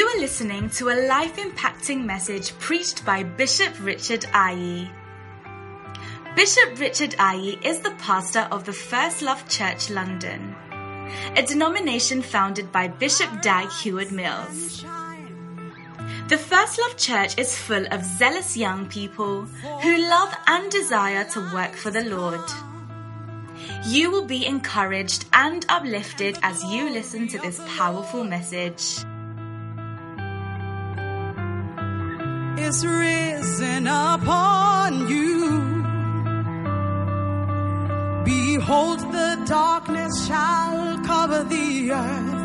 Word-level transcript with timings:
You 0.00 0.06
are 0.06 0.20
listening 0.20 0.70
to 0.70 0.88
a 0.88 0.96
life 1.08 1.36
impacting 1.36 2.06
message 2.06 2.58
preached 2.58 3.04
by 3.04 3.22
Bishop 3.22 3.74
Richard 3.84 4.22
Ayi. 4.32 4.88
Bishop 6.34 6.80
Richard 6.80 7.10
Ayi 7.18 7.62
is 7.62 7.80
the 7.80 7.90
pastor 7.98 8.48
of 8.50 8.64
the 8.64 8.72
First 8.72 9.20
Love 9.20 9.46
Church 9.46 9.90
London, 9.90 10.56
a 11.36 11.42
denomination 11.42 12.22
founded 12.22 12.72
by 12.72 12.88
Bishop 12.88 13.42
Dag 13.42 13.70
Heward 13.82 14.10
Mills. 14.10 14.86
The 16.28 16.38
First 16.38 16.78
Love 16.80 16.96
Church 16.96 17.38
is 17.38 17.58
full 17.58 17.84
of 17.90 18.02
zealous 18.02 18.56
young 18.56 18.88
people 18.88 19.42
who 19.82 20.08
love 20.08 20.34
and 20.46 20.72
desire 20.72 21.24
to 21.24 21.52
work 21.52 21.74
for 21.74 21.90
the 21.90 22.04
Lord. 22.04 22.48
You 23.84 24.10
will 24.10 24.24
be 24.24 24.46
encouraged 24.46 25.26
and 25.34 25.66
uplifted 25.68 26.38
as 26.42 26.64
you 26.64 26.88
listen 26.88 27.28
to 27.28 27.38
this 27.40 27.60
powerful 27.76 28.24
message. 28.24 29.04
is 32.70 32.86
risen 32.86 33.88
upon 33.88 35.08
you. 35.08 35.82
Behold, 38.24 39.00
the 39.00 39.42
darkness 39.44 40.26
shall 40.28 41.04
cover 41.04 41.42
the 41.42 41.90
earth 41.90 42.39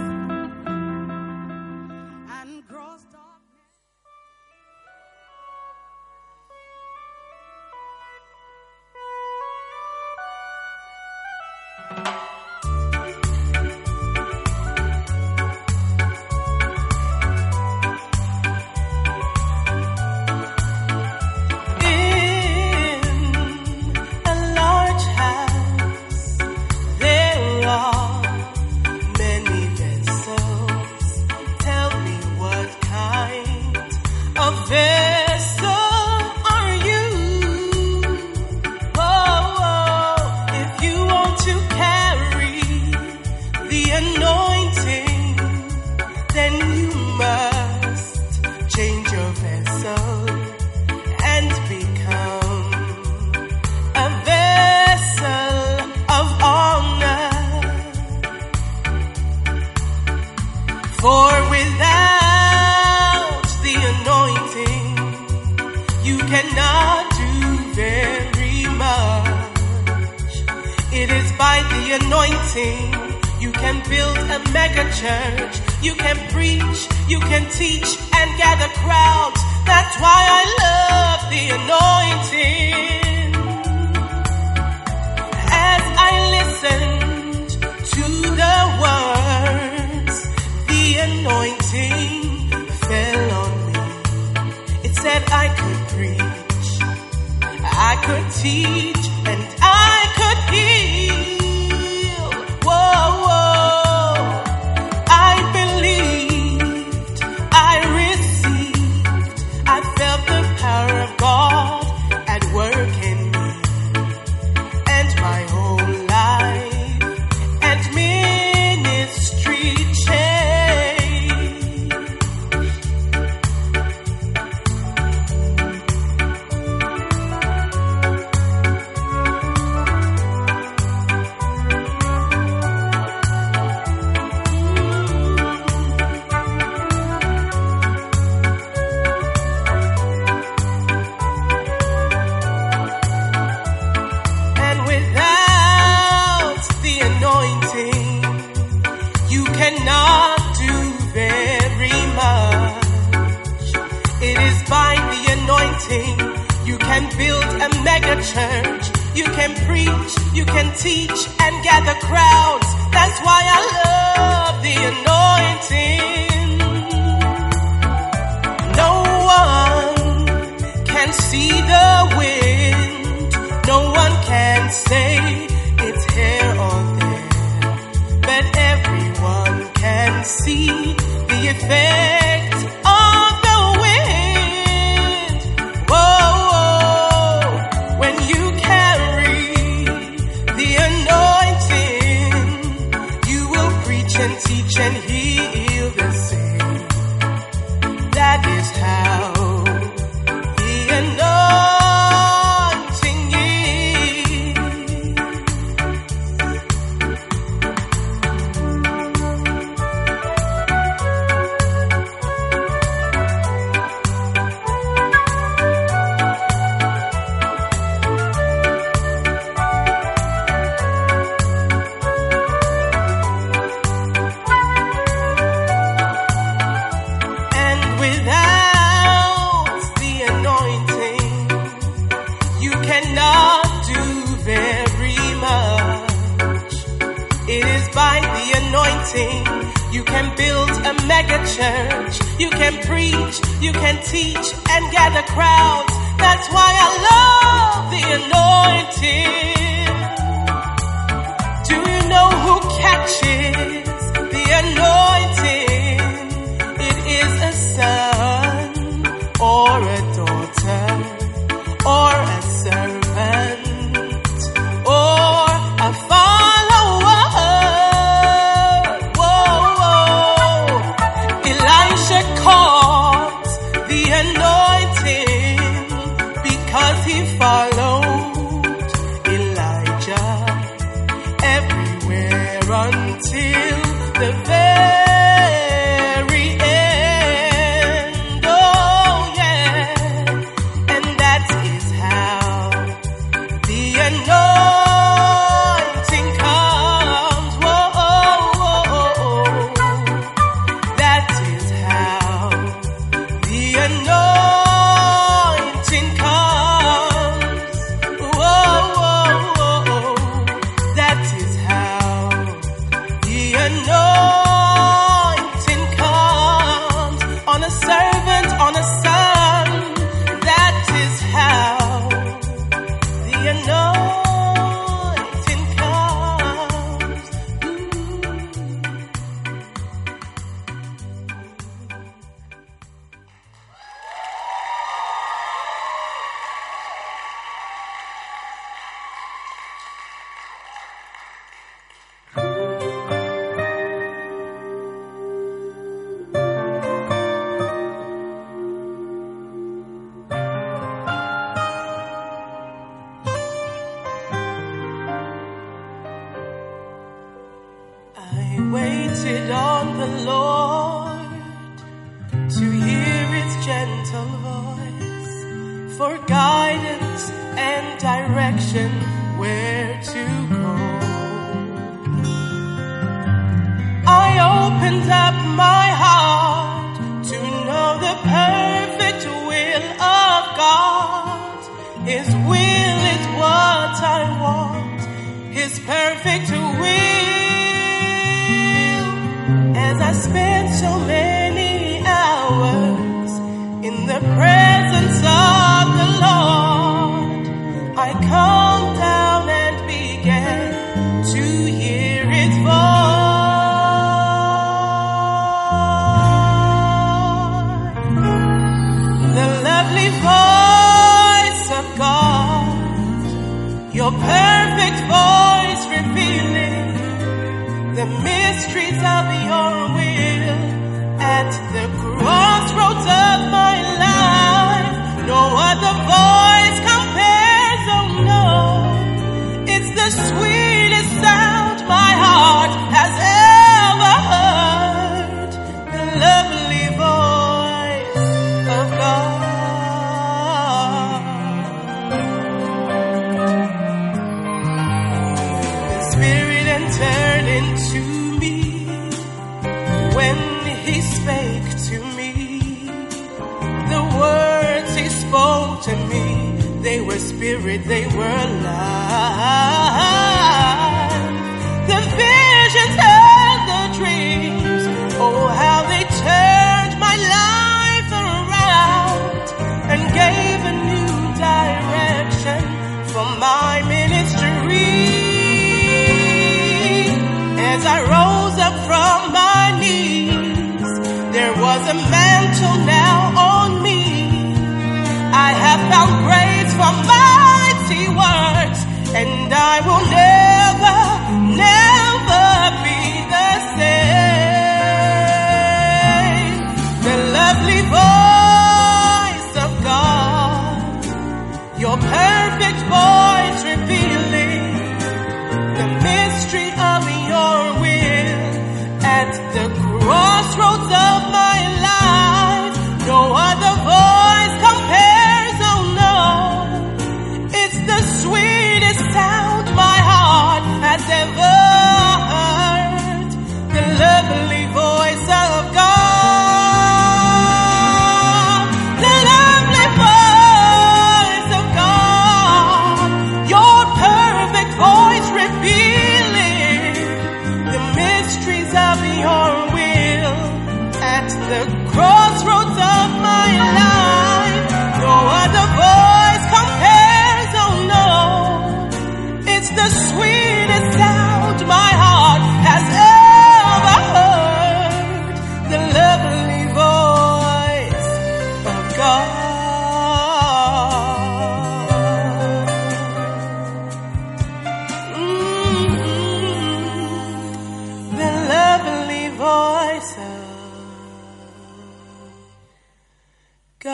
Two 573.86 573.92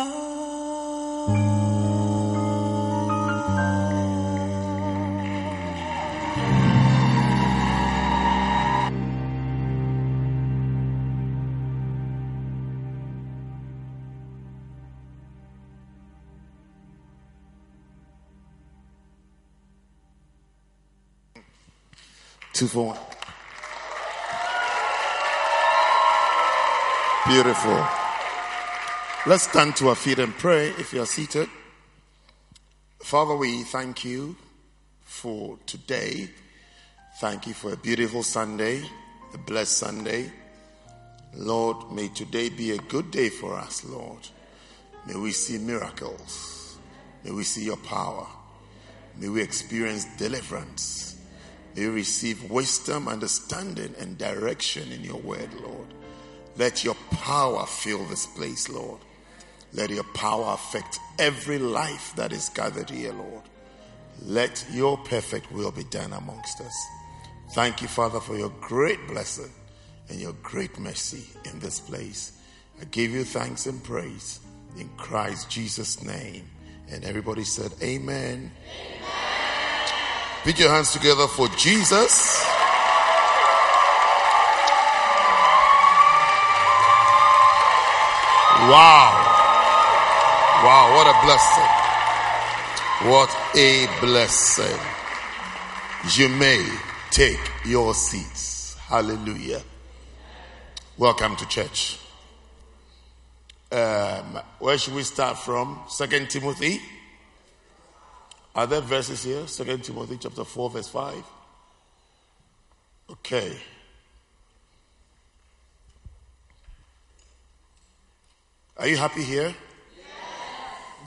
for 22.68 22.86
one. 22.86 22.98
Beautiful. 27.28 28.00
Let's 29.28 29.44
stand 29.44 29.75
to 29.75 29.90
our 29.90 29.96
feet 29.96 30.18
and 30.18 30.36
pray 30.36 30.70
if 30.70 30.94
you 30.94 31.04
are 31.04 31.06
seated. 31.06 31.48
Father, 33.04 33.36
we 33.36 33.62
thank 33.62 34.04
you 34.04 34.36
for 35.04 35.60
today. 35.68 36.28
Thank 37.20 37.46
you 37.46 37.54
for 37.54 37.72
a 37.72 37.78
beautiful 37.78 38.24
Sunday, 38.24 38.82
a 39.32 39.38
blessed 39.38 39.78
Sunday. 39.78 40.32
Lord, 41.36 41.92
may 41.92 42.08
today 42.08 42.50
be 42.50 42.72
a 42.72 42.80
good 42.80 43.12
day 43.12 43.30
for 43.30 43.54
us, 43.54 43.86
Lord. 43.86 44.28
May 45.06 45.18
we 45.18 45.34
see 45.34 45.60
miracles. 45.60 46.80
May 47.24 47.30
we 47.30 47.44
see 47.44 47.63
your 47.63 47.78
power. 47.78 48.25
May 49.18 49.30
we 49.30 49.44
experience 49.44 50.06
deliverance. 50.18 51.16
May 51.75 51.88
we 51.90 51.94
receive 51.94 52.50
wisdom, 52.50 53.08
understanding, 53.08 53.94
and 54.00 54.18
direction 54.18 54.92
in 54.92 55.04
your 55.04 55.20
word, 55.20 55.54
Lord. 55.62 55.94
Let 56.58 56.84
your 56.84 56.96
power 57.12 57.68
fill 57.68 58.04
this 58.06 58.25
place, 58.25 58.68
Lord. 58.68 59.00
Let 59.74 59.90
your 59.90 60.04
power 60.04 60.54
affect 60.54 61.00
every 61.18 61.58
life 61.58 62.13
that 62.16 62.34
is 62.34 62.50
gathered 62.50 62.90
here, 62.90 63.13
Lord. 63.13 63.44
Let 64.24 64.66
your 64.72 64.98
perfect 64.98 65.51
will 65.51 65.72
be 65.72 65.86
done 65.86 66.13
amongst 66.13 66.62
us. 66.62 66.88
Thank 67.54 67.82
you, 67.82 67.88
Father, 67.88 68.20
for 68.20 68.38
your 68.38 68.51
great 68.62 69.08
blessing 69.08 69.51
and 70.10 70.20
your 70.20 70.34
great 70.44 70.78
mercy 70.78 71.25
in 71.46 71.60
this 71.60 71.80
place. 71.80 72.34
I 72.80 72.86
give 72.86 73.12
you 73.12 73.24
thanks 73.24 73.66
and 73.66 73.84
praise 73.84 74.40
in 74.78 74.90
Christ 74.98 75.50
Jesus' 75.50 76.04
name. 76.04 76.50
And 76.90 77.06
everybody 77.06 77.44
said, 77.44 77.72
Amen. 77.82 78.51
Amen. 78.51 78.51
Put 80.44 80.60
your 80.60 80.70
hands 80.70 80.92
together 80.92 81.28
for 81.28 81.48
Jesus. 81.50 82.44
Wow. 88.70 89.21
Wow, 90.63 90.94
what 90.94 91.08
a 91.08 91.25
blessing. 91.25 91.89
What 93.10 93.36
a 93.58 93.88
blessing. 94.00 94.80
You 96.15 96.30
may 96.30 96.63
take 97.10 97.39
your 97.65 97.96
seats. 97.96 98.75
Hallelujah. 98.75 99.63
Welcome 101.00 101.36
to 101.38 101.48
church. 101.48 101.98
Um, 103.72 104.39
where 104.60 104.77
should 104.77 104.94
we 104.94 105.01
start 105.01 105.39
from? 105.39 105.82
Second 105.88 106.30
Timothy. 106.30 106.80
Are 108.53 108.68
there 108.68 108.82
verses 108.82 109.24
here? 109.24 109.48
Second 109.48 109.84
Timothy 109.84 110.20
chapter 110.22 110.44
4, 110.44 110.70
verse 110.70 110.89
5. 110.89 111.24
Okay. 113.10 113.58
Are 118.77 118.88
you 118.88 118.98
happy 118.98 119.24
here? 119.24 119.56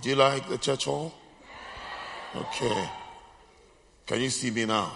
Do 0.04 0.10
you 0.10 0.16
like 0.16 0.46
the 0.50 0.58
church 0.58 0.84
hall? 0.84 1.14
Okay. 2.36 2.90
Can 4.04 4.20
you 4.20 4.28
see 4.28 4.50
me 4.50 4.66
now? 4.66 4.92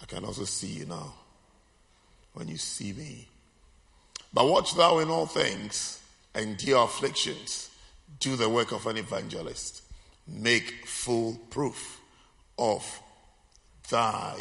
I 0.00 0.06
can 0.06 0.24
also 0.24 0.44
see 0.44 0.68
you 0.68 0.86
now 0.86 1.12
when 2.32 2.48
you 2.48 2.56
see 2.56 2.94
me. 2.94 3.28
But 4.32 4.48
watch 4.48 4.74
thou 4.74 5.00
in 5.00 5.10
all 5.10 5.26
things, 5.26 6.00
endure 6.34 6.84
afflictions, 6.84 7.68
do 8.18 8.34
the 8.34 8.48
work 8.48 8.72
of 8.72 8.86
an 8.86 8.96
evangelist, 8.96 9.82
make 10.26 10.86
full 10.86 11.38
proof 11.50 12.00
of 12.58 12.98
thy 13.90 14.40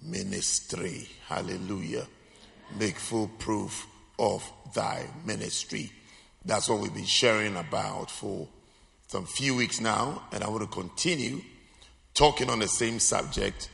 ministry. 0.00 1.06
Hallelujah. 1.28 2.06
Make 2.78 2.96
full 2.96 3.28
proof 3.38 3.86
of 4.18 4.50
thy 4.74 5.04
ministry. 5.26 5.92
That's 6.44 6.68
what 6.68 6.80
we've 6.80 6.94
been 6.94 7.04
sharing 7.04 7.56
about 7.56 8.10
for 8.10 8.48
some 9.06 9.26
few 9.26 9.54
weeks 9.54 9.80
now, 9.80 10.22
and 10.32 10.42
I 10.42 10.48
want 10.48 10.62
to 10.62 10.68
continue 10.68 11.40
talking 12.14 12.50
on 12.50 12.58
the 12.58 12.66
same 12.66 12.98
subject, 12.98 13.68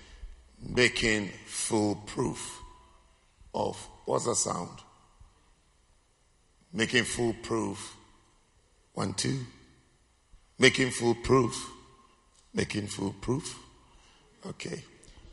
making 0.61 1.31
full 1.47 1.95
proof 1.95 2.61
of 3.55 3.77
what's 4.05 4.27
the 4.27 4.35
sound? 4.35 4.79
Making 6.73 7.05
full 7.05 7.33
proof. 7.43 7.97
One, 8.93 9.15
two. 9.15 9.47
Making 10.59 10.91
full 10.91 11.15
proof. 11.15 11.71
Making 12.53 12.89
full 12.89 13.15
proof. 13.15 13.59
Okay. 14.45 14.83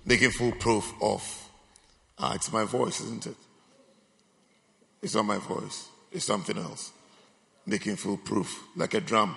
Making 0.06 0.32
full 0.32 0.54
proof 0.54 0.94
of. 1.02 1.50
Ah, 2.18 2.36
it's 2.36 2.54
my 2.54 2.64
voice, 2.64 3.02
isn't 3.02 3.28
it? 3.28 3.36
It's 5.02 5.16
not 5.16 5.26
my 5.26 5.38
voice. 5.38 5.90
It's 6.14 6.26
something 6.26 6.58
else 6.58 6.94
making 7.66 7.96
full 7.96 8.18
proof, 8.18 8.64
like 8.76 8.94
a 8.94 9.02
drum, 9.02 9.36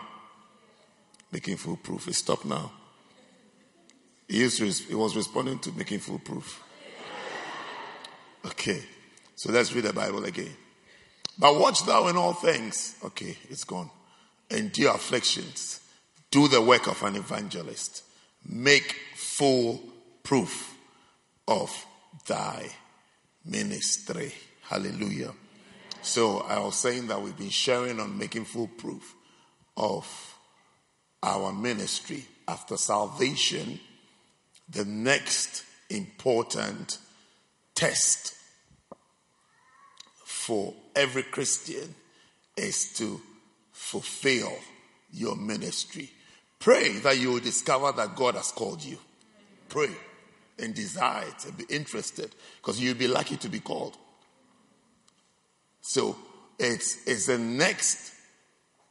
making 1.32 1.56
full 1.56 1.76
proof. 1.76 2.08
It 2.08 2.14
stopped 2.14 2.44
now. 2.44 2.72
He, 4.28 4.40
used 4.40 4.58
to, 4.58 4.66
he 4.66 4.94
was 4.94 5.16
responding 5.16 5.58
to 5.60 5.72
making 5.72 6.00
full 6.00 6.18
proof. 6.18 6.62
Okay, 8.44 8.82
so 9.34 9.50
let's 9.50 9.72
read 9.72 9.84
the 9.84 9.92
Bible 9.92 10.24
again. 10.24 10.54
But 11.38 11.58
watch 11.58 11.84
thou 11.86 12.08
in 12.08 12.16
all 12.16 12.34
things. 12.34 12.96
Okay, 13.04 13.36
it's 13.48 13.64
gone. 13.64 13.90
Endure 14.50 14.94
afflictions. 14.94 15.80
Do 16.30 16.48
the 16.48 16.60
work 16.60 16.88
of 16.88 17.02
an 17.02 17.16
evangelist. 17.16 18.02
Make 18.46 18.96
full 19.14 19.80
proof 20.22 20.76
of 21.46 21.86
thy 22.26 22.68
ministry. 23.44 24.32
Hallelujah. 24.62 25.32
So 26.02 26.38
I 26.40 26.58
was 26.60 26.76
saying 26.76 27.08
that 27.08 27.20
we've 27.20 27.36
been 27.36 27.50
sharing 27.50 28.00
on 28.00 28.16
making 28.16 28.44
full 28.44 28.68
proof 28.68 29.14
of 29.76 30.06
our 31.22 31.52
ministry 31.52 32.24
after 32.46 32.76
salvation. 32.76 33.80
The 34.68 34.84
next 34.84 35.64
important 35.90 36.98
test 37.74 38.34
for 40.24 40.74
every 40.94 41.22
Christian 41.22 41.94
is 42.56 42.92
to 42.94 43.20
fulfill 43.72 44.52
your 45.12 45.36
ministry. 45.36 46.10
Pray 46.58 46.98
that 46.98 47.18
you 47.18 47.32
will 47.32 47.40
discover 47.40 47.92
that 47.92 48.16
God 48.16 48.34
has 48.34 48.52
called 48.52 48.82
you. 48.82 48.98
Pray 49.68 49.90
and 50.58 50.74
desire 50.74 51.26
and 51.46 51.56
be 51.56 51.64
interested 51.68 52.34
because 52.56 52.80
you'll 52.80 52.96
be 52.96 53.08
lucky 53.08 53.36
to 53.36 53.48
be 53.48 53.60
called. 53.60 53.96
So 55.88 56.18
it's, 56.58 56.98
it's 57.06 57.28
the 57.28 57.38
next 57.38 58.12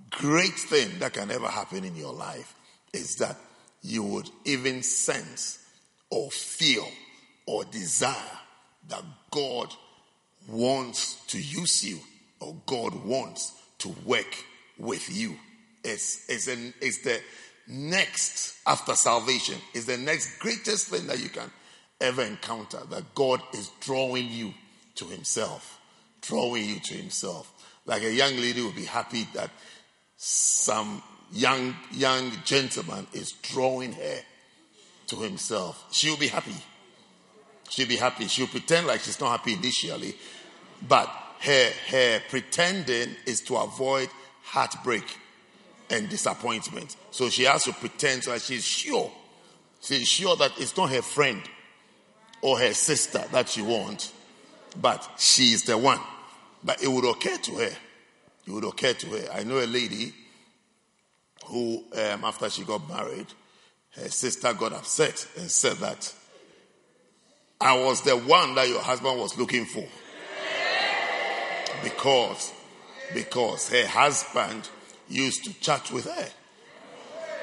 great 0.10 0.56
thing 0.56 0.98
that 0.98 1.14
can 1.14 1.30
ever 1.30 1.48
happen 1.48 1.84
in 1.84 1.96
your 1.96 2.12
life 2.12 2.56
is 2.92 3.18
that 3.18 3.38
you 3.84 4.02
would 4.02 4.28
even 4.46 4.82
sense 4.82 5.64
or 6.10 6.32
feel 6.32 6.90
or 7.46 7.66
desire 7.66 8.40
that 8.88 9.04
God 9.30 9.72
wants 10.48 11.24
to 11.28 11.38
use 11.40 11.84
you 11.84 12.00
or 12.40 12.56
God 12.66 12.96
wants 13.06 13.54
to 13.78 13.90
work 14.04 14.44
with 14.80 15.16
you. 15.16 15.38
It's, 15.84 16.28
it's, 16.28 16.48
an, 16.48 16.74
it's 16.82 17.04
the 17.04 17.22
next 17.68 18.56
after 18.66 18.96
salvation, 18.96 19.60
is 19.76 19.86
the 19.86 19.98
next 19.98 20.40
greatest 20.40 20.88
thing 20.88 21.06
that 21.06 21.20
you 21.20 21.30
can 21.30 21.52
ever 22.02 22.24
encounter 22.24 22.80
that 22.90 23.14
God 23.14 23.40
is 23.54 23.70
drawing 23.82 24.30
you 24.32 24.52
to 24.96 25.06
Himself 25.06 25.77
drawing 26.28 26.66
you 26.66 26.80
to 26.80 26.94
himself. 26.94 27.52
Like 27.86 28.04
a 28.04 28.14
young 28.14 28.36
lady 28.36 28.62
will 28.62 28.74
be 28.74 28.86
happy 28.86 29.28
that 29.34 29.50
some 30.18 31.02
young 31.32 31.76
young 31.92 32.32
gentleman 32.44 33.08
is 33.14 33.32
drawing 33.32 33.94
her 33.94 34.20
to 35.08 35.16
himself. 35.18 35.86
She'll 35.92 36.18
be 36.18 36.28
happy. 36.28 36.56
She'll 37.70 37.88
be 37.88 37.96
happy. 37.96 38.28
She'll 38.28 38.48
pretend 38.48 38.88
like 38.88 39.02
she's 39.02 39.20
not 39.20 39.32
happy 39.32 39.54
initially, 39.54 40.16
but 40.88 41.10
her 41.40 41.72
her 41.90 42.22
pretending 42.30 43.16
is 43.26 43.42
to 43.42 43.56
avoid 43.58 44.10
heartbreak 44.44 45.06
and 45.90 46.10
disappointment. 46.10 46.96
So 47.12 47.30
she 47.30 47.44
has 47.44 47.64
to 47.64 47.74
pretend 47.74 48.24
that 48.24 48.42
she's 48.42 48.66
sure. 48.66 49.12
She's 49.82 50.08
sure 50.08 50.36
that 50.38 50.52
it's 50.58 50.76
not 50.76 50.90
her 50.90 51.02
friend 51.02 51.42
or 52.42 52.60
her 52.60 52.74
sister 52.74 53.24
that 53.32 53.50
she 53.50 53.62
wants, 53.62 54.12
but 54.82 55.08
she 55.18 55.54
is 55.54 55.64
the 55.64 55.78
one. 55.78 56.00
But 56.64 56.82
it 56.84 56.88
would 56.88 57.06
occur 57.06 57.38
to 57.38 57.52
her. 57.56 57.72
It 58.46 58.52
would 58.52 58.64
occur 58.64 58.94
to 58.94 59.08
her. 59.08 59.32
I 59.34 59.44
know 59.44 59.58
a 59.58 59.66
lady 59.66 60.14
who, 61.46 61.84
um, 61.94 62.24
after 62.24 62.50
she 62.50 62.64
got 62.64 62.88
married, 62.90 63.28
her 63.96 64.10
sister 64.10 64.54
got 64.54 64.74
upset 64.74 65.28
and 65.38 65.50
said 65.50 65.78
that 65.78 66.14
I 67.60 67.78
was 67.78 68.02
the 68.02 68.16
one 68.16 68.56
that 68.56 68.68
your 68.68 68.82
husband 68.82 69.20
was 69.20 69.38
looking 69.38 69.66
for. 69.66 69.86
Because, 71.84 72.54
because 73.14 73.70
her 73.70 73.88
husband 73.88 74.70
used 75.10 75.46
to 75.46 75.54
chat 75.60 75.92
with 75.92 76.06
her. 76.06 76.28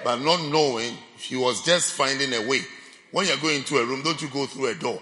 But 0.04 0.16
not 0.16 0.42
knowing, 0.50 0.96
she 1.18 1.36
was 1.36 1.64
just 1.64 1.92
finding 1.92 2.32
a 2.34 2.46
way. 2.46 2.60
When 3.10 3.26
you're 3.26 3.36
going 3.38 3.64
to 3.64 3.78
a 3.78 3.86
room, 3.86 4.02
don't 4.02 4.20
you 4.20 4.28
go 4.28 4.46
through 4.46 4.66
a 4.66 4.74
door? 4.74 5.00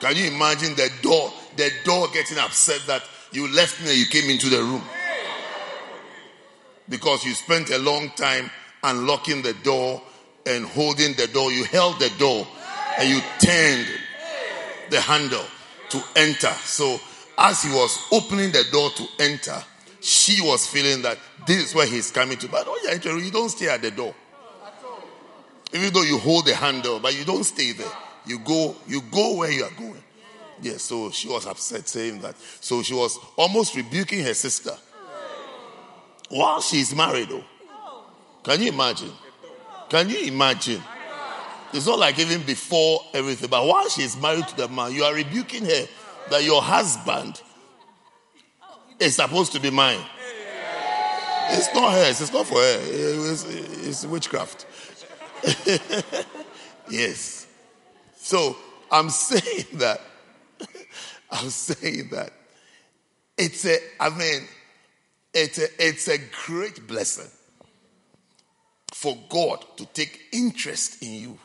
Can 0.00 0.16
you 0.16 0.26
imagine 0.26 0.74
the 0.74 0.90
door 1.02 1.32
the 1.56 1.70
door 1.84 2.08
getting 2.12 2.38
upset 2.38 2.80
that 2.86 3.02
you 3.32 3.48
left 3.52 3.82
me 3.82 3.90
and 3.90 3.98
you 3.98 4.06
came 4.06 4.30
into 4.30 4.48
the 4.48 4.62
room. 4.62 4.82
Because 6.88 7.24
you 7.24 7.34
spent 7.34 7.70
a 7.70 7.78
long 7.78 8.10
time 8.10 8.50
unlocking 8.82 9.42
the 9.42 9.54
door 9.62 10.02
and 10.46 10.64
holding 10.64 11.14
the 11.14 11.28
door. 11.28 11.52
You 11.52 11.64
held 11.64 12.00
the 12.00 12.10
door 12.18 12.46
and 12.98 13.08
you 13.08 13.20
turned 13.38 13.86
the 14.90 15.00
handle 15.00 15.44
to 15.90 16.02
enter. 16.16 16.52
So 16.64 16.98
as 17.38 17.62
he 17.62 17.70
was 17.70 17.98
opening 18.10 18.50
the 18.50 18.64
door 18.72 18.90
to 18.90 19.06
enter, 19.20 19.62
she 20.00 20.40
was 20.40 20.66
feeling 20.66 21.02
that 21.02 21.18
this 21.46 21.68
is 21.68 21.74
where 21.74 21.86
he's 21.86 22.10
coming 22.10 22.38
to. 22.38 22.48
But 22.48 22.64
oh 22.66 22.80
yeah, 22.84 22.94
you 23.16 23.30
don't 23.30 23.50
stay 23.50 23.68
at 23.68 23.82
the 23.82 23.90
door. 23.90 24.14
Even 25.72 25.92
though 25.92 26.02
you 26.02 26.18
hold 26.18 26.46
the 26.46 26.54
handle, 26.54 26.98
but 26.98 27.16
you 27.16 27.24
don't 27.24 27.44
stay 27.44 27.72
there. 27.72 27.92
You 28.26 28.38
go, 28.38 28.76
you 28.86 29.02
go 29.10 29.36
where 29.36 29.50
you 29.50 29.64
are 29.64 29.70
going. 29.78 30.02
Yes, 30.62 30.72
yeah, 30.72 30.76
so 30.76 31.10
she 31.10 31.28
was 31.28 31.46
upset 31.46 31.88
saying 31.88 32.20
that. 32.20 32.36
So 32.60 32.82
she 32.82 32.92
was 32.92 33.18
almost 33.36 33.74
rebuking 33.74 34.22
her 34.24 34.34
sister. 34.34 34.76
While 36.28 36.60
she's 36.60 36.94
married, 36.94 37.30
though. 37.30 37.44
Can 38.42 38.60
you 38.62 38.68
imagine? 38.68 39.12
Can 39.88 40.08
you 40.08 40.20
imagine? 40.20 40.82
It's 41.72 41.86
not 41.86 41.98
like 41.98 42.18
even 42.18 42.42
before 42.42 43.00
everything, 43.14 43.48
but 43.48 43.64
while 43.64 43.88
she's 43.88 44.20
married 44.20 44.46
to 44.48 44.56
the 44.56 44.68
man, 44.68 44.92
you 44.92 45.04
are 45.04 45.14
rebuking 45.14 45.64
her 45.64 45.86
that 46.30 46.44
your 46.44 46.62
husband 46.62 47.40
is 48.98 49.16
supposed 49.16 49.52
to 49.52 49.60
be 49.60 49.70
mine. 49.70 50.00
It's 51.52 51.72
not 51.74 51.92
hers, 51.92 52.20
it's 52.20 52.32
not 52.32 52.46
for 52.46 52.58
her, 52.58 52.78
it's, 52.80 53.44
it's 53.44 54.06
witchcraft. 54.06 54.66
yes. 56.90 57.39
So 58.30 58.56
I'm 58.92 59.10
saying 59.28 59.66
that, 59.74 60.00
I'm 61.32 61.50
saying 61.50 62.10
that 62.12 62.32
it's 63.36 63.66
a, 63.66 63.76
I 63.98 64.10
mean, 64.10 64.42
it's 65.34 65.58
a, 65.58 65.66
it's 65.84 66.06
a 66.06 66.18
great 66.46 66.86
blessing 66.86 67.28
for 68.92 69.18
God 69.28 69.64
to 69.78 69.86
take 69.86 70.28
interest 70.32 71.02
in 71.02 71.12
you 71.12 71.38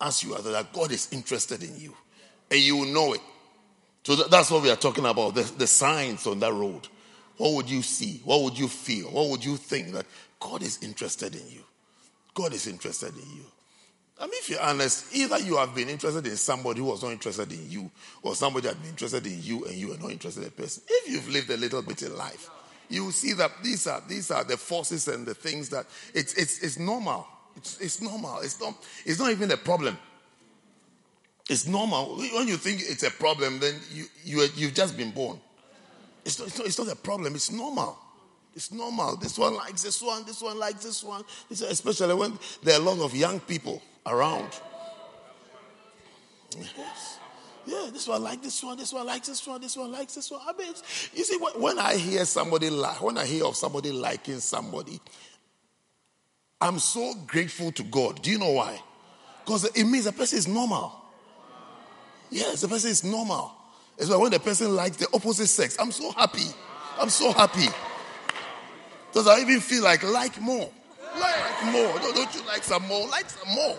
as 0.00 0.24
you 0.24 0.34
are, 0.34 0.42
that 0.42 0.72
God 0.72 0.90
is 0.90 1.12
interested 1.12 1.62
in 1.62 1.78
you 1.78 1.94
and 2.50 2.58
you 2.58 2.78
will 2.78 2.92
know 2.92 3.12
it. 3.12 3.20
So 4.02 4.16
that's 4.16 4.50
what 4.50 4.60
we 4.60 4.70
are 4.70 4.76
talking 4.76 5.06
about 5.06 5.36
the, 5.36 5.42
the 5.56 5.68
signs 5.68 6.26
on 6.26 6.40
that 6.40 6.52
road. 6.52 6.88
What 7.36 7.52
would 7.52 7.70
you 7.70 7.82
see? 7.82 8.20
What 8.24 8.42
would 8.42 8.58
you 8.58 8.66
feel? 8.66 9.06
What 9.06 9.28
would 9.30 9.44
you 9.44 9.56
think 9.56 9.92
that 9.92 10.06
God 10.40 10.62
is 10.62 10.82
interested 10.82 11.36
in 11.36 11.48
you? 11.48 11.62
God 12.34 12.52
is 12.52 12.66
interested 12.66 13.14
in 13.14 13.36
you. 13.36 13.44
I 14.18 14.26
mean, 14.26 14.34
if 14.34 14.48
you're 14.48 14.60
honest, 14.60 15.14
either 15.14 15.40
you 15.40 15.56
have 15.56 15.74
been 15.74 15.88
interested 15.88 16.24
in 16.26 16.36
somebody 16.36 16.80
who 16.80 16.86
was 16.86 17.02
not 17.02 17.12
interested 17.12 17.50
in 17.52 17.68
you, 17.68 17.90
or 18.22 18.34
somebody 18.34 18.68
had 18.68 18.80
been 18.80 18.90
interested 18.90 19.26
in 19.26 19.42
you 19.42 19.64
and 19.64 19.74
you 19.74 19.92
are 19.92 19.98
not 19.98 20.10
interested 20.10 20.42
in 20.42 20.48
a 20.48 20.52
person. 20.52 20.84
If 20.88 21.10
you've 21.10 21.28
lived 21.28 21.50
a 21.50 21.56
little 21.56 21.82
bit 21.82 22.02
in 22.02 22.16
life, 22.16 22.48
you 22.88 23.04
will 23.04 23.12
see 23.12 23.32
that 23.32 23.50
these 23.62 23.86
are 23.86 24.02
these 24.06 24.30
are 24.30 24.44
the 24.44 24.56
forces 24.56 25.08
and 25.08 25.26
the 25.26 25.34
things 25.34 25.68
that 25.70 25.86
it's 26.14 26.34
it's 26.34 26.62
it's 26.62 26.78
normal. 26.78 27.26
It's, 27.56 27.80
it's 27.80 28.00
normal. 28.00 28.40
It's 28.40 28.60
not 28.60 28.74
it's 29.04 29.18
not 29.18 29.30
even 29.30 29.50
a 29.50 29.56
problem. 29.56 29.98
It's 31.50 31.66
normal. 31.66 32.16
When 32.16 32.46
you 32.46 32.56
think 32.56 32.82
it's 32.82 33.02
a 33.02 33.10
problem, 33.10 33.58
then 33.58 33.74
you, 33.92 34.04
you 34.24 34.46
you've 34.54 34.74
just 34.74 34.96
been 34.96 35.10
born. 35.10 35.40
It's 36.24 36.38
not, 36.38 36.48
it's 36.48 36.58
not, 36.58 36.66
it's 36.68 36.78
not 36.78 36.88
a 36.88 36.96
problem. 36.96 37.34
It's 37.34 37.50
normal. 37.50 37.98
It's 38.54 38.70
normal. 38.70 39.16
This 39.16 39.36
one 39.36 39.56
likes 39.56 39.82
this 39.82 40.00
one. 40.00 40.24
This 40.24 40.40
one 40.40 40.58
likes 40.58 40.84
this 40.84 41.02
one. 41.02 41.24
especially 41.50 42.14
when 42.14 42.38
there 42.62 42.78
are 42.78 42.80
a 42.80 42.84
lot 42.84 43.00
of 43.00 43.14
young 43.14 43.40
people 43.40 43.82
around. 44.06 44.48
Yes. 46.56 47.18
Yeah, 47.66 47.88
this 47.92 48.06
one 48.06 48.22
likes 48.22 48.42
this 48.42 48.62
one, 48.62 48.76
this 48.76 48.92
one 48.92 49.06
likes 49.06 49.28
this 49.28 49.46
one, 49.46 49.60
this 49.60 49.76
one 49.76 49.90
likes 49.90 50.14
this 50.14 50.30
one. 50.30 50.40
I 50.46 50.52
mean, 50.52 50.74
you 51.14 51.24
see, 51.24 51.38
when 51.56 51.78
I 51.78 51.96
hear 51.96 52.24
somebody 52.26 52.68
like, 52.68 53.00
when 53.00 53.16
I 53.16 53.24
hear 53.24 53.46
of 53.46 53.56
somebody 53.56 53.90
liking 53.90 54.40
somebody, 54.40 55.00
I'm 56.60 56.78
so 56.78 57.14
grateful 57.26 57.72
to 57.72 57.82
God. 57.82 58.22
Do 58.22 58.30
you 58.30 58.38
know 58.38 58.50
why? 58.50 58.80
Because 59.44 59.64
it 59.64 59.84
means 59.84 60.04
the 60.04 60.12
person 60.12 60.38
is 60.38 60.48
normal. 60.48 60.92
Yes, 62.30 62.60
the 62.60 62.68
person 62.68 62.90
is 62.90 63.02
normal. 63.02 63.52
It's 63.96 64.10
why 64.10 64.16
when 64.16 64.32
the 64.32 64.40
person 64.40 64.74
likes 64.74 64.96
the 64.96 65.06
opposite 65.14 65.46
sex, 65.46 65.76
I'm 65.78 65.92
so 65.92 66.10
happy. 66.12 66.46
I'm 66.98 67.10
so 67.10 67.32
happy. 67.32 67.68
Because 69.10 69.26
I 69.26 69.40
even 69.40 69.60
feel 69.60 69.84
like 69.84 70.02
like 70.02 70.40
more. 70.40 70.70
Like 71.18 71.64
more. 71.66 71.98
Don't, 71.98 72.14
don't 72.14 72.34
you 72.34 72.42
like 72.46 72.62
some 72.62 72.86
more? 72.86 73.08
Like 73.08 73.30
some 73.30 73.54
more. 73.54 73.78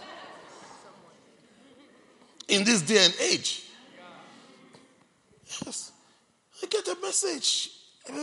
In 2.47 2.63
this 2.63 2.81
day 2.81 3.03
and 3.03 3.13
age. 3.21 3.63
Yes. 5.65 5.91
I 6.61 6.67
get 6.67 6.87
a 6.87 6.97
message. 7.01 7.71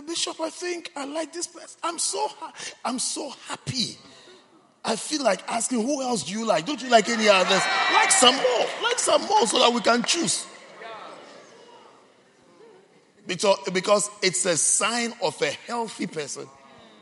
Bishop, 0.07 0.41
I 0.41 0.51
think 0.51 0.93
I 0.95 1.05
like 1.07 1.33
this 1.33 1.49
person. 1.49 1.79
I'm 1.83 1.99
so 1.99 2.29
ha- 2.29 2.53
I'm 2.85 2.99
so 3.01 3.31
happy. 3.49 3.99
I 4.85 4.97
feel 4.97 5.23
like 5.23 5.43
asking, 5.49 5.83
who 5.83 6.03
else 6.03 6.25
do 6.25 6.33
you 6.33 6.45
like? 6.45 6.67
Don't 6.67 6.83
you 6.83 6.89
like 6.89 7.09
any 7.09 7.29
others? 7.29 7.63
Like 7.93 8.11
some 8.11 8.35
more. 8.35 8.67
Like 8.83 8.99
some 8.99 9.23
more 9.23 9.47
so 9.47 9.59
that 9.59 9.73
we 9.73 9.81
can 9.81 10.03
choose. 10.03 10.47
Because, 13.27 13.59
because 13.73 14.11
it's 14.23 14.45
a 14.47 14.57
sign 14.57 15.15
of 15.23 15.41
a 15.43 15.51
healthy 15.67 16.07
person. 16.07 16.47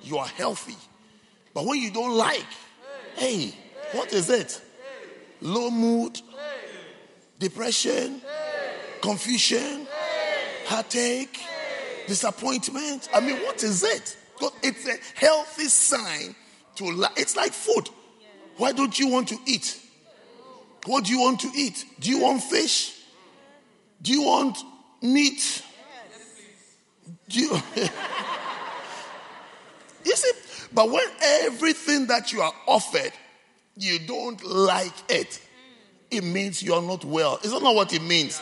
You 0.03 0.19
are 0.19 0.27
healthy. 0.27 0.77
But 1.55 1.65
when 1.65 1.81
you 1.81 1.91
don't 1.91 2.17
like, 2.17 2.45
hey, 3.17 3.55
what 3.93 4.13
is 4.13 4.29
it? 4.31 4.61
Low 5.41 5.71
mood, 5.71 6.21
depression, 7.41 8.21
confusion, 9.01 9.89
heartache, 10.67 11.41
disappointment. 12.07 13.09
I 13.13 13.21
mean, 13.21 13.37
what 13.39 13.65
is 13.65 13.83
it? 13.83 14.17
It's 14.63 14.87
a 14.87 14.97
healthy 15.19 15.65
sign 15.65 16.37
to 16.77 16.91
like. 16.93 17.19
It's 17.19 17.35
like 17.35 17.53
food. 17.53 17.89
Why 18.59 18.73
don't 18.73 18.97
you 18.99 19.09
want 19.09 19.29
to 19.29 19.39
eat? 19.47 19.81
What 20.87 21.05
do 21.05 21.13
you 21.13 21.21
want 21.21 21.41
to 21.41 21.51
eat? 21.55 21.85
Do 21.99 22.11
you 22.11 22.21
want 22.21 22.43
fish? 22.43 22.97
Do 24.03 24.13
you 24.13 24.23
want 24.23 24.59
meat? 25.03 25.63
Do 27.29 27.41
you, 27.41 27.51
you 30.05 30.17
see, 30.17 30.31
but 30.73 30.91
when 30.91 31.05
everything 31.23 32.07
that 32.07 32.33
you 32.33 32.41
are 32.41 32.53
offered, 32.67 33.13
you 33.77 33.99
don't 34.01 34.43
like 34.45 34.95
it, 35.09 35.41
it 36.11 36.25
means 36.25 36.63
you 36.63 36.75
are 36.75 36.83
not 36.83 37.05
well. 37.05 37.39
Is 37.43 37.53
that 37.53 37.63
not 37.63 37.75
what 37.75 37.93
it 37.93 38.03
means? 38.03 38.41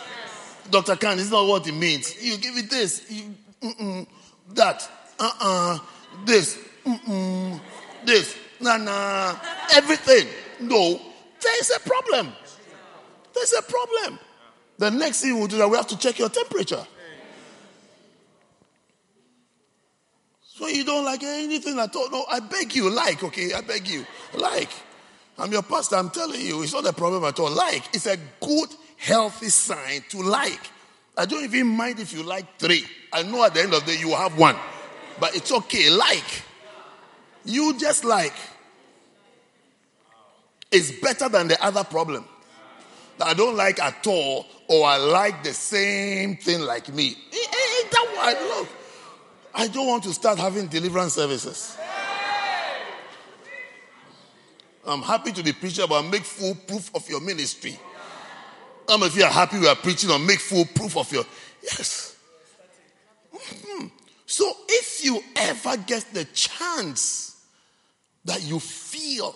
Dr. 0.71 0.97
Khan, 0.97 1.19
it's 1.19 1.31
not 1.31 1.47
what 1.47 1.67
it 1.67 1.73
means. 1.73 2.23
You 2.23 2.37
give 2.39 2.57
it 2.57 2.71
this, 2.71 3.11
you, 3.11 4.07
that, 4.55 4.89
uh 5.19 5.25
uh-uh, 5.25 5.75
uh, 5.75 5.79
this, 6.25 6.59
this, 8.05 8.37
nah, 8.61 8.77
nah, 8.77 9.37
everything. 9.75 10.29
No, 10.61 11.01
there's 11.41 11.71
a 11.77 11.81
problem. 11.81 12.33
There's 13.35 13.53
a 13.53 13.63
problem. 13.63 14.19
The 14.79 14.91
next 14.91 15.23
thing 15.23 15.39
we'll 15.39 15.49
do 15.49 15.59
that 15.59 15.69
we 15.69 15.77
have 15.77 15.89
to 15.89 15.99
check 15.99 16.19
your 16.19 16.29
temperature. 16.29 16.87
So 20.43 20.67
you 20.67 20.85
don't 20.85 21.05
like 21.05 21.23
anything 21.23 21.79
at 21.79 21.95
all. 21.95 22.11
No, 22.11 22.25
I 22.29 22.41
beg 22.41 22.75
you, 22.75 22.91
like, 22.91 23.23
okay? 23.23 23.53
I 23.55 23.61
beg 23.61 23.87
you, 23.87 24.05
like. 24.35 24.71
I'm 25.39 25.53
your 25.53 25.63
pastor, 25.63 25.97
I'm 25.97 26.11
telling 26.11 26.41
you, 26.41 26.63
it's 26.63 26.73
not 26.73 26.87
a 26.87 26.93
problem 26.93 27.25
at 27.25 27.39
all. 27.39 27.51
Like, 27.51 27.95
it's 27.95 28.07
a 28.07 28.17
good 28.41 28.69
healthy 28.97 29.49
sign 29.49 30.03
to 30.11 30.23
like. 30.23 30.71
I 31.17 31.27
don't 31.27 31.45
even 31.45 31.69
mind 31.69 32.01
if 32.01 32.13
you 32.13 32.23
like 32.23 32.59
three. 32.59 32.85
I 33.13 33.23
know 33.23 33.45
at 33.45 33.55
the 33.55 33.63
end 33.63 33.73
of 33.73 33.85
the 33.85 33.93
day 33.93 34.01
you 34.01 34.11
have 34.11 34.37
one. 34.37 34.57
But 35.21 35.37
it's 35.37 35.53
okay. 35.53 35.91
Like. 35.91 36.43
You 37.45 37.79
just 37.79 38.05
like. 38.05 38.35
It's 40.71 40.91
better 40.91 41.29
than 41.29 41.49
the 41.49 41.65
other 41.65 41.85
problem. 41.85 42.25
That 43.19 43.29
I 43.29 43.35
don't 43.35 43.57
like 43.57 43.81
at 43.81 44.07
all, 44.07 44.47
or 44.69 44.87
I 44.87 44.97
like 44.97 45.43
the 45.43 45.55
same 45.55 46.37
thing 46.37 46.61
like 46.61 46.93
me. 46.93 47.17
Eh, 47.33 47.37
eh, 47.37 47.47
eh, 47.53 47.89
that 47.91 48.37
one? 48.37 48.49
Look. 48.49 48.69
I 49.55 49.67
don't 49.67 49.87
want 49.89 50.05
to 50.05 50.13
start 50.13 50.39
having 50.39 50.67
deliverance 50.67 51.15
services. 51.15 51.77
I'm 54.89 55.03
happy 55.03 55.33
to 55.33 55.43
be 55.43 55.53
preaching 55.53 55.85
about 55.85 56.07
make 56.07 56.25
full 56.25 56.55
proof 56.55 56.91
of 56.95 57.09
your 57.09 57.21
ministry. 57.21 57.79
Some 58.89 59.03
of 59.03 59.15
you 59.15 59.25
are 59.25 59.31
happy 59.31 59.59
we 59.59 59.69
are 59.69 59.77
preaching 59.77 60.11
on 60.11 60.25
make 60.25 60.41
full 60.41 60.65
proof 60.65 60.97
of 60.97 61.13
your. 61.13 61.25
Yes. 61.63 62.17
Mm-hmm. 63.35 63.87
So 64.25 64.51
if 64.69 65.05
you 65.05 65.23
ever 65.37 65.77
get 65.77 66.07
the 66.15 66.25
chance 66.27 67.45
that 68.25 68.43
you 68.43 68.59
feel, 68.61 69.35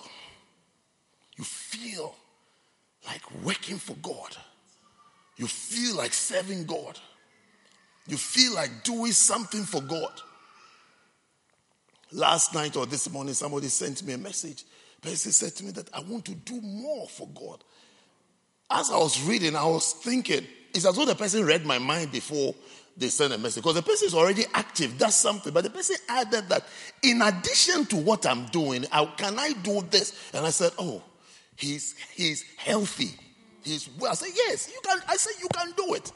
you 1.37 1.45
feel 1.45 2.15
like 3.07 3.23
working 3.43 3.77
for 3.77 3.95
God, 3.97 4.37
you 5.37 5.47
feel 5.47 5.97
like 5.97 6.13
serving 6.13 6.65
God, 6.65 6.99
you 8.07 8.17
feel 8.17 8.55
like 8.55 8.85
doing 8.85 9.13
something 9.13 9.65
for 9.65 9.83
God. 9.83 10.13
Last 12.11 12.55
night 12.55 12.77
or 12.77 12.85
this 12.85 13.11
morning, 13.11 13.33
somebody 13.35 13.69
sent 13.69 14.03
me 14.05 14.13
a 14.13 14.19
message. 14.19 14.65
Person 15.03 15.33
said 15.33 15.55
to 15.57 15.65
me 15.65 15.73
that 15.73 15.93
I 15.93 16.01
want 16.01 16.25
to 16.27 16.35
do 16.35 16.61
more 16.61 17.09
for 17.09 17.29
God 17.29 17.63
as 18.73 18.91
I 18.91 18.97
was 18.97 19.23
reading, 19.23 19.55
I 19.55 19.65
was 19.65 19.93
thinking, 19.93 20.47
It's 20.75 20.87
as 20.87 20.97
though 20.97 21.05
the 21.05 21.15
person 21.15 21.45
read 21.45 21.67
my 21.67 21.79
mind 21.79 22.11
before 22.13 22.55
they 22.97 23.09
send 23.09 23.33
a 23.33 23.39
message 23.39 23.63
because 23.63 23.77
the 23.77 23.83
person 23.83 24.07
is 24.07 24.15
already 24.15 24.45
active, 24.53 24.99
does 24.99 25.15
something. 25.15 25.53
But 25.53 25.65
the 25.65 25.71
person 25.71 25.97
added 26.09 26.49
that 26.49 26.67
in 27.03 27.23
addition 27.23 27.87
to 27.87 27.97
what 27.97 28.27
I'm 28.27 28.47
doing, 28.47 28.85
how 28.91 29.07
can 29.07 29.39
I 29.39 29.53
do 29.63 29.83
this? 29.91 30.31
And 30.35 30.47
I 30.47 30.51
said, 30.51 30.73
Oh, 30.79 31.03
he's 31.57 31.95
he's 32.15 32.45
healthy. 32.57 33.11
He's 33.63 33.89
well. 33.99 34.13
I 34.13 34.15
said, 34.15 34.31
Yes, 34.35 34.71
you 34.73 34.81
can. 34.83 34.99
I 35.09 35.17
said, 35.17 35.35
You 35.41 35.49
can 35.55 35.73
do 35.77 35.95
it. 35.95 36.13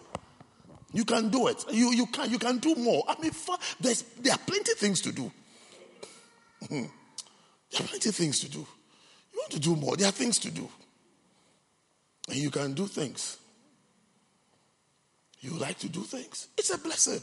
You 0.93 1.05
can 1.05 1.29
do 1.29 1.49
it. 1.49 1.65
You, 1.71 1.93
you 1.93 2.07
can 2.07 2.31
you 2.31 2.39
can 2.39 2.59
do 2.59 2.75
more. 2.77 3.05
I 3.07 3.21
mean, 3.21 3.33
there's, 3.81 4.03
there 4.21 4.33
are 4.33 4.39
plenty 4.47 4.73
of 4.73 4.79
things 4.79 5.01
to 5.03 5.13
do. 5.13 5.31
Hmm. 6.69 6.85
There 7.71 7.81
are 7.81 7.89
plenty 7.89 8.09
of 8.09 8.15
things 8.15 8.41
to 8.41 8.51
do. 8.51 8.67
You 9.37 9.43
want 9.43 9.53
to 9.53 9.61
do 9.61 9.77
more, 9.77 9.99
there 9.99 10.09
are 10.09 10.13
things 10.13 10.39
to 10.39 10.51
do. 10.51 10.67
And 12.29 12.39
you 12.39 12.51
can 12.51 12.73
do 12.73 12.87
things. 12.87 13.37
You 15.41 15.51
like 15.59 15.79
to 15.81 15.91
do 15.91 16.01
things. 16.01 16.49
It's 16.57 16.71
a 16.71 16.79
blessing. 16.79 17.21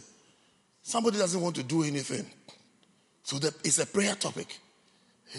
Somebody 0.83 1.17
doesn't 1.17 1.41
want 1.41 1.55
to 1.55 1.63
do 1.63 1.81
anything. 1.81 2.23
So 3.23 3.39
that 3.39 3.55
it's 3.65 3.79
a 3.79 3.87
prayer 3.87 4.13
topic. 4.13 4.59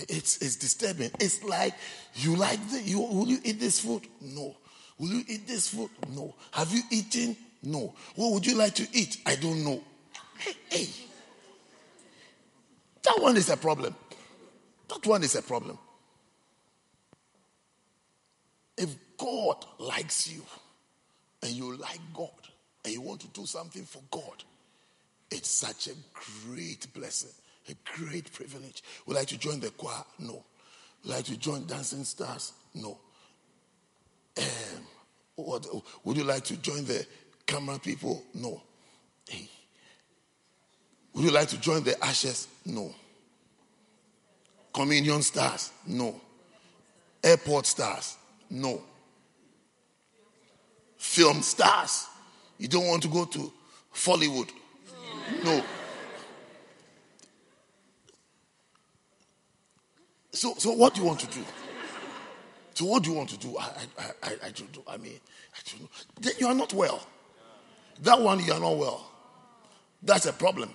It's, 0.08 0.38
it's 0.42 0.56
disturbing. 0.56 1.12
It's 1.20 1.44
like 1.44 1.74
you 2.16 2.34
like 2.34 2.58
the, 2.70 2.82
you 2.82 2.98
will 2.98 3.28
you 3.28 3.38
eat 3.44 3.60
this 3.60 3.78
food? 3.78 4.02
No. 4.20 4.56
Will 4.98 5.10
you 5.10 5.22
eat 5.28 5.46
this 5.46 5.68
food? 5.68 5.90
No. 6.08 6.34
Have 6.50 6.72
you 6.72 6.82
eaten? 6.90 7.36
No. 7.62 7.94
What 8.16 8.32
would 8.32 8.44
you 8.44 8.56
like 8.56 8.74
to 8.74 8.88
eat? 8.92 9.18
I 9.24 9.36
don't 9.36 9.62
know. 9.62 9.80
Hey, 10.38 10.54
hey. 10.70 10.88
That 13.04 13.22
one 13.22 13.36
is 13.36 13.48
a 13.48 13.56
problem. 13.56 13.94
That 14.88 15.06
one 15.06 15.22
is 15.22 15.36
a 15.36 15.42
problem. 15.42 15.78
If 18.76 18.94
God 19.18 19.64
likes 19.78 20.30
you 20.30 20.42
and 21.42 21.52
you 21.52 21.76
like 21.76 22.00
God, 22.14 22.30
and 22.84 22.92
you 22.92 23.00
want 23.00 23.20
to 23.20 23.28
do 23.28 23.44
something 23.46 23.82
for 23.84 24.02
God, 24.10 24.44
it's 25.30 25.50
such 25.50 25.88
a 25.88 25.92
great 26.46 26.86
blessing, 26.94 27.30
a 27.68 27.74
great 27.98 28.32
privilege. 28.32 28.82
Would 29.06 29.14
you 29.14 29.18
like 29.18 29.28
to 29.28 29.38
join 29.38 29.60
the 29.60 29.70
choir? 29.70 30.04
No. 30.18 30.42
Would 31.02 31.12
like 31.12 31.24
to 31.26 31.36
join 31.36 31.66
Dancing 31.66 32.04
Stars? 32.04 32.52
No. 32.74 32.98
Um, 34.38 34.44
what, 35.36 35.66
would 36.04 36.16
you 36.16 36.24
like 36.24 36.44
to 36.44 36.56
join 36.56 36.84
the 36.84 37.06
camera 37.46 37.78
people? 37.78 38.22
No. 38.32 38.62
Hey. 39.28 39.48
Would 41.12 41.24
you 41.24 41.30
like 41.30 41.48
to 41.48 41.60
join 41.60 41.84
the 41.84 42.02
ashes? 42.04 42.48
No. 42.64 42.94
Communion 44.72 45.22
stars? 45.22 45.70
No. 45.86 46.20
Airport 47.22 47.66
stars? 47.66 48.16
No. 48.50 48.82
Film 51.04 51.42
stars? 51.42 52.06
You 52.58 52.66
don't 52.66 52.88
want 52.88 53.02
to 53.02 53.08
go 53.08 53.26
to 53.26 53.52
Hollywood. 53.92 54.50
No. 55.44 55.62
So, 60.32 60.54
so 60.56 60.72
what 60.72 60.94
do 60.94 61.02
you 61.02 61.06
want 61.06 61.20
to 61.20 61.26
do? 61.26 61.44
So 62.72 62.86
what 62.86 63.02
do 63.02 63.10
you 63.10 63.16
want 63.16 63.28
to 63.28 63.38
do? 63.38 63.56
I, 63.56 63.64
I, 63.98 64.04
I, 64.22 64.32
I 64.46 64.50
don't 64.50 64.74
know. 64.74 64.82
I 64.88 64.96
mean, 64.96 65.20
I 65.54 65.58
don't 65.70 65.82
know. 65.82 66.30
You 66.38 66.46
are 66.48 66.54
not 66.54 66.72
well. 66.72 67.06
That 68.00 68.20
one, 68.20 68.42
you 68.42 68.52
are 68.54 68.58
not 68.58 68.76
well. 68.76 69.08
That's 70.02 70.24
a 70.24 70.32
problem. 70.32 70.70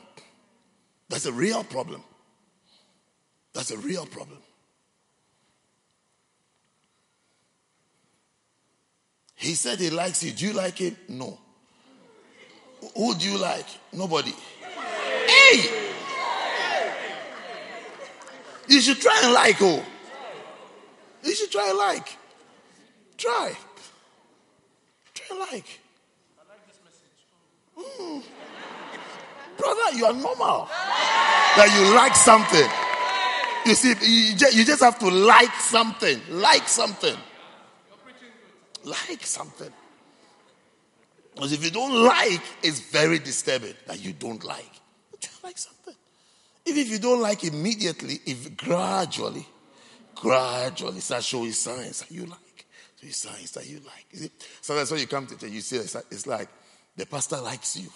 That's 1.09 1.25
a 1.25 1.33
real 1.33 1.63
problem. 1.63 2.03
That's 3.53 3.71
a 3.71 3.77
real 3.77 4.05
problem. 4.05 4.37
He 9.39 9.55
said 9.55 9.79
he 9.79 9.89
likes 9.89 10.21
you. 10.21 10.33
Do 10.33 10.47
you 10.47 10.53
like 10.53 10.79
him? 10.79 10.97
No. 11.07 11.39
Who 12.93 13.15
do 13.15 13.31
you 13.31 13.37
like? 13.37 13.65
Nobody. 13.93 14.33
Hey! 15.27 15.69
You 18.67 18.81
should 18.81 18.99
try 18.99 19.17
and 19.23 19.33
like 19.33 19.55
who? 19.55 19.79
You 21.23 21.33
should 21.33 21.49
try 21.51 21.69
and 21.69 21.77
like. 21.77 22.17
Try. 23.17 23.55
Try 25.13 25.25
and 25.31 25.39
like. 25.39 25.79
Mm. 27.77 28.23
Brother, 29.57 29.97
you 29.97 30.05
are 30.05 30.13
normal. 30.13 30.65
That 31.55 31.71
you 31.79 31.95
like 31.95 32.13
something. 32.13 32.69
You 33.65 33.75
see, 33.75 33.93
you 34.59 34.65
just 34.65 34.81
have 34.81 34.99
to 34.99 35.07
like 35.09 35.53
something. 35.53 36.19
Like 36.29 36.67
something. 36.67 37.15
Like 38.89 39.23
something. 39.23 39.71
Because 41.35 41.53
if 41.53 41.63
you 41.63 41.71
don't 41.71 42.03
like, 42.03 42.41
it's 42.63 42.79
very 42.79 43.19
disturbing 43.19 43.75
that 43.87 44.03
you 44.03 44.13
don't 44.13 44.43
like. 44.43 44.71
But 45.11 45.23
you 45.23 45.29
like 45.43 45.57
something. 45.57 45.95
Even 46.65 46.81
if 46.81 46.89
you 46.89 46.99
don't 46.99 47.21
like 47.21 47.43
immediately, 47.43 48.19
if 48.25 48.57
gradually, 48.57 49.45
gradually 50.15 50.99
start 50.99 51.23
showing 51.23 51.51
signs 51.51 52.01
that 52.01 52.11
you 52.11 52.25
like, 52.25 52.65
showing 52.99 53.13
signs 53.13 53.51
that 53.51 53.67
you 53.69 53.79
like. 53.85 54.05
You 54.11 54.19
see, 54.19 54.31
sometimes 54.61 54.91
when 54.91 54.99
you 54.99 55.07
come 55.07 55.25
to 55.27 55.37
church, 55.37 55.49
you 55.49 55.61
see 55.61 55.77
it's 55.77 56.27
like, 56.27 56.49
the 56.95 57.05
pastor 57.05 57.37
likes 57.37 57.77
you. 57.77 57.89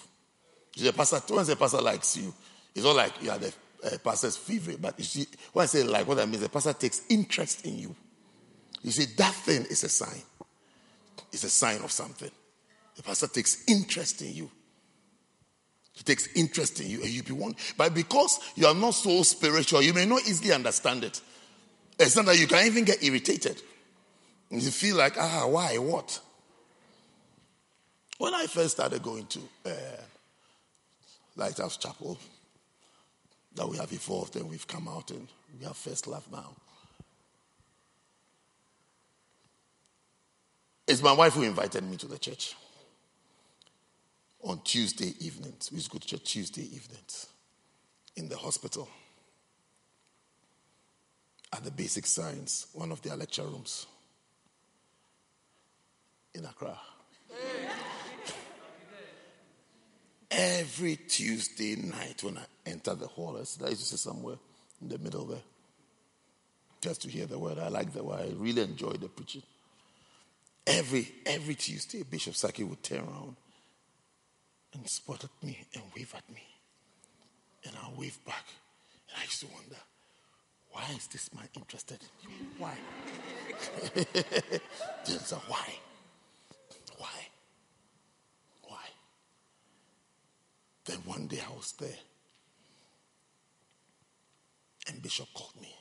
The 0.82 0.94
pastor, 0.94 1.22
once 1.34 1.50
the 1.50 1.56
pastor 1.56 1.82
likes 1.82 2.16
you, 2.18 2.34
it's 2.74 2.86
not 2.86 2.96
like 2.96 3.22
you 3.22 3.30
are 3.30 3.38
the 3.38 3.54
uh, 3.84 3.98
pastor's 4.04 4.38
favorite. 4.38 4.82
But 4.82 4.98
you 4.98 5.04
see, 5.04 5.28
when 5.52 5.64
I 5.64 5.66
say 5.68 5.84
like, 5.84 6.08
what 6.08 6.20
I 6.20 6.26
mean, 6.26 6.40
the 6.40 6.50
pastor 6.50 6.74
takes 6.74 7.02
interest 7.10 7.66
in 7.66 7.78
you. 7.78 7.96
You 8.82 8.92
see, 8.92 9.06
that 9.18 9.34
thing 9.34 9.66
is 9.66 9.84
a 9.84 9.90
sign. 9.90 10.22
It's 11.34 11.44
a 11.44 11.50
sign 11.50 11.82
of 11.82 11.92
something. 11.92 12.32
The 12.96 13.04
pastor 13.04 13.28
takes 13.28 13.64
interest 13.68 14.22
in 14.22 14.34
you. 14.34 14.52
He 15.94 16.04
takes 16.04 16.28
interest 16.36 16.80
in 16.80 16.90
you 16.90 17.02
and 17.02 17.10
you 17.10 17.24
be 17.24 17.34
one. 17.34 17.56
But 17.78 17.94
because 17.94 18.40
you 18.56 18.66
are 18.68 18.74
not 18.74 18.92
so 18.92 19.24
spiritual, 19.24 19.82
you 19.82 19.94
may 19.94 20.06
not 20.06 20.22
easily 20.22 20.54
understand 20.54 21.04
it. 21.04 21.22
It's 22.00 22.16
not 22.16 22.26
that 22.26 22.40
you 22.40 22.48
can 22.48 22.66
even 22.66 22.84
get 22.84 23.04
irritated. 23.04 23.62
You 24.50 24.62
feel 24.62 24.96
like, 24.96 25.16
ah, 25.20 25.48
why? 25.48 25.78
What? 25.78 26.20
When 28.20 28.34
I 28.34 28.46
first 28.46 28.76
started 28.76 29.02
going 29.02 29.26
to 29.28 29.40
uh, 29.66 29.72
Lighthouse 31.36 31.78
Chapel, 31.78 32.18
that 33.56 33.68
we 33.68 33.78
have 33.78 33.92
evolved 33.92 34.36
and 34.36 34.50
we've 34.50 34.68
come 34.68 34.88
out 34.88 35.12
and 35.12 35.28
we 35.60 35.66
have 35.66 35.78
first 35.78 36.08
love 36.08 36.28
now. 36.32 36.56
It's 40.88 41.02
my 41.02 41.14
wife 41.14 41.34
who 41.34 41.44
invited 41.44 41.84
me 41.84 41.98
to 41.98 42.08
the 42.08 42.18
church 42.18 42.56
on 44.44 44.62
Tuesday 44.64 45.14
evenings. 45.20 45.70
We 45.72 45.78
used 45.78 45.90
to 45.92 45.94
go 45.94 46.00
to 46.00 46.08
church 46.08 46.24
Tuesday 46.24 46.64
evenings 46.64 47.28
in 48.16 48.28
the 48.28 48.38
hospital 48.38 48.90
at 51.54 51.64
the 51.64 51.72
basic 51.72 52.06
science, 52.06 52.68
one 52.74 52.92
of 52.92 53.02
their 53.02 53.16
lecture 53.16 53.44
rooms 53.44 53.86
in 56.34 56.46
Accra. 56.46 56.78
Every 60.32 60.98
Tuesday 60.98 61.76
night 61.76 62.24
when 62.24 62.38
I 62.38 62.44
enter 62.66 62.96
the 62.96 63.08
hall, 63.08 63.36
I 63.36 63.40
used 63.40 63.60
to 63.62 63.76
sit 63.76 64.00
somewhere 64.00 64.38
in 64.82 64.90
the 64.90 64.98
middle 64.98 65.26
there 65.26 65.44
just 66.82 67.04
to 67.04 67.10
hear 67.10 67.26
the 67.26 67.40
word. 67.40 67.60
I 67.60 67.70
like 67.70 67.94
the 67.94 68.04
word. 68.04 68.20
I 68.20 68.34
really 68.36 68.64
enjoy 68.64 68.92
the 68.94 69.08
preaching. 69.08 69.44
Every 70.66 71.08
every 71.26 71.56
Tuesday, 71.56 72.04
Bishop 72.04 72.36
Saki 72.36 72.64
would 72.64 72.82
turn 72.84 73.00
around 73.00 73.36
and 74.74 74.88
spot 74.88 75.24
at 75.24 75.30
me 75.46 75.58
and 75.74 75.84
wave 75.96 76.14
at 76.16 76.28
me. 76.34 76.44
And 77.66 77.76
I'll 77.82 77.94
wave 77.98 78.18
back. 78.26 78.46
And 79.10 79.18
I 79.20 79.24
used 79.24 79.42
to 79.42 79.48
wonder, 79.48 79.76
why 80.72 80.84
is 80.96 81.08
this 81.08 81.34
man 81.34 81.48
interested 81.56 82.00
in 82.24 82.30
me? 82.30 82.36
Why? 82.58 82.76
Just 85.06 85.34
uh, 85.34 85.38
why? 85.48 85.68
Why? 86.98 87.28
Why? 88.64 88.86
Then 90.86 90.98
one 91.06 91.28
day 91.28 91.40
I 91.48 91.54
was 91.56 91.74
there. 91.74 91.90
And 94.88 95.02
Bishop 95.02 95.28
called 95.34 95.54
me. 95.62 95.74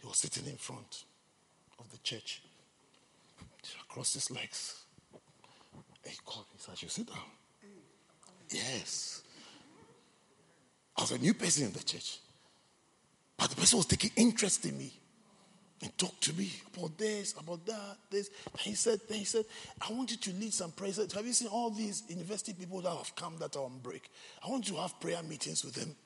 He 0.00 0.06
was 0.06 0.18
sitting 0.18 0.46
in 0.46 0.56
front 0.56 1.04
of 1.78 1.90
the 1.92 1.98
church, 1.98 2.42
across 3.88 4.14
his 4.14 4.30
legs. 4.30 4.84
He 6.04 6.16
called 6.24 6.46
me, 6.52 6.58
said, 6.58 6.80
You 6.82 6.88
sit 6.88 7.06
down. 7.06 7.18
Yes. 8.50 9.22
I 10.96 11.02
was 11.02 11.12
a 11.12 11.18
new 11.18 11.34
person 11.34 11.66
in 11.66 11.72
the 11.72 11.82
church. 11.82 12.18
But 13.38 13.50
the 13.50 13.56
person 13.56 13.78
was 13.78 13.86
taking 13.86 14.10
interest 14.16 14.66
in 14.66 14.76
me 14.76 14.92
and 15.80 15.96
talked 15.98 16.22
to 16.22 16.34
me 16.34 16.52
about 16.76 16.96
this, 16.98 17.34
about 17.38 17.64
that, 17.66 17.96
this. 18.10 18.30
And 18.52 18.60
he 18.60 18.74
said, 18.74 19.00
then 19.08 19.18
he 19.18 19.24
said, 19.24 19.44
I 19.80 19.92
want 19.92 20.10
you 20.10 20.16
to 20.16 20.32
lead 20.34 20.52
some 20.52 20.70
prayer. 20.72 20.92
Said, 20.92 21.10
have 21.12 21.26
you 21.26 21.32
seen 21.32 21.48
all 21.48 21.70
these 21.70 22.04
university 22.08 22.52
people 22.52 22.82
that 22.82 22.90
have 22.94 23.16
come 23.16 23.36
that 23.38 23.56
are 23.56 23.64
on 23.64 23.78
break? 23.82 24.10
I 24.44 24.50
want 24.50 24.68
you 24.68 24.74
to 24.74 24.82
have 24.82 25.00
prayer 25.00 25.22
meetings 25.22 25.64
with 25.64 25.74
them. 25.74 25.96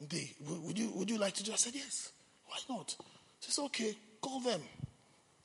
They, 0.00 0.32
would 0.46 0.78
you 0.78 0.90
would 0.94 1.10
you 1.10 1.18
like 1.18 1.34
to 1.34 1.42
do? 1.42 1.52
I 1.52 1.56
said, 1.56 1.74
Yes. 1.74 2.12
Why 2.48 2.76
not? 2.76 2.96
He 3.40 3.52
said, 3.52 3.64
okay, 3.66 3.94
call 4.20 4.40
them. 4.40 4.60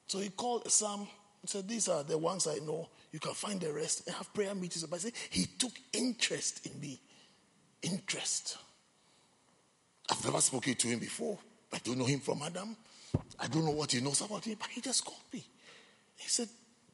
So 0.07 0.19
he 0.19 0.29
called 0.29 0.69
some 0.71 1.07
Said, 1.45 1.67
These 1.67 1.89
are 1.89 2.03
the 2.03 2.17
ones 2.17 2.47
I 2.47 2.55
know. 2.65 2.89
You 3.11 3.19
can 3.19 3.33
find 3.33 3.59
the 3.59 3.71
rest 3.73 4.07
and 4.07 4.15
have 4.15 4.33
prayer 4.33 4.55
meetings. 4.55 4.83
But 4.85 4.95
I 4.95 4.99
say, 4.99 5.11
he 5.29 5.45
took 5.45 5.73
interest 5.91 6.65
in 6.65 6.79
me. 6.79 6.99
Interest. 7.81 8.57
I've 10.09 10.23
never 10.23 10.41
spoken 10.41 10.75
to 10.75 10.87
him 10.87 10.99
before. 10.99 11.37
I 11.71 11.79
don't 11.79 11.97
know 11.97 12.05
him 12.05 12.19
from 12.19 12.41
Adam. 12.43 12.75
I 13.39 13.47
don't 13.47 13.65
know 13.65 13.71
what 13.71 13.91
he 13.91 14.01
knows 14.01 14.21
about 14.21 14.45
me, 14.47 14.55
but 14.55 14.67
he 14.69 14.81
just 14.81 15.03
called 15.05 15.19
me. 15.33 15.43
He 16.15 16.29
said, 16.29 16.47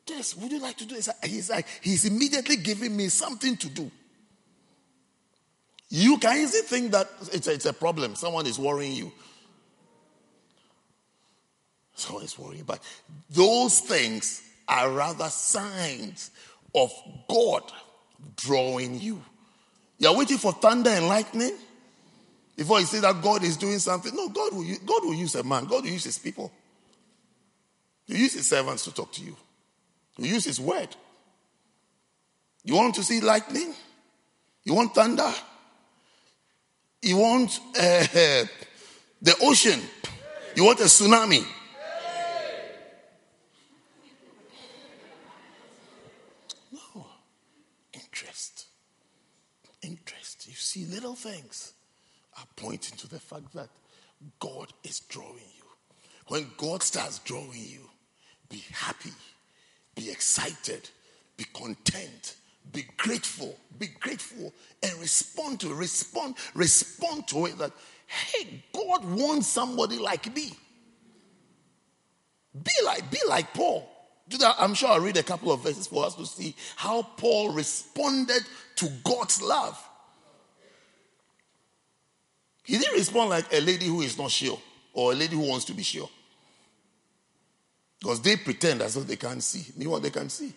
Yes, 0.08 0.36
would 0.36 0.52
you 0.52 0.60
like 0.60 0.78
to 0.78 0.86
do 0.86 0.96
this? 0.96 1.10
He's 1.24 1.52
like, 1.52 1.68
he's 1.82 2.06
immediately 2.06 2.58
giving 2.58 2.98
me 2.98 3.10
something 3.10 3.56
to 3.58 3.70
do. 3.70 3.92
You 5.90 6.18
can 6.18 6.38
easily 6.38 6.64
think 6.64 6.92
that 6.92 7.08
it's 7.32 7.48
a, 7.48 7.54
it's 7.54 7.66
a 7.66 7.74
problem. 7.74 8.16
Someone 8.16 8.48
is 8.48 8.58
worrying 8.58 8.94
you. 8.94 9.12
Someone 12.00 12.24
is 12.24 12.38
worrying. 12.38 12.64
But 12.64 12.82
those 13.30 13.80
things 13.82 14.42
are 14.68 14.90
rather 14.90 15.30
signs 15.30 16.32
of 16.74 16.92
God 17.28 17.64
drawing 18.36 19.00
you. 19.00 19.22
You're 19.98 20.18
waiting 20.18 20.38
for 20.38 20.54
thunder 20.54 20.90
and 20.90 21.08
lightning 21.08 21.58
before 22.56 22.80
you 22.80 22.86
say 22.86 23.00
that 23.00 23.22
God 23.22 23.44
is 23.44 23.58
doing 23.58 23.80
something. 23.80 24.16
No, 24.16 24.30
God 24.30 24.54
will, 24.54 24.66
God 24.86 25.04
will 25.04 25.14
use 25.14 25.36
a 25.36 25.44
man, 25.44 25.66
God 25.66 25.84
will 25.84 25.92
use 25.92 26.04
his 26.04 26.18
people. 26.18 26.52
He 28.06 28.18
use 28.18 28.34
his 28.34 28.50
servants 28.50 28.84
to 28.86 28.94
talk 28.94 29.12
to 29.14 29.22
you. 29.22 29.36
He 30.18 30.28
use 30.28 30.46
his 30.46 30.60
word. 30.60 30.90
You 32.64 32.76
want 32.76 32.96
to 32.96 33.04
see 33.04 33.22
lightning? 33.22 33.74
You 34.64 34.74
want 34.74 34.94
thunder? 34.94 35.32
You 37.02 37.18
want 37.18 37.60
uh, 37.78 38.06
the 39.22 39.36
ocean? 39.42 39.80
You 40.56 40.66
want 40.66 40.80
a 40.82 40.84
tsunami? 40.84 41.46
No. 46.72 47.06
Interest. 47.94 48.66
Interest. 49.82 50.48
You 50.48 50.56
see, 50.70 50.86
little 50.86 51.16
things 51.16 51.74
are 52.38 52.46
pointing 52.56 52.96
to 52.98 53.10
the 53.10 53.20
fact 53.20 53.54
that 53.54 53.70
God 54.40 54.72
is 54.84 55.00
drawing 55.02 55.34
you. 55.58 55.64
When 56.28 56.48
God 56.58 56.84
starts 56.84 57.20
drawing 57.20 57.54
you, 57.54 57.90
be 58.50 58.64
happy, 58.72 59.12
be 59.96 60.12
excited, 60.12 60.88
be 61.38 61.46
content, 61.54 62.36
be 62.72 62.86
grateful, 62.98 63.58
be 63.80 63.88
grateful, 64.00 64.54
and 64.84 64.94
respond 65.00 65.60
to 65.62 65.74
respond, 65.74 66.36
respond 66.54 67.28
to 67.30 67.48
it 67.48 67.58
that 67.58 67.72
hey, 68.06 68.64
God 68.74 69.06
wants 69.06 69.48
somebody 69.48 69.98
like 69.98 70.34
me. 70.36 70.52
Be 72.64 72.72
like, 72.86 73.10
be 73.10 73.20
like 73.28 73.54
Paul. 73.54 73.90
Do 74.28 74.38
that. 74.40 74.56
I'm 74.60 74.76
sure 74.76 74.90
I'll 74.90 75.00
read 75.00 75.18
a 75.18 75.24
couple 75.24 75.52
of 75.52 75.62
verses 75.62 75.88
for 75.88 76.06
us 76.06 76.16
to 76.16 76.26
see 76.26 76.56
how 76.76 77.02
Paul 77.18 77.54
responded 77.54 78.44
to 78.78 78.90
God's 79.04 79.42
love. 79.42 79.89
He 82.70 82.78
didn't 82.78 82.94
respond 82.94 83.32
like 83.32 83.52
a 83.52 83.62
lady 83.62 83.88
who 83.88 84.02
is 84.02 84.16
not 84.16 84.30
sure 84.30 84.60
or 84.94 85.12
a 85.12 85.16
lady 85.16 85.36
who 85.36 85.42
wants 85.42 85.66
to 85.66 85.74
be 85.74 85.82
sure. 85.82 86.08
Because 88.00 88.22
they 88.22 88.36
pretend 88.36 88.84
as 88.84 88.94
though 88.94 89.02
they 89.02 89.16
can't 89.16 89.42
see. 89.42 89.74
Meanwhile, 89.76 90.02
they 90.02 90.12
can't 90.12 90.32
see. 90.32 90.54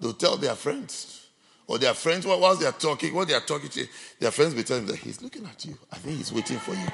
They'll 0.00 0.14
tell 0.14 0.36
their 0.38 0.56
friends. 0.56 1.28
Or 1.68 1.78
their 1.78 1.94
friends, 1.94 2.26
whilst 2.26 2.60
they 2.60 2.66
are 2.66 2.72
talking, 2.72 3.14
what 3.14 3.28
they 3.28 3.34
are 3.34 3.40
talking 3.40 3.68
to, 3.68 3.86
their 4.18 4.32
friends 4.32 4.56
will 4.56 4.64
tell 4.64 4.78
them 4.78 4.88
that 4.88 4.96
he's 4.96 5.22
looking 5.22 5.46
at 5.46 5.64
you. 5.64 5.78
I 5.92 5.98
think 5.98 6.16
he's 6.16 6.32
waiting 6.32 6.58
for 6.58 6.72
you. 6.72 6.86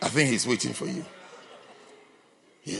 I 0.00 0.08
think 0.08 0.30
he's 0.30 0.46
waiting 0.46 0.72
for 0.72 0.86
you. 0.86 1.04
Yeah. 2.62 2.78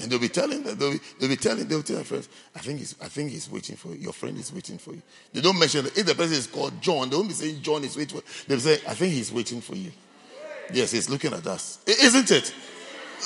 And 0.00 0.10
they'll 0.10 0.20
be 0.20 0.28
telling 0.28 0.62
them, 0.62 0.78
they'll 0.78 0.92
be, 0.92 1.00
they'll 1.18 1.28
be 1.28 1.36
telling, 1.36 1.66
they'll 1.66 1.82
tell 1.82 1.96
their 1.96 2.04
friends, 2.04 2.28
I 2.54 2.60
think 2.60 2.78
he's 2.78 2.94
I 3.02 3.08
think 3.08 3.30
he's 3.30 3.50
waiting 3.50 3.76
for 3.76 3.88
you. 3.88 3.96
Your 3.96 4.12
friend 4.12 4.38
is 4.38 4.52
waiting 4.52 4.78
for 4.78 4.94
you. 4.94 5.02
They 5.32 5.40
don't 5.40 5.58
mention 5.58 5.84
that 5.84 5.98
if 5.98 6.06
the 6.06 6.14
person 6.14 6.36
is 6.36 6.46
called 6.46 6.80
John, 6.80 7.10
they 7.10 7.16
won't 7.16 7.28
be 7.28 7.34
saying 7.34 7.62
John 7.62 7.82
is 7.82 7.96
waiting 7.96 8.20
for 8.20 8.24
you. 8.24 8.44
They'll 8.46 8.60
say, 8.60 8.74
I 8.86 8.94
think 8.94 9.12
he's 9.12 9.32
waiting 9.32 9.60
for 9.60 9.74
you. 9.74 9.90
Yes, 10.72 10.92
he's 10.92 11.10
looking 11.10 11.32
at 11.32 11.46
us. 11.46 11.80
Isn't 11.86 12.30
it? 12.30 12.54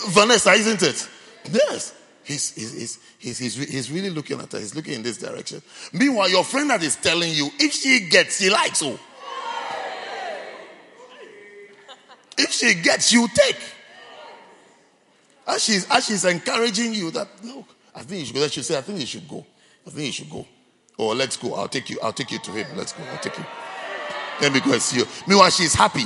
Vanessa, 0.08 0.52
isn't 0.52 0.82
it? 0.82 1.08
Yes. 1.52 1.94
He's, 2.24 2.54
he's, 2.54 2.98
he's, 3.18 3.38
he's, 3.38 3.56
he's 3.56 3.90
really 3.90 4.10
looking 4.10 4.40
at 4.40 4.52
her. 4.52 4.58
He's 4.58 4.74
looking 4.74 4.94
in 4.94 5.02
this 5.02 5.18
direction. 5.18 5.60
Meanwhile, 5.92 6.30
your 6.30 6.44
friend 6.44 6.70
that 6.70 6.82
is 6.82 6.96
telling 6.96 7.32
you, 7.32 7.50
if 7.58 7.72
she 7.72 8.08
gets, 8.08 8.38
she 8.40 8.48
likes 8.48 8.80
you. 8.80 8.98
If 12.38 12.52
she 12.52 12.74
gets, 12.74 13.12
you 13.12 13.28
take. 13.28 13.56
As 15.46 15.64
she's, 15.64 15.88
as 15.90 16.06
she's 16.06 16.24
encouraging 16.24 16.94
you 16.94 17.10
that, 17.12 17.28
look, 17.42 17.66
I 17.94 18.02
think 18.02 18.20
you 18.20 18.26
should 18.26 18.36
go. 18.36 18.48
She 18.48 18.62
say, 18.62 18.78
I 18.78 18.80
think 18.80 19.00
you 19.00 19.06
should 19.06 19.28
go. 19.28 19.44
I 19.86 19.90
think 19.90 20.06
you 20.06 20.12
should 20.12 20.30
go. 20.30 20.46
Or 20.98 21.12
oh, 21.12 21.14
let's 21.14 21.36
go. 21.36 21.54
I'll 21.54 21.68
take 21.68 21.90
you. 21.90 21.98
I'll 22.02 22.12
take 22.12 22.30
you 22.30 22.38
to 22.38 22.50
him. 22.52 22.66
Let's 22.76 22.92
go. 22.92 23.02
I'll 23.10 23.18
take 23.18 23.36
you. 23.38 23.44
Let 24.40 24.52
me 24.52 24.60
go 24.60 24.72
and 24.72 24.82
see 24.82 24.98
you. 24.98 25.06
Meanwhile, 25.26 25.50
she's 25.50 25.74
happy. 25.74 26.04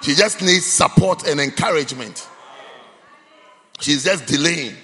She 0.00 0.14
just 0.14 0.42
needs 0.42 0.66
support 0.66 1.26
and 1.26 1.40
encouragement. 1.40 2.28
She's 3.80 4.04
just 4.04 4.26
delaying. 4.26 4.74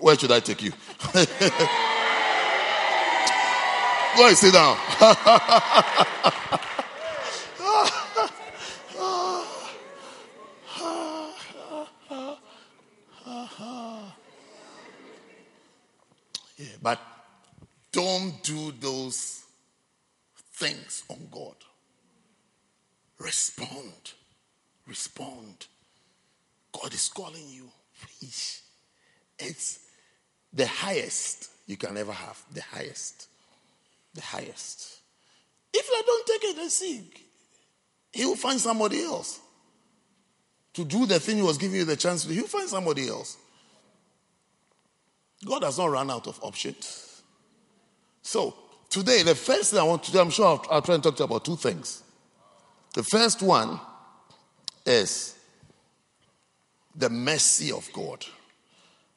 Where 0.00 0.18
should 0.18 0.32
I 0.32 0.40
take 0.40 0.62
you? 0.62 0.72
Go 4.16 4.26
and 4.26 4.36
sit 4.36 4.52
down. 4.52 4.76
but 16.82 17.00
don't 17.92 18.42
do 18.42 18.72
those 18.80 19.44
things 20.54 21.04
on 21.08 21.28
God. 21.30 21.54
Respond. 23.18 24.12
Respond. 24.86 25.66
God 26.72 26.92
is 26.92 27.08
calling 27.08 27.48
you. 27.48 27.68
Preach. 28.00 28.60
It's 29.38 29.80
the 30.52 30.66
highest 30.66 31.50
you 31.66 31.76
can 31.76 31.96
ever 31.96 32.12
have. 32.12 32.42
The 32.52 32.62
highest. 32.62 33.28
The 34.14 34.22
highest. 34.22 35.00
If 35.72 35.88
I 35.90 36.02
don't 36.06 36.26
take 36.26 36.44
it 36.50 36.58
and 36.58 36.70
see, 36.70 37.10
he 38.12 38.24
will 38.24 38.36
find 38.36 38.60
somebody 38.60 39.02
else 39.02 39.40
to 40.74 40.84
do 40.84 41.06
the 41.06 41.20
thing 41.20 41.36
he 41.36 41.42
was 41.42 41.58
giving 41.58 41.76
you 41.76 41.84
the 41.84 41.96
chance 41.96 42.24
to. 42.24 42.32
He'll 42.32 42.46
find 42.46 42.68
somebody 42.68 43.08
else. 43.08 43.36
God 45.44 45.62
has 45.62 45.78
not 45.78 45.86
run 45.86 46.10
out 46.10 46.26
of 46.26 46.38
options. 46.42 47.22
So, 48.22 48.54
today, 48.90 49.22
the 49.22 49.34
first 49.34 49.70
thing 49.70 49.80
I 49.80 49.84
want 49.84 50.02
to 50.04 50.12
do, 50.12 50.18
I'm 50.18 50.30
sure 50.30 50.46
I'll, 50.46 50.66
I'll 50.70 50.82
try 50.82 50.94
and 50.94 51.02
talk 51.02 51.16
to 51.16 51.22
you 51.22 51.24
about 51.26 51.44
two 51.44 51.56
things. 51.56 52.02
The 52.94 53.02
first 53.02 53.42
one 53.42 53.78
is 54.84 55.38
the 56.94 57.08
mercy 57.08 57.70
of 57.70 57.88
God. 57.92 58.24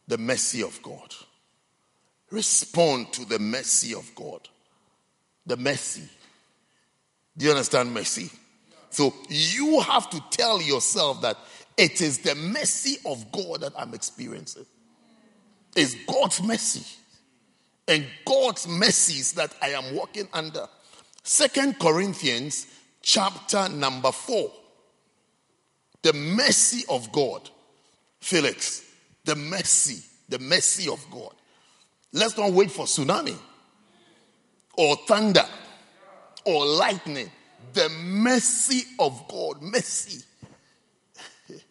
The 0.08 0.18
mercy 0.18 0.62
of 0.62 0.82
God. 0.82 1.16
Respond 2.30 3.12
to 3.14 3.26
the 3.26 3.40
mercy 3.40 3.94
of 3.94 4.10
God. 4.16 4.48
The 5.46 5.58
mercy. 5.58 6.08
Do 7.38 7.46
you 7.46 7.52
understand 7.52 7.94
mercy? 7.94 8.30
So 8.90 9.14
you 9.30 9.80
have 9.82 10.10
to 10.12 10.24
tell 10.30 10.62
yourself 10.62 11.22
that 11.22 11.38
it 11.78 12.02
is 12.02 12.20
the 12.20 12.36
mercy 12.36 12.98
of 13.06 13.32
God 13.32 13.62
that 13.62 13.74
I'm 13.78 13.94
experiencing. 13.94 14.66
It's 15.76 15.96
God's 16.06 16.42
mercy. 16.42 16.86
And 17.88 18.06
God's 18.26 18.68
mercies 18.68 19.34
that 19.34 19.54
I 19.62 19.70
am 19.70 19.96
walking 19.96 20.28
under. 20.34 20.68
Second 21.24 21.80
Corinthians 21.80 22.68
chapter 23.02 23.70
number 23.70 24.12
four. 24.12 24.52
The 26.02 26.14
mercy 26.14 26.84
of 26.90 27.12
God. 27.12 27.50
Felix, 28.22 28.84
the 29.26 29.36
mercy, 29.36 30.04
the 30.30 30.40
mercy 30.40 30.90
of 30.90 31.04
God. 31.10 31.34
Let's 32.14 32.38
not 32.38 32.52
wait 32.52 32.72
for 32.72 32.86
tsunami 32.86 33.38
or 34.78 34.96
thunder 35.08 35.46
or 36.46 36.66
lightning. 36.66 37.32
The 37.74 37.90
mercy 37.90 38.84
of 39.00 39.28
God, 39.28 39.62
mercy. 39.62 40.24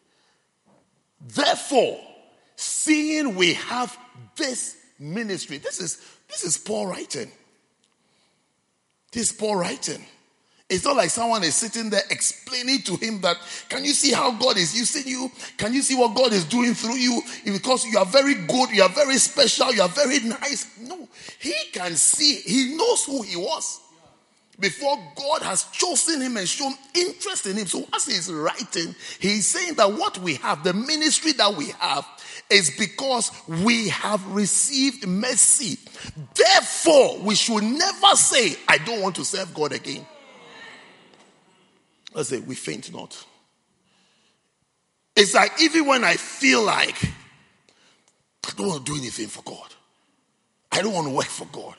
Therefore, 1.21 2.01
seeing 2.61 3.35
we 3.35 3.55
have 3.55 3.97
this 4.37 4.77
ministry, 4.99 5.59
this 5.59 5.81
is 5.81 6.05
this 6.29 6.45
is 6.45 6.57
Paul 6.57 6.87
writing. 6.87 7.31
This 9.13 9.31
is 9.31 9.33
Paul 9.33 9.57
writing. 9.57 10.05
It's 10.69 10.85
not 10.85 10.95
like 10.95 11.11
someone 11.11 11.43
is 11.43 11.57
sitting 11.57 11.91
there 11.91 12.03
explaining 12.11 12.83
to 12.83 12.95
him 12.95 13.21
that, 13.23 13.37
can 13.69 13.85
you 13.85 13.91
see 13.91 14.13
how 14.13 14.31
God 14.31 14.57
is 14.57 14.79
using 14.79 15.11
you? 15.11 15.29
Can 15.57 15.75
you 15.75 15.83
see 15.83 15.97
what 15.97 16.15
God 16.15 16.33
is 16.33 16.45
doing 16.45 16.75
through 16.75 16.95
you? 16.95 17.21
Because 17.45 17.85
you 17.85 17.99
are 17.99 18.07
very 18.07 18.35
good, 18.35 18.71
you 18.71 18.85
are 18.85 18.89
very 18.89 19.17
special, 19.17 19.75
you 19.75 19.83
are 19.83 19.89
very 19.89 20.21
nice. 20.21 20.69
No, 20.81 21.09
he 21.41 21.55
can 21.73 21.97
see, 21.97 22.37
he 22.37 22.77
knows 22.77 23.05
who 23.05 23.23
he 23.23 23.35
was 23.35 23.81
before 24.61 24.97
God 25.17 25.43
has 25.43 25.65
chosen 25.73 26.21
him 26.21 26.37
and 26.37 26.47
shown 26.47 26.75
interest 26.95 27.47
in 27.47 27.57
him. 27.57 27.67
So 27.67 27.85
as 27.93 28.07
he's 28.07 28.31
writing, 28.31 28.95
he's 29.19 29.49
saying 29.49 29.75
that 29.75 29.93
what 29.93 30.19
we 30.19 30.35
have, 30.37 30.63
the 30.63 30.75
ministry 30.75 31.33
that 31.33 31.53
we 31.57 31.71
have, 31.81 32.07
is 32.49 32.71
because 32.77 33.31
we 33.47 33.89
have 33.89 34.25
received 34.33 35.07
mercy. 35.07 35.79
Therefore, 36.35 37.19
we 37.19 37.35
should 37.35 37.63
never 37.63 38.15
say, 38.15 38.57
I 38.69 38.79
don't 38.79 39.01
want 39.01 39.17
to 39.17 39.25
serve 39.25 39.55
God 39.55 39.73
again. 39.73 40.07
Let's 42.13 42.29
say, 42.29 42.41
we 42.41 42.55
faint 42.55 42.93
not. 42.93 43.25
It's 45.15 45.35
like 45.35 45.53
even 45.61 45.87
when 45.87 46.05
I 46.05 46.15
feel 46.15 46.63
like 46.63 46.97
I 48.47 48.53
don't 48.57 48.69
want 48.69 48.87
to 48.87 48.93
do 48.93 48.99
anything 48.99 49.29
for 49.29 49.43
God, 49.43 49.75
I 50.73 50.83
don't 50.83 50.93
want 50.93 51.07
to 51.09 51.15
work 51.15 51.27
for 51.27 51.47
God, 51.53 51.77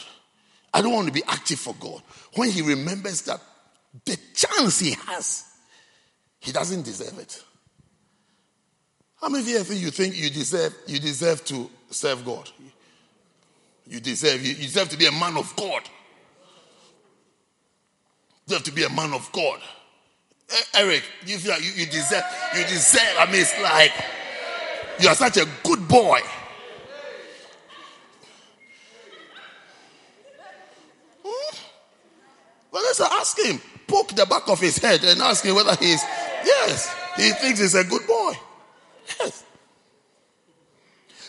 I 0.73 0.81
don't 0.81 0.93
want 0.93 1.07
to 1.07 1.13
be 1.13 1.23
active 1.27 1.59
for 1.59 1.75
God. 1.79 2.01
When 2.35 2.49
he 2.49 2.61
remembers 2.61 3.23
that 3.23 3.41
the 4.05 4.17
chance 4.33 4.79
he 4.79 4.91
has, 5.07 5.45
he 6.39 6.51
doesn't 6.51 6.83
deserve 6.83 7.19
it. 7.19 7.43
How 9.21 9.29
many 9.29 9.43
of 9.43 9.47
you 9.47 9.63
think 9.63 9.81
you 9.81 9.91
think 9.91 10.17
you 10.17 10.29
deserve 10.31 10.75
you 10.87 10.99
deserve 10.99 11.45
to 11.45 11.69
serve 11.91 12.25
God? 12.25 12.49
You 13.85 13.99
deserve 13.99 14.43
you 14.43 14.55
deserve 14.55 14.89
to 14.89 14.97
be 14.97 15.05
a 15.05 15.11
man 15.11 15.37
of 15.37 15.55
God. 15.55 15.83
You 18.33 18.47
deserve 18.47 18.63
to 18.63 18.71
be 18.71 18.83
a 18.83 18.89
man 18.89 19.13
of 19.13 19.31
God. 19.31 19.59
Eric, 20.73 21.03
you 21.25 21.37
feel 21.37 21.51
like 21.51 21.63
you, 21.63 21.71
you 21.75 21.85
deserve 21.85 22.23
you 22.57 22.63
deserve. 22.63 23.15
I 23.19 23.25
mean, 23.27 23.41
it's 23.41 23.61
like 23.61 23.93
you 24.99 25.07
are 25.07 25.15
such 25.15 25.37
a 25.37 25.45
good 25.63 25.87
boy. 25.87 26.19
Hmm? 31.23 31.57
Well, 32.71 32.83
let's 32.83 32.99
ask 32.99 33.39
him. 33.39 33.61
Poke 33.87 34.15
the 34.15 34.25
back 34.25 34.47
of 34.47 34.59
his 34.59 34.77
head 34.77 35.03
and 35.03 35.21
ask 35.21 35.45
him 35.45 35.53
whether 35.53 35.75
he's 35.75 36.01
yes. 36.43 36.95
He 37.17 37.31
thinks 37.33 37.59
he's 37.59 37.75
a 37.75 37.83
good 37.83 38.07
boy. 38.07 38.33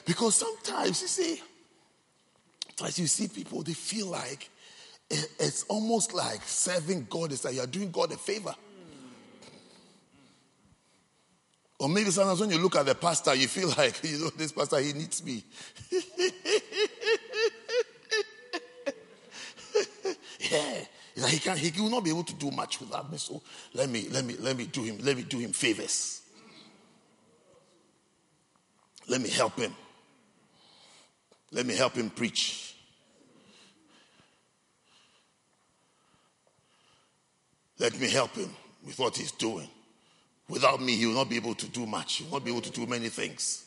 Because 0.05 0.35
sometimes 0.35 1.01
you 1.03 1.09
see, 1.09 1.41
as 2.85 2.99
you 2.99 3.07
see 3.07 3.29
people, 3.29 3.63
they 3.63 3.75
feel 3.75 4.09
like 4.09 4.51
it's 5.11 5.65
almost 5.65 6.15
like 6.15 6.43
serving 6.45 7.07
God 7.09 7.33
is 7.33 7.45
like 7.45 7.55
you're 7.55 7.67
doing 7.67 7.91
God 7.91 8.13
a 8.13 8.17
favor. 8.17 8.55
Or 11.79 11.89
maybe 11.89 12.11
sometimes 12.11 12.41
when 12.41 12.51
you 12.51 12.59
look 12.59 12.77
at 12.77 12.87
the 12.87 12.95
pastor, 12.95 13.35
you 13.35 13.49
feel 13.49 13.69
like, 13.77 14.03
you 14.05 14.19
know, 14.19 14.31
this 14.31 14.53
pastor, 14.53 14.79
he 14.79 14.93
needs 14.93 15.25
me. 15.25 15.45
yeah. 20.51 20.85
Like 21.17 21.33
he, 21.33 21.39
can, 21.41 21.57
he 21.57 21.81
will 21.81 21.91
not 21.91 22.05
be 22.05 22.11
able 22.11 22.25
to 22.25 22.35
do 22.35 22.51
much 22.51 22.81
without 22.81 23.11
me. 23.11 23.19
So 23.19 23.43
let 23.75 23.91
me, 23.91 24.09
let 24.11 24.25
me, 24.25 24.37
let 24.39 24.57
me 24.57 24.67
do 24.67 24.83
him, 24.83 24.99
let 25.03 25.17
me 25.17 25.25
do 25.25 25.39
him 25.39 25.53
favors. 25.53 26.22
Let 29.09 29.21
me 29.21 29.29
help 29.29 29.59
him. 29.59 29.75
Let 31.51 31.67
me 31.67 31.77
help 31.77 31.95
him 31.95 32.11
preach. 32.11 32.75
Let 37.79 37.99
me 37.99 38.09
help 38.09 38.35
him 38.35 38.51
with 38.87 38.99
what 38.99 39.17
he's 39.17 39.33
doing. 39.33 39.69
Without 40.49 40.81
me, 40.81 40.97
he 40.97 41.07
will 41.07 41.15
not 41.15 41.29
be 41.29 41.37
able 41.37 41.55
to 41.55 41.67
do 41.69 41.87
much. 41.87 42.17
He 42.17 42.25
will 42.25 42.33
not 42.33 42.45
be 42.45 42.51
able 42.51 42.61
to 42.63 42.71
do 42.71 42.87
many 42.87 43.09
things. 43.09 43.65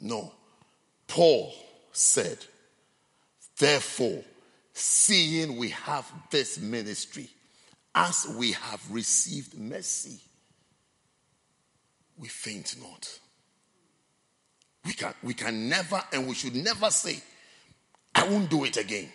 No. 0.00 0.32
Paul 1.06 1.54
said, 1.92 2.38
Therefore, 3.58 4.22
seeing 4.72 5.56
we 5.56 5.70
have 5.70 6.10
this 6.30 6.58
ministry, 6.58 7.28
as 7.94 8.26
we 8.36 8.52
have 8.52 8.82
received 8.90 9.58
mercy, 9.58 10.20
we 12.18 12.28
faint 12.28 12.76
not. 12.80 13.18
We 14.86 14.92
can, 14.92 15.14
we 15.22 15.34
can 15.34 15.68
never 15.68 16.02
and 16.12 16.28
we 16.28 16.34
should 16.34 16.54
never 16.54 16.90
say, 16.90 17.20
I 18.14 18.26
won't 18.28 18.48
do 18.48 18.64
it 18.64 18.76
again. 18.76 19.08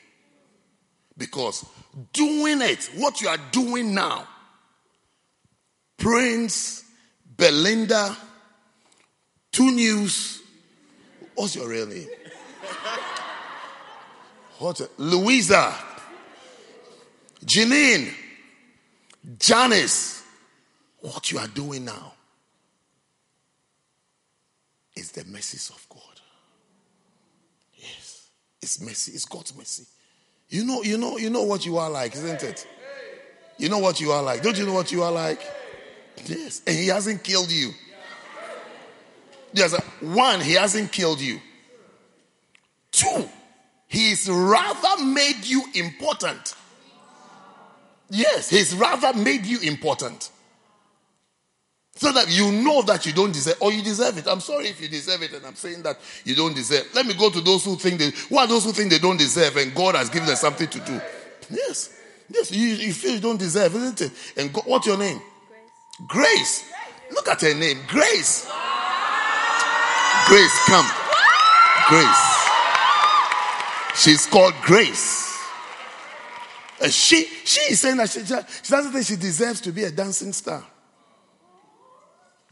Because 1.17 1.65
doing 2.11 2.61
it, 2.61 2.89
what 2.97 3.21
you 3.21 3.29
are 3.29 3.37
doing 3.51 3.93
now, 3.93 4.27
Prince, 5.97 6.83
Belinda, 7.37 8.15
Two 9.51 9.71
News, 9.71 10.41
what's 11.35 11.55
your 11.55 11.67
real 11.67 11.87
name? 11.87 12.07
What? 14.59 14.81
Louisa, 14.97 15.73
Janine, 17.43 18.13
Janice, 19.39 20.23
what 20.99 21.31
you 21.31 21.39
are 21.39 21.47
doing 21.47 21.85
now 21.85 22.13
is 24.95 25.11
the 25.11 25.23
mercies 25.25 25.69
of 25.73 25.87
God. 25.89 26.21
Yes. 27.75 28.29
It's 28.61 28.81
mercy. 28.81 29.13
It's 29.13 29.25
God's 29.25 29.55
mercy. 29.55 29.85
You 30.49 30.65
know, 30.65 30.83
you 30.83 30.97
know, 30.97 31.17
you 31.17 31.29
know 31.29 31.43
what 31.43 31.65
you 31.65 31.77
are 31.77 31.89
like, 31.89 32.15
isn't 32.15 32.43
it? 32.43 32.67
You 33.57 33.69
know 33.69 33.79
what 33.79 34.01
you 34.01 34.11
are 34.11 34.21
like. 34.21 34.41
Don't 34.41 34.57
you 34.57 34.65
know 34.65 34.73
what 34.73 34.91
you 34.91 35.03
are 35.03 35.11
like? 35.11 35.41
Yes. 36.25 36.61
And 36.67 36.75
he 36.75 36.87
hasn't 36.87 37.23
killed 37.23 37.51
you. 37.51 37.71
Yes. 39.53 39.73
One, 40.01 40.41
he 40.41 40.53
hasn't 40.53 40.91
killed 40.91 41.21
you. 41.21 41.39
Two, 42.91 43.29
he's 43.87 44.29
rather 44.29 45.03
made 45.03 45.43
you 45.45 45.63
important. 45.73 46.55
Yes, 48.09 48.49
he's 48.49 48.75
rather 48.75 49.17
made 49.17 49.45
you 49.45 49.59
important. 49.61 50.29
So 51.95 52.11
that 52.13 52.29
you 52.29 52.51
know 52.51 52.81
that 52.83 53.05
you 53.05 53.13
don't 53.13 53.33
deserve, 53.33 53.57
or 53.59 53.71
you 53.71 53.83
deserve 53.83 54.17
it. 54.17 54.27
I'm 54.27 54.39
sorry 54.39 54.67
if 54.67 54.81
you 54.81 54.87
deserve 54.87 55.21
it, 55.23 55.33
and 55.33 55.45
I'm 55.45 55.55
saying 55.55 55.83
that 55.83 55.99
you 56.23 56.35
don't 56.35 56.55
deserve. 56.55 56.87
Let 56.95 57.05
me 57.05 57.13
go 57.13 57.29
to 57.29 57.41
those 57.41 57.65
who 57.65 57.75
think 57.75 57.99
they, 57.99 58.11
who 58.29 58.37
are 58.37 58.47
those 58.47 58.63
who 58.63 58.71
think 58.71 58.91
they 58.91 58.99
don't 58.99 59.17
deserve, 59.17 59.57
and 59.57 59.75
God 59.75 59.95
has 59.95 60.09
given 60.09 60.27
them 60.27 60.37
something 60.37 60.67
to 60.67 60.79
do. 60.79 61.01
Yes, 61.49 61.93
yes, 62.29 62.51
you, 62.51 62.67
you 62.67 62.93
feel 62.93 63.15
you 63.15 63.19
don't 63.19 63.37
deserve, 63.37 63.75
isn't 63.75 64.01
it? 64.01 64.11
And 64.37 64.53
God, 64.53 64.63
what's 64.65 64.87
your 64.87 64.97
name? 64.97 65.21
Grace. 66.07 66.63
Grace. 66.63 66.71
Look 67.11 67.27
at 67.27 67.41
her 67.41 67.53
name, 67.53 67.79
Grace. 67.87 68.49
Grace, 70.27 70.59
come. 70.65 70.87
Grace. 71.89 72.41
She's 73.95 74.25
called 74.25 74.53
Grace. 74.61 75.37
And 76.81 76.91
she 76.91 77.25
she 77.43 77.73
is 77.73 77.81
saying 77.81 77.97
that 77.97 78.09
she, 78.09 78.25
she 78.25 78.71
doesn't 78.71 78.91
think 78.91 79.05
she 79.05 79.17
deserves 79.17 79.61
to 79.61 79.71
be 79.71 79.83
a 79.83 79.91
dancing 79.91 80.33
star. 80.33 80.63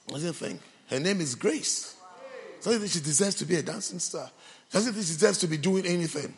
What 0.09 0.19
do 0.19 0.25
you 0.25 0.33
think? 0.33 0.59
Her 0.89 0.99
name 0.99 1.21
is 1.21 1.35
Grace. 1.35 1.95
So 2.59 2.71
think 2.77 2.91
she 2.91 2.99
deserves 2.99 3.35
to 3.35 3.45
be 3.45 3.55
a 3.55 3.61
dancing 3.61 3.99
star. 3.99 4.29
Doesn't 4.71 4.93
think 4.93 5.05
she 5.05 5.13
deserves 5.13 5.37
to 5.39 5.47
be 5.47 5.57
doing 5.57 5.85
anything. 5.85 6.33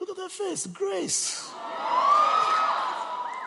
Look 0.00 0.10
at 0.10 0.16
her 0.16 0.28
face, 0.28 0.66
Grace. 0.66 1.50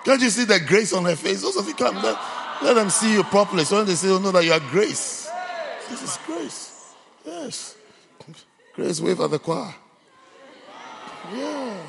Can't 0.05 0.21
you 0.21 0.29
see 0.29 0.45
the 0.45 0.59
grace 0.59 0.93
on 0.93 1.03
her 1.05 1.15
face? 1.15 1.41
Those 1.41 1.57
of 1.57 1.67
you 1.67 1.73
come, 1.73 1.95
let, 1.95 2.17
let 2.61 2.75
them 2.75 2.91
see 2.91 3.11
you 3.11 3.23
properly. 3.23 3.65
So 3.65 3.83
they 3.83 3.95
say, 3.95 4.09
oh, 4.09 4.19
know 4.19 4.31
that 4.31 4.45
you 4.45 4.53
are 4.53 4.59
grace. 4.59 5.27
This 5.89 6.03
is 6.03 6.19
grace. 6.27 6.93
Yes. 7.25 7.75
Grace, 8.75 9.01
wave 9.01 9.19
at 9.19 9.31
the 9.31 9.39
choir. 9.39 9.73
Yeah. 11.33 11.83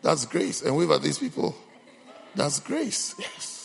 That's 0.00 0.24
grace. 0.24 0.62
And 0.62 0.76
wave 0.76 0.90
at 0.90 1.02
these 1.02 1.18
people. 1.18 1.54
That's 2.34 2.58
grace. 2.60 3.14
Yes. 3.18 3.55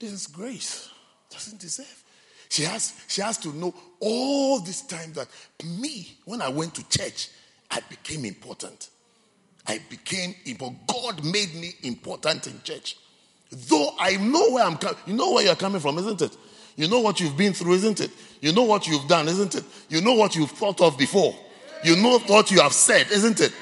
This 0.00 0.12
is 0.12 0.26
grace. 0.26 0.88
Doesn't 1.30 1.60
deserve. 1.60 2.04
She 2.48 2.64
has, 2.64 2.94
she 3.06 3.22
has 3.22 3.38
to 3.38 3.54
know 3.54 3.72
all 4.00 4.58
this 4.60 4.82
time 4.82 5.12
that 5.12 5.28
me, 5.64 6.16
when 6.24 6.42
I 6.42 6.48
went 6.48 6.74
to 6.74 6.88
church, 6.88 7.28
I 7.70 7.80
became 7.88 8.24
important. 8.24 8.88
I 9.66 9.78
became 9.88 10.34
important. 10.46 10.86
God 10.88 11.24
made 11.24 11.54
me 11.54 11.74
important 11.84 12.48
in 12.48 12.60
church. 12.64 12.96
Though 13.52 13.90
I 14.00 14.16
know 14.16 14.50
where 14.50 14.64
I'm 14.64 14.76
coming, 14.78 14.96
you 15.06 15.14
know 15.14 15.32
where 15.32 15.44
you're 15.44 15.54
coming 15.54 15.80
from, 15.80 15.98
isn't 15.98 16.22
it? 16.22 16.36
You 16.76 16.88
know 16.88 17.00
what 17.00 17.20
you've 17.20 17.36
been 17.36 17.52
through, 17.52 17.74
isn't 17.74 18.00
it? 18.00 18.10
You 18.40 18.52
know 18.52 18.62
what 18.62 18.88
you've 18.88 19.06
done, 19.06 19.28
isn't 19.28 19.54
it? 19.54 19.64
You 19.88 20.00
know 20.00 20.14
what 20.14 20.34
you've 20.34 20.50
thought 20.50 20.80
of 20.80 20.96
before. 20.96 21.34
You 21.84 21.96
know 21.96 22.18
what 22.20 22.50
you 22.50 22.60
have 22.60 22.72
said, 22.72 23.10
isn't 23.10 23.40
it? 23.40 23.52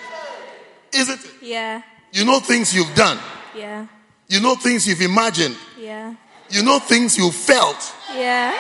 Isn't 0.94 1.18
it? 1.18 1.30
Yeah. 1.42 1.82
You 2.12 2.24
know 2.24 2.40
things 2.40 2.74
you've 2.74 2.94
done. 2.94 3.18
Yeah. 3.56 3.86
You 4.28 4.40
know 4.40 4.54
things 4.54 4.86
you've 4.86 5.00
imagined. 5.00 5.56
Yeah. 5.78 6.14
You 6.50 6.62
know 6.62 6.78
things 6.78 7.16
you 7.18 7.30
felt. 7.30 7.94
Yeah. 8.14 8.56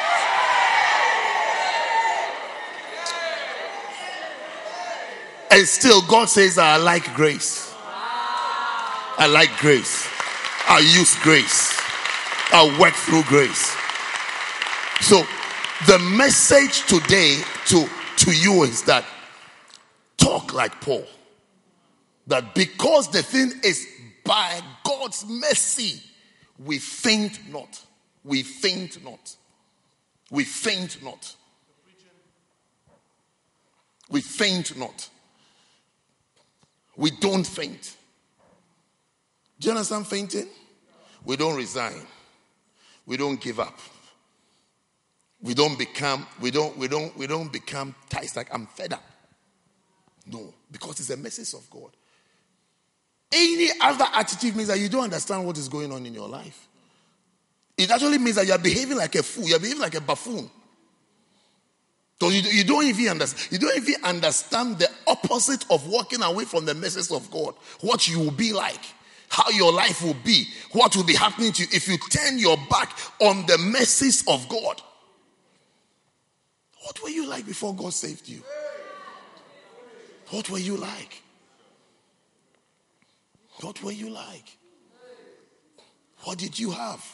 And 5.50 5.66
still, 5.66 6.02
God 6.02 6.28
says, 6.28 6.58
I 6.58 6.76
like 6.76 7.14
grace. 7.14 7.74
I 7.84 9.26
like 9.26 9.56
grace. 9.58 10.06
I 10.68 10.80
use 10.80 11.16
grace. 11.22 11.76
I 12.52 12.76
work 12.78 12.94
through 12.94 13.22
grace. 13.24 13.74
So, 15.00 15.24
the 15.86 15.98
message 15.98 16.86
today 16.86 17.38
to, 17.66 17.88
to 18.16 18.32
you 18.32 18.64
is 18.64 18.82
that 18.82 19.04
talk 20.18 20.52
like 20.52 20.80
Paul. 20.80 21.04
That 22.26 22.54
because 22.54 23.10
the 23.10 23.22
thing 23.22 23.52
is 23.64 23.86
by 24.24 24.60
God's 24.84 25.24
mercy, 25.26 26.02
we 26.58 26.78
faint 26.78 27.50
not. 27.50 27.80
We 28.24 28.42
faint 28.42 29.02
not. 29.04 29.36
We 30.30 30.44
faint 30.44 31.02
not. 31.02 31.34
We 34.10 34.20
faint 34.20 34.76
not. 34.76 35.08
We 36.96 37.10
don't 37.10 37.46
faint. 37.46 37.96
Do 39.60 39.66
you 39.66 39.70
understand 39.72 40.06
fainting? 40.06 40.48
We 41.24 41.36
don't 41.36 41.56
resign. 41.56 42.06
We 43.06 43.16
don't 43.16 43.40
give 43.40 43.60
up. 43.60 43.78
We 45.40 45.54
don't 45.54 45.78
become, 45.78 46.26
we 46.40 46.50
don't, 46.50 46.76
we 46.76 46.88
don't, 46.88 47.16
we 47.16 47.26
don't 47.26 47.52
become 47.52 47.94
tight 48.08 48.34
like 48.34 48.48
I'm 48.52 48.66
fed 48.66 48.92
up. 48.92 49.04
No, 50.26 50.52
because 50.70 51.00
it's 51.00 51.10
a 51.10 51.16
message 51.16 51.54
of 51.54 51.68
God. 51.70 51.90
Any 53.30 53.68
other 53.80 54.06
attitude 54.14 54.56
means 54.56 54.68
that 54.68 54.78
you 54.78 54.88
don't 54.88 55.04
understand 55.04 55.46
what 55.46 55.58
is 55.58 55.68
going 55.68 55.92
on 55.92 56.06
in 56.06 56.14
your 56.14 56.28
life. 56.28 56.66
It 57.76 57.90
actually 57.90 58.18
means 58.18 58.36
that 58.36 58.46
you 58.46 58.52
are 58.52 58.58
behaving 58.58 58.96
like 58.96 59.14
a 59.14 59.22
fool, 59.22 59.44
you're 59.44 59.60
behaving 59.60 59.82
like 59.82 59.94
a 59.94 60.00
buffoon. 60.00 60.50
So 62.20 62.30
you, 62.30 62.40
you 62.40 62.64
don't 62.64 62.84
even 62.84 63.08
understand. 63.08 63.52
You 63.52 63.58
don't 63.58 63.76
even 63.76 64.04
understand 64.04 64.78
the 64.78 64.88
opposite 65.06 65.64
of 65.70 65.86
walking 65.86 66.22
away 66.22 66.44
from 66.44 66.64
the 66.64 66.74
message 66.74 67.12
of 67.14 67.30
God. 67.30 67.54
What 67.80 68.08
you 68.08 68.18
will 68.18 68.32
be 68.32 68.52
like, 68.52 68.80
how 69.28 69.48
your 69.50 69.72
life 69.72 70.02
will 70.02 70.16
be, 70.24 70.46
what 70.72 70.96
will 70.96 71.04
be 71.04 71.14
happening 71.14 71.52
to 71.52 71.62
you 71.62 71.68
if 71.70 71.86
you 71.86 71.96
turn 72.10 72.38
your 72.38 72.56
back 72.68 72.98
on 73.20 73.46
the 73.46 73.56
message 73.58 74.24
of 74.26 74.48
God. 74.48 74.82
What 76.82 77.00
were 77.02 77.10
you 77.10 77.28
like 77.28 77.46
before 77.46 77.74
God 77.74 77.92
saved 77.92 78.28
you? 78.28 78.42
What 80.30 80.50
were 80.50 80.58
you 80.58 80.76
like? 80.76 81.22
What 83.60 83.82
were 83.82 83.92
you 83.92 84.08
like? 84.10 84.56
What 86.24 86.38
did 86.38 86.58
you 86.58 86.70
have? 86.70 87.04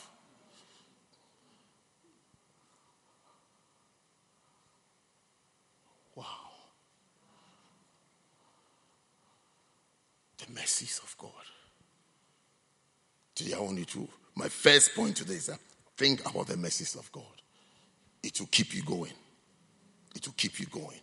Wow. 6.14 6.24
The 10.38 10.52
mercies 10.52 11.00
of 11.02 11.14
God. 11.18 11.30
Today 13.34 13.54
I 13.54 13.60
want 13.60 13.78
you 13.78 13.84
to, 13.86 14.08
my 14.34 14.48
first 14.48 14.94
point 14.94 15.16
today 15.16 15.34
is 15.34 15.46
that 15.46 15.58
think 15.96 16.28
about 16.28 16.46
the 16.46 16.56
mercies 16.56 16.94
of 16.94 17.10
God. 17.10 17.24
It 18.22 18.38
will 18.40 18.48
keep 18.48 18.74
you 18.74 18.82
going. 18.82 19.12
It 20.14 20.26
will 20.26 20.34
keep 20.36 20.60
you 20.60 20.66
going. 20.66 21.00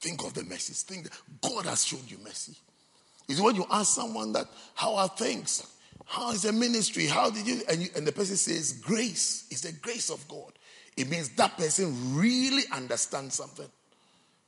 Think 0.00 0.24
of 0.24 0.34
the 0.34 0.44
mercies. 0.44 0.82
Think 0.82 1.04
that 1.04 1.12
God 1.40 1.66
has 1.66 1.84
shown 1.84 2.02
you 2.06 2.18
mercy. 2.22 2.56
Is 3.28 3.40
when 3.40 3.56
you 3.56 3.66
ask 3.70 3.94
someone 3.94 4.32
that, 4.32 4.46
how 4.74 4.94
are 4.96 5.08
things? 5.08 5.66
How 6.04 6.30
is 6.30 6.42
the 6.42 6.52
ministry? 6.52 7.06
How 7.06 7.30
did 7.30 7.46
you 7.46 7.62
and, 7.68 7.82
you, 7.82 7.88
and 7.96 8.06
the 8.06 8.12
person 8.12 8.36
says, 8.36 8.72
grace. 8.72 9.46
is 9.50 9.62
the 9.62 9.72
grace 9.72 10.10
of 10.10 10.26
God. 10.28 10.52
It 10.96 11.10
means 11.10 11.30
that 11.30 11.56
person 11.58 12.16
really 12.16 12.62
understands 12.72 13.34
something. 13.34 13.66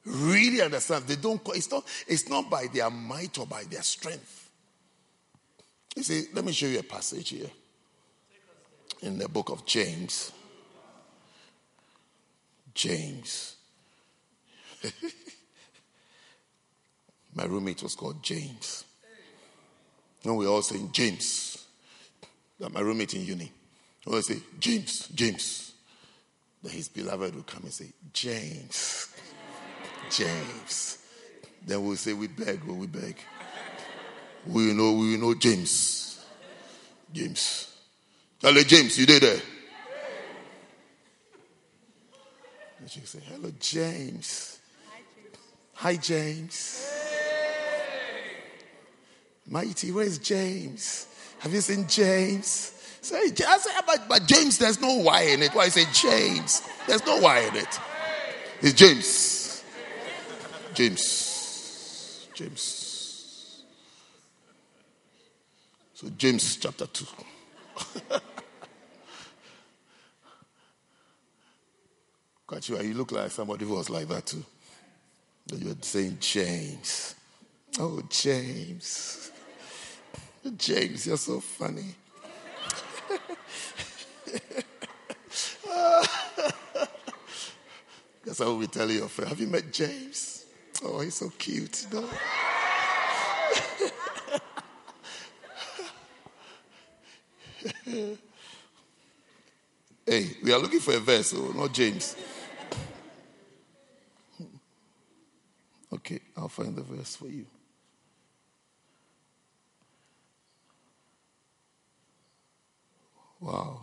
Really 0.06 0.62
understands. 0.62 1.06
They 1.06 1.16
don't 1.16 1.42
it's 1.48 1.70
not, 1.70 1.84
it's 2.06 2.28
not 2.28 2.48
by 2.48 2.66
their 2.72 2.88
might 2.88 3.36
or 3.38 3.46
by 3.46 3.64
their 3.64 3.82
strength. 3.82 4.50
You 5.96 6.02
see, 6.04 6.26
let 6.32 6.44
me 6.44 6.52
show 6.52 6.66
you 6.66 6.78
a 6.78 6.84
passage 6.84 7.30
here. 7.30 7.50
In 9.02 9.18
the 9.18 9.28
book 9.28 9.50
of 9.50 9.66
James. 9.66 10.32
James. 12.72 13.56
My 17.38 17.44
roommate 17.44 17.84
was 17.84 17.94
called 17.94 18.20
James. 18.20 18.84
And 20.24 20.36
we 20.36 20.48
all 20.48 20.60
saying 20.60 20.90
James. 20.90 21.64
That 22.58 22.72
my 22.72 22.80
roommate 22.80 23.14
in 23.14 23.24
uni. 23.24 23.52
We 24.04 24.12
all 24.12 24.22
say 24.22 24.38
James, 24.58 25.06
James. 25.14 25.72
Then 26.60 26.72
his 26.72 26.88
beloved 26.88 27.36
will 27.36 27.44
come 27.44 27.62
and 27.62 27.72
say 27.72 27.92
James, 28.12 29.14
James. 30.10 30.98
Then 31.64 31.86
we'll 31.86 31.94
say 31.94 32.12
we 32.12 32.26
beg, 32.26 32.60
oh, 32.68 32.74
we 32.74 32.88
beg. 32.88 33.14
We 34.44 34.72
know, 34.72 34.94
we 34.94 35.16
know 35.16 35.34
James, 35.34 36.20
James. 37.12 37.72
Hello, 38.42 38.60
James, 38.64 38.98
you 38.98 39.06
there? 39.06 39.20
there? 39.20 39.40
And 42.80 42.90
she 42.90 43.00
say, 43.00 43.20
Hello, 43.28 43.52
James. 43.60 44.58
Hi, 45.74 45.94
James. 45.94 47.07
Mighty, 49.48 49.92
where's 49.92 50.18
James? 50.18 51.06
Have 51.38 51.52
you 51.54 51.60
seen 51.60 51.86
James? 51.88 52.72
Say, 53.00 53.16
I 53.46 53.58
say, 53.58 53.70
but, 53.86 54.08
but 54.08 54.26
James, 54.26 54.58
there's 54.58 54.80
no 54.80 54.96
Y 54.96 55.22
in 55.22 55.42
it. 55.42 55.54
Why 55.54 55.68
say 55.68 55.84
James? 55.92 56.62
There's 56.86 57.06
no 57.06 57.18
Y 57.18 57.38
in 57.40 57.56
it. 57.56 57.80
It's 58.60 58.74
James. 58.74 59.64
James. 60.74 62.28
James. 62.34 63.64
So 65.94 66.08
James 66.16 66.56
chapter 66.56 66.86
2. 66.86 67.06
Got 72.46 72.68
you, 72.68 72.80
you 72.80 72.94
look 72.94 73.12
like 73.12 73.30
somebody 73.30 73.64
who 73.64 73.74
was 73.74 73.88
like 73.90 74.08
that 74.08 74.26
too. 74.26 74.44
You're 75.54 75.76
saying 75.80 76.18
James. 76.20 77.14
Oh, 77.78 78.02
James. 78.08 79.27
James, 80.56 81.06
you're 81.06 81.16
so 81.16 81.40
funny. 81.40 81.94
That's 88.24 88.38
how 88.38 88.54
we 88.54 88.66
tell 88.66 88.90
your 88.90 89.08
friend. 89.08 89.28
Have 89.30 89.40
you 89.40 89.46
met 89.48 89.72
James? 89.72 90.44
Oh, 90.84 91.00
he's 91.00 91.14
so 91.14 91.30
cute. 91.38 91.86
No? 91.92 92.08
hey, 100.06 100.36
we 100.42 100.52
are 100.52 100.58
looking 100.58 100.80
for 100.80 100.94
a 100.94 100.98
verse, 101.00 101.28
so 101.28 101.52
not 101.52 101.72
James. 101.72 102.16
Okay, 105.92 106.20
I'll 106.36 106.48
find 106.48 106.76
the 106.76 106.82
verse 106.82 107.16
for 107.16 107.26
you. 107.28 107.46
Wow. 113.40 113.80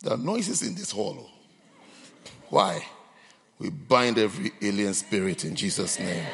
There 0.00 0.12
are 0.12 0.18
noises 0.18 0.62
in 0.62 0.74
this 0.74 0.90
hall. 0.90 1.30
Why? 2.50 2.84
We 3.58 3.70
bind 3.70 4.18
every 4.18 4.52
alien 4.60 4.94
spirit 4.94 5.44
in 5.44 5.54
Jesus' 5.54 5.98
name. 5.98 6.26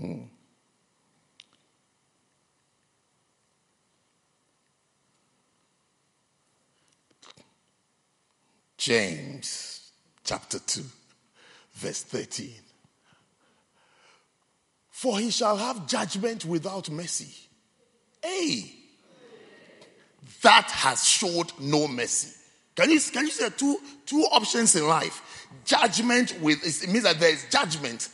Hmm. 0.00 0.22
James 8.76 9.90
chapter 10.24 10.60
2, 10.60 10.82
verse 11.74 12.02
13. 12.04 12.67
For 14.98 15.16
he 15.16 15.30
shall 15.30 15.56
have 15.56 15.86
judgment 15.86 16.44
without 16.44 16.90
mercy. 16.90 17.32
Hey, 18.20 18.68
that 20.42 20.68
has 20.72 21.06
showed 21.06 21.52
no 21.60 21.86
mercy. 21.86 22.34
Can 22.74 22.90
you, 22.90 22.98
can 23.12 23.26
you 23.26 23.30
see 23.30 23.48
two, 23.50 23.78
two 24.06 24.22
options 24.32 24.74
in 24.74 24.88
life? 24.88 25.46
Judgment 25.64 26.34
with, 26.40 26.64
it 26.64 26.88
means 26.88 27.04
that 27.04 27.20
there 27.20 27.32
is 27.32 27.46
judgment 27.48 28.08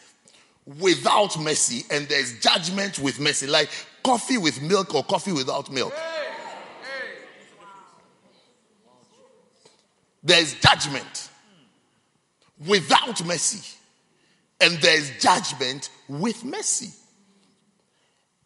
without 0.78 1.40
mercy 1.40 1.86
and 1.90 2.06
there's 2.06 2.38
judgment 2.40 2.98
with 2.98 3.18
mercy, 3.18 3.46
like 3.46 3.70
coffee 4.02 4.36
with 4.36 4.60
milk 4.60 4.94
or 4.94 5.02
coffee 5.04 5.32
without 5.32 5.72
milk. 5.72 5.94
There's 10.22 10.52
judgment 10.60 11.30
without 12.66 13.24
mercy 13.24 13.74
and 14.64 14.78
there's 14.78 15.10
judgment 15.18 15.90
with 16.08 16.42
mercy. 16.42 16.90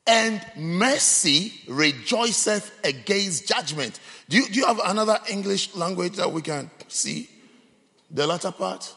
And 0.05 0.45
mercy 0.57 1.53
rejoiceth 1.69 2.77
against 2.83 3.47
judgment. 3.47 4.01
Do 4.29 4.39
you, 4.39 4.49
do 4.49 4.59
you 4.59 4.67
have 4.67 4.81
another 4.85 5.19
English 5.31 5.77
language 5.77 6.15
that 6.15 6.33
we 6.33 6.43
can 6.43 6.71
see? 6.89 7.31
The 8.11 8.27
latter 8.27 8.51
part? 8.51 8.93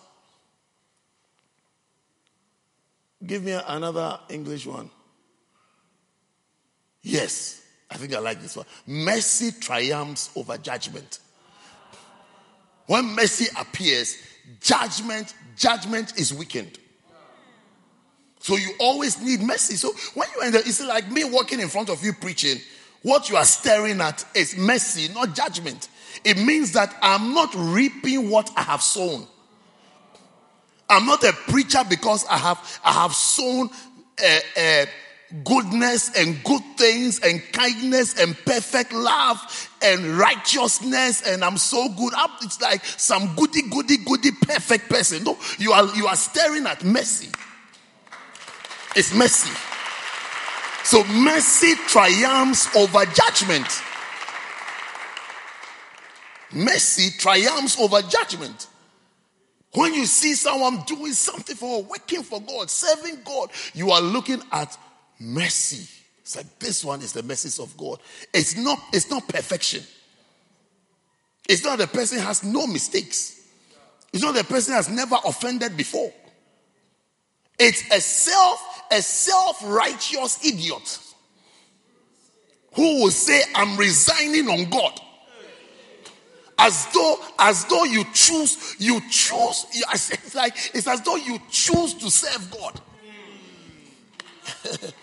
Give 3.24 3.44
me 3.44 3.52
another 3.52 4.20
English 4.30 4.66
one. 4.66 4.90
Yes, 7.04 7.62
I 7.90 7.98
think 7.98 8.16
I 8.16 8.20
like 8.20 8.42
this 8.42 8.56
one. 8.56 8.66
Mercy 8.88 9.52
triumphs 9.52 10.32
over 10.36 10.58
judgment. 10.58 11.20
When 12.88 13.06
mercy 13.14 13.46
appears, 13.60 14.18
judgment, 14.60 15.36
judgment 15.56 16.18
is 16.18 16.34
weakened. 16.34 16.80
So 18.42 18.58
you 18.58 18.72
always 18.80 19.22
need 19.22 19.42
mercy. 19.42 19.76
So 19.76 19.94
when 20.16 20.28
you're 20.36 20.48
in 20.48 20.56
it's 20.56 20.84
like 20.84 21.10
me 21.12 21.24
walking 21.24 21.60
in 21.60 21.70
front 21.70 21.90
of 21.90 22.04
you 22.04 22.12
preaching, 22.12 22.58
what 23.04 23.30
you 23.30 23.38
are 23.38 23.46
staring 23.46 24.02
at 24.02 24.26
is 24.36 24.58
mercy, 24.58 25.14
not 25.14 25.36
judgment. 25.36 25.90
It 26.26 26.38
means 26.38 26.72
that 26.74 26.96
I'm 27.02 27.34
not 27.34 27.54
reaping 27.56 28.30
what 28.30 28.52
I 28.58 28.64
have 28.64 28.82
sown. 28.82 29.28
I'm 30.90 31.06
not 31.06 31.24
a 31.24 31.34
preacher 31.34 31.82
because 31.88 32.26
I 32.26 32.38
have 32.38 32.82
I 32.84 32.92
have 32.94 33.14
sown 33.14 33.70
uh, 34.22 34.40
uh, 34.60 34.86
goodness 35.44 36.12
and 36.18 36.44
good 36.44 36.64
things 36.78 37.20
and 37.20 37.42
kindness 37.54 38.20
and 38.20 38.36
perfect 38.44 38.92
love 38.92 39.70
and 39.84 40.18
righteousness 40.18 41.22
and 41.22 41.46
I'm 41.46 41.58
so 41.58 41.90
good. 41.90 42.14
It's 42.42 42.60
like 42.60 42.84
some 42.84 43.36
goody 43.36 43.62
goody 43.70 43.98
goody 43.98 44.32
perfect 44.32 44.90
person. 44.90 45.24
No, 45.24 45.38
you 45.60 45.72
are 45.72 45.96
you 45.96 46.08
are 46.08 46.16
staring 46.16 46.66
at 46.66 46.84
mercy. 46.84 47.30
It's 48.96 49.14
mercy. 49.14 49.52
So 50.84 51.04
mercy 51.06 51.76
triumphs 51.88 52.76
over 52.76 53.06
judgment. 53.06 53.68
Mercy 56.54 57.18
triumphs 57.18 57.80
over 57.80 58.02
judgment. 58.02 58.68
When 59.74 59.94
you 59.94 60.06
see 60.06 60.34
someone 60.34 60.84
doing 60.86 61.14
something 61.14 61.56
for 61.56 61.84
working 61.84 62.24
for 62.24 62.42
God, 62.42 62.70
serving 62.70 63.20
God, 63.24 63.52
you 63.74 63.92
are 63.92 64.02
looking 64.02 64.42
at 64.52 64.78
mercy. 65.20 65.88
It's 66.22 66.36
like 66.36 66.60
this 66.60 66.84
one 66.84 67.02
is 67.02 67.14
the 67.14 67.24
mercy 67.24 67.62
of 67.62 67.76
God. 67.78 68.00
It's 68.34 68.58
not, 68.58 68.80
it's 68.92 69.10
not 69.10 69.28
perfection. 69.28 69.84
It's 71.48 71.64
not 71.64 71.80
the 71.80 71.88
person 71.88 72.20
has 72.20 72.44
no 72.44 72.68
mistakes. 72.68 73.42
It's 74.14 74.24
not 74.24 74.36
the 74.36 74.44
person 74.44 74.74
has 74.74 74.90
never 74.90 75.16
offended 75.26 75.78
before. 75.78 76.12
It's 77.58 77.84
a 77.92 78.02
self, 78.02 78.60
a 78.92 79.02
self-righteous 79.02 80.46
idiot 80.46 81.00
who 82.74 83.02
will 83.02 83.12
say, 83.12 83.42
I'm 83.56 83.78
resigning 83.78 84.50
on 84.50 84.70
God. 84.70 85.00
As 86.58 86.88
though 86.94 87.16
as 87.40 87.66
though 87.66 87.86
you 87.86 88.04
choose 88.14 88.76
you 88.78 89.02
choose 89.10 89.66
it's 89.74 90.36
like 90.36 90.56
it's 90.76 90.86
as 90.86 91.02
though 91.02 91.16
you 91.16 91.40
choose 91.50 91.96
to 91.96 92.12
serve 92.12 92.52
god. 92.52 92.80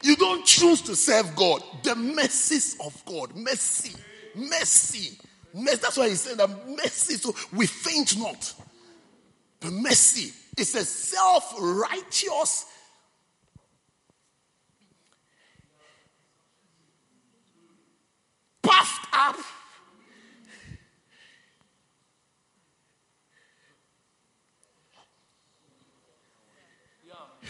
You 0.00 0.14
don't 0.14 0.46
choose 0.46 0.80
to 0.82 0.94
serve 0.94 1.34
god. 1.34 1.64
The 1.82 1.96
mercies 1.96 2.76
of 2.86 3.04
god 3.06 3.34
mercy 3.34 3.96
mercy 4.36 5.18
mercy. 5.52 5.80
That's 5.80 5.96
why 5.96 6.10
he 6.10 6.14
said 6.14 6.38
that 6.38 6.68
mercy 6.68 7.14
so 7.14 7.34
we 7.52 7.66
faint 7.66 8.16
not. 8.16 8.54
The 9.58 9.72
mercy 9.72 10.32
is 10.56 10.76
a 10.76 10.84
self-righteous 10.84 12.66
puffed 18.68 19.06
up 19.12 19.36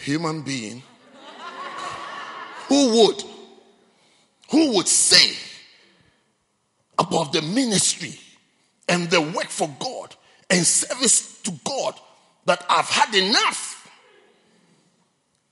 human 0.03 0.41
being 0.41 0.81
who 2.67 2.91
would 2.91 3.23
who 4.49 4.75
would 4.75 4.87
say 4.87 5.35
about 6.97 7.33
the 7.33 7.41
ministry 7.41 8.17
and 8.87 9.09
the 9.09 9.21
work 9.21 9.47
for 9.47 9.69
God 9.79 10.15
and 10.49 10.65
service 10.65 11.41
to 11.41 11.51
God 11.63 11.95
that 12.45 12.65
I've 12.69 12.89
had 12.89 13.13
enough 13.13 13.87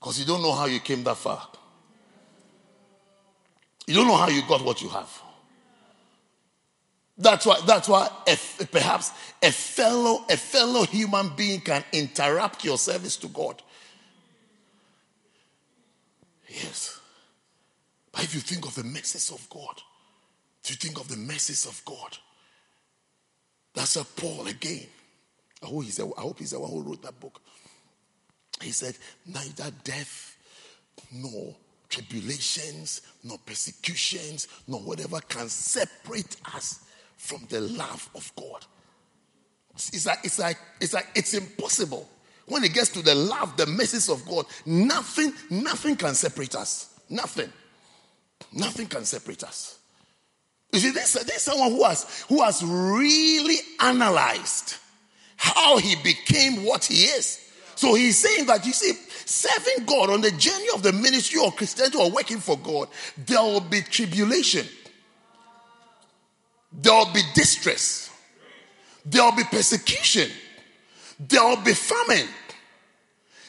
because 0.00 0.18
you 0.18 0.26
don't 0.26 0.42
know 0.42 0.52
how 0.52 0.66
you 0.66 0.80
came 0.80 1.04
that 1.04 1.16
far. 1.16 1.46
You 3.86 3.94
don't 3.94 4.06
know 4.06 4.16
how 4.16 4.28
you 4.28 4.42
got 4.46 4.64
what 4.64 4.82
you 4.82 4.88
have. 4.88 5.22
That's 7.18 7.44
why. 7.46 7.60
That's 7.66 7.88
why. 7.88 8.08
Perhaps 8.70 9.12
a 9.42 9.50
fellow, 9.50 10.24
a 10.30 10.36
fellow 10.36 10.84
human 10.84 11.30
being 11.36 11.60
can 11.60 11.84
interrupt 11.92 12.64
your 12.64 12.78
service 12.78 13.16
to 13.18 13.28
God 13.28 13.62
Yes. 16.48 16.98
But 18.10 18.24
if 18.24 18.34
you 18.34 18.40
think 18.40 18.66
of 18.66 18.74
the 18.74 18.84
mercies 18.84 19.30
of 19.30 19.48
God, 19.50 19.80
if 20.64 20.70
you 20.70 20.76
think 20.76 20.98
of 20.98 21.08
the 21.08 21.16
mercies 21.16 21.66
of 21.66 21.80
God, 21.84 22.16
that's 23.74 23.96
a 23.96 24.04
Paul 24.04 24.46
again. 24.46 24.86
I 25.62 25.66
he's 25.66 26.00
I 26.00 26.20
hope 26.20 26.38
he's 26.38 26.52
the 26.52 26.60
one 26.60 26.70
who 26.70 26.82
wrote 26.82 27.02
that 27.02 27.18
book. 27.20 27.40
He 28.62 28.72
said, 28.72 28.96
Neither 29.26 29.70
death 29.84 30.36
nor 31.12 31.54
tribulations, 31.88 33.02
nor 33.22 33.38
persecutions, 33.38 34.48
nor 34.66 34.80
whatever 34.80 35.20
can 35.20 35.48
separate 35.48 36.36
us 36.54 36.80
from 37.18 37.44
the 37.50 37.60
love 37.60 38.08
of 38.14 38.32
God. 38.36 38.64
It's 39.74 40.06
like, 40.06 40.20
it's 40.24 40.38
like, 40.38 40.56
it's 40.80 40.94
like, 40.94 41.06
it's 41.14 41.34
impossible. 41.34 42.08
When 42.46 42.64
it 42.64 42.72
gets 42.72 42.88
to 42.90 43.02
the 43.02 43.14
love, 43.14 43.56
the 43.56 43.66
message 43.66 44.10
of 44.12 44.26
God, 44.26 44.46
nothing, 44.64 45.32
nothing 45.50 45.96
can 45.96 46.14
separate 46.14 46.54
us. 46.54 46.98
Nothing. 47.10 47.52
Nothing 48.52 48.86
can 48.86 49.04
separate 49.04 49.44
us. 49.44 49.78
You 50.72 50.80
see, 50.80 50.90
there's, 50.90 51.12
there's 51.12 51.42
someone 51.42 51.70
who 51.70 51.84
has, 51.84 52.24
who 52.28 52.42
has 52.42 52.64
really 52.64 53.56
analyzed 53.80 54.76
how 55.36 55.78
he 55.78 55.96
became 55.96 56.64
what 56.64 56.84
he 56.84 57.04
is. 57.04 57.44
So 57.74 57.94
he's 57.94 58.18
saying 58.18 58.46
that, 58.46 58.66
you 58.66 58.72
see, 58.72 58.92
serving 59.24 59.86
God 59.86 60.10
on 60.10 60.20
the 60.20 60.32
journey 60.32 60.66
of 60.74 60.82
the 60.82 60.92
ministry 60.92 61.40
of 61.44 61.54
Christianity 61.54 61.98
or 61.98 62.10
working 62.10 62.38
for 62.38 62.58
God, 62.58 62.88
there 63.16 63.40
will 63.40 63.60
be 63.60 63.82
tribulation. 63.82 64.66
There 66.78 66.94
will 66.94 67.12
be 67.12 67.22
distress. 67.34 68.10
There 69.04 69.22
will 69.22 69.36
be 69.36 69.44
persecution. 69.44 70.30
There 71.18 71.42
will 71.42 71.62
be 71.62 71.74
famine. 71.74 72.28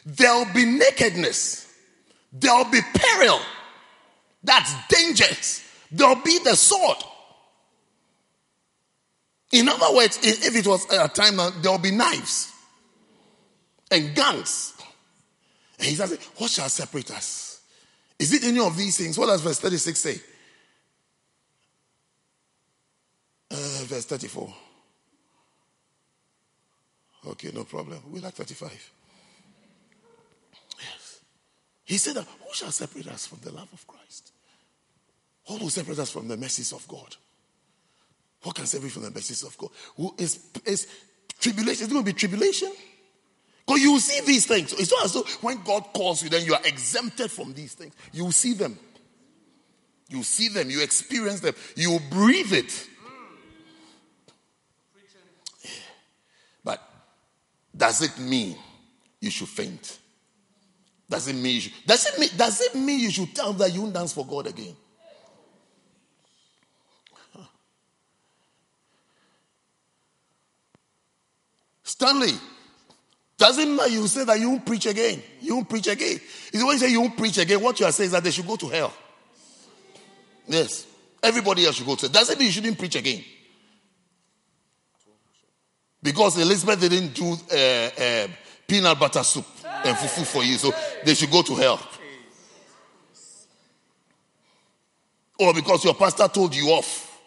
There 0.05 0.33
will 0.33 0.53
be 0.53 0.65
nakedness. 0.65 1.71
There 2.33 2.55
will 2.55 2.71
be 2.71 2.81
peril. 2.93 3.39
That's 4.43 4.73
dangerous. 4.87 5.63
There 5.91 6.07
will 6.07 6.23
be 6.23 6.39
the 6.39 6.55
sword. 6.55 6.97
In 9.51 9.69
other 9.69 9.95
words, 9.95 10.19
if 10.21 10.55
it 10.55 10.67
was 10.67 10.85
a 10.91 11.07
time 11.07 11.37
there 11.37 11.71
will 11.71 11.79
be 11.79 11.91
knives 11.91 12.51
and 13.91 14.15
guns. 14.15 14.73
And 15.77 15.87
he 15.87 15.95
says, 15.95 16.17
What 16.37 16.49
shall 16.49 16.69
separate 16.69 17.11
us? 17.11 17.61
Is 18.17 18.33
it 18.33 18.43
any 18.43 18.59
of 18.59 18.75
these 18.75 18.97
things? 18.97 19.17
What 19.17 19.27
does 19.27 19.41
verse 19.41 19.59
36 19.59 19.99
say? 19.99 20.21
Uh, 23.51 23.55
verse 23.85 24.05
34. 24.05 24.53
Okay, 27.27 27.51
no 27.53 27.63
problem. 27.63 27.99
We 28.11 28.19
like 28.19 28.33
35. 28.33 28.91
Yes. 30.79 31.21
He 31.83 31.97
said 31.97 32.15
that 32.15 32.25
who 32.25 32.53
shall 32.53 32.71
separate 32.71 33.07
us 33.07 33.27
from 33.27 33.39
the 33.43 33.51
love 33.51 33.67
of 33.73 33.85
Christ? 33.87 34.31
Who 35.47 35.57
will 35.57 35.69
separate 35.69 35.99
us 35.99 36.11
from 36.11 36.27
the 36.27 36.37
mercies 36.37 36.71
of 36.71 36.87
God? 36.87 37.15
What 38.43 38.55
can 38.55 38.65
separate 38.65 38.91
from 38.91 39.03
the 39.03 39.11
mercies 39.11 39.43
of 39.43 39.57
God? 39.57 39.69
Who 39.97 40.13
is, 40.17 40.39
is 40.65 40.87
tribulation? 41.39 41.83
It's 41.83 41.93
going 41.93 42.05
to 42.05 42.11
be 42.11 42.17
tribulation. 42.17 42.71
Because 43.65 43.81
you 43.81 43.91
will 43.91 43.99
see 43.99 44.25
these 44.25 44.45
things. 44.45 44.73
It's 44.73 44.91
not 44.91 45.05
as 45.05 45.13
though 45.13 45.25
when 45.41 45.61
God 45.63 45.83
calls 45.93 46.23
you, 46.23 46.29
then 46.29 46.45
you 46.45 46.53
are 46.53 46.61
exempted 46.63 47.29
from 47.29 47.53
these 47.53 47.73
things. 47.73 47.93
You 48.13 48.25
will 48.25 48.31
see 48.31 48.53
them. 48.53 48.79
You 50.07 50.23
see 50.23 50.47
them. 50.47 50.69
You 50.69 50.81
experience 50.81 51.41
them. 51.41 51.53
You 51.75 51.99
breathe 52.09 52.53
it. 52.53 52.87
Does 57.79 58.01
it 58.01 58.19
mean 58.19 58.55
you 59.21 59.31
should 59.31 59.47
faint? 59.47 59.97
Does 61.09 61.27
it 61.27 61.35
mean 61.35 61.55
you 61.55 61.61
should, 61.61 61.73
does 61.87 62.05
it 62.05 62.19
mean 62.19 62.29
does 62.37 62.61
it 62.61 62.75
mean 62.75 62.99
you 62.99 63.09
should 63.09 63.33
tell 63.33 63.53
them 63.53 63.57
that 63.59 63.73
you 63.73 63.81
won't 63.81 63.93
dance 63.93 64.13
for 64.13 64.25
God 64.25 64.45
again? 64.45 64.75
Stanley, 71.81 72.33
doesn't 73.35 73.75
matter 73.75 73.89
you 73.89 74.05
say 74.07 74.23
that 74.23 74.39
you 74.39 74.49
won't 74.49 74.65
preach 74.65 74.85
again. 74.85 75.21
You 75.41 75.55
won't 75.55 75.69
preach 75.69 75.87
again. 75.87 76.19
Is 76.53 76.63
when 76.63 76.73
you 76.73 76.77
say 76.77 76.91
you 76.91 77.01
won't 77.01 77.17
preach 77.17 77.39
again, 77.39 77.61
what 77.61 77.79
you 77.79 77.85
are 77.85 77.91
saying 77.91 78.07
is 78.07 78.11
that 78.11 78.23
they 78.23 78.31
should 78.31 78.45
go 78.45 78.55
to 78.57 78.67
hell. 78.67 78.93
Yes. 80.47 80.85
Everybody 81.23 81.65
else 81.65 81.75
should 81.75 81.87
go 81.87 81.95
to 81.95 82.01
hell. 82.01 82.11
Doesn't 82.11 82.37
mean 82.37 82.45
you 82.45 82.51
shouldn't 82.51 82.77
preach 82.77 82.95
again. 82.95 83.23
Because 86.01 86.37
Elizabeth 86.37 86.79
didn't 86.79 87.13
do 87.13 87.33
uh, 87.51 87.89
uh, 88.01 88.27
peanut 88.67 88.99
butter 88.99 89.23
soup 89.23 89.45
and 89.83 89.97
fufu 89.97 90.25
for 90.25 90.43
you, 90.43 90.57
so 90.57 90.71
they 91.03 91.13
should 91.13 91.31
go 91.31 91.41
to 91.41 91.55
hell. 91.55 91.79
Or 95.39 95.53
because 95.53 95.85
your 95.85 95.95
pastor 95.95 96.27
told 96.27 96.55
you 96.55 96.67
off, 96.69 97.21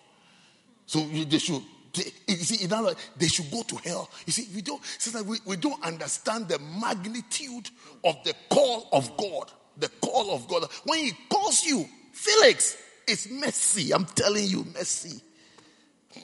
so 0.86 1.00
they 1.00 1.38
should 1.38 1.62
they, 1.94 2.04
you 2.28 2.36
see, 2.36 2.64
in 2.64 2.72
other 2.72 2.88
words, 2.88 3.10
they 3.16 3.28
should 3.28 3.50
go 3.50 3.62
to 3.62 3.76
hell. 3.76 4.08
You 4.26 4.32
see, 4.32 4.48
we 4.54 4.62
don't, 4.62 4.80
we, 5.26 5.38
we 5.44 5.56
don't 5.56 5.82
understand 5.84 6.48
the 6.48 6.58
magnitude 6.58 7.70
of 8.04 8.16
the 8.24 8.34
call 8.48 8.88
of 8.92 9.14
God. 9.16 9.50
The 9.76 9.88
call 10.00 10.34
of 10.34 10.48
God. 10.48 10.64
When 10.84 10.98
He 11.00 11.12
calls 11.30 11.64
you, 11.64 11.86
Felix, 12.12 12.76
it's 13.06 13.30
mercy. 13.30 13.92
I'm 13.92 14.06
telling 14.06 14.46
you, 14.46 14.64
mercy. 14.74 15.20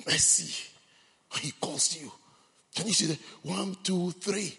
Mercy. 0.06 0.70
When 1.32 1.42
He 1.42 1.52
calls 1.52 2.00
you. 2.00 2.10
Can 2.78 2.86
you 2.86 2.92
see 2.92 3.06
that? 3.06 3.18
One, 3.42 3.76
two, 3.82 4.12
three. 4.12 4.56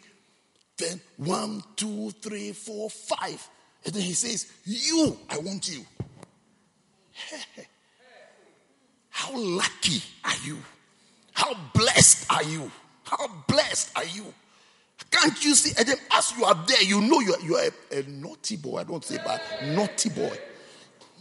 Then 0.78 1.00
one, 1.16 1.64
two, 1.78 2.12
three, 2.22 2.52
four, 2.52 2.90
five. 2.90 3.48
And 3.86 3.94
then 3.94 4.02
He 4.02 4.12
says, 4.12 4.52
You, 4.66 5.18
I 5.30 5.38
want 5.38 5.72
you. 5.72 5.86
How 9.10 9.38
lucky 9.38 10.04
are 10.26 10.36
you? 10.44 10.58
How 11.32 11.54
blessed 11.74 12.30
are 12.30 12.44
you? 12.44 12.70
How 13.06 13.26
blessed 13.48 13.96
are 13.96 14.04
you? 14.04 14.26
Can't 15.10 15.46
you 15.46 15.56
see? 15.56 15.74
And 15.78 15.88
then 15.88 15.98
as 16.12 16.34
you 16.38 16.44
are 16.44 16.62
there, 16.68 16.84
you 16.84 17.00
know 17.00 17.22
you 17.22 17.36
are, 17.36 17.40
you 17.40 17.56
are 17.56 17.70
a, 17.94 18.00
a 18.00 18.04
naughty 18.04 18.58
boy. 18.58 18.80
I 18.80 18.84
don't 18.84 19.04
say 19.04 19.16
bad. 19.16 19.42
Naughty 19.64 20.10
boy. 20.10 20.38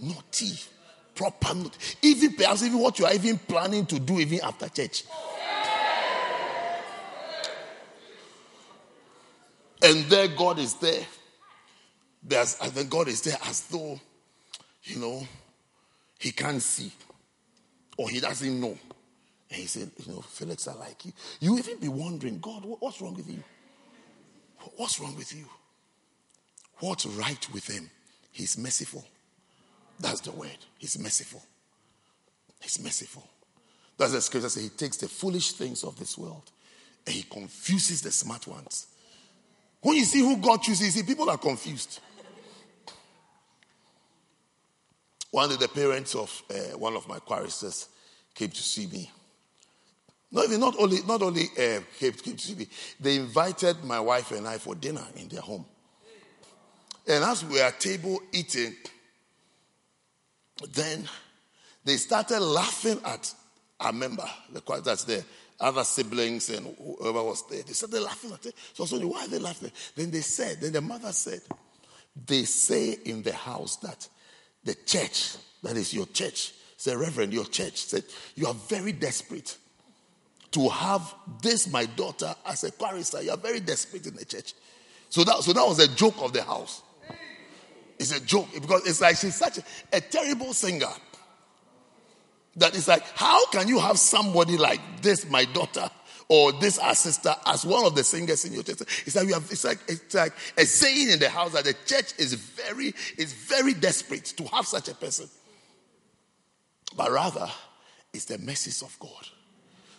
Naughty. 0.03 0.51
Proper 1.15 1.55
naughty. 1.55 1.79
Even 2.03 2.33
perhaps 2.33 2.65
even 2.65 2.81
what 2.81 2.99
you 2.99 3.07
are 3.07 3.15
even 3.15 3.39
planning 3.39 3.87
to 3.87 4.01
do 4.01 4.19
even 4.19 4.41
after 4.43 4.69
church. 4.69 5.05
And 9.89 10.05
there 10.05 10.29
God 10.29 10.59
is 10.59 10.75
there. 10.75 11.01
There's, 12.23 12.59
and 12.61 12.71
then 12.73 12.89
God 12.89 13.09
is 13.09 13.23
there 13.23 13.39
as 13.47 13.63
though, 13.69 13.99
you 14.83 14.97
know, 14.99 15.27
he 16.19 16.31
can't 16.31 16.61
see 16.61 16.93
or 17.97 18.11
he 18.11 18.21
doesn't 18.21 18.61
know. 18.61 18.77
And 19.51 19.61
he 19.61 19.67
said, 19.67 19.91
You 20.05 20.13
know, 20.13 20.21
Felix, 20.21 20.69
I 20.69 20.75
like 20.75 21.07
you. 21.07 21.13
You 21.41 21.57
even 21.57 21.79
be 21.79 21.89
wondering, 21.89 22.39
God, 22.39 22.65
what's 22.65 23.01
wrong 23.01 23.15
with 23.15 23.31
you? 23.31 23.43
What's 24.77 25.01
wrong 25.01 25.17
with 25.17 25.35
you? 25.35 25.47
What's 26.81 27.07
right 27.07 27.49
with 27.55 27.67
him? 27.67 27.89
He's 28.31 28.59
merciful. 28.59 29.07
That's 29.99 30.21
the 30.21 30.33
word. 30.33 30.59
He's 30.77 30.99
merciful. 30.99 31.43
He's 32.61 32.79
merciful. 32.83 33.27
That's 33.97 34.13
the 34.13 34.21
scripture 34.21 34.51
says 34.51 34.63
he 34.63 34.69
takes 34.69 34.99
the 34.99 35.09
foolish 35.09 35.53
things 35.53 35.83
of 35.83 35.99
this 35.99 36.19
world 36.19 36.51
and 37.07 37.15
he 37.15 37.23
confuses 37.23 38.03
the 38.03 38.11
smart 38.11 38.47
ones. 38.47 38.89
When 39.81 39.97
you 39.97 40.05
see 40.05 40.21
who 40.21 40.37
God 40.39 40.63
chooses, 40.63 40.95
see 40.95 41.03
people 41.03 41.31
are 41.31 41.39
confused. 41.39 42.01
One 45.31 45.53
of 45.53 45.59
the 45.59 45.69
parents 45.69 46.15
of 46.15 46.43
uh, 46.51 46.77
one 46.79 46.97
of 46.97 47.07
my 47.07 47.19
choristers 47.19 47.89
came 48.35 48.51
to 48.51 48.63
see 48.63 48.87
me. 48.87 49.11
Not, 50.31 50.45
even, 50.47 50.61
not 50.61 50.75
only, 50.79 50.99
not 51.07 51.23
only 51.23 51.45
uh, 51.59 51.81
came, 51.99 52.13
came 52.13 52.37
to 52.37 52.47
see 52.47 52.55
me, 52.55 52.67
they 53.01 53.17
invited 53.17 53.83
my 53.85 54.01
wife 54.01 54.31
and 54.33 54.47
I 54.47 54.59
for 54.59 54.75
dinner 54.75 55.05
in 55.17 55.29
their 55.29 55.41
home. 55.41 55.65
And 57.07 57.25
as 57.25 57.45
we 57.45 57.55
were 57.55 57.65
at 57.65 57.81
table 57.81 58.21
eating, 58.33 58.75
then 60.73 61.09
they 61.85 61.97
started 61.97 62.41
laughing 62.41 63.01
at 63.05 63.33
our 63.81 63.93
member, 63.93 64.29
the 64.53 64.61
choir 64.61 64.81
that's 64.81 65.05
there, 65.05 65.25
other 65.61 65.85
siblings 65.85 66.51
and 66.51 66.77
whoever 67.01 67.23
was 67.23 67.45
there. 67.49 67.63
They 67.63 67.73
started 67.73 68.01
laughing 68.01 68.33
at 68.33 68.47
it. 68.47 68.55
So, 68.73 68.85
I 68.85 68.87
so 68.87 68.99
why 69.07 69.25
are 69.25 69.29
they 69.29 69.39
laughing? 69.39 69.73
Then 69.97 70.11
they 70.11 70.21
said, 70.21 70.61
then 70.61 70.73
the 70.73 70.81
mother 70.81 71.13
said, 71.13 71.41
they 72.27 72.45
say 72.45 72.97
in 73.05 73.23
the 73.23 73.33
house 73.33 73.77
that 73.77 74.09
the 74.65 74.75
church, 74.75 75.37
that 75.63 75.77
is 75.77 75.93
your 75.93 76.07
church, 76.07 76.53
said, 76.77 76.97
Reverend, 76.97 77.33
your 77.33 77.45
church 77.45 77.77
said, 77.77 78.05
you 78.35 78.47
are 78.47 78.55
very 78.55 78.93
desperate 78.93 79.57
to 80.53 80.69
have 80.69 81.15
this, 81.43 81.71
my 81.71 81.85
daughter, 81.85 82.35
as 82.47 82.65
a 82.65 82.73
chorister. 82.73 83.23
You 83.23 83.33
are 83.33 83.37
very 83.37 83.61
desperate 83.61 84.07
in 84.07 84.15
the 84.15 84.25
church. 84.25 84.55
So 85.11 85.25
that, 85.25 85.39
so 85.39 85.53
that 85.53 85.67
was 85.67 85.79
a 85.79 85.89
joke 85.89 86.17
of 86.21 86.33
the 86.33 86.43
house. 86.43 86.83
It's 87.99 88.17
a 88.17 88.25
joke 88.25 88.49
because 88.55 88.87
it's 88.87 89.01
like 89.01 89.17
she's 89.17 89.35
such 89.35 89.59
a, 89.59 89.63
a 89.93 90.01
terrible 90.01 90.55
singer 90.55 90.87
that 92.57 92.77
it's 92.77 92.89
like, 92.89 93.03
how 93.15 93.47
can 93.51 93.69
you 93.69 93.79
have 93.79 93.99
somebody 93.99 94.57
like 94.57 94.81
this, 95.03 95.29
my 95.31 95.45
daughter, 95.45 95.89
or 96.29 96.53
this 96.53 96.79
our 96.79 96.95
sister, 96.95 97.35
as 97.47 97.65
one 97.65 97.87
of 97.87 97.95
the 97.95 98.05
singers 98.05 98.45
in 98.45 98.53
your 98.53 98.63
church? 98.63 98.81
It's 99.07 99.15
like 99.17 99.27
we 99.27 99.33
have, 99.33 99.47
it's 99.51 99.65
like 99.65 99.79
it's 99.89 100.15
like 100.15 100.33
a 100.57 100.65
saying 100.65 101.11
in 101.11 101.19
the 101.19 101.29
house 101.29 101.53
that 101.53 101.65
the 101.65 101.75
church 101.87 102.13
is 102.19 102.35
very 102.35 102.95
is 103.17 103.33
very 103.33 103.75
desperate 103.75 104.25
to 104.37 104.45
have 104.45 104.67
such 104.67 104.89
a 104.89 104.95
person. 104.95 105.29
But 106.97 107.11
rather, 107.11 107.49
it's 108.13 108.25
the 108.25 108.39
mercies 108.39 108.83
of 108.83 108.99
God 108.99 109.29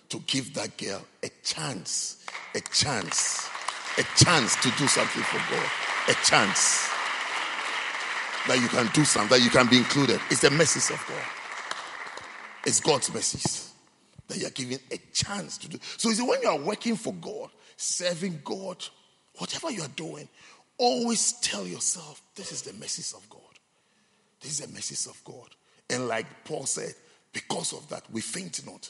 to 0.10 0.20
give 0.26 0.54
that 0.56 0.76
girl 0.78 1.02
a 1.24 1.30
chance, 1.44 2.26
a 2.56 2.62
chance, 2.62 3.48
a 3.98 4.04
chance 4.24 4.56
to 4.58 4.72
do 4.72 4.88
something 4.88 5.24
for 5.24 5.38
God, 5.38 5.70
a 6.10 6.14
chance 6.26 6.90
that 8.48 8.60
you 8.60 8.68
can 8.68 8.88
do 8.94 9.06
something, 9.06 9.38
that 9.38 9.44
you 9.44 9.52
can 9.52 9.68
be 9.68 9.78
included. 9.78 10.20
It's 10.32 10.42
the 10.42 10.50
mercies 10.50 10.90
of 10.90 11.04
God. 11.08 11.39
It's 12.66 12.80
God's 12.80 13.14
mercies 13.14 13.74
that 14.28 14.38
you're 14.38 14.50
given 14.52 14.80
a 14.92 14.98
chance 15.14 15.58
to 15.60 15.70
do. 15.70 15.78
So, 15.98 16.12
see, 16.12 16.24
when 16.24 16.42
you 16.42 16.50
are 16.50 16.60
working 16.60 16.96
for 16.96 17.14
God, 17.14 17.50
serving 17.78 18.42
God, 18.44 18.86
whatever 19.38 19.72
you 19.72 19.82
are 19.82 19.90
doing, 19.96 20.28
always 20.78 21.34
tell 21.34 21.66
yourself, 21.66 22.22
this 22.36 22.52
is 22.52 22.62
the 22.62 22.74
mercies 22.74 23.14
of 23.14 23.28
God. 23.30 23.42
This 24.42 24.52
is 24.52 24.66
the 24.66 24.74
mercies 24.74 25.08
of 25.08 25.22
God. 25.24 25.50
And 25.90 26.08
like 26.08 26.26
Paul 26.46 26.66
said, 26.66 26.94
because 27.34 27.74
of 27.74 27.88
that, 27.90 28.04
we 28.12 28.22
faint 28.22 28.66
not. 28.66 28.90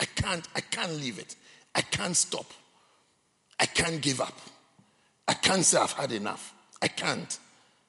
I 0.00 0.04
can't, 0.04 0.46
I 0.54 0.60
can't 0.60 0.92
leave 0.92 1.18
it. 1.18 1.36
I 1.74 1.80
can't 1.80 2.16
stop. 2.16 2.46
I 3.58 3.66
can't 3.66 4.00
give 4.00 4.20
up. 4.20 4.38
I 5.26 5.34
can't 5.34 5.64
say 5.64 5.78
I've 5.78 5.92
had 5.92 6.12
enough. 6.12 6.54
I 6.80 6.88
can't. 6.88 7.38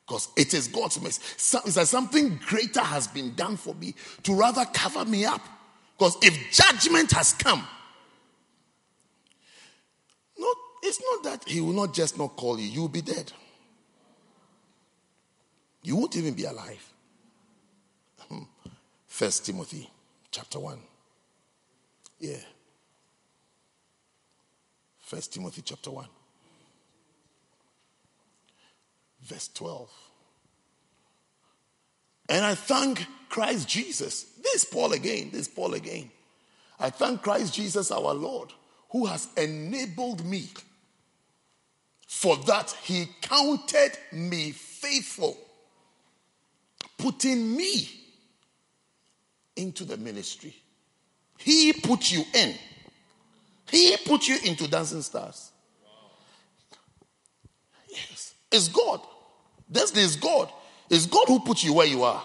Because 0.10 0.30
it 0.36 0.56
is 0.56 0.68
God's 0.68 1.00
mercy. 1.00 1.22
like 1.54 1.86
something 1.86 2.40
greater 2.48 2.80
has 2.80 3.06
been 3.08 3.36
done 3.36 3.58
for 3.58 3.76
me 3.76 3.94
to 4.24 4.34
rather 4.34 4.66
cover 4.74 5.06
me 5.06 5.24
up. 5.24 5.42
Because 5.96 6.18
if 6.24 6.52
judgment 6.52 7.12
has 7.12 7.34
come, 7.34 7.64
not, 10.36 10.56
it's 10.82 11.00
not 11.00 11.24
that 11.26 11.48
he 11.48 11.62
will 11.62 11.74
not 11.74 11.94
just 11.94 12.18
not 12.18 12.36
call 12.38 12.60
you, 12.60 12.68
you'll 12.68 12.88
be 12.88 13.04
dead. 13.04 13.32
You 15.84 15.96
won't 15.96 16.16
even 16.16 16.34
be 16.34 16.46
alive. 16.46 16.92
Hmm. 18.28 18.44
First 19.06 19.46
Timothy 19.46 19.88
chapter 20.32 20.58
1. 20.60 20.80
Yeah. 22.18 22.38
First 25.02 25.36
Timothy 25.36 25.62
chapter 25.62 25.92
1. 25.92 26.08
Verse 29.24 29.50
12. 29.54 29.90
And 32.30 32.46
I 32.46 32.56
thank 32.56 33.06
Christ 33.30 33.68
Jesus. 33.68 34.24
This 34.44 34.66
Paul 34.66 34.94
again. 34.94 35.30
This 35.32 35.48
Paul 35.48 35.74
again. 35.74 36.12
I 36.80 36.90
thank 36.90 37.22
Christ 37.22 37.54
Jesus 37.54 37.92
our 37.92 38.14
Lord 38.14 38.54
who 38.92 39.06
has 39.06 39.28
enabled 39.36 40.26
me 40.26 40.48
for 42.08 42.38
that 42.38 42.76
he 42.84 43.08
counted 43.22 43.92
me 44.12 44.52
faithful, 44.52 45.38
putting 46.98 47.56
me 47.56 47.88
into 49.56 49.86
the 49.86 49.98
ministry. 49.98 50.56
He 51.38 51.72
put 51.72 52.12
you 52.12 52.24
in. 52.34 52.56
He 53.70 53.96
put 54.06 54.28
you 54.28 54.38
into 54.44 54.68
Dancing 54.68 55.04
Stars. 55.04 55.52
It's 58.52 58.68
God. 58.68 59.02
This 59.70 59.92
is 59.92 60.16
God. 60.16 60.52
It's 60.90 61.06
God 61.06 61.28
who 61.28 61.40
put 61.40 61.64
you 61.64 61.74
where 61.74 61.88
you 61.88 62.04
are. 62.04 62.24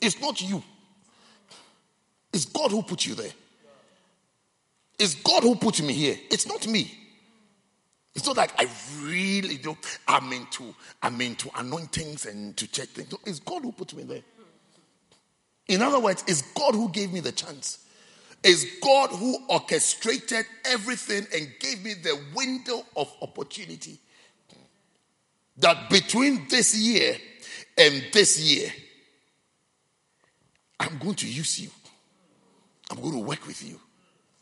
It's 0.00 0.20
not 0.20 0.40
you. 0.40 0.62
It's 2.32 2.46
God 2.46 2.70
who 2.70 2.82
put 2.82 3.06
you 3.06 3.14
there. 3.14 3.32
It's 4.98 5.14
God 5.14 5.42
who 5.42 5.56
put 5.56 5.82
me 5.82 5.92
here. 5.92 6.16
It's 6.30 6.46
not 6.46 6.66
me. 6.66 6.92
It's 8.14 8.26
not 8.26 8.36
like 8.36 8.52
I 8.58 8.68
really 9.02 9.56
do. 9.56 9.76
I'm 10.06 10.32
into 10.32 10.74
I'm 11.02 11.20
into 11.20 11.50
anointings 11.56 12.26
and 12.26 12.56
to 12.56 12.66
check 12.68 12.88
things. 12.88 13.12
It's 13.26 13.40
God 13.40 13.62
who 13.62 13.72
put 13.72 13.92
me 13.94 14.04
there. 14.04 14.22
In 15.66 15.82
other 15.82 15.98
words, 15.98 16.22
it's 16.28 16.42
God 16.52 16.74
who 16.74 16.88
gave 16.90 17.12
me 17.12 17.20
the 17.20 17.32
chance. 17.32 17.78
It's 18.42 18.78
God 18.80 19.10
who 19.10 19.38
orchestrated 19.48 20.44
everything 20.66 21.26
and 21.34 21.48
gave 21.58 21.82
me 21.82 21.94
the 21.94 22.20
window 22.34 22.84
of 22.94 23.12
opportunity. 23.22 23.98
That 25.58 25.88
between 25.90 26.46
this 26.48 26.76
year 26.76 27.16
and 27.78 28.02
this 28.12 28.40
year, 28.40 28.70
I'm 30.80 30.98
going 30.98 31.14
to 31.14 31.28
use 31.28 31.60
you. 31.60 31.70
I'm 32.90 33.00
going 33.00 33.12
to 33.12 33.20
work 33.20 33.46
with 33.46 33.66
you. 33.66 33.80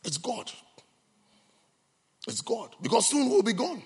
It's 0.05 0.19
God. 0.19 0.51
It's 2.27 2.41
God. 2.41 2.75
Because 2.81 3.09
soon 3.09 3.29
we'll 3.29 3.43
be 3.43 3.53
gone. 3.53 3.83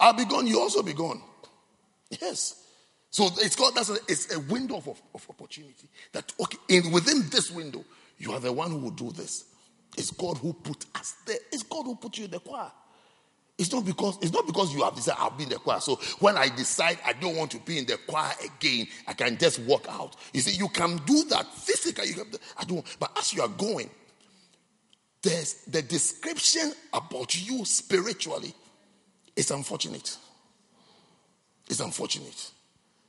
I'll 0.00 0.14
be 0.14 0.24
gone, 0.24 0.46
you 0.46 0.60
also 0.60 0.82
be 0.82 0.94
gone. 0.94 1.20
Yes. 2.20 2.64
So 3.10 3.28
it's 3.38 3.56
called 3.56 3.74
that's 3.74 3.90
a, 3.90 3.96
it's 4.06 4.34
a 4.34 4.40
window 4.40 4.76
of, 4.76 4.88
of 4.88 5.26
opportunity. 5.28 5.88
That 6.12 6.32
okay, 6.40 6.58
in 6.68 6.92
within 6.92 7.28
this 7.30 7.50
window, 7.50 7.84
you 8.18 8.32
are 8.32 8.40
the 8.40 8.52
one 8.52 8.70
who 8.70 8.78
will 8.78 8.90
do 8.90 9.10
this. 9.10 9.44
It's 9.96 10.10
God 10.10 10.38
who 10.38 10.52
put 10.52 10.84
us 10.94 11.14
there. 11.26 11.38
It's 11.52 11.62
God 11.62 11.84
who 11.84 11.96
put 11.96 12.18
you 12.18 12.26
in 12.26 12.30
the 12.30 12.40
choir. 12.40 12.70
It's 13.58 13.72
not 13.72 13.84
because 13.84 14.18
it's 14.22 14.32
not 14.32 14.46
because 14.46 14.72
you 14.72 14.84
have 14.84 14.94
decided 14.94 15.20
I'll 15.20 15.30
be 15.30 15.42
in 15.42 15.48
the 15.48 15.56
choir. 15.56 15.80
So 15.80 15.96
when 16.20 16.36
I 16.36 16.48
decide 16.48 16.98
I 17.04 17.12
don't 17.12 17.36
want 17.36 17.50
to 17.50 17.58
be 17.58 17.78
in 17.78 17.86
the 17.86 17.98
choir 18.06 18.32
again, 18.44 18.86
I 19.06 19.14
can 19.14 19.36
just 19.36 19.58
walk 19.60 19.86
out. 19.88 20.14
You 20.32 20.40
see, 20.40 20.56
you 20.56 20.68
can 20.68 20.96
do 20.98 21.24
that 21.24 21.44
physically. 21.54 22.10
I 22.56 22.64
don't. 22.64 22.84
But 23.00 23.10
as 23.18 23.34
you 23.34 23.42
are 23.42 23.48
going, 23.48 23.90
there's 25.22 25.64
the 25.64 25.82
description 25.82 26.72
about 26.92 27.34
you 27.48 27.64
spiritually. 27.64 28.54
It's 29.34 29.50
unfortunate. 29.50 30.16
It's 31.68 31.80
unfortunate 31.80 32.50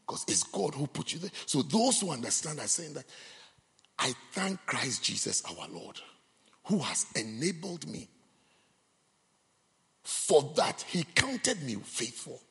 because 0.06 0.26
it's 0.28 0.44
God 0.44 0.74
who 0.74 0.88
put 0.88 1.14
you 1.14 1.20
there. 1.20 1.32
So 1.46 1.62
those 1.62 2.02
who 2.02 2.10
understand 2.10 2.60
are 2.60 2.68
saying 2.68 2.96
that 2.96 3.06
I 4.00 4.14
thank 4.32 4.66
Christ 4.66 5.04
Jesus 5.04 5.44
our 5.46 5.68
Lord 5.70 6.00
who 6.66 6.80
has 6.80 7.06
enabled 7.16 7.88
me 7.88 8.08
for 10.10 10.52
that 10.56 10.84
he 10.88 11.04
counted 11.04 11.62
me 11.62 11.76
faithful, 11.76 12.42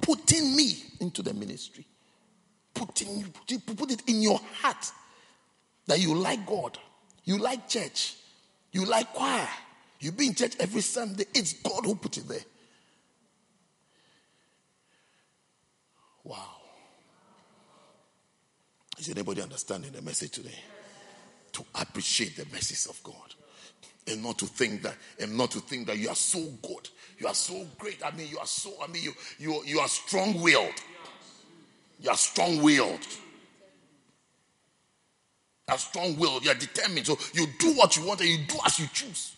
putting 0.00 0.54
me 0.54 0.72
into 1.00 1.22
the 1.22 1.34
ministry, 1.34 1.84
putting 2.72 3.24
put 3.76 3.90
it 3.90 4.02
in 4.06 4.22
your 4.22 4.40
heart 4.60 4.92
that 5.88 5.98
you 5.98 6.14
like 6.14 6.46
God, 6.46 6.78
you 7.24 7.38
like 7.38 7.68
church, 7.68 8.14
you 8.70 8.84
like 8.84 9.12
choir, 9.12 9.48
you 9.98 10.12
be 10.12 10.28
in 10.28 10.34
church 10.34 10.54
every 10.60 10.82
Sunday. 10.82 11.24
It's 11.34 11.54
God 11.54 11.84
who 11.84 11.96
put 11.96 12.16
it 12.16 12.28
there. 12.28 12.38
Wow. 16.22 16.46
Is 18.98 19.08
anybody 19.08 19.42
understanding 19.42 19.90
the 19.90 20.02
message 20.02 20.30
today? 20.30 20.58
To 21.52 21.64
appreciate 21.74 22.36
the 22.36 22.46
message 22.52 22.88
of 22.88 23.02
God 23.02 23.34
and 24.06 24.22
not 24.22 24.38
to 24.38 24.46
think 24.46 24.82
that 24.82 24.94
and 25.18 25.36
not 25.36 25.50
to 25.52 25.60
think 25.60 25.86
that 25.86 25.98
you 25.98 26.08
are 26.08 26.14
so 26.14 26.40
good 26.62 26.88
you 27.20 27.26
are 27.26 27.34
so 27.34 27.66
great. 27.78 28.04
I 28.04 28.10
mean 28.12 28.28
you 28.28 28.38
are 28.38 28.46
so 28.46 28.72
i 28.82 28.86
mean 28.88 29.02
you 29.02 29.12
you, 29.38 29.62
you 29.64 29.78
are 29.78 29.88
strong-willed. 29.88 30.74
You 32.00 32.10
are 32.10 32.16
strong-willed. 32.16 33.06
You 35.68 35.74
are 35.74 35.78
strong-willed. 35.78 36.44
You 36.44 36.50
are 36.50 36.54
determined. 36.54 37.06
So 37.06 37.18
you 37.34 37.46
do 37.58 37.74
what 37.74 37.96
you 37.96 38.06
want 38.06 38.20
and 38.20 38.30
you 38.30 38.38
do 38.46 38.56
as 38.64 38.78
you 38.80 38.86
choose. 38.92 39.36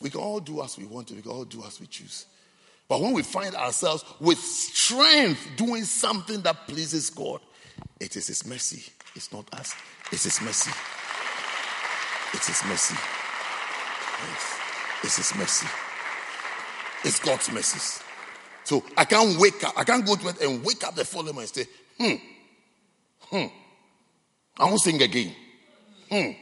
We 0.00 0.10
can 0.10 0.20
all 0.20 0.40
do 0.40 0.62
as 0.62 0.78
we 0.78 0.86
want. 0.86 1.08
To 1.08 1.14
we 1.14 1.22
can 1.22 1.32
all 1.32 1.44
do 1.44 1.64
as 1.64 1.80
we 1.80 1.86
choose. 1.86 2.26
But 2.88 3.00
when 3.02 3.12
we 3.12 3.22
find 3.22 3.54
ourselves 3.54 4.04
with 4.20 4.38
strength 4.38 5.46
doing 5.56 5.84
something 5.84 6.40
that 6.42 6.66
pleases 6.66 7.10
god 7.10 7.40
it 8.00 8.16
is 8.16 8.28
his 8.28 8.46
mercy. 8.46 8.90
It's 9.14 9.32
not 9.32 9.52
us. 9.52 9.74
It's 10.12 10.24
his 10.24 10.40
mercy. 10.40 10.70
It's 12.34 12.46
His 12.46 12.62
mercy. 12.68 12.94
Yes. 14.20 14.67
It's 15.02 15.16
His 15.16 15.34
mercy. 15.36 15.66
It's 17.04 17.20
God's 17.20 17.50
mercy. 17.52 18.02
So 18.64 18.84
I 18.96 19.04
can't 19.04 19.38
wake 19.38 19.62
up. 19.64 19.74
I 19.76 19.84
can't 19.84 20.04
go 20.04 20.14
to 20.16 20.24
bed 20.24 20.36
and 20.42 20.64
wake 20.64 20.84
up 20.84 20.94
the 20.94 21.04
following 21.04 21.38
and 21.38 21.48
say, 21.48 21.64
hmm, 21.98 22.14
hmm. 23.22 23.46
I 24.58 24.64
won't 24.64 24.80
sing 24.80 25.00
again. 25.00 25.34
Hmm. 26.10 26.32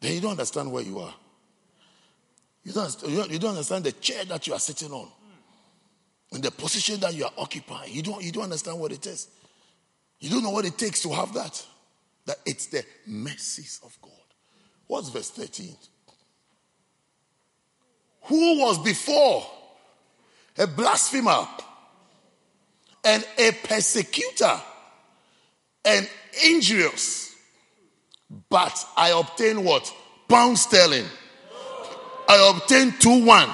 Then 0.00 0.14
you 0.14 0.20
don't 0.20 0.30
understand 0.30 0.72
where 0.72 0.82
you 0.82 0.98
are. 0.98 1.14
You 2.64 2.72
don't, 2.72 3.30
you 3.30 3.38
don't 3.38 3.50
understand 3.50 3.84
the 3.84 3.92
chair 3.92 4.24
that 4.26 4.46
you 4.46 4.54
are 4.54 4.58
sitting 4.58 4.92
on. 4.92 5.08
And 6.32 6.42
the 6.42 6.50
position 6.50 7.00
that 7.00 7.14
you 7.14 7.24
are 7.24 7.32
occupying. 7.36 7.92
You 7.92 8.02
don't, 8.02 8.22
you 8.22 8.30
don't 8.30 8.44
understand 8.44 8.78
what 8.78 8.92
it 8.92 9.04
is. 9.06 9.28
You 10.20 10.30
don't 10.30 10.42
know 10.42 10.50
what 10.50 10.64
it 10.64 10.78
takes 10.78 11.02
to 11.02 11.10
have 11.10 11.34
that. 11.34 11.66
That 12.26 12.36
it's 12.46 12.66
the 12.68 12.84
mercies 13.06 13.80
of 13.84 13.96
God. 14.00 14.12
What's 14.86 15.08
verse 15.08 15.30
13? 15.30 15.74
Who 18.30 18.60
was 18.60 18.78
before 18.78 19.44
a 20.56 20.64
blasphemer 20.68 21.48
and 23.04 23.26
a 23.36 23.50
persecutor 23.64 24.60
and 25.84 26.08
injurious, 26.46 27.34
but 28.48 28.86
I 28.96 29.10
obtained 29.10 29.64
what? 29.64 29.92
Pound 30.28 30.56
sterling. 30.56 31.06
I 32.28 32.52
obtained 32.54 33.00
2 33.00 33.24
1. 33.24 33.48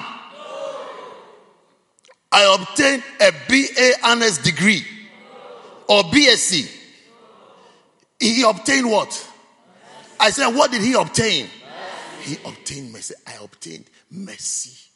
I 2.33 2.59
obtained 2.61 3.03
a 3.19 3.33
BA 3.49 3.93
honors 4.05 4.37
degree 4.37 4.85
or 5.89 6.03
BSc. 6.03 6.71
He 8.21 8.43
obtained 8.43 8.91
what? 8.91 9.27
I 10.21 10.29
said, 10.29 10.49
What 10.49 10.71
did 10.71 10.83
he 10.83 10.93
obtain? 10.93 11.49
He 12.21 12.37
obtained 12.45 12.93
mercy. 12.93 13.15
I 13.27 13.43
obtained 13.43 13.87
mercy 14.11 14.91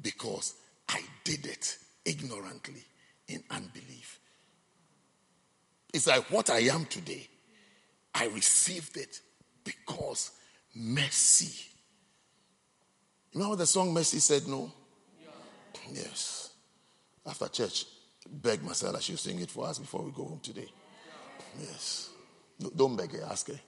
because 0.00 0.54
I 0.88 1.00
did 1.24 1.46
it 1.46 1.78
ignorantly 2.04 2.82
in 3.28 3.42
unbelief. 3.50 4.18
It's 5.92 6.06
like 6.06 6.30
what 6.30 6.50
I 6.50 6.60
am 6.60 6.86
today. 6.86 7.28
I 8.14 8.26
received 8.26 8.96
it 8.96 9.20
because 9.64 10.32
mercy. 10.74 11.68
What 13.32 13.58
the 13.58 13.66
song 13.66 13.94
Mercy 13.94 14.18
said 14.18 14.46
no? 14.46 14.70
Yeah. 15.22 15.30
Yes. 15.92 16.50
After 17.26 17.48
church, 17.48 17.86
beg 18.30 18.62
Marcella, 18.62 19.00
she'll 19.00 19.16
sing 19.16 19.40
it 19.40 19.50
for 19.50 19.66
us 19.66 19.78
before 19.78 20.02
we 20.02 20.10
go 20.10 20.24
home 20.24 20.40
today. 20.42 20.68
Yes. 21.58 22.10
No, 22.60 22.70
don't 22.74 22.96
beg 22.96 23.12
her, 23.12 23.24
ask 23.30 23.48
her. 23.48 23.60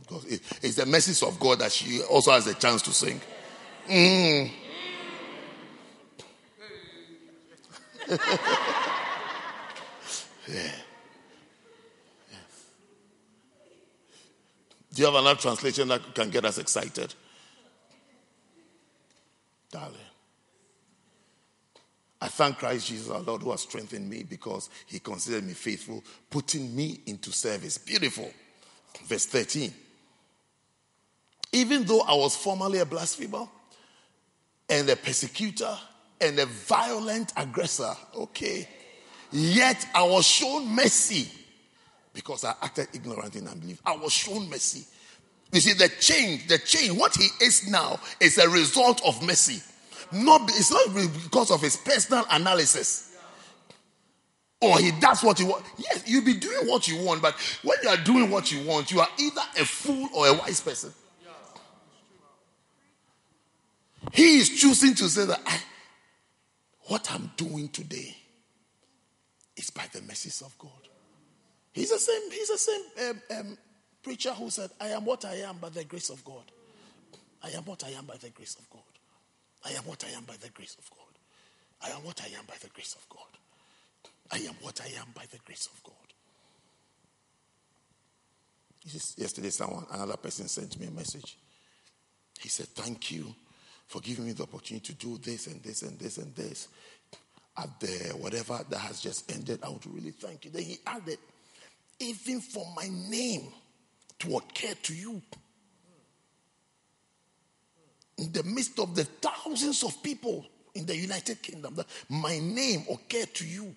Because 0.00 0.24
it's 0.24 0.76
the 0.76 0.86
message 0.86 1.22
of 1.22 1.38
God 1.38 1.60
that 1.60 1.70
she 1.70 2.02
also 2.02 2.32
has 2.32 2.46
a 2.46 2.54
chance 2.54 2.82
to 2.82 2.92
sing. 2.92 3.20
Mm. 3.88 4.50
yeah. 10.48 10.70
Do 14.92 15.02
you 15.02 15.04
have 15.04 15.14
another 15.14 15.38
translation 15.40 15.88
that 15.88 16.14
can 16.14 16.30
get 16.30 16.44
us 16.44 16.58
excited? 16.58 17.14
Darling. 19.70 19.94
I 22.20 22.28
thank 22.28 22.58
Christ 22.58 22.88
Jesus, 22.88 23.10
our 23.10 23.20
Lord, 23.20 23.42
who 23.42 23.50
has 23.50 23.60
strengthened 23.60 24.08
me 24.08 24.22
because 24.22 24.70
he 24.86 24.98
considered 24.98 25.44
me 25.44 25.52
faithful, 25.52 26.02
putting 26.30 26.74
me 26.74 27.00
into 27.06 27.30
service. 27.30 27.78
Beautiful. 27.78 28.30
Verse 29.04 29.26
13. 29.26 29.72
Even 31.52 31.84
though 31.84 32.00
I 32.00 32.14
was 32.14 32.34
formerly 32.34 32.78
a 32.78 32.86
blasphemer 32.86 33.46
and 34.68 34.88
a 34.88 34.96
persecutor 34.96 35.76
and 36.20 36.38
a 36.38 36.46
violent 36.46 37.32
aggressor, 37.36 37.94
okay, 38.14 38.68
yet 39.32 39.86
I 39.94 40.02
was 40.02 40.26
shown 40.26 40.66
mercy 40.74 41.30
because 42.12 42.44
I 42.44 42.54
acted 42.62 42.88
ignorant 42.94 43.36
in 43.36 43.46
unbelief. 43.46 43.80
I 43.84 43.96
was 43.96 44.12
shown 44.12 44.48
mercy. 44.48 44.86
You 45.52 45.60
see, 45.60 45.74
the 45.74 45.88
change, 46.00 46.48
the 46.48 46.58
change, 46.58 46.98
what 46.98 47.14
he 47.14 47.28
is 47.44 47.68
now 47.70 48.00
is 48.20 48.38
a 48.38 48.48
result 48.48 49.00
of 49.06 49.22
mercy. 49.24 49.62
Not, 50.12 50.42
it's 50.50 50.70
not 50.70 50.94
because 50.94 51.50
of 51.50 51.60
his 51.60 51.76
personal 51.76 52.24
analysis 52.30 53.06
or 54.60 54.78
he 54.78 54.90
does 54.92 55.22
what 55.22 55.38
he 55.38 55.44
wants. 55.44 55.68
Yes, 55.76 56.02
you'll 56.06 56.24
be 56.24 56.34
doing 56.34 56.66
what 56.66 56.88
you 56.88 57.02
want, 57.04 57.22
but 57.22 57.34
when 57.62 57.76
you 57.82 57.88
are 57.88 57.96
doing 57.98 58.30
what 58.30 58.50
you 58.50 58.66
want, 58.66 58.90
you 58.90 59.00
are 59.00 59.08
either 59.18 59.42
a 59.58 59.64
fool 59.64 60.08
or 60.14 60.28
a 60.28 60.32
wise 60.32 60.60
person. 60.60 60.92
He 64.12 64.38
is 64.38 64.48
choosing 64.60 64.94
to 64.94 65.08
say 65.08 65.26
that 65.26 65.40
I, 65.46 65.58
what 66.86 67.10
I'm 67.10 67.30
doing 67.36 67.68
today 67.68 68.16
is 69.56 69.70
by 69.70 69.84
the 69.92 70.02
mercies 70.02 70.42
of 70.42 70.56
God. 70.58 70.70
He's 71.72 71.90
the 71.90 71.98
same, 71.98 72.30
he's 72.30 72.48
the 72.48 72.58
same 72.58 72.82
um, 73.10 73.38
um, 73.38 73.58
preacher 74.02 74.30
who 74.30 74.50
said, 74.50 74.70
I 74.80 74.88
am 74.88 75.04
what 75.04 75.24
I 75.24 75.34
am 75.36 75.58
by 75.58 75.68
the 75.68 75.84
grace 75.84 76.10
of 76.10 76.24
God. 76.24 76.44
I 77.42 77.50
am 77.50 77.64
what 77.64 77.84
I 77.84 77.90
am 77.90 78.06
by 78.06 78.16
the 78.16 78.30
grace 78.30 78.56
of 78.58 78.68
God. 78.70 78.82
I 79.64 79.70
am 79.70 79.82
what 79.84 80.04
I 80.04 80.16
am 80.16 80.24
by 80.24 80.36
the 80.40 80.48
grace 80.50 80.76
of 80.78 80.88
God. 80.90 81.00
I 81.82 81.90
am 81.90 82.02
what 82.04 82.20
I 82.22 82.28
am 82.38 82.44
by 82.46 82.54
the 82.60 82.68
grace 82.68 82.94
of 82.94 83.08
God. 83.08 83.20
I 84.30 84.38
am 84.38 84.54
what 84.60 84.80
I 84.80 84.88
am 84.98 85.06
by 85.14 85.24
the 85.30 85.38
grace 85.44 85.68
of 85.72 85.82
God. 85.82 85.94
Yesterday, 89.18 89.50
someone, 89.50 89.84
another 89.92 90.16
person 90.16 90.46
sent 90.48 90.78
me 90.78 90.86
a 90.86 90.90
message. 90.90 91.36
He 92.40 92.48
said, 92.48 92.68
Thank 92.68 93.10
you 93.10 93.34
for 93.86 94.00
giving 94.00 94.26
me 94.26 94.32
the 94.32 94.42
opportunity 94.42 94.92
to 94.92 95.06
do 95.06 95.18
this 95.18 95.46
and 95.46 95.62
this 95.62 95.82
and 95.82 95.98
this 95.98 96.18
and 96.18 96.34
this. 96.34 96.68
At 97.56 97.80
the 97.80 98.14
whatever 98.18 98.60
that 98.68 98.78
has 98.78 99.00
just 99.00 99.32
ended, 99.32 99.60
I 99.62 99.68
want 99.68 99.82
to 99.82 99.88
really 99.88 100.10
thank 100.10 100.44
you. 100.44 100.50
Then 100.50 100.62
he 100.62 100.78
added, 100.86 101.18
Even 101.98 102.40
for 102.40 102.66
my 102.76 102.88
name 103.08 103.48
to 104.18 104.36
occur 104.36 104.74
to 104.82 104.94
you. 104.94 105.22
In 108.18 108.32
the 108.32 108.42
midst 108.44 108.78
of 108.78 108.94
the 108.94 109.04
thousands 109.04 109.82
of 109.84 110.02
people 110.02 110.44
in 110.74 110.86
the 110.86 110.96
United 110.96 111.42
Kingdom, 111.42 111.74
that 111.76 111.86
my 112.08 112.38
name 112.38 112.84
occurred 112.90 113.32
to 113.34 113.46
you 113.46 113.74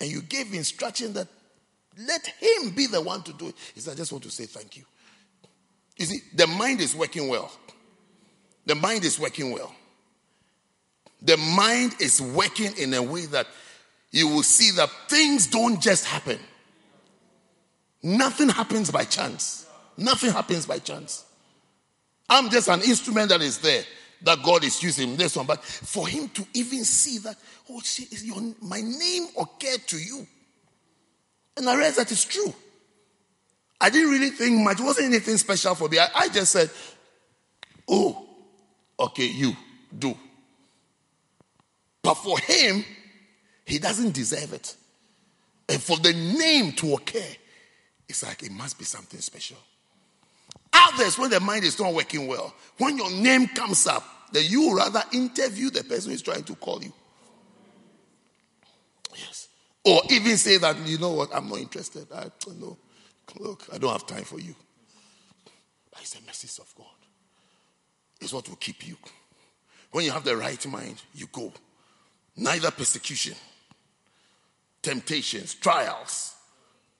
and 0.00 0.10
you 0.10 0.22
gave 0.22 0.52
instruction 0.54 1.12
that 1.14 1.28
let 1.98 2.26
him 2.26 2.70
be 2.70 2.86
the 2.86 3.00
one 3.00 3.22
to 3.22 3.32
do 3.32 3.48
it. 3.48 3.54
He 3.74 3.80
said, 3.80 3.94
I 3.94 3.96
just 3.96 4.12
want 4.12 4.24
to 4.24 4.30
say 4.30 4.44
thank 4.44 4.76
you. 4.76 4.84
You 5.96 6.06
see, 6.06 6.20
the 6.34 6.46
mind 6.46 6.80
is 6.80 6.94
working 6.94 7.28
well. 7.28 7.50
The 8.66 8.74
mind 8.74 9.04
is 9.04 9.18
working 9.18 9.52
well. 9.52 9.74
The 11.22 11.36
mind 11.36 11.94
is 12.00 12.20
working 12.20 12.76
in 12.76 12.92
a 12.94 13.02
way 13.02 13.26
that 13.26 13.46
you 14.10 14.28
will 14.28 14.42
see 14.42 14.70
that 14.72 14.90
things 15.08 15.46
don't 15.46 15.80
just 15.80 16.04
happen. 16.04 16.38
Nothing 18.02 18.48
happens 18.48 18.90
by 18.90 19.04
chance. 19.04 19.66
Nothing 19.96 20.32
happens 20.32 20.66
by 20.66 20.78
chance. 20.78 21.24
I'm 22.28 22.50
just 22.50 22.68
an 22.68 22.82
instrument 22.82 23.30
that 23.30 23.40
is 23.40 23.58
there 23.58 23.82
that 24.22 24.42
God 24.42 24.64
is 24.64 24.82
using 24.82 25.16
this 25.16 25.36
one. 25.36 25.46
But 25.46 25.62
for 25.62 26.06
him 26.08 26.28
to 26.30 26.46
even 26.54 26.84
see 26.84 27.18
that, 27.18 27.36
oh, 27.70 27.80
see, 27.80 28.08
your, 28.26 28.40
my 28.60 28.80
name 28.80 29.28
occurred 29.38 29.86
to 29.88 29.98
you. 29.98 30.26
And 31.56 31.68
I 31.68 31.74
realized 31.74 31.98
that 31.98 32.10
it's 32.12 32.24
true. 32.24 32.52
I 33.80 33.90
didn't 33.90 34.10
really 34.10 34.30
think 34.30 34.60
much. 34.62 34.80
It 34.80 34.84
wasn't 34.84 35.06
anything 35.06 35.36
special 35.36 35.74
for 35.74 35.88
me. 35.88 35.98
I, 35.98 36.08
I 36.14 36.28
just 36.28 36.52
said, 36.52 36.70
oh, 37.88 38.25
okay, 38.98 39.26
you 39.26 39.56
do. 39.96 40.16
But 42.02 42.14
for 42.14 42.38
him, 42.38 42.84
he 43.64 43.78
doesn't 43.78 44.14
deserve 44.14 44.52
it. 44.52 44.76
And 45.68 45.82
for 45.82 45.98
the 45.98 46.12
name 46.12 46.72
to 46.72 46.94
occur, 46.94 47.34
it's 48.08 48.22
like 48.22 48.42
it 48.42 48.52
must 48.52 48.78
be 48.78 48.84
something 48.84 49.20
special. 49.20 49.56
Others, 50.72 51.18
when 51.18 51.30
the 51.30 51.40
mind 51.40 51.64
is 51.64 51.78
not 51.80 51.92
working 51.92 52.26
well, 52.26 52.54
when 52.78 52.96
your 52.96 53.10
name 53.10 53.48
comes 53.48 53.86
up, 53.86 54.04
then 54.32 54.44
you 54.48 54.76
rather 54.76 55.02
interview 55.12 55.70
the 55.70 55.82
person 55.84 56.10
who 56.10 56.14
is 56.14 56.22
trying 56.22 56.44
to 56.44 56.54
call 56.54 56.82
you. 56.82 56.92
Yes. 59.16 59.48
Or 59.84 60.02
even 60.10 60.36
say 60.36 60.58
that, 60.58 60.76
you 60.86 60.98
know 60.98 61.12
what, 61.12 61.34
I'm 61.34 61.48
not 61.48 61.58
interested. 61.58 62.06
I 62.12 62.26
don't 62.44 62.60
know. 62.60 62.76
Look, 63.38 63.64
I 63.72 63.78
don't 63.78 63.90
have 63.90 64.06
time 64.06 64.24
for 64.24 64.38
you. 64.38 64.54
But 65.90 66.02
it's 66.02 66.14
the 66.14 66.24
message 66.26 66.58
of 66.60 66.72
God. 66.76 66.86
It's 68.20 68.32
what 68.32 68.48
will 68.48 68.56
keep 68.56 68.86
you. 68.86 68.96
When 69.92 70.04
you 70.04 70.10
have 70.10 70.24
the 70.24 70.36
right 70.36 70.64
mind, 70.66 71.02
you 71.14 71.26
go. 71.32 71.52
Neither 72.36 72.70
persecution, 72.70 73.34
temptations, 74.82 75.54
trials 75.54 76.34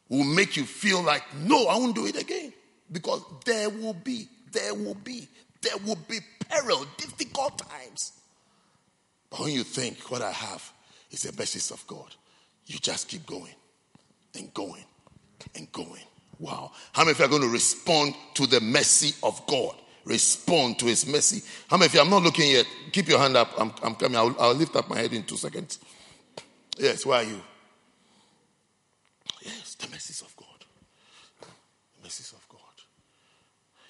will 0.08 0.24
make 0.24 0.56
you 0.56 0.64
feel 0.64 1.02
like, 1.02 1.22
no, 1.34 1.66
I 1.66 1.76
won't 1.76 1.94
do 1.94 2.06
it 2.06 2.20
again. 2.20 2.52
Because 2.90 3.22
there 3.44 3.68
will 3.68 3.94
be, 3.94 4.28
there 4.52 4.72
will 4.74 4.94
be, 4.94 5.28
there 5.60 5.76
will 5.84 5.98
be 6.08 6.20
peril, 6.48 6.86
difficult 6.96 7.58
times. 7.58 8.12
But 9.30 9.40
when 9.40 9.52
you 9.52 9.64
think 9.64 10.10
what 10.10 10.22
I 10.22 10.30
have 10.30 10.72
is 11.10 11.22
the 11.22 11.36
message 11.36 11.70
of 11.72 11.84
God, 11.86 12.14
you 12.66 12.78
just 12.78 13.08
keep 13.08 13.26
going 13.26 13.54
and 14.34 14.52
going 14.54 14.84
and 15.54 15.70
going. 15.72 16.02
Wow. 16.38 16.72
How 16.92 17.02
many 17.02 17.12
of 17.12 17.18
you 17.18 17.24
are 17.24 17.28
going 17.28 17.42
to 17.42 17.48
respond 17.48 18.14
to 18.34 18.46
the 18.46 18.60
mercy 18.60 19.14
of 19.22 19.44
God? 19.46 19.74
Respond 20.06 20.78
to 20.78 20.86
his 20.86 21.04
mercy. 21.04 21.42
How 21.68 21.76
many 21.76 21.86
of 21.86 21.94
you, 21.94 22.00
I'm 22.00 22.08
not 22.08 22.22
looking 22.22 22.48
yet. 22.48 22.64
Keep 22.92 23.08
your 23.08 23.18
hand 23.18 23.36
up. 23.36 23.50
I'm, 23.58 23.72
I'm 23.82 23.96
coming. 23.96 24.16
I'll, 24.16 24.34
I'll 24.38 24.54
lift 24.54 24.76
up 24.76 24.88
my 24.88 24.98
head 24.98 25.12
in 25.12 25.24
two 25.24 25.36
seconds. 25.36 25.80
Yes, 26.78 27.04
where 27.04 27.18
are 27.18 27.24
you? 27.24 27.42
Yes, 29.42 29.74
the 29.74 29.90
mercies 29.90 30.22
of 30.22 30.34
God. 30.36 30.64
The 31.40 32.04
mercies 32.04 32.32
of 32.32 32.48
God. 32.48 32.60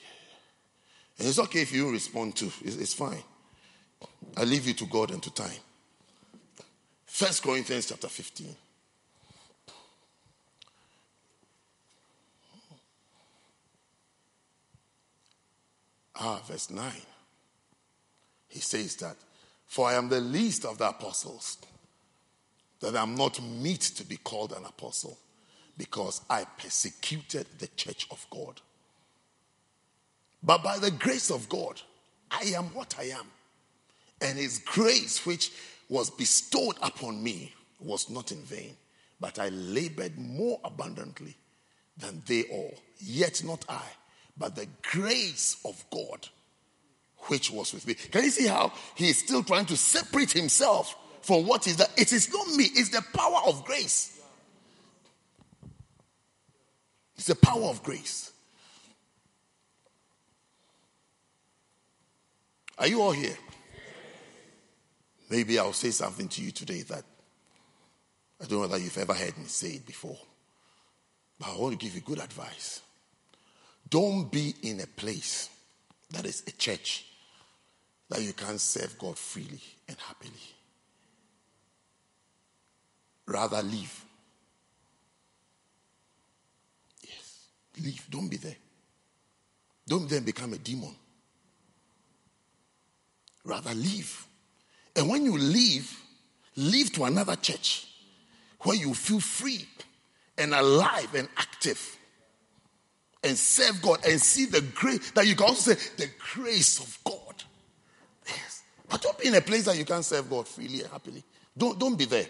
Yeah. 0.01 1.19
And 1.19 1.29
it's 1.29 1.39
okay 1.39 1.61
if 1.61 1.73
you 1.73 1.93
respond 1.93 2.35
to. 2.37 2.47
It's, 2.65 2.77
it's 2.77 2.95
fine. 2.95 3.23
I 4.39 4.45
leave 4.45 4.67
you 4.67 4.73
to 4.73 4.87
God 4.87 5.11
and 5.11 5.23
to 5.23 5.31
time. 5.35 5.61
First 7.05 7.43
Corinthians 7.43 7.89
chapter 7.89 8.09
15. 8.09 8.57
Ah, 16.19 16.41
verse 16.47 16.71
9. 16.71 16.93
He 18.49 18.61
says 18.61 18.97
that, 18.97 19.17
For 19.67 19.89
I 19.89 19.95
am 19.95 20.09
the 20.09 20.21
least 20.21 20.65
of 20.65 20.79
the 20.79 20.89
apostles, 20.89 21.59
that 22.81 22.97
I'm 22.97 23.15
not 23.15 23.43
meet 23.43 23.81
to 23.81 24.05
be 24.05 24.17
called 24.17 24.53
an 24.53 24.65
apostle, 24.65 25.19
because 25.77 26.23
I 26.31 26.45
persecuted 26.59 27.47
the 27.59 27.69
church 27.69 28.07
of 28.11 28.25
God. 28.31 28.61
But 30.43 30.63
by 30.63 30.79
the 30.79 30.91
grace 30.91 31.31
of 31.31 31.49
God, 31.49 31.81
I 32.31 32.53
am 32.57 32.67
what 32.75 32.95
I 32.99 33.05
am. 33.05 33.27
And 34.21 34.39
his 34.39 34.59
grace, 34.59 35.27
which 35.27 35.53
was 35.89 36.11
bestowed 36.11 36.77
upon 36.83 37.23
me, 37.23 37.53
was 37.81 38.09
not 38.09 38.33
in 38.33 38.43
vain, 38.43 38.77
but 39.21 39.39
I 39.39 39.51
labored 39.51 40.17
more 40.19 40.59
abundantly 40.65 41.37
than 41.99 42.23
they 42.27 42.45
all. 42.45 42.75
Yet 42.99 43.45
not 43.45 43.65
I 43.69 43.83
but 44.37 44.55
the 44.55 44.67
grace 44.83 45.57
of 45.65 45.85
God 45.91 46.29
which 47.29 47.51
was 47.51 47.75
with 47.75 47.87
me. 47.87 47.95
Can 47.95 48.25
you 48.25 48.31
see 48.31 48.47
how 48.47 48.73
he 48.95 49.11
is 49.11 49.19
still 49.19 49.43
trying 49.43 49.67
to 49.67 49.77
separate 49.77 50.33
himself 50.33 50.97
from 51.23 51.47
what 51.47 51.67
is 51.67 51.77
that? 51.77 51.91
It 51.97 52.13
is 52.13 52.33
not 52.33 52.47
me, 52.49 52.65
it's 52.65 52.91
the 52.91 53.03
power 53.13 53.41
of 53.47 53.65
grace. 53.65 54.21
It's 57.17 57.27
the 57.27 57.35
power 57.35 57.65
of 57.65 57.83
grace. 57.83 58.33
Are 62.79 62.87
you 62.87 63.01
all 63.01 63.13
here? 63.13 63.37
Maybe 65.31 65.59
I'll 65.59 65.73
say 65.73 65.91
something 65.91 66.29
to 66.29 66.43
you 66.43 66.51
today 66.51 66.83
that 66.83 67.03
I 68.41 68.45
don't 68.45 68.61
know 68.61 68.67
that 68.69 68.81
you've 68.81 68.99
ever 68.99 69.15
heard 69.15 69.37
me 69.39 69.45
say 69.47 69.69
it 69.69 69.87
before, 69.87 70.19
but 71.39 71.49
I 71.49 71.57
want 71.57 71.79
to 71.79 71.85
give 71.85 71.95
you 71.95 72.03
good 72.03 72.21
advice. 72.21 72.83
Don't 73.89 74.31
be 74.31 74.55
in 74.63 74.81
a 74.81 74.87
place 74.87 75.49
that 76.11 76.25
is 76.25 76.43
a 76.47 76.53
church 76.53 77.05
that 78.09 78.23
you 78.23 78.33
can't 78.33 78.61
serve 78.61 78.99
God 78.99 79.19
freely 79.19 79.61
and 79.89 79.97
happily. 79.99 80.33
Rather, 83.27 83.63
leave. 83.63 84.05
Yes, 87.03 87.49
leave. 87.83 88.07
Don't 88.11 88.29
be 88.29 88.37
there. 88.37 88.57
Don't 89.87 90.09
then 90.09 90.25
become 90.25 90.53
a 90.53 90.59
demon. 90.59 90.95
Rather, 93.45 93.75
leave. 93.75 94.27
And 94.95 95.09
when 95.09 95.25
you 95.25 95.37
leave, 95.37 96.01
leave 96.57 96.93
to 96.95 97.05
another 97.05 97.37
church 97.37 97.87
where 98.61 98.77
you 98.77 98.95
feel 98.95 99.21
free 99.21 99.67
and 100.39 100.55
alive 100.55 101.15
and 101.15 101.29
active 101.37 101.97
and 103.27 103.37
serve 103.37 103.83
God 103.83 103.99
and 104.07 104.21
see 104.21 104.47
the 104.47 104.61
grace 104.61 105.11
that 105.13 105.27
you 105.27 105.35
can 105.35 105.47
also 105.47 105.73
say 105.75 105.91
the 105.97 106.09
grace 106.35 106.81
of 106.81 106.99
God. 107.05 107.45
Yes. 108.27 108.63
But 108.89 109.03
don't 109.03 109.19
be 109.19 109.29
in 109.29 109.35
a 109.35 109.41
place 109.41 109.65
that 109.65 109.77
you 109.77 109.85
can't 109.85 110.05
serve 110.05 110.31
God 110.31 110.47
freely 110.49 110.83
and 110.83 110.91
happily. 110.91 111.23
Don't, 111.57 111.79
don't 111.79 111.97
be 111.97 112.05
there. 112.05 112.27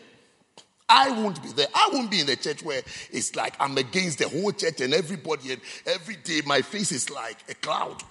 I 0.88 1.10
won't 1.10 1.42
be 1.42 1.50
there. 1.50 1.66
I 1.74 1.90
won't 1.92 2.10
be 2.10 2.20
in 2.20 2.28
a 2.28 2.36
church 2.36 2.62
where 2.62 2.80
it's 3.10 3.34
like 3.34 3.54
I'm 3.58 3.76
against 3.76 4.18
the 4.18 4.28
whole 4.28 4.52
church 4.52 4.80
and 4.80 4.94
everybody, 4.94 5.52
and 5.52 5.60
every 5.84 6.16
day 6.16 6.42
my 6.46 6.62
face 6.62 6.92
is 6.92 7.10
like 7.10 7.38
a 7.48 7.54
cloud. 7.54 8.02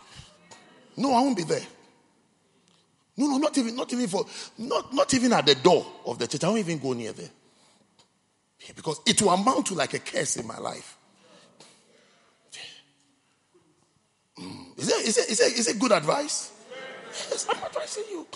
No, 0.97 1.13
I 1.13 1.21
won't 1.21 1.37
be 1.37 1.43
there. 1.43 1.65
No, 3.17 3.27
no, 3.27 3.37
not 3.37 3.57
even, 3.57 3.75
not 3.77 3.93
even 3.93 4.07
for, 4.07 4.25
not, 4.57 4.93
not 4.93 5.13
even 5.13 5.31
at 5.31 5.45
the 5.45 5.55
door 5.55 5.85
of 6.05 6.19
the 6.19 6.27
church. 6.27 6.43
I 6.43 6.47
won't 6.47 6.59
even 6.59 6.79
go 6.79 6.91
near 6.91 7.13
there. 7.13 7.29
Because 8.75 8.99
it 9.05 9.21
will 9.21 9.29
amount 9.29 9.67
to 9.67 9.73
like 9.73 9.93
a 9.93 9.99
curse 9.99 10.37
in 10.37 10.45
my 10.45 10.57
life. 10.57 10.94
Is 14.77 14.89
it, 14.89 15.07
is 15.07 15.17
it, 15.17 15.29
is 15.29 15.39
it, 15.39 15.59
is 15.59 15.67
it 15.69 15.79
good 15.79 15.91
advice? 15.91 16.51
Yes, 17.07 17.47
I'm 17.49 17.63
advising 17.63 18.03
you. 18.09 18.27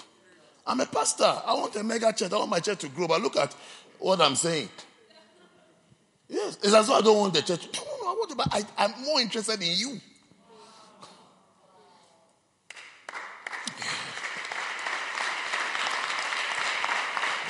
I'm 0.66 0.80
a 0.80 0.86
pastor. 0.86 1.26
I 1.46 1.54
want 1.54 1.76
a 1.76 1.84
mega 1.84 2.14
church. 2.14 2.32
I 2.32 2.38
want 2.38 2.50
my 2.50 2.60
church 2.60 2.80
to 2.80 2.90
grow. 2.90 3.08
But 3.08 3.22
look 3.22 3.36
at 3.36 3.54
what 3.98 4.22
I'm 4.22 4.36
saying. 4.36 4.70
Yes, 6.30 6.58
it's 6.64 6.74
as 6.74 6.88
though 6.88 6.94
I 6.94 7.02
don't 7.02 7.18
want 7.18 7.34
the 7.34 7.42
church. 7.42 7.68
No, 7.74 7.82
no, 7.82 8.10
I 8.10 8.14
want 8.14 8.30
to, 8.30 8.36
but 8.36 8.48
I, 8.52 8.62
I'm 8.78 9.04
more 9.04 9.20
interested 9.20 9.62
in 9.62 9.72
you. 9.76 10.00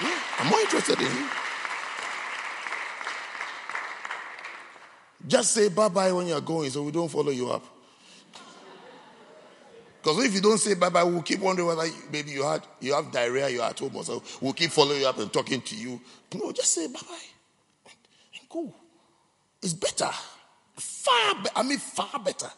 Yeah, 0.02 0.20
I'm 0.40 0.48
more 0.50 0.60
interested 0.62 1.00
in 1.00 1.12
you. 1.12 1.28
Just 5.28 5.52
say 5.52 5.68
bye 5.70 5.90
bye 5.90 6.12
when 6.14 6.26
you're 6.26 6.42
going 6.42 6.70
so 6.72 6.82
we 6.84 6.92
don't 6.92 7.10
follow 7.10 7.32
you 7.32 7.52
up. 7.52 7.79
Because 10.10 10.26
if 10.26 10.34
you 10.34 10.42
don't 10.42 10.58
say 10.58 10.74
bye 10.74 10.90
bye, 10.90 11.04
we'll 11.04 11.22
keep 11.22 11.40
wondering 11.40 11.68
whether 11.68 11.88
maybe 12.12 12.32
you 12.32 12.44
had 12.44 12.64
you 12.80 12.96
have 12.96 13.12
diarrhea, 13.12 13.48
you're 13.50 13.64
at 13.64 13.78
home, 13.78 13.96
or 13.96 14.04
so 14.04 14.24
we'll 14.42 14.54
keep 14.54 14.72
following 14.72 15.02
you 15.02 15.08
up 15.08 15.20
and 15.20 15.32
talking 15.32 15.62
to 15.62 15.76
you. 15.76 16.02
No, 16.34 16.52
just 16.52 16.74
say 16.74 16.88
bye 16.88 17.00
bye 17.08 17.92
and 18.40 18.50
go. 18.50 18.74
It's 19.62 19.74
better, 19.74 20.10
far. 20.76 21.36
Be- 21.36 21.50
I 21.56 21.62
mean, 21.62 21.78
far 21.78 22.20
better 22.20 22.50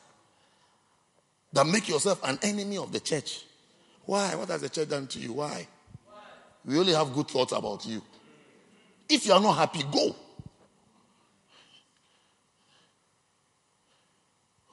than 1.51 1.71
make 1.73 1.89
yourself 1.89 2.21
an 2.23 2.39
enemy 2.41 2.77
of 2.77 2.93
the 2.93 3.01
church. 3.01 3.43
Why? 4.05 4.33
What 4.35 4.47
has 4.47 4.61
the 4.61 4.69
church 4.69 4.87
done 4.87 5.07
to 5.07 5.19
you? 5.19 5.33
Why? 5.33 5.67
We 6.63 6.79
only 6.79 6.93
have 6.93 7.13
good 7.13 7.27
thoughts 7.27 7.51
about 7.51 7.85
you. 7.85 8.01
If 9.09 9.25
you 9.25 9.33
are 9.33 9.41
not 9.41 9.57
happy, 9.57 9.83
go. 9.91 10.15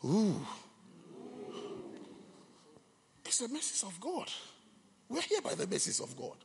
Ooh. 0.04 0.46
The 3.38 3.48
mercies 3.48 3.84
of 3.84 4.00
God. 4.00 4.28
We're 5.08 5.20
here 5.20 5.40
by 5.40 5.54
the 5.54 5.66
mercies 5.66 6.00
of 6.00 6.16
God. 6.16 6.36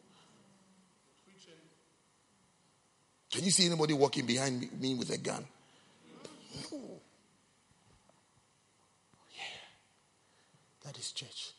Can 3.32 3.44
you 3.44 3.50
see 3.50 3.66
anybody 3.66 3.96
walking 3.96 4.28
behind 4.28 4.80
me 4.80 4.94
with 4.94 5.10
a 5.10 5.18
gun? 5.18 5.44
No. 6.72 6.80
Yeah. 9.36 9.44
That 10.86 11.00
is 11.00 11.12
church. 11.14 11.54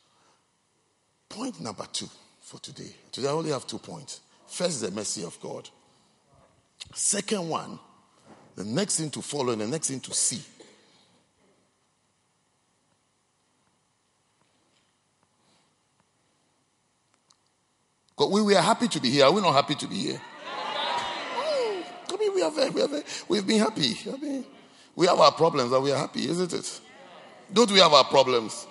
Point 1.28 1.60
number 1.60 1.86
two 1.92 2.08
for 2.40 2.60
today. 2.60 2.94
Today 3.10 3.26
I 3.26 3.32
only 3.32 3.50
have 3.50 3.66
two 3.66 3.78
points. 3.78 4.20
First, 4.46 4.82
the 4.82 4.92
mercy 4.92 5.24
of 5.24 5.40
God. 5.40 5.68
Second 6.94 7.48
one, 7.48 7.80
the 8.54 8.64
next 8.64 9.00
thing 9.00 9.10
to 9.10 9.20
follow 9.20 9.52
and 9.52 9.62
the 9.62 9.66
next 9.66 9.88
thing 9.88 9.98
to 9.98 10.14
see. 10.14 10.42
But 18.16 18.30
we 18.30 18.42
were 18.42 18.54
happy 18.60 18.88
to 18.88 19.00
be 19.00 19.10
here. 19.10 19.24
Are 19.24 19.32
we 19.32 19.40
not 19.40 19.52
happy 19.52 19.74
to 19.74 19.86
be 19.86 19.96
here? 19.96 20.20
I 20.46 22.16
mean, 22.18 22.34
we 22.34 22.42
are 22.42 22.50
very, 22.50 22.70
we 22.70 22.82
are 22.82 22.88
very, 22.88 23.02
we've 23.28 23.46
been 23.46 23.58
happy. 23.58 23.96
I 24.06 24.16
mean, 24.16 24.44
we 24.94 25.06
have 25.06 25.18
our 25.18 25.32
problems 25.32 25.72
and 25.72 25.82
we 25.82 25.90
are 25.92 25.98
happy, 25.98 26.28
isn't 26.28 26.52
it? 26.52 26.80
Don't 27.52 27.70
we 27.70 27.80
have 27.80 27.92
our 27.92 28.04
problems? 28.04 28.66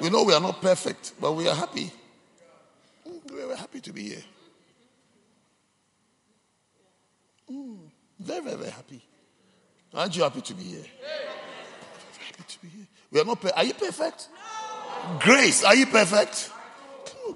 We 0.00 0.10
know 0.10 0.24
we 0.24 0.34
are 0.34 0.40
not 0.40 0.60
perfect, 0.60 1.12
but 1.20 1.32
we 1.32 1.48
are 1.48 1.54
happy. 1.54 1.90
We 3.32 3.44
were 3.46 3.56
happy 3.56 3.80
to 3.80 3.92
be 3.92 4.02
here. 4.02 4.22
Mm, 7.50 7.78
very, 8.18 8.42
very, 8.42 8.56
very 8.56 8.70
happy. 8.70 9.02
Aren't 9.94 10.16
you 10.16 10.22
happy 10.24 10.40
to 10.40 10.54
be 10.54 10.62
here? 10.64 10.84
Happy 12.26 12.44
to 12.48 12.58
be 12.60 12.68
here. 12.68 12.86
We 13.10 13.20
are 13.20 13.24
not. 13.24 13.40
Per- 13.40 13.52
are 13.54 13.64
you 13.64 13.74
perfect? 13.74 14.28
Grace, 15.20 15.62
are 15.64 15.74
you 15.76 15.86
perfect? 15.86 16.50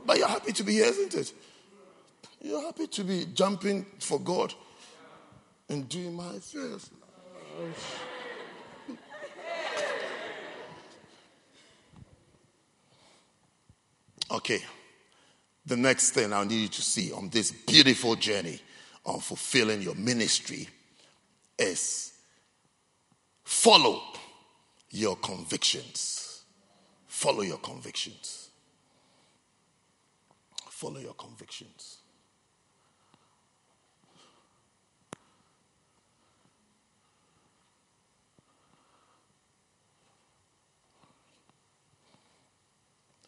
But 0.05 0.19
you're 0.19 0.29
happy 0.29 0.53
to 0.53 0.63
be 0.63 0.75
here, 0.75 0.87
isn't 0.87 1.15
it? 1.15 1.33
You're 2.41 2.63
happy 2.63 2.87
to 2.87 3.05
be 3.05 3.27
jumping 3.35 3.85
for 3.99 4.21
God 4.21 4.55
and 5.69 5.89
doing 5.89 6.15
my 6.15 6.35
affairs. 6.35 6.91
Okay. 14.31 14.63
The 15.67 15.77
next 15.77 16.13
thing 16.13 16.33
I 16.33 16.45
need 16.45 16.63
you 16.63 16.69
to 16.69 16.83
see 16.83 17.13
on 17.13 17.29
this 17.29 17.51
beautiful 17.51 18.17
journey 18.17 18.61
of 19.05 19.23
fulfilling 19.23 19.83
your 19.83 19.95
ministry 19.95 20.69
is 21.59 22.13
follow 23.45 24.01
your 24.91 25.17
convictions. 25.17 26.43
Follow 27.07 27.43
your 27.43 27.59
convictions. 27.59 28.48
Follow 30.79 31.01
your 31.01 31.15
convictions. 31.15 32.03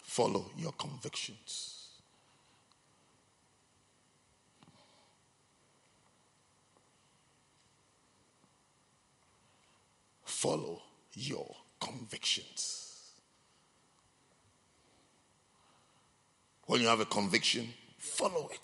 Follow 0.00 0.48
your 0.56 0.70
convictions. 0.70 1.88
Follow 10.24 10.82
your 11.14 11.56
convictions. 11.80 12.89
When 16.70 16.80
you 16.80 16.86
have 16.86 17.00
a 17.00 17.04
conviction, 17.04 17.66
follow 17.98 18.48
it. 18.52 18.60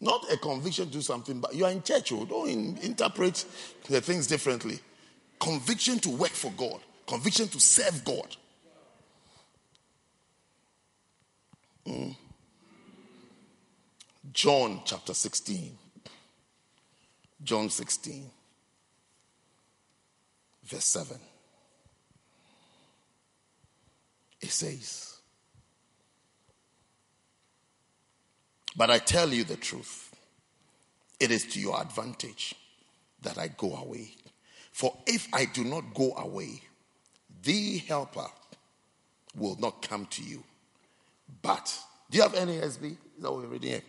Not 0.00 0.26
a 0.32 0.36
conviction 0.38 0.86
to 0.86 0.90
do 0.94 1.02
something, 1.02 1.38
but 1.38 1.54
you 1.54 1.64
are 1.64 1.70
in 1.70 1.84
church, 1.84 2.10
oh, 2.10 2.24
don't 2.24 2.48
in, 2.48 2.78
interpret 2.78 3.44
the 3.88 4.00
things 4.00 4.26
differently. 4.26 4.80
Conviction 5.38 6.00
to 6.00 6.10
work 6.10 6.32
for 6.32 6.50
God, 6.56 6.80
conviction 7.06 7.46
to 7.46 7.60
serve 7.60 8.04
God. 8.04 8.36
Mm. 11.86 12.16
John 14.32 14.80
chapter 14.84 15.14
16. 15.14 15.78
John 17.44 17.70
16, 17.70 18.28
verse 20.64 20.84
7. 20.84 21.16
It 24.40 24.50
says, 24.50 25.09
But 28.76 28.90
I 28.90 28.98
tell 28.98 29.32
you 29.32 29.44
the 29.44 29.56
truth, 29.56 30.14
it 31.18 31.30
is 31.30 31.44
to 31.48 31.60
your 31.60 31.80
advantage 31.80 32.54
that 33.22 33.38
I 33.38 33.48
go 33.48 33.74
away. 33.74 34.14
For 34.72 34.96
if 35.06 35.28
I 35.32 35.44
do 35.44 35.64
not 35.64 35.94
go 35.94 36.12
away, 36.16 36.62
the 37.42 37.78
helper 37.78 38.26
will 39.36 39.56
not 39.56 39.82
come 39.82 40.06
to 40.06 40.22
you. 40.22 40.42
But, 41.42 41.76
do 42.10 42.18
you 42.18 42.22
have 42.22 42.34
any 42.34 42.58
ESV? 42.58 42.92
Is 42.92 42.96
that 43.20 43.30
what 43.30 43.42
we're 43.42 43.48
reading 43.48 43.70
here? 43.70 43.82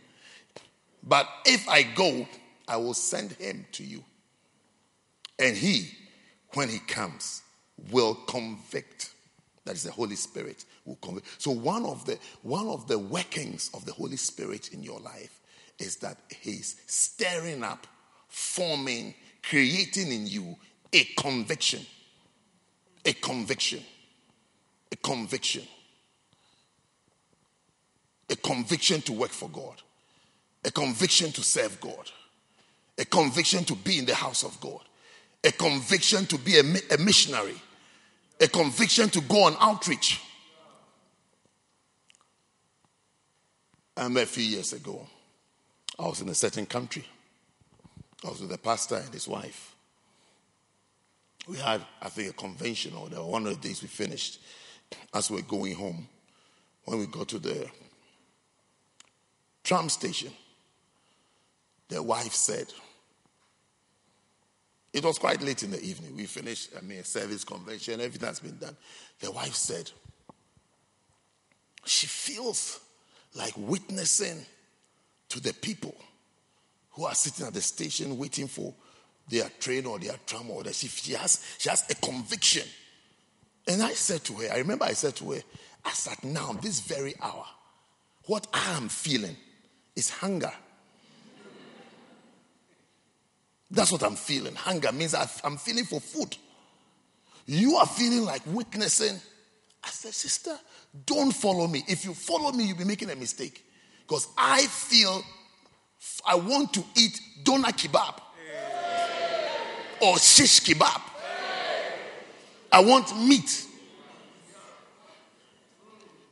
But 1.03 1.27
if 1.45 1.67
I 1.67 1.83
go, 1.83 2.27
I 2.67 2.77
will 2.77 2.93
send 2.93 3.33
him 3.33 3.65
to 3.73 3.83
you. 3.83 4.03
And 5.39 5.55
he, 5.57 5.89
when 6.53 6.69
he 6.69 6.79
comes, 6.79 7.41
will 7.91 8.15
convict. 8.15 9.11
That 9.65 9.75
is 9.75 9.83
the 9.83 9.91
Holy 9.91 10.15
Spirit 10.15 10.65
will. 10.85 11.21
So 11.37 11.51
one 11.51 11.85
of 11.85 12.05
the 12.05 12.17
one 12.41 12.67
of 12.67 12.87
the 12.87 12.99
workings 12.99 13.69
of 13.73 13.85
the 13.85 13.93
Holy 13.93 14.17
Spirit 14.17 14.73
in 14.73 14.83
your 14.83 14.99
life 14.99 15.39
is 15.79 15.97
that 15.97 16.17
he's 16.41 16.75
stirring 16.87 17.63
up, 17.63 17.87
forming, 18.27 19.15
creating 19.43 20.11
in 20.11 20.27
you 20.27 20.55
a 20.93 21.03
conviction. 21.17 21.85
A 23.05 23.13
conviction. 23.13 23.81
A 24.91 24.95
conviction 24.97 25.63
a 28.31 28.35
conviction 28.37 29.01
to 29.01 29.13
work 29.13 29.29
for 29.29 29.49
God, 29.49 29.81
a 30.63 30.71
conviction 30.71 31.31
to 31.33 31.43
serve 31.43 31.79
God, 31.81 32.09
a 32.97 33.05
conviction 33.05 33.65
to 33.65 33.75
be 33.75 33.99
in 33.99 34.05
the 34.05 34.15
house 34.15 34.43
of 34.43 34.59
God, 34.61 34.79
a 35.43 35.51
conviction 35.51 36.25
to 36.27 36.37
be 36.37 36.57
a, 36.57 36.61
a 36.93 36.97
missionary, 36.97 37.61
a 38.39 38.47
conviction 38.47 39.09
to 39.09 39.21
go 39.21 39.43
on 39.43 39.55
outreach. 39.59 40.21
I 44.01 44.05
remember 44.05 44.23
a 44.23 44.25
few 44.25 44.43
years 44.43 44.73
ago, 44.73 45.05
I 45.99 46.07
was 46.07 46.21
in 46.21 46.29
a 46.29 46.33
certain 46.33 46.65
country. 46.65 47.05
I 48.25 48.29
was 48.29 48.41
with 48.41 48.51
a 48.51 48.57
pastor 48.57 48.95
and 48.95 49.13
his 49.13 49.27
wife. 49.27 49.75
We 51.47 51.57
had, 51.57 51.81
I 52.01 52.09
think, 52.09 52.31
a 52.31 52.33
convention, 52.33 52.93
or 52.95 53.09
one 53.29 53.45
of 53.45 53.61
the 53.61 53.67
days 53.67 53.83
we 53.83 53.87
finished. 53.87 54.39
As 55.13 55.29
we 55.29 55.35
were 55.35 55.47
going 55.47 55.75
home, 55.75 56.07
when 56.85 56.97
we 56.97 57.05
got 57.05 57.27
to 57.27 57.37
the 57.37 57.69
tram 59.63 59.87
station, 59.87 60.31
the 61.87 62.01
wife 62.01 62.33
said, 62.33 62.73
it 64.93 65.05
was 65.05 65.19
quite 65.19 65.43
late 65.43 65.61
in 65.61 65.69
the 65.69 65.81
evening. 65.83 66.17
We 66.17 66.25
finished, 66.25 66.71
I 66.75 66.81
mean, 66.81 66.97
a 66.97 67.03
service 67.03 67.43
convention, 67.43 68.01
everything 68.01 68.27
has 68.27 68.39
been 68.39 68.57
done. 68.57 68.75
The 69.19 69.31
wife 69.31 69.53
said, 69.53 69.91
she 71.85 72.07
feels 72.07 72.79
like 73.35 73.53
witnessing 73.57 74.45
to 75.29 75.39
the 75.39 75.53
people 75.53 75.95
who 76.91 77.05
are 77.05 77.15
sitting 77.15 77.45
at 77.45 77.53
the 77.53 77.61
station 77.61 78.17
waiting 78.17 78.47
for 78.47 78.73
their 79.29 79.49
train 79.59 79.85
or 79.85 79.97
their 79.97 80.15
tram 80.25 80.49
or 80.49 80.63
the 80.63 80.73
she 80.73 81.13
has 81.13 81.55
she 81.57 81.69
has 81.69 81.85
a 81.89 81.95
conviction. 81.95 82.67
And 83.67 83.81
I 83.81 83.93
said 83.93 84.23
to 84.25 84.33
her, 84.33 84.51
I 84.51 84.57
remember 84.57 84.85
I 84.85 84.93
said 84.93 85.15
to 85.17 85.31
her, 85.31 85.41
as 85.85 86.07
at 86.07 86.23
now, 86.23 86.53
this 86.53 86.81
very 86.81 87.13
hour, 87.21 87.45
what 88.25 88.47
I 88.53 88.75
am 88.75 88.89
feeling 88.89 89.35
is 89.95 90.09
hunger. 90.09 90.51
That's 93.69 93.91
what 93.91 94.03
I'm 94.03 94.15
feeling. 94.15 94.55
Hunger 94.55 94.91
means 94.91 95.15
I'm 95.15 95.57
feeling 95.57 95.85
for 95.85 96.01
food. 96.01 96.35
You 97.45 97.75
are 97.77 97.85
feeling 97.87 98.23
like 98.23 98.41
witnessing. 98.45 99.19
I 99.83 99.89
said, 99.89 100.13
Sister, 100.13 100.57
don't 101.05 101.31
follow 101.31 101.67
me. 101.67 101.83
If 101.87 102.05
you 102.05 102.13
follow 102.13 102.51
me, 102.51 102.65
you'll 102.65 102.77
be 102.77 102.83
making 102.83 103.09
a 103.09 103.15
mistake. 103.15 103.65
Because 104.07 104.27
I 104.37 104.61
feel 104.63 105.23
I 106.25 106.35
want 106.35 106.73
to 106.73 106.83
eat 106.97 107.19
doner 107.43 107.69
kebab 107.69 108.19
or 110.01 110.17
shish 110.17 110.61
kebab. 110.61 111.01
I 112.71 112.81
want 112.81 113.17
meat. 113.17 113.67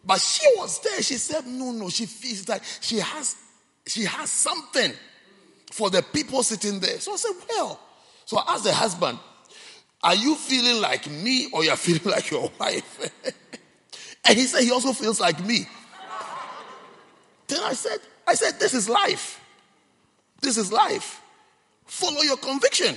But 0.05 0.19
she 0.19 0.45
was 0.57 0.79
there. 0.79 1.01
She 1.01 1.15
said, 1.15 1.45
No, 1.45 1.71
no. 1.71 1.89
She 1.89 2.05
feels 2.05 2.47
like 2.47 2.63
she 2.81 2.97
has 2.97 3.35
she 3.85 4.05
has 4.05 4.29
something 4.29 4.91
for 5.71 5.89
the 5.89 6.01
people 6.01 6.43
sitting 6.43 6.79
there. 6.79 6.99
So 6.99 7.13
I 7.13 7.15
said, 7.17 7.31
Well, 7.49 7.79
so 8.25 8.37
I 8.37 8.53
asked 8.53 8.63
the 8.63 8.73
husband, 8.73 9.19
Are 10.03 10.15
you 10.15 10.35
feeling 10.35 10.81
like 10.81 11.09
me 11.09 11.49
or 11.51 11.63
you're 11.63 11.75
feeling 11.77 12.05
like 12.05 12.31
your 12.31 12.51
wife? 12.59 13.11
And 14.29 14.37
he 14.37 14.45
said 14.45 14.61
he 14.61 14.69
also 14.69 14.93
feels 14.93 15.19
like 15.19 15.43
me. 15.43 15.67
Then 17.47 17.61
I 17.63 17.73
said, 17.73 17.97
I 18.27 18.35
said, 18.35 18.59
this 18.59 18.75
is 18.75 18.87
life. 18.87 19.43
This 20.39 20.55
is 20.55 20.71
life. 20.71 21.19
Follow 21.87 22.21
your 22.21 22.37
conviction. 22.37 22.95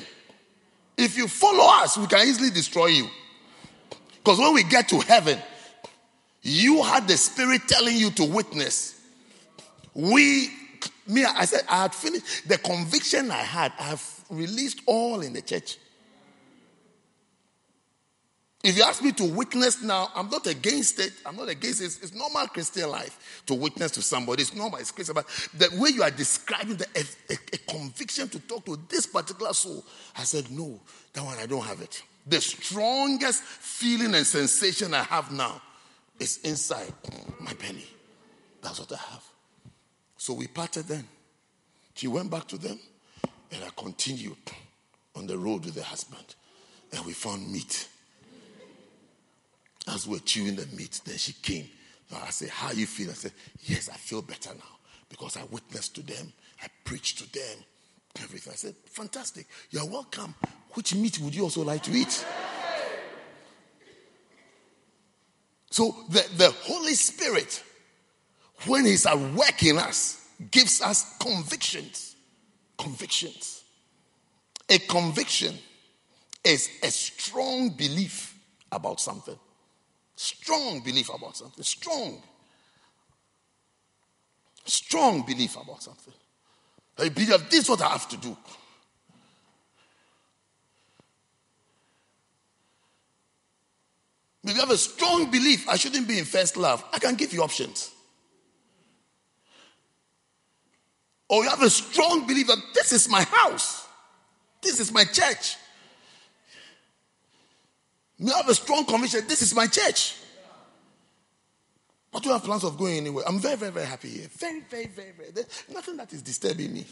If 0.99 1.17
you 1.17 1.27
follow 1.27 1.65
us, 1.83 1.97
we 1.97 2.07
can 2.07 2.29
easily 2.29 2.51
destroy 2.51 2.89
you. 2.89 3.09
Because 4.19 4.39
when 4.41 4.53
we 4.53 4.63
get 4.63 4.91
to 4.91 5.01
heaven, 5.01 5.39
you 6.43 6.83
had 6.83 7.09
the 7.09 7.17
spirit 7.17 7.63
telling 7.67 7.97
you 7.97 8.11
to 8.11 8.25
witness. 8.25 9.01
We, 9.95 10.51
me, 11.07 11.25
I 11.25 11.47
said, 11.47 11.63
I 11.67 11.81
had 11.81 11.95
finished 11.95 12.47
the 12.47 12.59
conviction 12.59 13.31
I 13.31 13.37
had, 13.37 13.73
I 13.81 13.85
have 13.85 14.21
released 14.29 14.83
all 14.85 15.23
in 15.23 15.33
the 15.33 15.41
church. 15.41 15.79
If 18.63 18.77
you 18.77 18.85
ask 18.85 19.03
me 19.03 19.11
to 19.13 19.25
witness 19.25 19.83
now, 19.83 20.11
I'm 20.15 20.31
not 20.31 20.47
against 20.47 21.01
it. 21.01 21.13
I'm 21.27 21.37
not 21.37 21.49
against 21.49 21.81
it. 21.81 21.87
It's, 22.01 22.15
normal 22.15 22.47
Christian 22.47 22.89
life 22.89 23.43
to 23.47 23.55
witness 23.55 23.91
to 23.93 24.03
somebody. 24.03 24.43
It's 24.43 24.55
normal. 24.55 24.79
It's 24.79 24.93
Christian. 24.93 25.15
But 25.15 25.27
the 25.57 25.69
way 25.81 25.91
you 25.91 26.03
are 26.05 26.11
describing 26.13 26.77
the, 26.77 26.87
a, 26.95 27.33
a, 27.33 27.37
a 27.55 27.59
conviction 27.73 28.29
to 28.29 28.39
talk 28.39 28.65
to 28.67 28.79
this 28.89 29.07
particular 29.07 29.53
soul, 29.53 29.85
I 30.17 30.23
said, 30.23 30.49
no, 30.53 30.79
that 31.13 31.25
one 31.25 31.39
I 31.39 31.47
don't 31.47 31.65
have 31.65 31.81
it. 31.81 32.03
The 32.25 32.41
strongest 32.41 33.43
feeling 33.43 34.15
and 34.15 34.25
sensation 34.25 34.95
I 34.95 35.03
have 35.03 35.33
now 35.33 35.61
is 36.21 36.39
inside 36.45 36.93
my 37.41 37.53
belly. 37.55 37.87
That's 38.63 38.79
what 38.79 38.93
I 38.93 38.97
have. 38.97 39.25
So 40.17 40.35
we 40.35 40.47
parted 40.47 40.87
then. 40.87 41.05
She 41.95 42.07
went 42.07 42.31
back 42.31 42.47
to 42.49 42.59
them, 42.59 42.79
and 43.51 43.65
I 43.65 43.71
continued 43.77 44.37
on 45.17 45.27
the 45.27 45.37
road 45.37 45.65
with 45.65 45.75
the 45.75 45.83
husband, 45.83 46.37
and 46.93 47.05
we 47.05 47.13
found 47.13 47.51
meat. 47.51 47.89
As 49.89 50.07
we 50.07 50.15
were 50.15 50.21
chewing 50.21 50.57
the 50.57 50.67
meat, 50.77 51.01
then 51.05 51.17
she 51.17 51.33
came. 51.33 51.69
I 52.15 52.31
said, 52.31 52.51
How 52.51 52.73
you 52.73 52.87
feel? 52.87 53.11
I 53.11 53.15
said, 53.15 53.33
Yes, 53.65 53.89
I 53.89 53.97
feel 53.97 54.23
better 54.23 54.51
now 54.51 54.79
because 55.09 55.37
I 55.37 55.45
witnessed 55.51 55.95
to 55.97 56.03
them, 56.03 56.33
I 56.63 56.67
preached 56.85 57.19
to 57.19 57.33
them, 57.33 57.65
everything. 58.23 58.53
I 58.53 58.57
said, 58.57 58.75
Fantastic. 58.87 59.47
You're 59.71 59.87
welcome. 59.87 60.35
Which 60.75 60.95
meat 60.95 61.19
would 61.21 61.35
you 61.35 61.43
also 61.43 61.63
like 61.63 61.83
to 61.85 61.93
eat? 61.93 62.25
So 65.71 65.95
the, 66.11 66.25
the 66.37 66.51
Holy 66.51 66.93
Spirit, 66.93 67.63
when 68.67 68.85
He's 68.85 69.07
at 69.07 69.19
work 69.19 69.63
in 69.63 69.79
us, 69.79 70.29
gives 70.51 70.83
us 70.83 71.17
convictions. 71.19 72.15
Convictions. 72.77 73.65
A 74.69 74.79
conviction 74.79 75.55
is 76.45 76.69
a 76.83 76.91
strong 76.91 77.71
belief 77.71 78.39
about 78.71 79.01
something. 79.01 79.39
Strong 80.17 80.81
belief 80.81 81.09
about 81.09 81.37
something. 81.37 81.65
Strong. 81.65 82.23
Strong 84.65 85.23
belief 85.23 85.57
about 85.57 85.83
something. 85.83 86.15
I 86.99 87.09
believe 87.09 87.51
this 87.51 87.65
is 87.65 87.69
what 87.69 87.81
I 87.81 87.89
have 87.89 88.09
to 88.11 88.17
do. 88.17 88.37
If 94.45 94.55
you 94.55 94.61
have 94.61 94.71
a 94.71 94.77
strong 94.77 95.31
belief, 95.31 95.69
I 95.69 95.77
shouldn't 95.77 96.09
be 96.09 96.19
in 96.19 96.25
first 96.25 96.57
love. 96.57 96.85
I 96.93 96.99
can 96.99 97.15
give 97.15 97.33
you 97.33 97.43
options. 97.43 97.91
Or 101.29 101.45
you 101.45 101.51
have 101.51 101.63
a 101.63 101.71
strong 101.71 102.27
belief 102.27 102.49
that 102.49 102.59
this 102.75 102.93
is 102.93 103.09
my 103.09 103.23
house, 103.23 103.87
this 104.61 104.81
is 104.81 104.93
my 104.93 105.05
church. 105.05 105.57
You 108.19 108.33
have 108.33 108.49
a 108.49 108.55
strong 108.55 108.85
conviction 108.85 109.27
this 109.27 109.43
is 109.43 109.55
my 109.55 109.67
church. 109.67 110.17
But 112.13 112.25
you 112.27 112.33
have 112.33 112.45
plans 112.45 112.65
of 112.65 112.77
going 112.77 112.99
anywhere. 112.99 113.25
I'm 113.27 113.39
very, 113.39 113.57
very, 113.57 113.73
very 113.73 113.87
happy 113.87 114.09
here. 114.09 114.29
Very, 114.37 114.61
very, 114.61 114.87
very, 114.87 115.13
very. 115.13 115.31
There's 115.31 115.65
nothing 115.73 115.97
that 115.97 116.13
is 116.13 116.21
disturbing 116.21 116.75
me. 116.75 116.87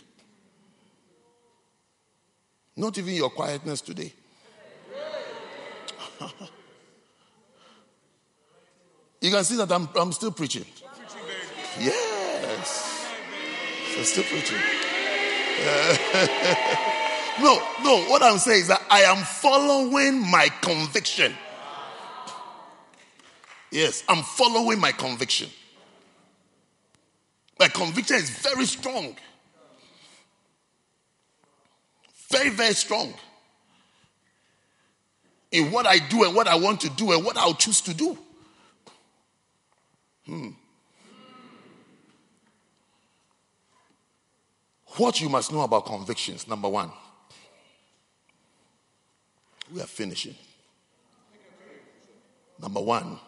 Not 2.77 2.97
even 2.97 3.15
your 3.15 3.29
quietness 3.29 3.83
today. 3.83 4.13
You 9.21 9.31
can 9.31 9.45
see 9.45 9.57
that 9.57 9.71
I'm, 9.71 9.89
I'm 9.97 10.13
still 10.13 10.33
preaching. 10.33 10.65
Yes. 11.79 13.07
I'm 13.99 14.05
still 14.05 14.25
preaching. 14.25 14.57
no, 17.41 17.63
no, 17.83 18.05
what 18.11 18.23
I'm 18.23 18.39
saying 18.39 18.63
is 18.63 18.69
that 18.69 18.83
I 18.91 19.01
am 19.03 19.25
following 19.25 20.21
my 20.31 20.49
conviction. 20.61 21.33
Yes, 23.71 24.03
I'm 24.09 24.23
following 24.23 24.81
my 24.81 24.93
conviction. 24.93 25.49
My 27.59 27.69
conviction 27.69 28.17
is 28.17 28.31
very 28.31 28.67
strong. 28.67 29.17
Very, 32.31 32.51
very 32.51 32.75
strong. 32.75 33.13
In 35.53 35.71
what 35.71 35.87
I 35.87 35.99
do 35.99 36.25
and 36.25 36.35
what 36.35 36.47
I 36.47 36.55
want 36.55 36.81
to 36.83 36.91
do 36.91 37.13
and 37.13 37.25
what 37.25 37.37
I'll 37.37 37.55
choose 37.55 37.81
to 37.83 37.95
do. 37.95 38.17
Hmm. 40.27 40.49
What 44.97 45.21
you 45.21 45.29
must 45.29 45.53
know 45.53 45.63
about 45.63 45.87
convictions, 45.87 46.47
number 46.49 46.69
one. 46.69 46.91
We 49.73 49.81
are 49.81 49.87
finishing. 49.87 50.35
Number 52.61 52.81
one, 52.81 53.19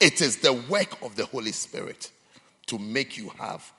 it 0.00 0.20
is 0.20 0.38
the 0.38 0.52
work 0.52 1.02
of 1.02 1.16
the 1.16 1.26
Holy 1.26 1.52
Spirit 1.52 2.10
to 2.66 2.78
make 2.78 3.16
you 3.18 3.30
have 3.38 3.72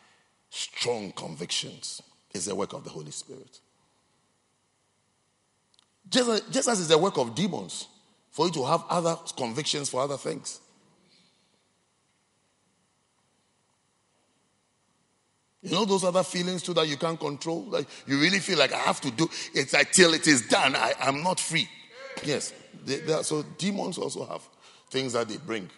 strong 0.49 1.11
convictions. 1.11 2.01
It's 2.33 2.45
the 2.45 2.55
work 2.55 2.73
of 2.73 2.83
the 2.83 2.89
Holy 2.89 3.11
Spirit. 3.11 3.59
Just, 6.09 6.51
just 6.51 6.67
as 6.67 6.79
it's 6.79 6.89
the 6.89 6.97
work 6.97 7.17
of 7.17 7.33
demons 7.33 7.87
for 8.31 8.47
you 8.47 8.51
to 8.53 8.65
have 8.65 8.83
other 8.89 9.15
convictions 9.37 9.89
for 9.89 10.01
other 10.01 10.17
things. 10.17 10.59
You 15.65 15.71
know 15.71 15.85
those 15.85 16.03
other 16.03 16.21
feelings 16.21 16.61
too 16.61 16.75
that 16.75 16.87
you 16.87 16.95
can't 16.95 17.19
control? 17.19 17.63
Like 17.63 17.87
you 18.05 18.19
really 18.19 18.37
feel 18.37 18.59
like 18.59 18.71
I 18.71 18.77
have 18.77 19.01
to 19.01 19.09
do 19.09 19.27
it 19.55 19.73
until 19.73 20.13
it 20.13 20.27
is 20.27 20.47
done. 20.47 20.75
I, 20.75 20.93
am 20.99 21.23
not 21.23 21.39
free. 21.39 21.67
Yes. 22.25 22.53
They, 22.85 22.97
they 22.97 23.13
are, 23.13 23.23
so 23.23 23.43
demons 23.57 23.97
also 23.97 24.25
have 24.25 24.41
things 24.89 25.13
that 25.13 25.27
they 25.27 25.37
bring. 25.37 25.69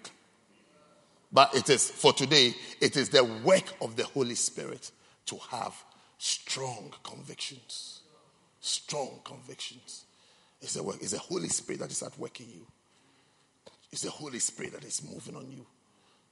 But 1.31 1.53
it 1.55 1.69
is, 1.69 1.89
for 1.89 2.13
today, 2.13 2.53
it 2.79 2.95
is 2.95 3.09
the 3.09 3.23
work 3.23 3.65
of 3.81 3.95
the 3.95 4.05
Holy 4.05 4.35
Spirit 4.35 4.91
to 5.25 5.37
have 5.49 5.75
strong 6.17 6.93
convictions. 7.03 8.01
Strong 8.61 9.19
convictions. 9.23 10.05
It's 10.61 10.73
the 10.73 10.83
work, 10.83 10.97
it's 11.01 11.11
the 11.11 11.19
Holy 11.19 11.49
Spirit 11.49 11.81
that 11.81 11.91
is 11.91 12.01
at 12.01 12.17
work 12.17 12.39
in 12.39 12.49
you. 12.49 12.65
It's 13.91 14.01
the 14.01 14.09
Holy 14.09 14.39
Spirit 14.39 14.73
that 14.73 14.83
is 14.83 15.03
moving 15.03 15.35
on 15.35 15.49
you. 15.51 15.65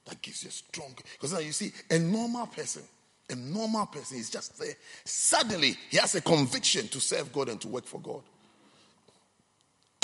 That 0.06 0.20
gives 0.22 0.44
you 0.44 0.50
strong. 0.50 0.94
Because 1.12 1.32
now 1.32 1.40
you 1.40 1.52
see, 1.52 1.72
a 1.90 1.98
normal 1.98 2.46
person 2.46 2.82
a 3.28 3.34
normal 3.34 3.86
person 3.86 4.18
is 4.18 4.30
just 4.30 4.58
there. 4.58 4.74
Suddenly, 5.04 5.76
he 5.90 5.96
has 5.96 6.14
a 6.14 6.20
conviction 6.20 6.88
to 6.88 7.00
serve 7.00 7.32
God 7.32 7.48
and 7.48 7.60
to 7.60 7.68
work 7.68 7.84
for 7.84 8.00
God. 8.00 8.22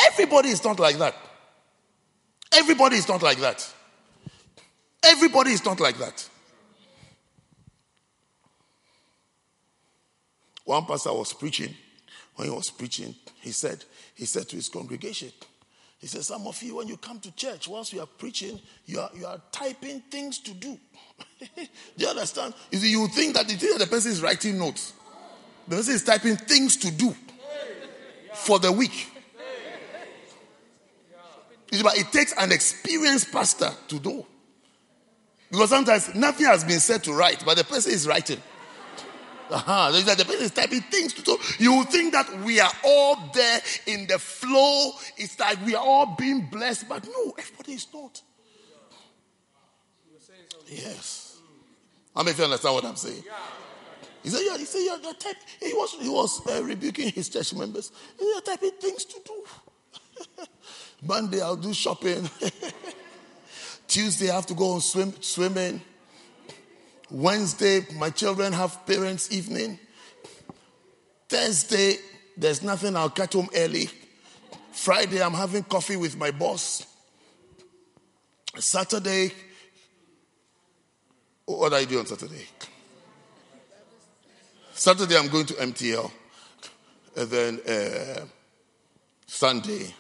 Everybody 0.01 0.49
is 0.51 0.65
not 0.65 0.79
like 0.79 0.99
that. 0.99 1.15
Everybody 2.53 2.97
is 2.97 3.09
not 3.09 3.23
like 3.23 3.39
that. 3.39 3.73
Everybody 5.05 5.53
is 5.53 5.65
not 5.65 5.81
like 5.81 5.99
that. 5.99 6.29
One 10.65 10.85
pastor 10.85 11.13
was 11.13 11.33
preaching. 11.33 11.75
When 12.37 12.49
he 12.49 12.55
was 12.55 12.71
preaching, 12.71 13.15
he 13.41 13.51
said, 13.51 13.85
he 14.15 14.25
said 14.25 14.49
to 14.49 14.57
his 14.57 14.69
congregation, 14.69 15.31
he 15.99 16.07
said, 16.07 16.25
Some 16.25 16.47
of 16.47 16.61
you, 16.63 16.77
when 16.77 16.89
you 16.89 16.97
come 16.97 17.21
to 17.21 17.35
church, 17.37 17.69
whilst 17.69 17.93
you 17.93 18.01
are 18.01 18.07
preaching, 18.07 18.59
you 18.87 19.01
are, 19.01 19.11
you 19.15 19.27
are 19.27 19.41
typing 19.53 20.01
things 20.01 20.39
to 20.39 20.53
do. 20.53 20.79
do 21.57 21.67
you 21.97 22.09
understand? 22.09 22.55
You 22.71 22.79
see, 22.79 22.91
you 22.91 23.07
think 23.09 23.35
that 23.35 23.47
the, 23.47 23.55
that 23.55 23.79
the 23.79 23.87
person 23.87 24.11
is 24.11 24.23
writing 24.23 24.59
notes. 24.59 24.95
The 25.69 25.77
person 25.77 25.95
is 25.95 26.03
typing 26.03 26.37
things 26.37 26.77
to 26.79 26.91
do 26.91 27.15
for 28.35 28.59
the 28.59 28.73
week. 28.73 29.09
But 31.81 31.97
it 31.97 32.13
takes 32.13 32.35
an 32.37 32.53
experienced 32.53 33.33
pastor 33.33 33.71
to 33.89 33.99
do. 33.99 34.27
Because 35.51 35.71
sometimes 35.71 36.15
nothing 36.15 36.47
has 36.47 36.65
been 36.65 36.81
said 36.81 37.05
to 37.05 37.13
write, 37.13 37.45
but 37.45 37.57
the 37.57 37.65
person 37.65 37.93
is 37.93 38.07
writing. 38.07 38.41
Uh-huh. 39.51 39.91
The 39.93 40.25
person 40.25 40.45
is 40.45 40.51
typing 40.51 40.81
things 40.81 41.13
to 41.15 41.23
do. 41.23 41.37
You 41.59 41.85
think 41.85 42.15
that 42.15 42.41
we 42.41 42.59
are 42.59 42.73
all 42.85 43.17
there 43.35 43.61
in 43.87 44.07
the 44.07 44.19
flow. 44.19 44.93
It's 45.19 45.39
like 45.39 45.65
we 45.65 45.75
are 45.75 45.85
all 45.85 46.17
being 46.17 46.49
blessed, 46.51 46.89
but 46.89 47.07
no, 47.07 47.35
everybody 47.39 47.73
is 47.73 47.87
not. 47.93 48.23
Yes. 50.69 51.39
How 52.15 52.23
many 52.23 52.33
of 52.33 52.39
you 52.39 52.45
understand 52.45 52.75
what 52.75 52.85
I'm 52.85 52.97
saying? 52.97 53.23
He 54.23 54.31
said, 54.31 54.41
yeah, 54.45 54.57
he 54.57 54.65
said, 54.65 54.79
you're, 54.79 55.01
you're. 55.01 55.15
He 55.61 55.75
was, 55.75 55.97
he 56.01 56.09
was 56.09 56.47
uh, 56.47 56.63
rebuking 56.63 57.11
his 57.11 57.29
church 57.29 57.53
members. 57.55 57.93
You're 58.19 58.41
typing 58.41 58.71
things 58.81 59.05
to 59.05 59.17
do. 59.25 59.45
Monday, 61.05 61.41
I'll 61.41 61.57
do 61.57 61.75
shopping. 61.75 62.31
Tuesday, 63.89 64.31
I 64.31 64.37
have 64.37 64.47
to 64.47 64.55
go 64.55 64.73
on 64.73 64.81
swim, 64.81 65.13
swimming. 65.21 65.81
Wednesday, 67.11 67.85
my 67.97 68.11
children 68.11 68.53
have 68.53 68.87
parents' 68.87 69.33
evening. 69.33 69.79
Thursday, 71.29 71.97
there's 72.37 72.63
nothing, 72.63 72.97
I'll 72.97 73.11
catch 73.11 73.33
home 73.33 73.49
early. 73.55 73.91
Friday, 74.71 75.23
I'm 75.23 75.35
having 75.35 75.65
coffee 75.65 75.97
with 75.97 76.17
my 76.17 76.31
boss. 76.31 76.87
Saturday, 78.59 79.33
what 81.45 81.71
do 81.71 81.77
I 81.77 81.85
do 81.85 81.99
on 81.99 82.07
Saturday? 82.07 82.47
Saturday, 84.73 85.17
I'm 85.17 85.29
going 85.29 85.47
to 85.47 85.55
MTL. 85.55 86.11
And 87.17 87.29
then 87.29 87.61
uh, 87.69 88.25
Sunday, 89.27 89.95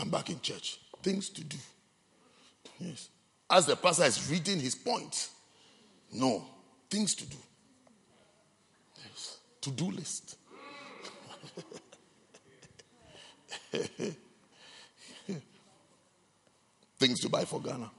I'm 0.00 0.08
back 0.08 0.30
in 0.30 0.40
church. 0.40 0.78
Things 1.02 1.28
to 1.30 1.44
do. 1.44 1.58
Yes. 2.78 3.10
As 3.50 3.66
the 3.66 3.76
pastor 3.76 4.04
is 4.04 4.30
reading 4.30 4.58
his 4.58 4.74
points, 4.74 5.30
no, 6.12 6.44
things 6.88 7.14
to 7.16 7.26
do. 7.26 7.36
Yes. 9.04 9.38
To 9.60 9.70
do 9.70 9.90
list. 9.90 10.36
things 16.98 17.20
to 17.20 17.28
buy 17.28 17.44
for 17.44 17.60
Ghana. 17.60 17.90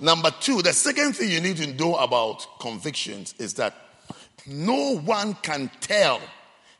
Number 0.00 0.30
two, 0.40 0.62
the 0.62 0.72
second 0.72 1.12
thing 1.14 1.30
you 1.30 1.40
need 1.40 1.58
to 1.58 1.66
know 1.74 1.94
about 1.96 2.58
convictions 2.58 3.34
is 3.38 3.54
that 3.54 3.91
no 4.46 4.98
one 4.98 5.34
can 5.42 5.70
tell 5.80 6.20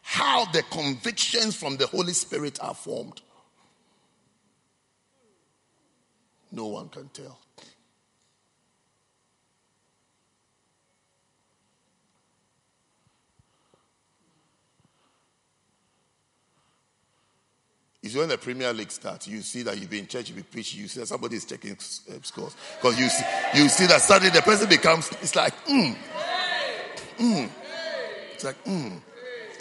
how 0.02 0.44
the 0.46 0.62
convictions 0.64 1.54
from 1.56 1.76
the 1.76 1.86
Holy 1.86 2.12
Spirit 2.12 2.58
are 2.62 2.74
formed. 2.74 3.20
No 6.50 6.66
one 6.66 6.88
can 6.88 7.08
tell. 7.08 7.38
It's 18.02 18.16
when 18.16 18.28
the 18.28 18.36
Premier 18.36 18.72
League 18.72 18.90
starts, 18.90 19.28
you 19.28 19.40
see 19.42 19.62
that 19.62 19.78
you've 19.78 19.88
been 19.88 20.00
in 20.00 20.06
church, 20.08 20.28
you've 20.28 20.36
been 20.36 20.44
preaching, 20.50 20.80
you 20.80 20.88
see 20.88 20.98
that 21.00 21.06
somebody 21.06 21.36
is 21.36 21.44
checking 21.44 21.72
uh, 21.72 22.14
scores. 22.22 22.56
Because 22.80 22.98
you 22.98 23.08
see, 23.08 23.24
you 23.54 23.68
see 23.68 23.86
that 23.86 24.00
suddenly 24.00 24.30
the 24.30 24.42
person 24.42 24.68
becomes, 24.68 25.08
it's 25.22 25.36
like, 25.36 25.54
mm, 25.66 25.96
mm. 27.18 27.50
It's 28.34 28.44
like, 28.44 28.64
mm. 28.64 29.00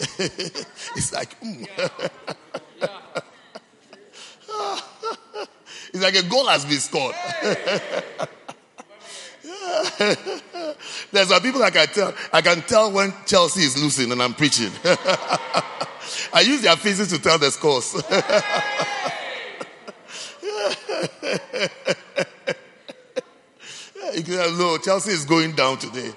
it's 0.00 1.12
like, 1.12 1.40
mm. 1.40 1.66
it's 5.92 6.02
like 6.02 6.16
a 6.16 6.22
goal 6.24 6.46
has 6.48 6.64
been 6.64 6.78
scored. 6.78 7.14
There's 11.12 11.28
some 11.28 11.42
people 11.42 11.62
I 11.62 11.70
can 11.70 11.86
tell. 11.88 12.14
I 12.32 12.40
can 12.40 12.62
tell 12.62 12.90
when 12.90 13.12
Chelsea 13.26 13.62
is 13.62 13.80
losing 13.80 14.10
and 14.12 14.22
I'm 14.22 14.34
preaching. 14.34 14.70
I 16.32 16.40
use 16.40 16.62
their 16.62 16.76
faces 16.76 17.08
to 17.08 17.18
tell 17.20 17.38
the 17.38 17.50
scores. 17.50 17.94
you 24.14 24.22
can 24.22 24.58
know 24.58 24.78
Chelsea 24.78 25.12
is 25.12 25.24
going 25.24 25.52
down 25.52 25.78
today. 25.78 26.12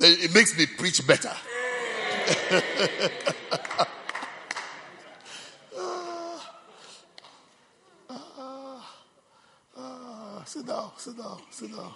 It 0.00 0.32
makes 0.32 0.56
me 0.56 0.66
preach 0.66 1.04
better. 1.06 1.32
sit 10.44 10.66
down, 10.66 10.90
sit 10.96 11.16
down, 11.16 11.40
sit 11.50 11.76
down. 11.76 11.92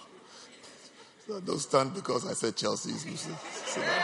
Don't 1.45 1.59
stand 1.59 1.93
because 1.93 2.27
I 2.29 2.33
said 2.33 2.57
Chelsea 2.57 2.91
is 2.91 3.05
losing. 3.05 3.35
Sit 3.35 3.83
down. 3.83 4.03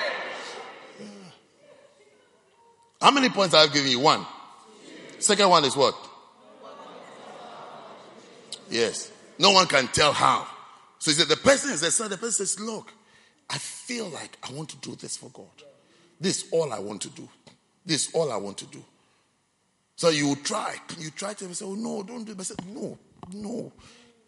How 3.01 3.11
many 3.11 3.30
points 3.30 3.53
I've 3.53 3.73
given 3.73 3.91
you? 3.91 3.99
One. 3.99 4.26
Second 5.19 5.49
one 5.49 5.65
is 5.65 5.76
what? 5.76 5.95
Yes. 8.69 9.11
No 9.38 9.51
one 9.51 9.67
can 9.67 9.88
tell 9.88 10.13
how. 10.13 10.47
So 10.99 11.11
he 11.11 11.17
said, 11.17 11.27
the 11.27 11.38
person 11.38 11.71
is 11.71 11.81
there. 11.81 11.91
So 11.91 12.07
the 12.07 12.17
person 12.17 12.45
says, 12.45 12.59
look, 12.59 12.93
I 13.49 13.57
feel 13.57 14.07
like 14.09 14.38
I 14.43 14.53
want 14.53 14.69
to 14.69 14.77
do 14.77 14.95
this 14.95 15.17
for 15.17 15.30
God. 15.30 15.47
This 16.19 16.43
is 16.43 16.51
all 16.51 16.71
I 16.71 16.80
want 16.80 17.01
to 17.01 17.09
do. 17.09 17.27
This 17.85 18.07
is 18.07 18.13
all 18.13 18.31
I 18.31 18.38
want 18.38 18.57
to 18.59 18.65
do. 18.65 18.84
So 19.95 20.09
you 20.09 20.35
try. 20.35 20.76
You 20.97 21.09
try 21.11 21.34
to 21.34 21.55
say, 21.55 21.65
oh, 21.65 21.76
no, 21.76 22.03
don't 22.03 22.23
do 22.23 22.34
it. 22.34 22.39
I 22.39 22.43
said, 22.43 22.65
no, 22.67 22.97
no. 23.34 23.71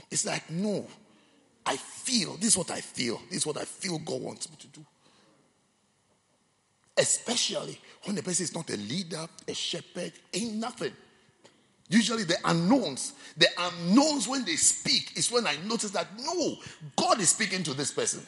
It's 0.10 0.26
like, 0.26 0.50
no. 0.50 0.88
I 1.66 1.78
feel. 1.78 2.36
This 2.38 2.50
is 2.50 2.58
what 2.58 2.72
I 2.72 2.82
feel. 2.82 3.22
This 3.30 3.40
is 3.40 3.46
what 3.46 3.58
I 3.58 3.66
feel 3.66 4.00
God 4.00 4.22
wants 4.22 4.50
me 4.50 4.58
to 4.60 4.68
do. 4.68 4.86
Especially 6.98 7.80
when 8.04 8.16
the 8.16 8.24
person 8.24 8.44
is 8.44 8.56
not 8.56 8.70
a 8.70 8.78
leader, 8.78 9.28
a 9.48 9.54
shepherd, 9.54 10.12
ain't 10.34 10.56
nothing. 10.56 10.92
Usually 11.90 12.24
the 12.24 12.38
unknowns, 12.46 13.14
the 13.38 13.48
unknowns 13.58 14.28
when 14.28 14.46
they 14.46 14.56
speak 14.56 15.12
is 15.18 15.32
when 15.32 15.46
I 15.46 15.58
notice 15.68 15.92
that 15.92 16.08
no, 16.20 16.56
God 16.96 17.20
is 17.20 17.30
speaking 17.30 17.64
to 17.64 17.74
this 17.74 17.92
person. 17.92 18.26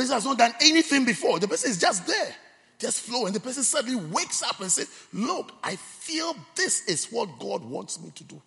Person 0.00 0.14
has 0.14 0.24
not 0.24 0.38
done 0.38 0.54
anything 0.62 1.04
before. 1.04 1.38
The 1.38 1.46
person 1.46 1.70
is 1.70 1.76
just 1.76 2.06
there, 2.06 2.34
just 2.78 3.00
flowing. 3.00 3.34
The 3.34 3.40
person 3.40 3.62
suddenly 3.62 4.02
wakes 4.10 4.42
up 4.42 4.58
and 4.58 4.72
says, 4.72 4.88
Look, 5.12 5.52
I 5.62 5.76
feel 5.76 6.34
this 6.54 6.86
is 6.86 7.04
what 7.08 7.38
God 7.38 7.62
wants 7.62 8.00
me 8.00 8.10
to 8.14 8.24
do. 8.24 8.40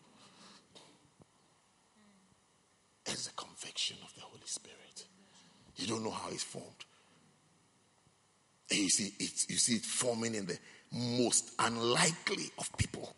It's 3.06 3.28
a 3.28 3.34
conviction 3.34 3.98
of 4.04 4.12
the 4.16 4.22
Holy 4.22 4.42
Spirit. 4.46 5.06
You 5.76 5.86
don't 5.86 6.04
know 6.04 6.10
how 6.10 6.30
it's 6.32 6.42
formed. 6.42 6.66
And 8.72 8.80
you 8.80 8.90
see 8.90 9.14
it, 9.20 9.46
you 9.48 9.58
see 9.58 9.76
it 9.76 9.86
forming 9.86 10.34
in 10.34 10.48
the 10.48 10.58
most 10.92 11.52
unlikely 11.60 12.50
of 12.58 12.76
people. 12.78 13.16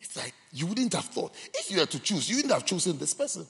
It's 0.00 0.16
like 0.16 0.32
you 0.52 0.66
wouldn't 0.68 0.92
have 0.92 1.06
thought. 1.06 1.34
If 1.54 1.72
you 1.72 1.80
had 1.80 1.90
to 1.90 1.98
choose, 1.98 2.30
you 2.30 2.36
wouldn't 2.36 2.54
have 2.54 2.64
chosen 2.64 2.96
this 2.98 3.14
person. 3.14 3.48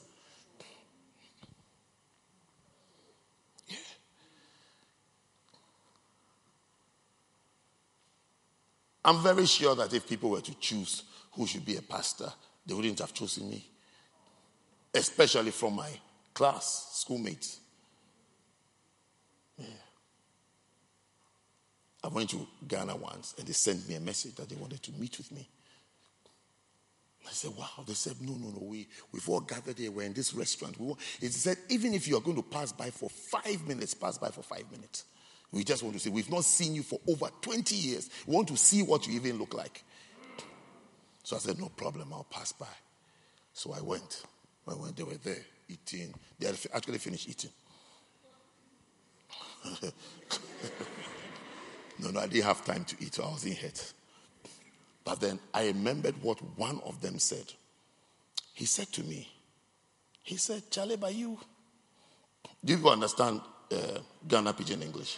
I'm 9.07 9.23
very 9.23 9.45
sure 9.45 9.73
that 9.75 9.93
if 9.93 10.05
people 10.05 10.29
were 10.31 10.41
to 10.41 10.53
choose 10.59 11.03
who 11.31 11.47
should 11.47 11.65
be 11.65 11.77
a 11.77 11.81
pastor, 11.81 12.29
they 12.65 12.73
wouldn't 12.73 12.99
have 12.99 13.13
chosen 13.13 13.49
me. 13.49 13.65
Especially 14.93 15.51
from 15.51 15.77
my 15.77 15.89
class, 16.33 16.89
schoolmates. 16.93 17.61
I 22.03 22.09
went 22.09 22.29
to 22.31 22.45
Ghana 22.67 22.97
once 22.97 23.33
and 23.37 23.47
they 23.47 23.53
sent 23.53 23.87
me 23.87 23.95
a 23.95 23.99
message 24.01 24.35
that 24.35 24.49
they 24.49 24.55
wanted 24.57 24.83
to 24.83 24.91
meet 24.93 25.17
with 25.17 25.31
me. 25.31 25.47
I 27.25 27.31
said, 27.31 27.51
wow. 27.57 27.69
They 27.85 27.93
said, 27.93 28.15
no, 28.21 28.33
no, 28.33 28.49
no. 28.49 28.65
We, 28.65 28.87
we've 29.13 29.27
all 29.29 29.39
gathered 29.39 29.77
here. 29.77 29.91
We're 29.91 30.05
in 30.05 30.13
this 30.13 30.33
restaurant. 30.33 30.77
We 30.79 30.87
want, 30.87 30.99
it 31.21 31.31
said, 31.31 31.57
even 31.69 31.93
if 31.93 32.07
you 32.09 32.17
are 32.17 32.21
going 32.21 32.37
to 32.37 32.43
pass 32.43 32.73
by 32.73 32.89
for 32.89 33.09
five 33.09 33.65
minutes, 33.65 33.93
pass 33.93 34.17
by 34.17 34.29
for 34.29 34.41
five 34.41 34.69
minutes. 34.69 35.05
We 35.51 35.63
just 35.63 35.81
want 35.83 35.95
to 35.95 35.99
say, 35.99 36.09
we've 36.09 36.29
not 36.29 36.43
seen 36.43 36.75
you 36.75 36.83
for 36.83 36.99
over 37.07 37.29
20 37.41 37.75
years. 37.75 38.09
We 38.25 38.35
want 38.35 38.49
to 38.49 38.57
see 38.57 38.83
what 38.83 39.07
you 39.07 39.13
even 39.15 39.37
look 39.37 39.53
like. 39.53 39.83
So 41.23 41.35
I 41.35 41.39
said, 41.39 41.59
no 41.59 41.69
problem. 41.69 42.11
I'll 42.13 42.25
pass 42.29 42.51
by. 42.51 42.65
So 43.53 43.73
I 43.73 43.81
went. 43.81 44.23
I 44.67 44.75
went, 44.75 44.97
they 44.97 45.03
were 45.03 45.15
there 45.15 45.45
eating. 45.69 46.13
They 46.39 46.47
had 46.47 46.57
actually 46.73 46.97
finished 46.97 47.29
eating. 47.29 47.51
No, 51.99 52.11
no, 52.11 52.19
I 52.19 52.27
didn't 52.27 52.45
have 52.45 52.63
time 52.63 52.83
to 52.85 52.95
eat, 52.99 53.15
so 53.15 53.23
I 53.23 53.27
was 53.27 53.45
in 53.45 53.55
hurt. 53.55 53.93
But 55.03 55.19
then 55.19 55.39
I 55.53 55.67
remembered 55.67 56.15
what 56.21 56.39
one 56.57 56.79
of 56.85 57.01
them 57.01 57.17
said. 57.17 57.53
He 58.53 58.65
said 58.65 58.91
to 58.93 59.03
me, 59.03 59.27
he 60.21 60.37
said, 60.37 60.69
Charlie, 60.69 60.97
by 60.97 61.09
you. 61.09 61.39
Do 62.63 62.75
you 62.75 62.89
understand 62.89 63.41
uh, 63.71 63.99
Ghana 64.27 64.53
Pidgin 64.53 64.81
English? 64.83 65.17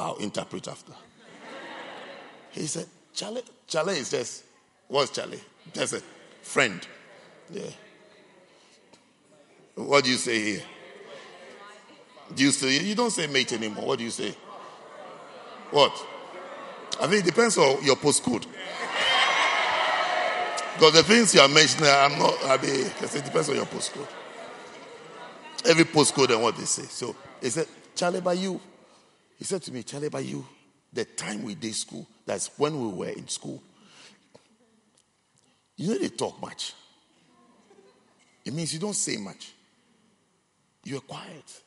I'll 0.00 0.16
interpret 0.16 0.66
after. 0.66 0.92
He 2.52 2.66
said, 2.66 2.86
Charlie, 3.14 3.42
Charlie 3.66 3.98
is 3.98 4.10
just, 4.10 4.44
what's 4.88 5.10
Charlie? 5.10 5.40
Just 5.72 5.92
a 5.92 6.02
friend. 6.42 6.80
Yeah. 7.52 7.62
What 9.74 10.04
do 10.04 10.10
you 10.10 10.16
say 10.16 10.40
here? 10.42 10.62
Do 12.34 12.42
you 12.44 12.50
say, 12.50 12.80
you 12.80 12.94
don't 12.94 13.10
say 13.10 13.26
mate 13.26 13.52
anymore. 13.52 13.86
What 13.86 13.98
do 13.98 14.04
you 14.04 14.10
say? 14.10 14.34
What? 15.70 15.92
I 17.00 17.06
think 17.06 17.24
it 17.24 17.26
depends 17.26 17.58
on 17.58 17.84
your 17.84 17.96
postcode. 17.96 18.46
Because 20.74 20.94
the 20.94 21.02
things 21.02 21.34
you 21.34 21.40
are 21.40 21.48
mentioning, 21.48 21.90
I'm 21.90 22.18
not, 22.18 22.34
I 22.44 22.56
mean, 22.56 22.86
it 22.86 23.24
depends 23.24 23.48
on 23.48 23.56
your 23.56 23.66
postcode. 23.66 24.08
Every 25.66 25.84
postcode 25.84 26.30
and 26.30 26.42
what 26.42 26.56
they 26.56 26.64
say. 26.64 26.84
So 26.84 27.14
he 27.40 27.50
said, 27.50 27.66
Charlie, 27.94 28.20
by 28.20 28.32
you. 28.32 28.60
He 29.40 29.46
said 29.46 29.62
to 29.62 29.72
me, 29.72 29.82
Charlie, 29.82 30.10
but 30.10 30.22
you, 30.22 30.46
the 30.92 31.06
time 31.06 31.42
we 31.42 31.54
did 31.54 31.74
school, 31.74 32.06
that's 32.26 32.50
when 32.58 32.78
we 32.78 32.88
were 32.88 33.08
in 33.08 33.26
school, 33.26 33.62
you 35.76 35.88
know 35.88 35.98
they 35.98 36.10
talk 36.10 36.38
much. 36.42 36.74
It 38.44 38.52
means 38.52 38.74
you 38.74 38.80
don't 38.80 38.94
say 38.94 39.16
much. 39.16 39.52
You're 40.84 41.00
quiet. 41.00 41.62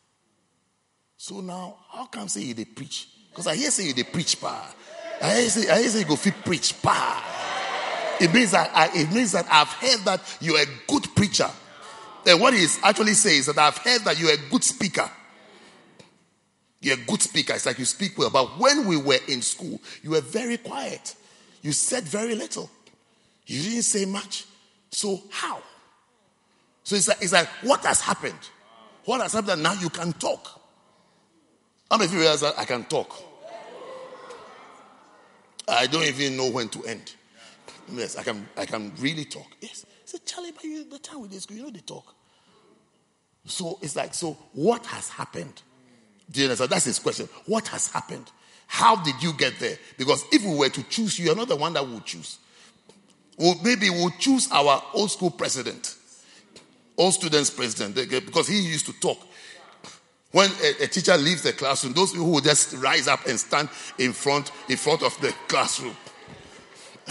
So 1.18 1.42
now, 1.42 1.78
how 1.92 2.06
come 2.06 2.28
say 2.28 2.42
you 2.42 2.54
they 2.54 2.66
preach? 2.66 3.08
Because 3.30 3.48
I 3.48 3.56
hear 3.56 3.72
say 3.72 3.88
you 3.88 3.94
they 3.94 4.04
preach, 4.04 4.40
pa. 4.40 4.72
I 5.20 5.40
hear 5.40 5.50
say, 5.50 5.72
I 5.72 5.80
hear 5.80 5.90
say 5.90 6.00
you 6.00 6.06
go 6.06 6.16
fit 6.16 6.36
preach, 6.46 6.80
pa. 6.80 8.18
It 8.22 8.32
means 8.32 8.52
that 8.52 8.70
I, 8.72 8.90
it 8.94 9.12
means 9.12 9.32
that 9.32 9.48
I've 9.50 9.70
heard 9.70 10.06
that 10.06 10.38
you're 10.42 10.60
a 10.60 10.66
good 10.88 11.08
preacher. 11.16 11.50
And 12.28 12.40
what 12.40 12.54
he's 12.54 12.78
actually 12.84 13.14
saying 13.14 13.40
is 13.40 13.46
that 13.48 13.58
I've 13.58 13.78
heard 13.78 14.02
that 14.02 14.20
you're 14.20 14.34
a 14.34 14.50
good 14.52 14.64
speaker. 14.64 15.10
You're 16.84 16.98
a 16.98 17.02
good 17.02 17.22
speaker. 17.22 17.54
It's 17.54 17.66
like 17.66 17.80
you 17.80 17.86
speak 17.86 18.18
well. 18.18 18.30
But 18.30 18.60
when 18.60 18.86
we 18.86 18.98
were 18.98 19.20
in 19.30 19.42
school, 19.42 19.80
you 20.04 20.12
were 20.12 20.22
very 20.22 20.58
quiet. 20.58 21.16
You 21.62 21.72
said 21.72 22.04
very 22.04 22.36
little. 22.36 22.70
You 23.48 23.62
didn't 23.62 23.84
say 23.84 24.04
much. 24.04 24.46
So 24.92 25.22
how? 25.32 25.62
So 26.84 26.98
it's 26.98 27.08
like, 27.08 27.22
it's 27.22 27.32
like 27.32 27.48
what 27.62 27.86
has 27.86 28.02
happened? 28.02 28.50
What 29.06 29.22
has 29.22 29.32
happened 29.32 29.64
now 29.64 29.74
you 29.74 29.90
can 29.90 30.12
talk? 30.14 30.62
How 31.90 31.98
many 31.98 32.08
of 32.08 32.14
you 32.14 32.20
realize 32.20 32.42
that 32.42 32.60
I 32.60 32.66
can 32.66 32.84
talk? 32.84 33.16
I 35.68 35.88
don't 35.88 36.04
even 36.04 36.36
know 36.36 36.50
when 36.50 36.68
to 36.70 36.84
end. 36.84 37.14
Yes, 37.94 38.18
I 38.18 38.24
can 38.24 38.46
I 38.58 38.66
can 38.66 38.92
really 39.00 39.24
talk. 39.24 39.48
Yes. 39.62 39.86
Say, 40.04 40.18
Charlie, 40.26 40.52
but 40.52 40.66
you 40.66 40.84
the 40.84 41.00
time 41.00 41.22
with 41.22 41.32
this, 41.32 41.50
you 41.50 41.64
know 41.64 41.70
they 41.70 41.80
talk. 41.80 42.14
So 43.46 43.80
it's 43.82 43.96
like, 43.96 44.14
so 44.14 44.38
what 44.52 44.86
has 44.88 45.08
happened? 45.08 45.62
Do 46.34 46.40
you 46.40 46.48
understand? 46.48 46.72
That's 46.72 46.86
his 46.86 47.00
question. 47.00 47.30
What 47.46 47.68
has 47.70 47.92
happened? 47.92 48.30
How 48.66 48.96
did 48.96 49.22
you 49.22 49.34
get 49.34 49.60
there? 49.60 49.78
Because 49.98 50.26
if 50.32 50.44
we 50.44 50.56
were 50.56 50.70
to 50.70 50.84
choose 50.90 51.20
you, 51.20 51.26
you're 51.26 51.36
not 51.36 51.48
the 51.48 51.56
one 51.56 51.74
that 51.74 51.88
would 51.88 52.04
choose. 52.06 52.40
Maybe 53.38 53.92
we'll 53.92 54.10
choose 54.18 54.52
our 54.52 54.84
old 54.96 55.12
school 55.12 55.30
president, 55.30 55.96
old 56.98 57.14
students 57.14 57.52
president, 57.52 57.96
because 57.96 58.48
he 58.48 58.60
used 58.60 58.88
to 58.88 58.94
talk. 59.00 59.20
When 60.32 60.50
a, 60.50 60.84
a, 60.84 60.88
teacher 60.88 61.16
leaves 61.16 61.44
the 61.44 61.54
classroom, 61.54 61.94
those 61.94 62.14
who 62.14 62.42
just 62.42 62.74
rise 62.74 63.08
up 63.08 63.28
and 63.28 63.40
stand 63.40 63.70
in 64.00 64.14
front, 64.14 64.52
in 64.68 64.78
front 64.78 65.04
of 65.04 65.16
the 65.22 65.32
classroom. 65.48 65.96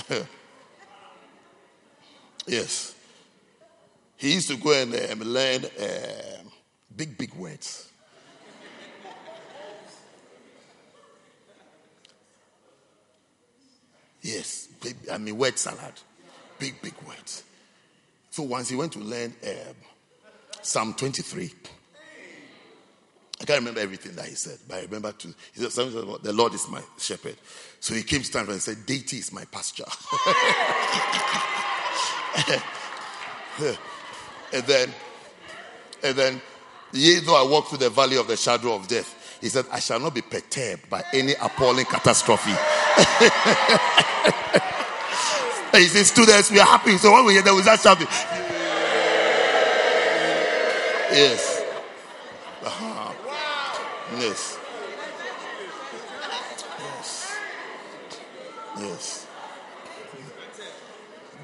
yes. 2.49 2.97
He 4.17 4.35
used 4.35 4.49
to 4.49 4.57
go 4.57 4.73
and 4.73 4.93
um, 5.13 5.21
learn 5.21 5.65
um, 5.65 6.51
big, 6.97 7.17
big 7.17 7.33
words. 7.35 7.92
Yes, 14.23 14.69
I 15.11 15.19
mean, 15.19 15.37
word 15.37 15.59
salad. 15.59 15.95
Big, 16.59 16.81
big 16.81 16.95
words. 17.07 17.43
So 18.31 18.45
once 18.45 18.69
he 18.69 18.77
went 18.77 18.93
to 18.93 19.01
learn 19.01 19.35
um, 19.47 19.75
Psalm 20.63 20.95
23, 20.95 21.53
I 23.41 23.45
can't 23.45 23.59
remember 23.59 23.81
everything 23.81 24.15
that 24.15 24.27
he 24.27 24.37
said, 24.37 24.59
but 24.69 24.77
I 24.77 24.83
remember 24.83 25.11
to, 25.11 25.29
he 25.53 25.61
said 25.61 25.73
something 25.73 26.01
about 26.01 26.23
the 26.23 26.33
Lord 26.33 26.55
is 26.55 26.69
my 26.69 26.81
shepherd. 26.97 27.35
So 27.81 27.95
he 27.95 28.05
came 28.05 28.21
to 28.21 28.27
stand 28.27 28.49
and 28.49 28.63
said, 28.63 28.87
Deity 28.87 29.19
is 29.19 29.33
my 29.33 29.45
pasture. 29.47 29.83
and 34.53 34.65
then, 34.65 34.95
and 36.05 36.17
then, 36.17 36.41
yea, 36.93 37.19
though 37.19 37.45
I 37.45 37.51
walk 37.51 37.67
through 37.67 37.79
the 37.79 37.91
valley 37.91 38.17
of 38.17 38.29
the 38.29 38.37
shadow 38.37 38.77
of 38.77 38.87
death, 38.87 39.39
he 39.41 39.49
said, 39.49 39.65
I 39.73 39.81
shall 39.81 39.99
not 39.99 40.15
be 40.15 40.23
perturbed 40.23 40.89
by 40.89 41.03
any 41.13 41.33
appalling 41.41 41.87
catastrophe. 41.87 42.53
He 45.79 45.87
said, 45.89 46.05
students, 46.07 46.51
we 46.51 46.59
are 46.61 46.67
happy. 46.67 46.97
So 46.99 47.13
when 47.13 47.25
we 47.27 47.33
hear 47.35 47.43
that, 47.43 47.55
we 47.55 47.63
start 47.63 47.81
shouting. 47.81 48.07
Yes. 51.13 51.63
Uh-huh. 52.65 53.13
Yes. 54.19 54.59
Yes. 56.79 57.37
Yes. 58.79 59.27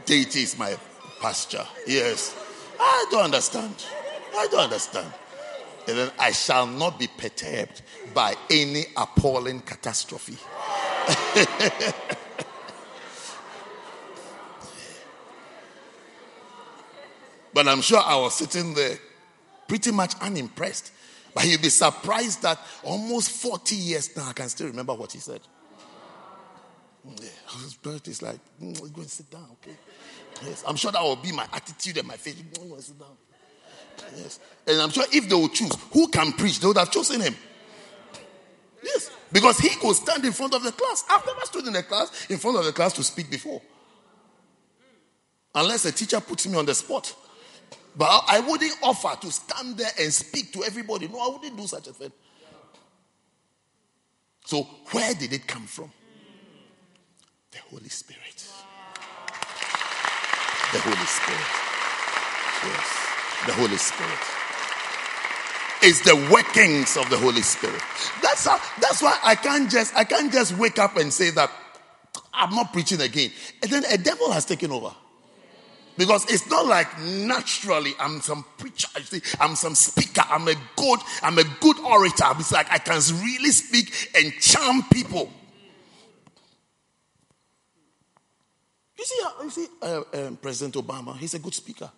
Deity 0.07 0.43
is 0.43 0.59
my 0.59 0.77
pasture. 1.21 1.67
Yes. 1.87 2.35
I 2.81 3.07
don't 3.11 3.25
understand. 3.25 3.85
I 4.37 4.47
don't 4.51 4.61
understand. 4.61 5.13
And 5.87 5.99
then 5.99 6.11
I 6.19 6.33
shall 6.33 6.67
not 6.67 6.99
be 6.99 7.09
perturbed 7.09 7.83
by 8.15 8.35
any 8.51 8.87
appalling 8.97 9.61
catastrophe. 9.61 10.37
but 17.55 17.69
I'm 17.69 17.81
sure 17.81 18.01
I 18.01 18.17
was 18.17 18.35
sitting 18.35 18.75
there 18.75 18.99
pretty 19.67 19.91
much 19.91 20.13
unimpressed 20.21 20.93
but 21.39 21.47
you'll 21.47 21.61
be 21.61 21.69
surprised 21.69 22.43
that 22.43 22.59
almost 22.83 23.31
40 23.31 23.77
years 23.77 24.17
now, 24.17 24.29
I 24.29 24.33
can 24.33 24.49
still 24.49 24.67
remember 24.67 24.93
what 24.95 25.13
he 25.13 25.19
said. 25.19 25.41
Yeah, 27.05 27.29
it's 28.05 28.23
like, 28.23 28.41
mm, 28.61 28.93
go 28.93 29.01
and 29.01 29.09
sit 29.09 29.31
down, 29.31 29.47
okay? 29.63 29.77
Yes, 30.45 30.65
I'm 30.67 30.75
sure 30.75 30.91
that 30.91 31.01
will 31.01 31.15
be 31.15 31.31
my 31.31 31.47
attitude 31.53 31.99
and 31.99 32.09
my 32.09 32.17
face. 32.17 32.35
Go 32.35 32.75
and 32.75 32.83
sit 32.83 32.99
down. 32.99 33.17
Yes. 34.17 34.41
And 34.67 34.83
I'm 34.83 34.91
sure 34.91 35.05
if 35.13 35.29
they 35.29 35.35
will 35.37 35.49
choose 35.49 35.71
who 35.93 36.09
can 36.09 36.33
preach, 36.33 36.59
they 36.59 36.67
would 36.67 36.77
have 36.77 36.91
chosen 36.91 37.21
him. 37.21 37.37
Because 39.31 39.59
he 39.59 39.69
could 39.69 39.95
stand 39.95 40.25
in 40.25 40.33
front 40.33 40.55
of 40.55 40.63
the 40.63 40.73
class. 40.73 41.05
I've 41.11 41.25
never 41.27 41.41
stood 41.45 41.67
in 41.67 41.77
a 41.77 41.83
class 41.83 42.27
in 42.31 42.39
front 42.39 42.59
of 42.59 42.65
the 42.65 42.73
class 42.73 42.93
to 42.95 43.05
speak 43.05 43.31
before. 43.31 43.61
Unless 45.55 45.85
a 45.87 45.93
teacher 45.93 46.21
puts 46.21 46.47
me 46.47 46.57
on 46.57 46.67
the 46.67 46.75
spot. 46.75 47.15
But 47.97 48.25
I 48.29 48.41
wouldn't 48.41 48.77
offer 48.83 49.19
to 49.21 49.33
stand 49.33 49.77
there 49.77 49.91
and 50.01 50.13
speak 50.13 50.53
to 50.53 50.65
everybody. 50.65 51.09
No, 51.09 51.19
I 51.19 51.29
wouldn't 51.33 51.57
do 51.57 51.67
such 51.67 51.89
a 51.89 51.93
thing. 51.93 52.13
So, 54.45 54.63
where 54.93 55.15
did 55.15 55.33
it 55.33 55.47
come 55.47 55.67
from? 55.67 55.91
The 57.51 57.59
Holy 57.71 57.89
Spirit. 57.89 58.47
The 60.73 60.79
Holy 60.79 61.07
Spirit. 61.07 61.41
Yes. 62.65 63.47
The 63.47 63.53
Holy 63.53 63.77
Spirit. 63.77 64.38
It's 65.81 66.01
the 66.03 66.17
workings 66.33 66.97
of 66.97 67.09
the 67.09 67.17
Holy 67.17 67.43
Spirit. 67.43 67.81
That's 68.21 68.47
how, 68.47 68.59
that's 68.81 69.01
why 69.01 69.19
I 69.23 69.35
can't 69.35 69.71
just 69.71 69.95
I 69.97 70.05
can't 70.05 70.33
just 70.33 70.59
wake 70.59 70.79
up 70.79 70.97
and 70.97 71.13
say 71.13 71.31
that 71.31 71.51
I'm 72.35 72.55
not 72.55 72.73
preaching 72.73 73.01
again. 73.01 73.31
And 73.63 73.71
then 73.71 73.85
a 73.91 73.99
devil 73.99 74.33
has 74.33 74.45
taken 74.45 74.71
over. 74.73 74.93
Because 75.97 76.31
it's 76.31 76.49
not 76.49 76.65
like 76.67 77.01
naturally 77.01 77.93
I'm 77.99 78.21
some 78.21 78.45
preacher, 78.57 78.89
I'm 79.41 79.57
some 79.57 79.75
speaker, 79.75 80.23
I'm 80.29 80.47
a 80.47 80.55
good, 80.77 81.01
I'm 81.23 81.39
a 81.39 81.45
good 81.61 81.79
orator. 81.81 82.25
It's 82.39 82.53
like 82.53 82.71
I 82.71 82.79
can 82.79 83.01
really 83.21 83.51
speak 83.51 83.93
and 84.17 84.33
charm 84.41 84.85
people. 84.93 85.33
You 88.97 89.05
see, 89.05 89.21
uh, 89.25 89.43
you 89.43 89.51
see 89.51 89.67
uh, 89.83 90.03
um, 90.15 90.37
President 90.37 90.75
Obama, 90.75 91.17
he's 91.17 91.35
a 91.35 91.39
good 91.41 91.55
speaker. 91.55 91.91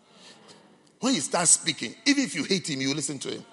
When 1.01 1.15
he 1.15 1.21
starts 1.21 1.53
speaking, 1.53 1.95
even 2.07 2.25
if 2.25 2.35
you 2.35 2.45
hate 2.45 2.69
him, 2.69 2.81
you 2.81 2.95
listen 2.95 3.19
to 3.21 3.31
him. 3.31 3.45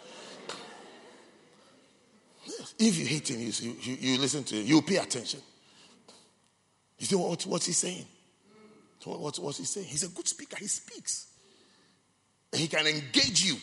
If 2.80 2.98
you 2.98 3.06
hate 3.06 3.30
him, 3.30 3.40
you, 3.40 3.52
you, 3.82 3.98
you 4.00 4.20
listen 4.20 4.44
to 4.46 4.56
him, 4.56 4.66
you 4.66 4.82
pay 4.82 4.98
attention. 4.98 5.42
You 7.00 7.06
see 7.06 7.16
what, 7.16 7.44
what's 7.46 7.66
he 7.66 7.74
saying? 7.74 8.06
So 9.00 9.18
what, 9.18 9.38
what's 9.38 9.58
he 9.58 9.66
saying? 9.66 9.88
He's 9.88 10.04
a 10.04 10.10
good 10.10 10.28
speaker. 10.28 10.58
He 10.60 10.68
speaks. 10.68 11.28
He 12.52 12.68
can 12.68 12.86
engage 12.88 13.44
you. 13.44 13.56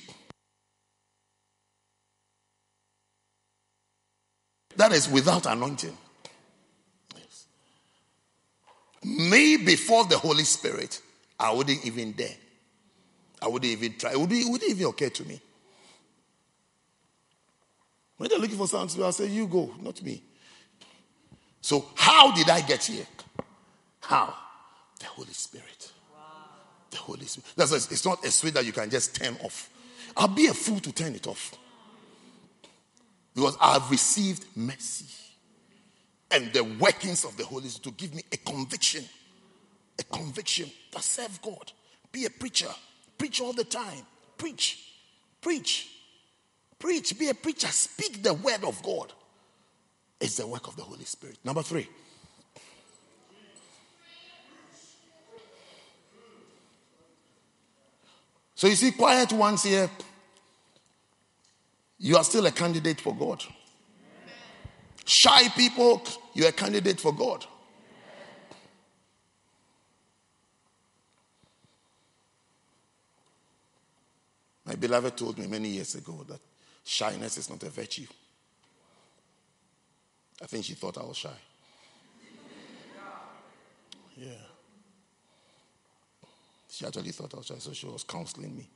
That 4.76 4.92
is 4.92 5.08
without 5.08 5.46
anointing. 5.46 5.96
Yes. 7.16 7.46
Me 9.04 9.56
before 9.56 10.04
the 10.04 10.18
Holy 10.18 10.44
Spirit, 10.44 11.00
I 11.38 11.52
wouldn't 11.52 11.84
even 11.86 12.12
dare. 12.12 12.36
I 13.40 13.48
wouldn't 13.48 13.70
even 13.70 13.96
try. 13.96 14.12
It, 14.12 14.20
would 14.20 14.32
it 14.32 14.46
wouldn't 14.48 14.70
even 14.70 14.86
occur 14.86 15.10
to 15.10 15.24
me. 15.24 15.40
When 18.24 18.30
they're 18.30 18.38
looking 18.38 18.56
for 18.56 18.66
something, 18.66 19.02
I'll 19.04 19.12
say, 19.12 19.26
You 19.26 19.46
go, 19.46 19.74
not 19.82 20.02
me. 20.02 20.22
So, 21.60 21.84
how 21.94 22.34
did 22.34 22.48
I 22.48 22.62
get 22.62 22.82
here? 22.84 23.04
How? 24.00 24.34
The 24.98 25.04
Holy 25.04 25.34
Spirit. 25.34 25.92
Wow. 26.10 26.20
The 26.90 26.96
Holy 26.96 27.26
Spirit. 27.26 27.52
That's 27.54 27.72
it's 27.92 28.06
not 28.06 28.24
a 28.24 28.30
switch 28.30 28.54
that 28.54 28.64
you 28.64 28.72
can 28.72 28.88
just 28.88 29.14
turn 29.14 29.36
off. 29.44 29.68
I'll 30.16 30.28
be 30.28 30.46
a 30.46 30.54
fool 30.54 30.80
to 30.80 30.90
turn 30.90 31.14
it 31.14 31.26
off. 31.26 31.54
Because 33.34 33.58
I've 33.60 33.90
received 33.90 34.46
mercy 34.56 35.34
and 36.30 36.50
the 36.54 36.64
workings 36.64 37.26
of 37.26 37.36
the 37.36 37.44
Holy 37.44 37.68
Spirit 37.68 37.98
to 37.98 38.04
give 38.06 38.14
me 38.14 38.22
a 38.32 38.38
conviction. 38.38 39.04
A 39.98 40.04
conviction 40.04 40.70
to 40.92 41.02
serve 41.02 41.42
God. 41.42 41.72
Be 42.10 42.24
a 42.24 42.30
preacher. 42.30 42.70
Preach 43.18 43.42
all 43.42 43.52
the 43.52 43.64
time. 43.64 44.06
Preach. 44.38 44.94
Preach. 45.42 45.93
Preach. 46.84 47.18
Be 47.18 47.30
a 47.30 47.34
preacher. 47.34 47.68
Speak 47.68 48.22
the 48.22 48.34
word 48.34 48.62
of 48.62 48.82
God. 48.82 49.10
It's 50.20 50.36
the 50.36 50.46
work 50.46 50.68
of 50.68 50.76
the 50.76 50.82
Holy 50.82 51.06
Spirit. 51.06 51.38
Number 51.42 51.62
three. 51.62 51.88
So 58.54 58.66
you 58.66 58.74
see, 58.74 58.90
quiet 58.90 59.32
ones 59.32 59.62
here, 59.62 59.88
you 61.98 62.18
are 62.18 62.24
still 62.24 62.44
a 62.44 62.52
candidate 62.52 63.00
for 63.00 63.14
God. 63.14 63.42
Shy 65.06 65.48
people, 65.56 66.02
you're 66.34 66.48
a 66.48 66.52
candidate 66.52 67.00
for 67.00 67.14
God. 67.14 67.46
My 74.66 74.74
beloved 74.74 75.16
told 75.16 75.38
me 75.38 75.46
many 75.46 75.70
years 75.70 75.94
ago 75.94 76.26
that 76.28 76.40
shyness 76.84 77.38
is 77.38 77.50
not 77.50 77.62
a 77.62 77.70
virtue. 77.70 78.06
I 80.42 80.46
think 80.46 80.64
she 80.64 80.74
thought 80.74 80.98
I 80.98 81.04
was 81.04 81.16
shy. 81.16 81.30
Yeah. 84.16 84.28
She 86.70 86.86
actually 86.86 87.12
thought 87.12 87.34
I 87.34 87.38
was 87.38 87.46
shy, 87.46 87.54
so 87.58 87.72
she 87.72 87.86
was 87.86 88.04
counseling 88.04 88.56
me. 88.56 88.68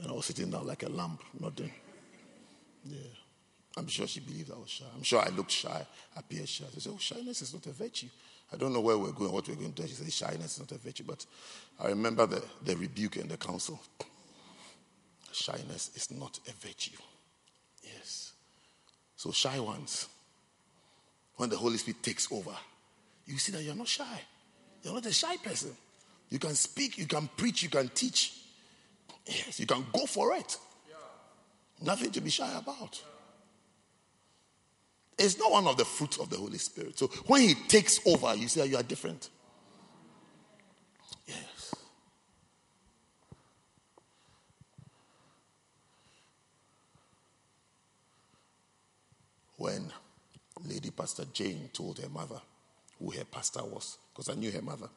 And 0.00 0.10
I 0.10 0.14
was 0.14 0.26
sitting 0.26 0.50
down 0.50 0.66
like 0.66 0.82
a 0.84 0.88
lamb, 0.88 1.18
nothing. 1.38 1.72
Yeah. 2.84 2.98
I'm 3.76 3.86
sure 3.86 4.06
she 4.06 4.20
believed 4.20 4.50
I 4.50 4.56
was 4.56 4.70
shy. 4.70 4.84
I'm 4.94 5.02
sure 5.02 5.20
I 5.20 5.28
looked 5.28 5.50
shy, 5.50 5.86
appeared 6.16 6.48
shy. 6.48 6.64
She 6.74 6.80
said, 6.80 6.92
Oh, 6.94 6.98
shyness 6.98 7.42
is 7.42 7.52
not 7.52 7.66
a 7.66 7.70
virtue. 7.70 8.08
I 8.52 8.56
don't 8.56 8.72
know 8.72 8.80
where 8.80 8.96
we're 8.96 9.12
going, 9.12 9.32
what 9.32 9.48
we're 9.48 9.56
going 9.56 9.72
to 9.72 9.82
do. 9.82 9.88
She 9.88 9.94
said, 9.94 10.12
Shyness 10.12 10.54
is 10.54 10.60
not 10.60 10.72
a 10.72 10.78
virtue. 10.78 11.04
But 11.06 11.26
I 11.80 11.88
remember 11.88 12.26
the, 12.26 12.42
the 12.64 12.76
rebuke 12.76 13.16
in 13.16 13.28
the 13.28 13.36
counsel. 13.36 13.80
Shyness 15.38 15.90
is 15.94 16.10
not 16.10 16.38
a 16.48 16.52
virtue. 16.66 16.96
Yes. 17.82 18.32
So, 19.16 19.30
shy 19.30 19.58
ones, 19.60 20.08
when 21.36 21.48
the 21.48 21.56
Holy 21.56 21.78
Spirit 21.78 22.02
takes 22.02 22.30
over, 22.32 22.54
you 23.26 23.38
see 23.38 23.52
that 23.52 23.62
you're 23.62 23.74
not 23.74 23.88
shy. 23.88 24.20
You're 24.82 24.94
not 24.94 25.06
a 25.06 25.12
shy 25.12 25.36
person. 25.36 25.70
You 26.30 26.38
can 26.38 26.54
speak, 26.54 26.98
you 26.98 27.06
can 27.06 27.28
preach, 27.36 27.62
you 27.62 27.68
can 27.68 27.88
teach. 27.88 28.34
Yes, 29.26 29.60
you 29.60 29.66
can 29.66 29.84
go 29.92 30.06
for 30.06 30.34
it. 30.34 30.58
Nothing 31.80 32.10
to 32.10 32.20
be 32.20 32.30
shy 32.30 32.58
about. 32.58 33.00
It's 35.16 35.38
not 35.38 35.52
one 35.52 35.66
of 35.66 35.76
the 35.76 35.84
fruits 35.84 36.18
of 36.18 36.30
the 36.30 36.36
Holy 36.36 36.58
Spirit. 36.58 36.98
So 36.98 37.06
when 37.26 37.42
He 37.42 37.54
takes 37.54 38.00
over, 38.06 38.34
you 38.34 38.48
see 38.48 38.60
that 38.60 38.68
you 38.68 38.76
are 38.76 38.82
different. 38.82 39.30
When 49.58 49.92
Lady 50.64 50.90
Pastor 50.90 51.24
Jane 51.32 51.68
told 51.72 51.98
her 51.98 52.08
mother 52.08 52.40
who 52.98 53.10
her 53.10 53.24
pastor 53.24 53.64
was, 53.64 53.98
because 54.12 54.28
I 54.28 54.38
knew 54.38 54.52
her 54.52 54.62
mother, 54.62 54.88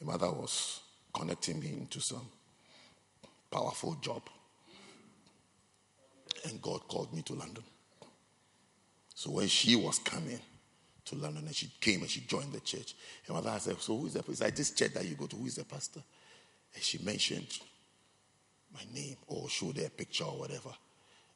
her 0.00 0.06
mother 0.06 0.30
was 0.30 0.80
connecting 1.12 1.60
me 1.60 1.68
into 1.68 2.00
some 2.00 2.26
powerful 3.50 3.94
job. 4.00 4.22
And 6.48 6.60
God 6.62 6.80
called 6.88 7.12
me 7.12 7.20
to 7.22 7.34
London. 7.34 7.64
So 9.14 9.32
when 9.32 9.48
she 9.48 9.76
was 9.76 9.98
coming 9.98 10.40
to 11.04 11.14
London 11.14 11.44
and 11.46 11.54
she 11.54 11.70
came 11.78 12.00
and 12.00 12.10
she 12.10 12.20
joined 12.20 12.52
the 12.52 12.60
church, 12.60 12.94
her 13.26 13.34
mother 13.34 13.54
said, 13.58 13.80
So 13.80 13.98
who 13.98 14.06
is 14.06 14.14
the 14.14 14.22
pastor? 14.22 14.44
Like 14.44 14.56
this 14.56 14.70
church 14.70 14.94
that 14.94 15.04
you 15.04 15.14
go 15.14 15.26
to, 15.26 15.36
who 15.36 15.46
is 15.46 15.56
the 15.56 15.64
pastor? 15.64 16.00
And 16.74 16.82
she 16.82 16.98
mentioned 16.98 17.58
my 18.72 18.80
name 18.94 19.16
or 19.26 19.48
showed 19.50 19.76
her 19.76 19.86
a 19.86 19.90
picture 19.90 20.24
or 20.24 20.38
whatever. 20.38 20.70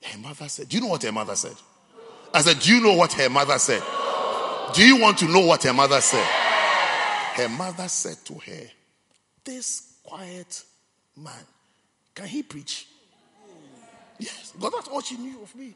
Her 0.03 0.19
mother 0.19 0.49
said, 0.49 0.69
Do 0.69 0.77
you 0.77 0.83
know 0.83 0.89
what 0.89 1.03
her 1.03 1.13
mother 1.13 1.37
said? 1.37 1.55
I 2.33 2.43
said, 2.43 2.61
Do 2.61 2.75
you 2.75 2.81
know 2.81 2.95
what 2.95 3.13
her 3.15 3.29
mother 3.29 3.59
said? 3.59 3.83
Do 4.75 4.87
you 4.87 4.97
want 5.01 5.19
to 5.19 5.27
know 5.27 5.41
what 5.41 5.63
her 5.65 5.73
mother 5.73 6.01
said? 6.01 6.25
Her 7.35 7.49
mother 7.49 7.89
said 7.89 8.17
to 8.27 8.35
her, 8.35 8.67
This 9.45 9.99
quiet 10.03 10.63
man, 11.17 11.45
can 12.15 12.27
he 12.27 12.43
preach? 12.43 12.87
Yes, 14.19 14.53
because 14.53 14.73
that's 14.73 14.89
all 14.89 15.01
she 15.01 15.17
knew 15.17 15.43
of 15.43 15.55
me. 15.57 15.75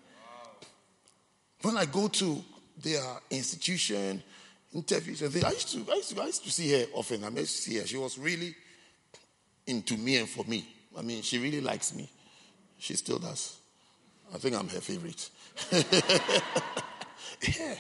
When 1.62 1.76
I 1.78 1.86
go 1.86 2.08
to 2.08 2.44
their 2.82 3.02
institution, 3.30 4.22
interviews, 4.72 5.22
and 5.22 5.44
I 5.44 5.50
used 5.50 5.68
to, 5.72 5.90
I 5.90 5.96
used 5.96 6.14
to, 6.14 6.22
I 6.22 6.26
used 6.26 6.44
to 6.44 6.50
see 6.50 6.70
her 6.72 6.86
often. 6.92 7.24
I 7.24 7.28
used 7.28 7.56
to 7.56 7.62
see 7.62 7.78
her. 7.78 7.86
She 7.86 7.96
was 7.96 8.18
really 8.18 8.54
into 9.66 9.96
me 9.96 10.18
and 10.18 10.28
for 10.28 10.44
me. 10.44 10.66
I 10.96 11.02
mean, 11.02 11.22
she 11.22 11.38
really 11.38 11.60
likes 11.60 11.94
me. 11.94 12.10
She 12.78 12.94
still 12.94 13.18
does. 13.18 13.56
I 14.32 14.38
think 14.38 14.56
I'm 14.56 14.68
her 14.68 14.80
favorite. 14.80 15.30
yeah. 17.58 17.74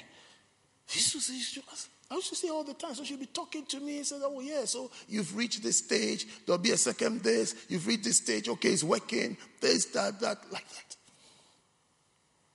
She 0.86 0.98
used 0.98 1.12
to 1.12 1.20
she 1.20 1.60
was, 1.60 1.88
I 2.10 2.14
used 2.16 2.28
to 2.28 2.36
see 2.36 2.50
all 2.50 2.64
the 2.64 2.74
time. 2.74 2.94
So 2.94 3.04
she'd 3.04 3.18
be 3.18 3.26
talking 3.26 3.64
to 3.66 3.80
me 3.80 3.98
and 3.98 4.06
said, 4.06 4.20
Oh, 4.22 4.40
yeah, 4.40 4.64
so 4.64 4.90
you've 5.08 5.36
reached 5.36 5.62
this 5.62 5.78
stage. 5.78 6.26
There'll 6.46 6.60
be 6.60 6.70
a 6.72 6.76
second 6.76 7.22
this. 7.22 7.54
You've 7.68 7.86
reached 7.86 8.04
this 8.04 8.18
stage. 8.18 8.48
Okay, 8.48 8.70
it's 8.70 8.84
working. 8.84 9.36
This, 9.60 9.86
that, 9.86 10.20
that, 10.20 10.38
like 10.52 10.68
that. 10.68 10.96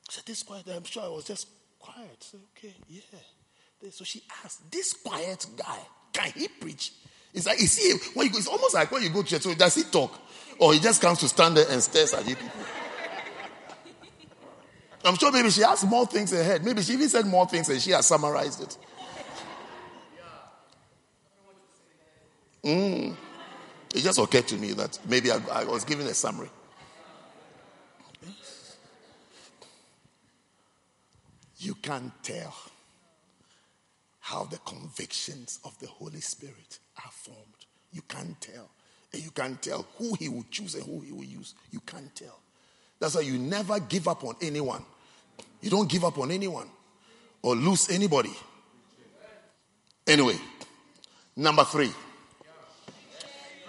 I 0.07 0.11
said, 0.11 0.23
This 0.25 0.43
quiet. 0.43 0.65
I'm 0.73 0.83
sure 0.83 1.03
I 1.03 1.07
was 1.07 1.25
just 1.25 1.47
quiet. 1.79 2.23
Said, 2.23 2.39
Okay, 2.57 2.73
yeah. 2.87 3.89
So 3.89 4.03
she 4.03 4.21
asked, 4.43 4.71
This 4.71 4.93
quiet 4.93 5.45
guy, 5.57 5.79
can 6.13 6.31
he 6.31 6.47
preach? 6.47 6.93
It's 7.33 7.45
like, 7.45 7.61
is 7.61 7.77
he, 7.77 7.93
when 8.13 8.27
you 8.27 8.33
go, 8.33 8.39
it's 8.39 8.47
almost 8.47 8.73
like 8.73 8.91
when 8.91 9.03
you 9.03 9.09
go 9.09 9.21
to 9.21 9.27
church, 9.27 9.43
so 9.43 9.53
does 9.53 9.75
he 9.75 9.83
talk? 9.83 10.11
Or 10.57 10.73
he 10.73 10.79
just 10.79 11.01
comes 11.01 11.19
to 11.19 11.27
stand 11.27 11.57
there 11.57 11.65
and 11.69 11.81
stares 11.81 12.13
at 12.13 12.27
you 12.27 12.35
people? 12.35 12.65
I'm 15.03 15.15
sure 15.15 15.31
maybe 15.31 15.49
she 15.49 15.61
has 15.61 15.84
more 15.85 16.05
things 16.05 16.34
ahead. 16.34 16.63
Maybe 16.65 16.81
she 16.81 16.93
even 16.93 17.09
said 17.09 17.26
more 17.26 17.47
things 17.47 17.69
and 17.69 17.81
she 17.81 17.91
has 17.91 18.05
summarized 18.05 18.61
it. 18.61 18.77
Mm. 22.63 23.15
It 23.95 24.01
just 24.01 24.19
occurred 24.19 24.47
to 24.49 24.55
me 24.55 24.73
that 24.73 24.99
maybe 25.07 25.31
I, 25.31 25.39
I 25.51 25.63
was 25.63 25.85
giving 25.85 26.05
a 26.07 26.13
summary. 26.13 26.49
You 31.57 31.76
can't 31.76 32.13
tell 32.23 32.55
how 34.19 34.43
the 34.45 34.57
convictions 34.59 35.59
of 35.65 35.77
the 35.80 35.88
Holy 35.88 36.21
Spirit 36.21 36.80
are 37.03 37.11
formed. 37.11 37.65
You 37.91 38.01
can't 38.03 38.39
tell. 38.39 38.69
And 39.11 39.23
you 39.23 39.31
can't 39.31 39.61
tell 39.61 39.88
who 39.97 40.13
he 40.15 40.30
will 40.30 40.45
choose 40.51 40.76
and 40.76 40.84
who 40.84 41.01
he 41.01 41.11
will 41.11 41.23
use. 41.23 41.55
You 41.71 41.80
can't 41.80 42.13
tell. 42.15 42.39
That's 42.99 43.15
why 43.15 43.21
you 43.21 43.38
never 43.38 43.80
give 43.80 44.07
up 44.07 44.23
on 44.23 44.35
anyone. 44.41 44.84
You 45.61 45.69
don't 45.69 45.89
give 45.89 46.03
up 46.03 46.17
on 46.17 46.31
anyone 46.31 46.67
or 47.41 47.55
lose 47.55 47.89
anybody. 47.89 48.34
Anyway, 50.05 50.35
number 51.35 51.63
three. 51.63 51.91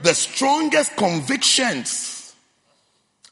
The 0.03 0.15
strongest 0.15 0.97
convictions 0.97 2.35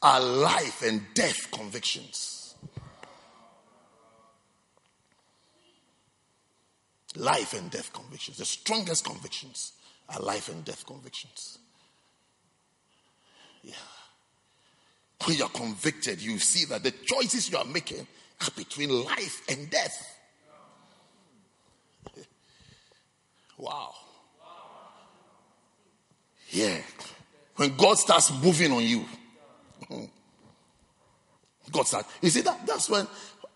are 0.01 0.21
life 0.21 0.83
and 0.83 1.01
death 1.13 1.49
convictions. 1.51 2.55
Life 7.15 7.53
and 7.53 7.71
death 7.71 7.91
convictions. 7.91 8.37
The 8.37 8.45
strongest 8.45 9.03
convictions 9.03 9.73
are 10.07 10.21
life 10.21 10.47
and 10.47 10.63
death 10.63 10.85
convictions. 10.85 11.57
Yeah. 13.63 13.73
When 15.25 15.37
you're 15.37 15.49
convicted, 15.49 16.21
you 16.21 16.39
see 16.39 16.65
that 16.65 16.83
the 16.83 16.91
choices 16.91 17.51
you 17.51 17.57
are 17.57 17.65
making 17.65 18.07
are 18.41 18.51
between 18.55 18.89
life 19.03 19.41
and 19.49 19.69
death. 19.69 20.19
wow. 23.57 23.93
Yeah. 26.49 26.77
When 27.55 27.75
God 27.75 27.97
starts 27.97 28.31
moving 28.41 28.71
on 28.71 28.83
you, 28.83 29.05
hmm, 29.87 30.05
God 31.71 31.85
starts. 31.85 32.09
You 32.21 32.29
see, 32.29 32.41
that, 32.41 32.65
that's 32.65 32.89
when 32.89 33.05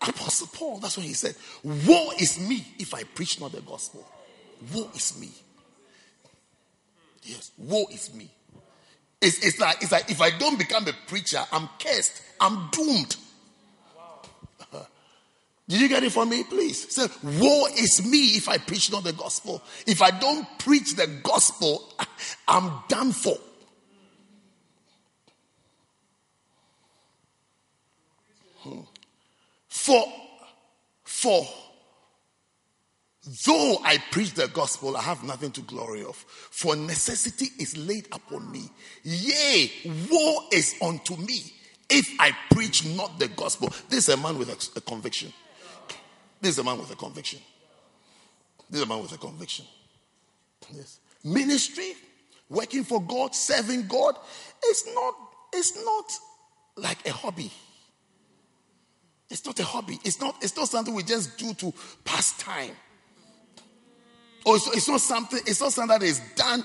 Apostle 0.00 0.48
Paul, 0.52 0.78
that's 0.78 0.96
when 0.96 1.06
he 1.06 1.14
said, 1.14 1.34
Woe 1.62 2.10
is 2.20 2.38
me 2.38 2.66
if 2.78 2.92
I 2.94 3.04
preach 3.04 3.40
not 3.40 3.52
the 3.52 3.62
gospel. 3.62 4.06
Woe 4.72 4.90
is 4.94 5.18
me. 5.18 5.30
Yes, 7.22 7.52
woe 7.56 7.86
is 7.90 8.14
me. 8.14 8.30
It's, 9.24 9.38
it's, 9.38 9.58
like, 9.58 9.82
it's 9.82 9.90
like 9.90 10.10
if 10.10 10.20
I 10.20 10.30
don't 10.36 10.58
become 10.58 10.86
a 10.86 10.92
preacher, 11.06 11.40
I'm 11.50 11.68
cursed. 11.78 12.20
I'm 12.38 12.68
doomed. 12.70 13.16
Did 15.68 15.80
you 15.80 15.88
get 15.88 16.02
it 16.04 16.12
for 16.12 16.26
me, 16.26 16.44
please? 16.44 16.92
Say, 16.92 17.06
woe 17.22 17.66
is 17.74 18.06
me 18.06 18.36
if 18.36 18.50
I 18.50 18.58
preach 18.58 18.92
not 18.92 19.02
the 19.02 19.14
gospel. 19.14 19.62
If 19.86 20.02
I 20.02 20.10
don't 20.10 20.46
preach 20.58 20.94
the 20.94 21.06
gospel, 21.22 21.90
I'm 22.48 22.70
done 22.88 23.12
for. 23.12 23.38
Hmm. 28.58 28.80
For, 29.68 30.04
for, 31.04 31.48
though 33.46 33.78
I 33.84 33.98
preach 34.10 34.34
the 34.34 34.48
gospel, 34.48 34.96
I 34.96 35.02
have 35.02 35.22
nothing 35.24 35.50
to 35.52 35.60
glory 35.62 36.04
of. 36.04 36.16
For 36.16 36.76
necessity 36.76 37.46
is 37.58 37.76
laid 37.76 38.06
upon 38.12 38.50
me. 38.50 38.70
Yea, 39.02 39.70
woe 40.10 40.48
is 40.52 40.74
unto 40.82 41.16
me 41.16 41.52
if 41.88 42.08
I 42.18 42.32
preach 42.50 42.84
not 42.84 43.18
the 43.18 43.28
gospel. 43.28 43.68
This 43.88 44.08
is 44.08 44.14
a 44.14 44.16
man 44.16 44.38
with 44.38 44.48
a, 44.48 44.78
a 44.78 44.80
conviction. 44.80 45.32
This 46.40 46.52
is 46.52 46.58
a 46.58 46.64
man 46.64 46.78
with 46.78 46.90
a 46.90 46.96
conviction. 46.96 47.40
This 48.68 48.80
is 48.80 48.86
a 48.86 48.88
man 48.88 49.00
with 49.02 49.12
a 49.12 49.18
conviction. 49.18 49.64
Yes. 50.72 50.98
Ministry, 51.22 51.92
working 52.48 52.84
for 52.84 53.00
God, 53.00 53.34
serving 53.34 53.86
God, 53.86 54.16
it's 54.64 54.86
not, 54.94 55.14
it's 55.52 55.84
not 55.84 56.12
like 56.76 57.06
a 57.06 57.12
hobby. 57.12 57.50
It's 59.30 59.44
not 59.46 59.58
a 59.58 59.64
hobby. 59.64 59.98
It's 60.04 60.20
not, 60.20 60.36
it's 60.42 60.56
not 60.56 60.68
something 60.68 60.94
we 60.94 61.02
just 61.02 61.38
do 61.38 61.54
to 61.54 61.72
pass 62.04 62.36
time. 62.38 62.72
Or 64.44 64.56
it's, 64.56 64.66
it's 64.68 64.88
not 64.88 65.00
something, 65.00 65.40
it's 65.46 65.60
not 65.60 65.72
something 65.72 65.98
that 65.98 66.04
is 66.04 66.20
done 66.36 66.64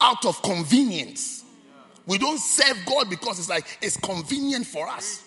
out 0.00 0.24
of 0.26 0.42
convenience. 0.42 1.44
We 2.06 2.18
don't 2.18 2.38
serve 2.38 2.78
God 2.86 3.08
because 3.08 3.38
it's 3.38 3.48
like 3.48 3.78
it's 3.80 3.96
convenient 3.96 4.66
for 4.66 4.88
us. 4.88 5.24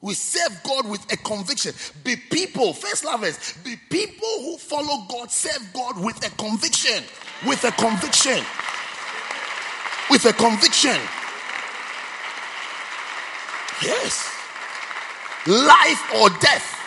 We 0.00 0.14
serve 0.14 0.60
God 0.62 0.88
with 0.88 1.12
a 1.12 1.16
conviction. 1.16 1.72
Be 2.04 2.14
people, 2.14 2.72
first 2.72 3.04
lovers, 3.04 3.54
be 3.64 3.74
people 3.90 4.28
who 4.42 4.56
follow 4.56 5.04
God, 5.08 5.30
serve 5.30 5.72
God 5.72 5.98
with 5.98 6.24
a 6.24 6.30
conviction. 6.36 7.02
With 7.46 7.64
a 7.64 7.72
conviction. 7.72 8.44
With 10.10 10.24
a 10.26 10.32
conviction. 10.32 10.96
Yes. 13.82 14.34
Life 15.46 16.14
or 16.20 16.30
death. 16.40 16.77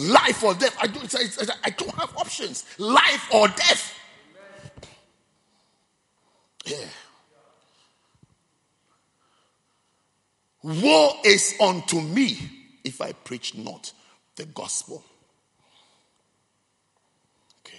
Life 0.00 0.42
or 0.44 0.54
death. 0.54 0.74
I 0.80 0.86
don't, 0.86 1.14
I 1.62 1.70
don't 1.70 1.94
have 1.96 2.16
options. 2.16 2.64
Life 2.78 3.34
or 3.34 3.48
death. 3.48 3.94
Yeah. 6.64 6.76
Woe 10.62 11.20
is 11.24 11.54
unto 11.60 12.00
me 12.00 12.38
if 12.82 13.02
I 13.02 13.12
preach 13.12 13.56
not 13.56 13.92
the 14.36 14.46
gospel. 14.46 15.04
Okay. 17.62 17.76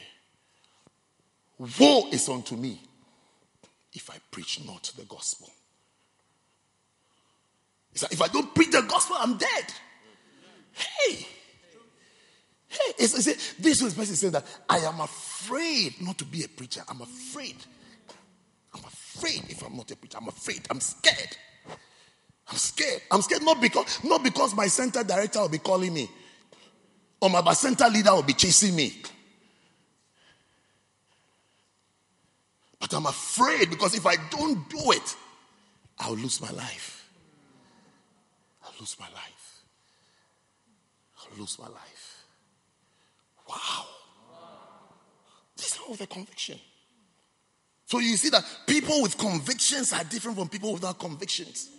Woe 1.79 2.09
is 2.11 2.29
unto 2.29 2.55
me 2.55 2.81
if 3.93 4.11
I 4.11 4.17
preach 4.29 4.63
not 4.63 4.91
the 4.95 5.05
gospel. 5.05 5.49
Like 7.99 8.13
if 8.13 8.21
I 8.21 8.27
don't 8.27 8.53
preach 8.53 8.71
the 8.71 8.81
gospel, 8.81 9.15
I'm 9.19 9.37
dead. 9.37 9.73
Hey. 10.73 11.27
Hey, 12.71 12.93
it's, 12.99 13.27
it's, 13.27 13.53
this 13.55 13.81
person 13.93 14.15
saying 14.15 14.31
that 14.31 14.45
I 14.69 14.77
am 14.79 15.01
afraid 15.01 16.01
not 16.01 16.17
to 16.19 16.25
be 16.25 16.45
a 16.45 16.47
preacher. 16.47 16.81
I'm 16.87 17.01
afraid. 17.01 17.57
I'm 18.73 18.83
afraid 18.85 19.43
if 19.49 19.61
I'm 19.65 19.75
not 19.75 19.91
a 19.91 19.95
preacher. 19.97 20.17
I'm 20.19 20.29
afraid. 20.29 20.61
I'm 20.69 20.79
scared. 20.79 21.37
I'm 22.49 22.57
scared. 22.57 23.01
I'm 23.11 23.21
scared 23.21 23.43
not 23.43 23.59
because 23.61 24.01
not 24.05 24.23
because 24.23 24.55
my 24.55 24.67
center 24.67 25.03
director 25.03 25.41
will 25.41 25.49
be 25.49 25.57
calling 25.57 25.93
me 25.93 26.09
or 27.19 27.29
my 27.29 27.53
center 27.53 27.89
leader 27.89 28.13
will 28.13 28.23
be 28.23 28.33
chasing 28.33 28.75
me. 28.75 28.93
But 32.79 32.93
I'm 32.93 33.05
afraid 33.05 33.69
because 33.69 33.95
if 33.95 34.05
I 34.07 34.15
don't 34.29 34.67
do 34.69 34.91
it, 34.91 35.15
I'll 35.99 36.15
lose 36.15 36.41
my 36.41 36.49
life. 36.51 37.09
I'll 38.63 38.73
lose 38.79 38.95
my 38.99 39.07
life. 39.07 39.61
I'll 41.19 41.39
lose 41.39 41.59
my 41.59 41.67
life. 41.67 42.00
Wow. 43.51 43.85
This 45.57 45.73
is 45.73 45.79
all 45.87 45.95
the 45.95 46.07
conviction. 46.07 46.57
So 47.85 47.99
you 47.99 48.15
see 48.15 48.29
that 48.29 48.45
people 48.65 49.01
with 49.01 49.17
convictions 49.17 49.91
are 49.91 50.03
different 50.05 50.37
from 50.37 50.47
people 50.47 50.71
without 50.73 50.97
convictions. 50.97 51.69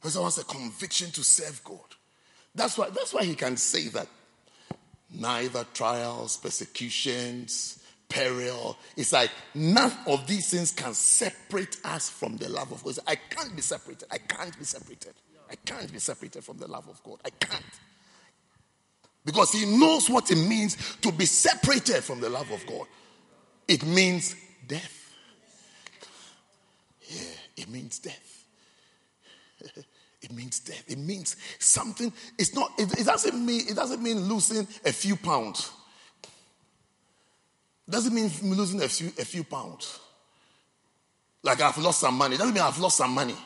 Because 0.00 0.18
wants 0.18 0.38
a 0.38 0.44
conviction 0.44 1.10
to 1.10 1.22
serve 1.22 1.62
God. 1.64 1.78
That's 2.54 2.78
why, 2.78 2.88
that's 2.88 3.12
why 3.12 3.24
he 3.24 3.34
can 3.34 3.56
say 3.56 3.88
that 3.88 4.06
neither 5.10 5.66
trials, 5.74 6.36
persecutions, 6.38 7.77
peril. 8.08 8.76
It's 8.96 9.12
like 9.12 9.30
none 9.54 9.92
of 10.06 10.26
these 10.26 10.50
things 10.50 10.72
can 10.72 10.94
separate 10.94 11.78
us 11.84 12.08
from 12.08 12.36
the 12.36 12.48
love 12.48 12.72
of 12.72 12.82
God. 12.82 12.98
I 13.06 13.16
can't 13.16 13.54
be 13.54 13.62
separated. 13.62 14.08
I 14.10 14.18
can't 14.18 14.56
be 14.58 14.64
separated. 14.64 15.14
I 15.50 15.54
can't 15.56 15.92
be 15.92 15.98
separated 15.98 16.44
from 16.44 16.58
the 16.58 16.68
love 16.68 16.88
of 16.88 17.02
God. 17.02 17.18
I 17.24 17.30
can't. 17.30 17.64
Because 19.24 19.52
he 19.52 19.66
knows 19.66 20.08
what 20.08 20.30
it 20.30 20.36
means 20.36 20.96
to 21.02 21.12
be 21.12 21.26
separated 21.26 22.02
from 22.02 22.20
the 22.20 22.30
love 22.30 22.50
of 22.50 22.64
God. 22.66 22.86
It 23.66 23.84
means 23.84 24.34
death. 24.66 25.12
Yeah, 27.08 27.62
it 27.62 27.68
means 27.68 27.98
death. 27.98 28.44
It 30.20 30.32
means 30.32 30.58
death. 30.58 30.82
It 30.88 30.98
means 30.98 31.36
something. 31.60 32.12
It's 32.36 32.52
not. 32.52 32.72
It, 32.76 32.92
it, 32.98 33.06
doesn't 33.06 33.46
mean. 33.46 33.62
It 33.68 33.76
doesn't 33.76 34.02
mean 34.02 34.18
losing 34.28 34.66
a 34.84 34.92
few 34.92 35.14
pounds. 35.14 35.70
Doesn't 37.88 38.14
mean 38.14 38.30
losing 38.42 38.82
a 38.82 38.88
few 38.88 39.08
a 39.18 39.24
few 39.24 39.44
pounds. 39.44 39.98
Like 41.42 41.60
I've 41.60 41.78
lost 41.78 42.00
some 42.00 42.14
money. 42.14 42.36
Doesn't 42.36 42.54
mean 42.54 42.62
I've 42.62 42.78
lost 42.78 42.98
some 42.98 43.12
money. 43.12 43.36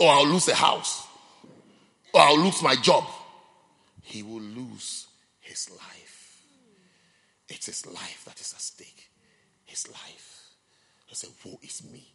Or 0.00 0.10
I'll 0.10 0.26
lose 0.26 0.48
a 0.48 0.54
house. 0.54 1.06
Or 2.12 2.20
I'll 2.20 2.38
lose 2.38 2.62
my 2.62 2.76
job. 2.76 3.04
He 4.02 4.22
will 4.22 4.40
lose 4.40 5.06
his 5.40 5.70
life. 5.70 6.42
It's 7.48 7.66
his 7.66 7.86
life 7.86 8.24
that 8.26 8.40
is 8.40 8.52
at 8.52 8.60
stake. 8.60 9.10
His 9.64 9.88
life. 9.88 10.50
He 11.06 11.14
said, 11.14 11.30
Woe 11.44 11.58
is 11.62 11.82
me 11.90 12.12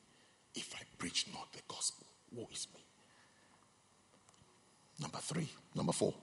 if 0.55 0.73
I 0.75 0.79
preach 0.97 1.27
not 1.33 1.51
the 1.53 1.61
gospel. 1.67 2.07
Woe 2.31 2.47
is 2.51 2.67
me. 2.73 2.81
Number 4.99 5.17
three, 5.19 5.49
number 5.75 5.91
four. 5.91 6.13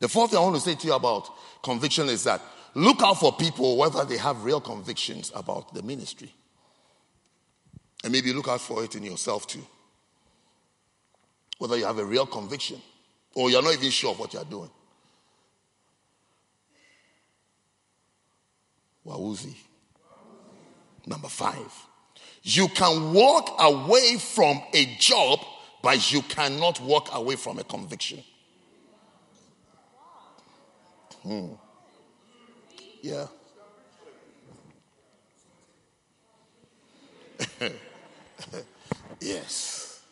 The 0.00 0.08
fourth 0.08 0.30
thing 0.30 0.38
I 0.38 0.42
want 0.42 0.56
to 0.56 0.62
say 0.62 0.74
to 0.74 0.86
you 0.86 0.94
about 0.94 1.28
conviction 1.62 2.08
is 2.08 2.24
that 2.24 2.40
look 2.74 3.02
out 3.02 3.20
for 3.20 3.32
people 3.32 3.76
whether 3.76 4.04
they 4.04 4.16
have 4.16 4.44
real 4.44 4.60
convictions 4.60 5.30
about 5.34 5.74
the 5.74 5.82
ministry. 5.82 6.32
And 8.02 8.12
maybe 8.12 8.32
look 8.32 8.48
out 8.48 8.62
for 8.62 8.82
it 8.82 8.96
in 8.96 9.04
yourself 9.04 9.46
too. 9.46 9.64
Whether 11.58 11.76
you 11.76 11.84
have 11.84 11.98
a 11.98 12.04
real 12.04 12.24
conviction 12.24 12.80
or 13.34 13.50
you're 13.50 13.62
not 13.62 13.74
even 13.74 13.90
sure 13.90 14.12
of 14.12 14.18
what 14.18 14.32
you're 14.32 14.44
doing. 14.44 14.70
Wawuzi. 19.06 19.54
Number 21.06 21.28
five, 21.28 21.72
you 22.42 22.68
can 22.68 23.12
walk 23.12 23.54
away 23.58 24.16
from 24.16 24.60
a 24.72 24.96
job, 24.98 25.40
but 25.82 26.12
you 26.12 26.22
cannot 26.22 26.80
walk 26.80 27.08
away 27.12 27.36
from 27.36 27.58
a 27.58 27.64
conviction. 27.64 28.22
Hmm. 31.22 31.52
Yeah. 33.02 33.26
yes. 39.20 40.02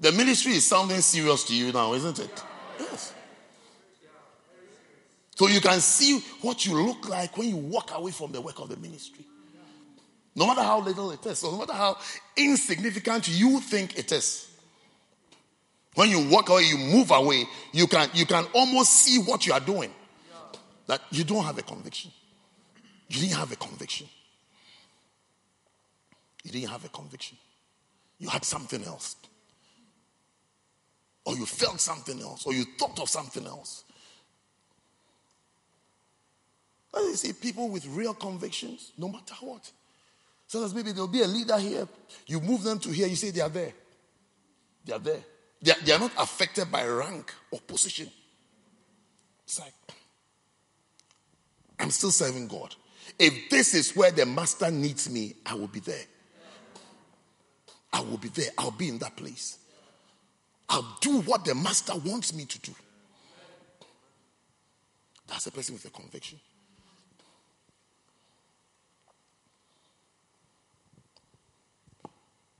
The 0.00 0.12
ministry 0.12 0.52
is 0.52 0.66
sounding 0.66 1.00
serious 1.00 1.44
to 1.44 1.54
you 1.54 1.72
now, 1.72 1.92
isn't 1.94 2.18
it? 2.20 2.42
Yes. 2.78 3.14
So 5.34 5.48
you 5.48 5.60
can 5.60 5.80
see 5.80 6.20
what 6.40 6.64
you 6.66 6.74
look 6.74 7.08
like 7.08 7.36
when 7.36 7.48
you 7.48 7.56
walk 7.56 7.90
away 7.94 8.12
from 8.12 8.32
the 8.32 8.40
work 8.40 8.60
of 8.60 8.68
the 8.68 8.76
ministry. 8.76 9.24
No 10.34 10.46
matter 10.46 10.62
how 10.62 10.80
little 10.80 11.10
it 11.10 11.24
is, 11.26 11.42
no 11.42 11.58
matter 11.58 11.72
how 11.72 11.96
insignificant 12.36 13.28
you 13.28 13.58
think 13.60 13.98
it 13.98 14.12
is. 14.12 14.48
When 15.98 16.10
you 16.10 16.28
walk 16.28 16.48
away, 16.48 16.62
you 16.62 16.78
move 16.78 17.10
away, 17.10 17.44
you 17.72 17.88
can, 17.88 18.08
you 18.14 18.24
can 18.24 18.44
almost 18.54 18.92
see 18.92 19.18
what 19.18 19.44
you 19.48 19.52
are 19.52 19.58
doing. 19.58 19.90
That 20.86 21.02
you 21.10 21.24
don't 21.24 21.44
have 21.44 21.58
a 21.58 21.62
conviction. 21.62 22.12
You 23.08 23.22
didn't 23.22 23.36
have 23.36 23.50
a 23.50 23.56
conviction. 23.56 24.06
You 26.44 26.52
didn't 26.52 26.70
have 26.70 26.84
a 26.84 26.88
conviction. 26.88 27.36
You 28.20 28.28
had 28.28 28.44
something 28.44 28.84
else. 28.84 29.16
Or 31.24 31.34
you 31.34 31.44
felt 31.44 31.80
something 31.80 32.22
else, 32.22 32.46
or 32.46 32.52
you 32.52 32.64
thought 32.78 33.00
of 33.00 33.08
something 33.08 33.44
else. 33.44 33.82
As 36.96 37.02
you 37.06 37.16
see, 37.16 37.32
people 37.32 37.70
with 37.70 37.84
real 37.88 38.14
convictions, 38.14 38.92
no 38.96 39.08
matter 39.08 39.34
what. 39.40 39.68
Sometimes 40.46 40.76
maybe 40.76 40.92
there'll 40.92 41.08
be 41.08 41.22
a 41.22 41.26
leader 41.26 41.58
here, 41.58 41.88
you 42.28 42.40
move 42.40 42.62
them 42.62 42.78
to 42.78 42.90
here, 42.90 43.08
you 43.08 43.16
say 43.16 43.30
they 43.30 43.40
are 43.40 43.48
there. 43.48 43.72
They 44.84 44.92
are 44.92 45.00
there. 45.00 45.24
They 45.60 45.72
are, 45.72 45.80
they 45.84 45.92
are 45.92 45.98
not 45.98 46.12
affected 46.18 46.70
by 46.70 46.86
rank 46.86 47.34
or 47.50 47.60
position. 47.60 48.10
It's 49.44 49.58
like, 49.58 49.72
I'm 51.80 51.90
still 51.90 52.10
serving 52.10 52.48
God. 52.48 52.74
If 53.18 53.50
this 53.50 53.74
is 53.74 53.96
where 53.96 54.10
the 54.10 54.26
master 54.26 54.70
needs 54.70 55.10
me, 55.10 55.34
I 55.46 55.54
will 55.54 55.68
be 55.68 55.80
there. 55.80 56.04
I 57.92 58.00
will 58.00 58.18
be 58.18 58.28
there. 58.28 58.50
I'll 58.58 58.70
be 58.70 58.88
in 58.88 58.98
that 58.98 59.16
place. 59.16 59.58
I'll 60.68 60.98
do 61.00 61.20
what 61.22 61.44
the 61.44 61.54
master 61.54 61.94
wants 61.96 62.34
me 62.34 62.44
to 62.44 62.58
do. 62.60 62.72
That's 65.26 65.46
a 65.46 65.50
person 65.50 65.74
with 65.74 65.84
a 65.86 65.90
conviction. 65.90 66.38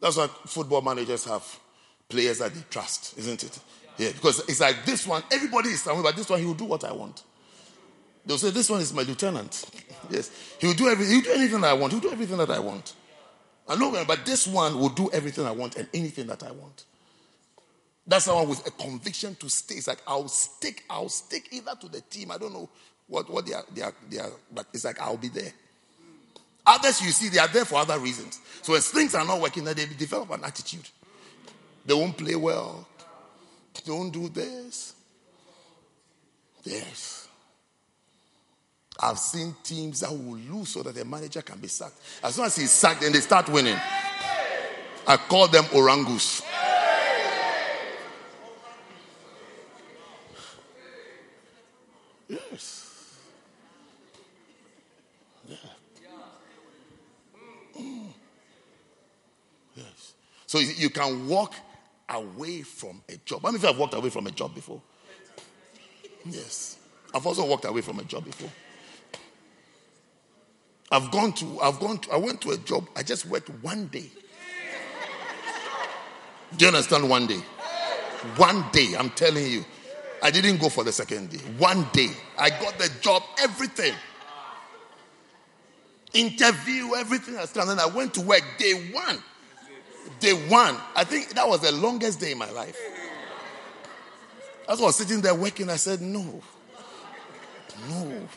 That's 0.00 0.16
what 0.16 0.30
football 0.48 0.80
managers 0.80 1.24
have 1.24 1.44
players 2.08 2.38
that 2.38 2.54
they 2.54 2.62
trust, 2.70 3.18
isn't 3.18 3.44
it? 3.44 3.58
Yeah, 3.98 4.12
because 4.12 4.40
it's 4.48 4.60
like 4.60 4.84
this 4.84 5.06
one, 5.06 5.22
everybody 5.30 5.70
is 5.70 5.82
somewhere, 5.82 6.04
but 6.04 6.16
this 6.16 6.28
one, 6.30 6.38
he 6.38 6.46
will 6.46 6.54
do 6.54 6.64
what 6.64 6.84
I 6.84 6.92
want. 6.92 7.22
They'll 8.24 8.38
say, 8.38 8.50
This 8.50 8.70
one 8.70 8.80
is 8.80 8.92
my 8.92 9.02
lieutenant. 9.02 9.64
Yes. 10.10 10.30
He'll 10.58 10.72
do 10.72 10.88
everything, 10.88 11.16
he'll 11.16 11.24
do 11.24 11.32
anything 11.32 11.64
I 11.64 11.74
want. 11.74 11.92
He'll 11.92 12.00
do 12.00 12.10
everything 12.10 12.38
that 12.38 12.48
I 12.48 12.60
want. 12.60 12.94
I 13.68 13.76
know, 13.76 13.90
but 14.06 14.24
this 14.24 14.46
one 14.46 14.78
will 14.78 14.88
do 14.88 15.10
everything 15.12 15.44
I 15.44 15.50
want 15.50 15.76
and 15.76 15.86
anything 15.92 16.28
that 16.28 16.42
I 16.42 16.50
want. 16.50 16.84
That's 18.06 18.24
someone 18.24 18.48
with 18.48 18.66
a 18.66 18.70
conviction 18.70 19.34
to 19.34 19.50
stay. 19.50 19.74
It's 19.74 19.86
like 19.86 20.00
I'll 20.06 20.28
stick, 20.28 20.84
I'll 20.88 21.10
stick 21.10 21.48
either 21.50 21.72
to 21.80 21.88
the 21.88 22.00
team. 22.00 22.30
I 22.30 22.38
don't 22.38 22.54
know 22.54 22.70
what, 23.06 23.28
what 23.28 23.44
they 23.44 23.52
are, 23.52 23.64
they 23.74 23.82
are, 23.82 23.92
they 24.08 24.18
are, 24.18 24.30
but 24.54 24.66
it's 24.72 24.84
like 24.84 24.98
I'll 24.98 25.18
be 25.18 25.28
there. 25.28 25.52
Others 26.64 27.02
you 27.02 27.10
see, 27.10 27.28
they 27.28 27.38
are 27.38 27.48
there 27.48 27.66
for 27.66 27.76
other 27.76 27.98
reasons. 27.98 28.40
So 28.62 28.72
when 28.72 28.80
things 28.80 29.14
are 29.14 29.26
not 29.26 29.42
working, 29.42 29.64
they 29.64 29.74
develop 29.74 30.30
an 30.30 30.44
attitude. 30.44 30.88
They 31.88 31.94
won't 31.94 32.18
play 32.18 32.36
well. 32.36 32.86
They 33.82 33.90
won't 33.90 34.12
do 34.12 34.28
this. 34.28 34.92
Yes. 36.62 37.28
I've 39.00 39.18
seen 39.18 39.56
teams 39.62 40.00
that 40.00 40.10
will 40.10 40.36
lose 40.36 40.68
so 40.68 40.82
that 40.82 40.94
the 40.94 41.06
manager 41.06 41.40
can 41.40 41.58
be 41.58 41.68
sacked. 41.68 41.94
As 42.22 42.34
soon 42.34 42.44
as 42.44 42.56
he's 42.56 42.70
sacked, 42.70 43.00
then 43.00 43.12
they 43.12 43.20
start 43.20 43.48
winning. 43.48 43.78
I 45.06 45.16
call 45.16 45.48
them 45.48 45.64
orangus. 45.74 46.42
Yes. 52.28 53.16
Yeah. 55.48 55.56
Mm. 57.80 58.08
Yes. 59.74 60.14
So 60.46 60.58
you 60.58 60.90
can 60.90 61.26
walk 61.26 61.54
away 62.08 62.62
from 62.62 63.02
a 63.08 63.16
job. 63.24 63.42
How 63.42 63.48
many 63.48 63.56
of 63.56 63.62
you 63.62 63.68
have 63.68 63.78
walked 63.78 63.94
away 63.94 64.10
from 64.10 64.26
a 64.26 64.30
job 64.30 64.54
before? 64.54 64.80
Yes. 66.24 66.78
I've 67.14 67.26
also 67.26 67.46
walked 67.46 67.64
away 67.64 67.80
from 67.80 67.98
a 67.98 68.04
job 68.04 68.24
before. 68.24 68.50
I've 70.90 71.10
gone 71.10 71.32
to, 71.34 71.60
I've 71.60 71.78
gone 71.80 71.98
to, 71.98 72.12
I 72.12 72.16
went 72.16 72.40
to 72.42 72.50
a 72.50 72.56
job, 72.56 72.88
I 72.96 73.02
just 73.02 73.26
worked 73.26 73.50
one 73.62 73.86
day. 73.88 74.10
Do 76.56 76.64
you 76.64 76.68
understand 76.68 77.08
one 77.08 77.26
day? 77.26 77.40
One 78.36 78.64
day, 78.72 78.94
I'm 78.98 79.10
telling 79.10 79.46
you. 79.46 79.64
I 80.22 80.30
didn't 80.30 80.60
go 80.60 80.68
for 80.68 80.82
the 80.82 80.92
second 80.92 81.30
day. 81.30 81.38
One 81.58 81.86
day, 81.92 82.08
I 82.38 82.50
got 82.50 82.78
the 82.78 82.90
job, 83.00 83.22
everything. 83.40 83.94
Interview, 86.14 86.94
everything. 86.96 87.36
And 87.36 87.80
I 87.80 87.86
went 87.86 88.14
to 88.14 88.22
work 88.22 88.42
day 88.58 88.90
one. 88.92 89.22
Day 90.20 90.32
one. 90.32 90.76
I 90.94 91.04
think 91.04 91.30
that 91.30 91.48
was 91.48 91.60
the 91.60 91.72
longest 91.72 92.20
day 92.20 92.32
in 92.32 92.38
my 92.38 92.50
life. 92.50 92.78
I 94.68 94.74
was 94.74 94.96
sitting 94.96 95.20
there 95.20 95.34
working. 95.34 95.70
I 95.70 95.76
said, 95.76 96.00
No, 96.00 96.42
no, 97.88 98.28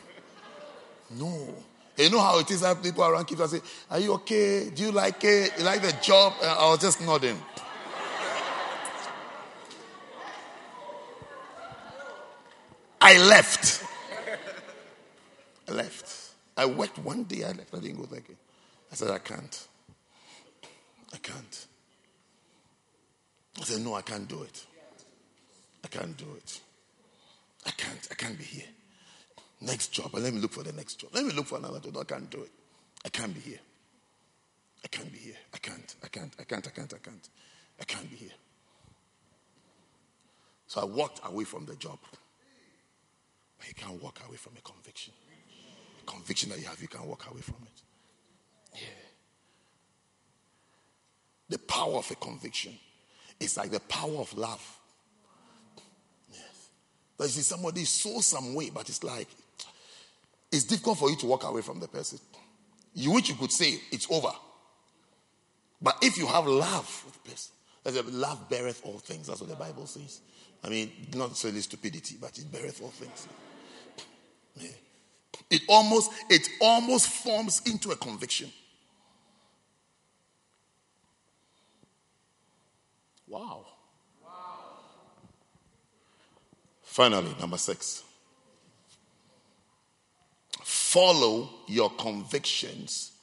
no. 1.11 1.56
You 1.98 2.10
know 2.10 2.19
how 2.19 2.39
it 2.39 2.49
is 2.49 2.61
that 2.61 2.81
people 2.81 3.03
around 3.03 3.26
keep 3.26 3.38
saying, 3.39 3.61
Are 3.89 3.99
you 3.99 4.14
okay? 4.14 4.69
Do 4.69 4.84
you 4.84 4.91
like 4.91 5.23
it? 5.23 5.52
You 5.57 5.65
like 5.65 5.81
the 5.81 5.91
job? 6.02 6.34
I 6.41 6.69
was 6.69 6.80
just 6.80 7.02
nodding. 7.02 7.38
I 13.02 13.18
left. 13.18 13.84
I 15.68 15.72
left. 15.72 16.31
I 16.56 16.65
worked 16.65 16.99
one 16.99 17.23
day. 17.23 17.43
I 17.43 17.52
left. 17.52 17.73
I 17.73 17.80
didn't 17.80 17.98
go 17.98 18.06
there 18.06 18.19
again. 18.19 18.38
I 18.91 18.95
said, 18.95 19.10
I 19.10 19.18
can't. 19.18 19.68
I 21.14 21.18
can't. 21.18 21.68
I 23.60 23.64
said, 23.64 23.82
No, 23.82 23.96
I 23.96 24.02
can't 24.02 24.28
do 24.28 24.44
it. 24.44 24.66
I 25.84 25.88
can't 25.88 26.16
do 26.16 26.28
it. 26.38 26.62
I 27.66 27.72
can't. 27.72 28.08
I 28.12 28.16
can't 28.16 28.38
be 28.38 28.44
here. 28.44 28.68
Next 29.60 29.90
job. 29.90 30.12
Let 30.14 30.34
me 30.34 30.40
look 30.40 30.54
for 30.54 30.64
the 30.64 30.74
next 30.74 30.96
job. 30.96 31.12
Let 31.14 31.26
me 31.26 31.34
look 31.34 31.48
for 31.48 31.58
another 31.58 31.80
job. 31.80 31.98
I 31.98 32.04
can't 32.04 32.30
do 32.30 32.42
it. 32.42 32.52
I 33.06 33.10
can't 33.10 33.34
be 33.34 33.42
here. 33.42 33.60
I 34.84 34.88
can't 34.88 35.12
be 35.12 35.20
here. 35.20 35.36
I 35.54 35.58
can't. 35.58 35.96
I 36.04 36.08
can't. 36.08 36.34
I 36.40 36.44
can't. 36.44 36.68
I 36.68 36.72
can't. 36.72 36.94
I 36.94 36.98
can't. 36.98 37.30
I 37.80 37.84
can't 37.84 38.10
be 38.10 38.16
here. 38.16 38.32
So 40.68 40.82
I 40.82 40.86
walked 40.86 41.20
away 41.26 41.44
from 41.44 41.66
the 41.66 41.76
job. 41.76 42.00
But 43.58 43.68
you 43.68 43.76
can't 43.76 44.02
walk 44.02 44.20
away 44.28 44.38
from 44.38 44.54
a 44.58 44.62
conviction. 44.62 45.14
A 46.02 46.12
conviction 46.12 46.50
that 46.50 46.60
you 46.60 46.66
have, 46.66 46.82
you 46.82 46.88
can't 46.88 47.06
walk 47.06 47.30
away 47.30 47.42
from 47.42 47.58
it. 47.64 48.80
Yeah. 48.82 49.11
The 51.52 51.60
power 51.60 51.98
of 51.98 52.10
a 52.10 52.15
conviction 52.15 52.73
is 53.38 53.57
like 53.57 53.72
the 53.72 53.82
power 53.82 54.19
of 54.19 54.34
love. 54.38 54.80
Yes. 56.32 56.69
You 57.19 57.28
see 57.28 57.41
somebody 57.41 57.84
saw 57.84 58.22
some 58.22 58.56
way, 58.56 58.72
but 58.73 58.88
it's 58.88 59.03
like 59.03 59.28
it's 60.49 60.64
difficult 60.64 60.98
for 60.98 61.10
you 61.10 61.18
to 61.18 61.26
walk 61.26 61.44
away 61.44 61.61
from 61.61 61.82
the 61.82 61.90
person. 61.90 62.19
You 62.94 63.11
wish 63.11 63.28
you 63.28 63.36
could 63.36 63.52
say 63.52 63.82
it's 63.91 64.07
over. 64.10 64.32
But 65.82 65.98
if 66.02 66.18
you 66.18 66.26
have 66.26 66.48
love 66.48 66.86
for 66.88 67.11
the 67.11 67.30
person, 67.99 68.19
love 68.19 68.49
beareth 68.49 68.82
all 68.86 68.99
things. 68.99 69.28
That's 69.28 69.41
what 69.41 69.49
the 69.49 69.56
Bible 69.57 69.88
says. 69.88 70.22
I 70.64 70.69
mean, 70.69 70.90
not 71.15 71.30
necessarily 71.30 71.60
stupidity, 71.60 72.15
but 72.22 72.38
it 72.38 72.49
beareth 72.49 72.82
all 72.82 72.91
things. 72.91 73.28
It 75.49 75.64
almost, 75.68 76.11
it 76.30 76.48
almost 76.61 77.07
forms 77.07 77.61
into 77.65 77.91
a 77.91 77.95
conviction. 77.98 78.52
Wow. 83.32 83.66
wow. 84.26 84.30
Finally, 86.84 87.34
number 87.40 87.58
six. 87.58 88.03
Follow 90.62 91.49
your 91.66 91.91
convictions 91.91 93.14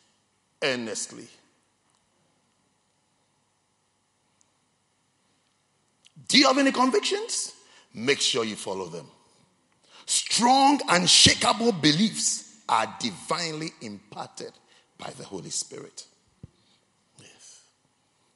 earnestly. 0.62 1.26
Do 6.26 6.38
you 6.38 6.46
have 6.46 6.56
any 6.56 6.72
convictions? 6.72 7.52
Make 7.92 8.20
sure 8.20 8.46
you 8.46 8.56
follow 8.56 8.86
them. 8.86 9.06
Strong, 10.06 10.80
unshakable 10.88 11.72
beliefs 11.72 12.60
are 12.66 12.96
divinely 12.98 13.72
imparted 13.82 14.52
by 14.96 15.10
the 15.18 15.24
Holy 15.24 15.50
Spirit. 15.50 16.06
Yes. 17.18 17.60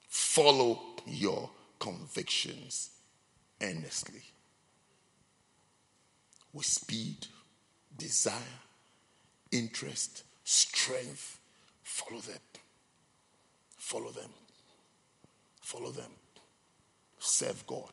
Follow 0.08 0.78
your 1.06 1.48
convictions 1.82 2.90
earnestly 3.60 4.22
with 6.52 6.64
speed, 6.64 7.26
desire, 7.98 8.60
interest, 9.50 10.22
strength. 10.44 11.40
Follow 11.82 12.20
them. 12.20 12.38
Follow 13.76 14.12
them. 14.12 14.30
Follow 15.60 15.90
them. 15.90 16.12
Serve 17.18 17.66
God. 17.66 17.90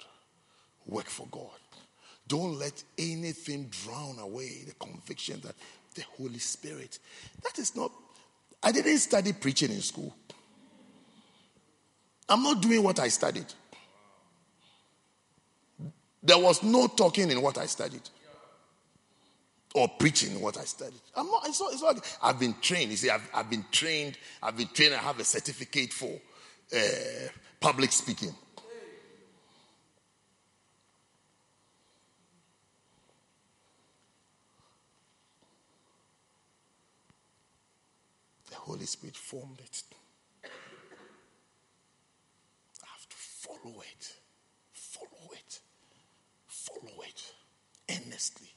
Work 0.86 1.08
for 1.08 1.26
God. 1.32 1.50
Don't 2.28 2.60
let 2.60 2.84
anything 2.96 3.72
drown 3.72 4.20
away 4.20 4.66
the 4.68 4.76
conviction 4.76 5.42
that 5.42 5.56
the 5.96 6.04
Holy 6.16 6.38
Spirit. 6.38 7.00
That 7.42 7.58
is 7.58 7.76
not. 7.76 7.92
I 8.62 8.72
didn't 8.72 9.00
study 9.00 9.34
preaching 9.34 9.72
in 9.72 9.82
school. 9.82 10.16
I'm 12.28 12.44
not 12.44 12.62
doing 12.62 12.84
what 12.84 13.00
I 13.00 13.08
studied. 13.08 13.52
There 16.22 16.38
was 16.38 16.64
no 16.64 16.88
talking 16.88 17.32
in 17.32 17.42
what 17.42 17.58
I 17.58 17.66
studied 17.66 18.02
or 19.76 19.88
preaching 19.88 20.36
in 20.36 20.42
what 20.42 20.58
I 20.58 20.64
studied. 20.64 21.00
I'm 21.16 21.28
not, 21.28 21.48
it's 21.48 21.60
not, 21.60 21.74
it's 21.74 21.82
not 21.82 22.18
I've 22.24 22.40
been 22.40 22.56
trained. 22.62 22.92
You 22.92 22.98
see, 22.98 23.10
I've, 23.10 23.28
I've 23.34 23.50
been 23.50 23.66
trained. 23.72 24.18
I've 24.42 24.58
been 24.58 24.70
trained. 24.74 24.96
I 24.96 24.98
have 24.98 25.20
a 25.20 25.24
certificate 25.24 25.94
for 25.94 26.20
uh, 26.76 26.80
public 27.60 27.92
speaking. 27.92 28.34
The 38.50 38.56
Holy 38.56 38.86
Spirit 38.86 39.16
formed 39.16 39.60
it. 39.60 39.84
I 40.44 40.48
have 42.92 43.08
to 43.08 43.16
follow 43.16 43.82
it. 43.82 44.16
Follow 44.74 45.32
it. 45.34 45.60
Follow 46.48 47.02
it 47.04 47.34
earnestly. 47.90 48.48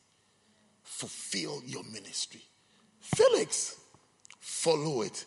Fulfill 0.83 1.63
your 1.67 1.85
ministry. 1.85 2.43
Felix, 3.01 3.81
follow 4.41 5.03
it 5.03 5.25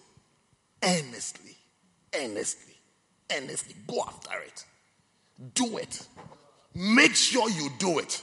earnestly. 0.84 1.56
Earnestly. 2.14 2.76
earnestly. 3.32 3.76
Go 3.88 4.02
after 4.02 4.40
it. 4.45 4.65
Do 5.53 5.77
it. 5.77 6.07
Make 6.73 7.15
sure 7.15 7.49
you 7.49 7.69
do 7.77 7.99
it 7.99 8.22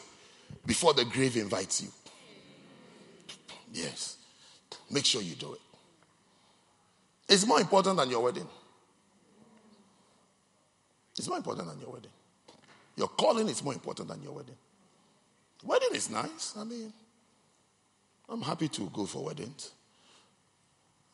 before 0.67 0.95
the 0.95 1.05
grave 1.05 1.37
invites 1.37 1.83
you. 1.83 1.89
Yes. 3.73 4.17
Make 4.91 5.05
sure 5.05 5.23
you 5.23 5.35
do 5.35 5.55
it. 5.55 5.61
It's 7.29 7.47
more 7.47 7.61
important 7.61 7.97
than 7.97 8.11
your 8.11 8.23
wedding. 8.23 8.47
It's 11.19 11.29
more 11.29 11.39
important 11.39 11.69
than 11.69 11.81
your 11.81 11.91
wedding. 11.91 12.11
Your 12.97 13.09
calling 13.09 13.49
is 13.49 13.63
more 13.63 13.73
important 13.73 14.09
than 14.09 14.23
your 14.23 14.33
wedding. 14.33 14.57
Wedding 15.65 15.95
is 15.95 16.11
nice. 16.11 16.55
I 16.59 16.65
mean, 16.65 16.93
I'm 18.29 18.43
happy 18.43 18.69
to 18.69 18.91
go 18.93 19.07
for 19.07 19.25
weddings. 19.25 19.71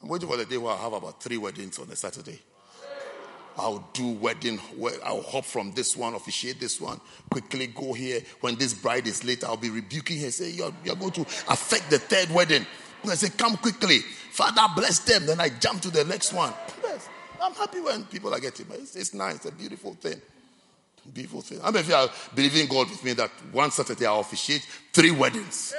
I'm 0.02 0.08
waiting 0.08 0.28
for 0.28 0.36
the 0.36 0.44
day 0.44 0.56
where 0.56 0.72
I'll 0.72 0.78
have 0.78 0.92
about 0.92 1.22
three 1.22 1.36
weddings 1.36 1.78
on 1.78 1.90
a 1.90 1.96
Saturday. 1.96 2.40
I'll 3.56 3.88
do 3.92 4.10
wedding. 4.12 4.60
I'll 5.04 5.22
hop 5.22 5.44
from 5.44 5.72
this 5.72 5.96
one, 5.96 6.14
officiate 6.14 6.60
this 6.60 6.80
one, 6.80 7.00
quickly 7.28 7.66
go 7.66 7.92
here. 7.92 8.20
When 8.40 8.54
this 8.54 8.72
bride 8.72 9.08
is 9.08 9.24
late, 9.24 9.42
I'll 9.42 9.56
be 9.56 9.70
rebuking 9.70 10.20
her. 10.20 10.30
Say, 10.30 10.50
you're, 10.50 10.72
you're 10.84 10.94
going 10.94 11.10
to 11.12 11.22
affect 11.22 11.90
the 11.90 11.98
third 11.98 12.30
wedding. 12.30 12.64
I 13.04 13.14
say, 13.16 13.30
come 13.30 13.56
quickly. 13.56 13.98
Father, 14.30 14.62
bless 14.76 15.00
them. 15.00 15.26
Then 15.26 15.40
I 15.40 15.48
jump 15.48 15.82
to 15.82 15.90
the 15.90 16.04
next 16.04 16.32
one. 16.32 16.52
Yes. 16.82 17.08
I'm 17.42 17.54
happy 17.54 17.80
when 17.80 18.04
people 18.04 18.32
are 18.32 18.40
getting 18.40 18.68
married. 18.68 18.82
It's, 18.82 18.96
it's 18.96 19.14
nice. 19.14 19.36
It's 19.36 19.46
a 19.46 19.52
beautiful 19.52 19.94
thing. 19.94 20.20
Beautiful 21.12 21.40
thing. 21.40 21.60
I 21.62 21.70
mean, 21.70 21.80
if 21.80 21.88
you 21.88 21.94
are 21.94 22.08
believing 22.34 22.66
God 22.66 22.90
with 22.90 23.02
me 23.04 23.12
that 23.14 23.30
one 23.52 23.70
Saturday 23.70 24.06
I'll 24.06 24.20
officiate 24.20 24.66
three 24.92 25.10
weddings. 25.10 25.74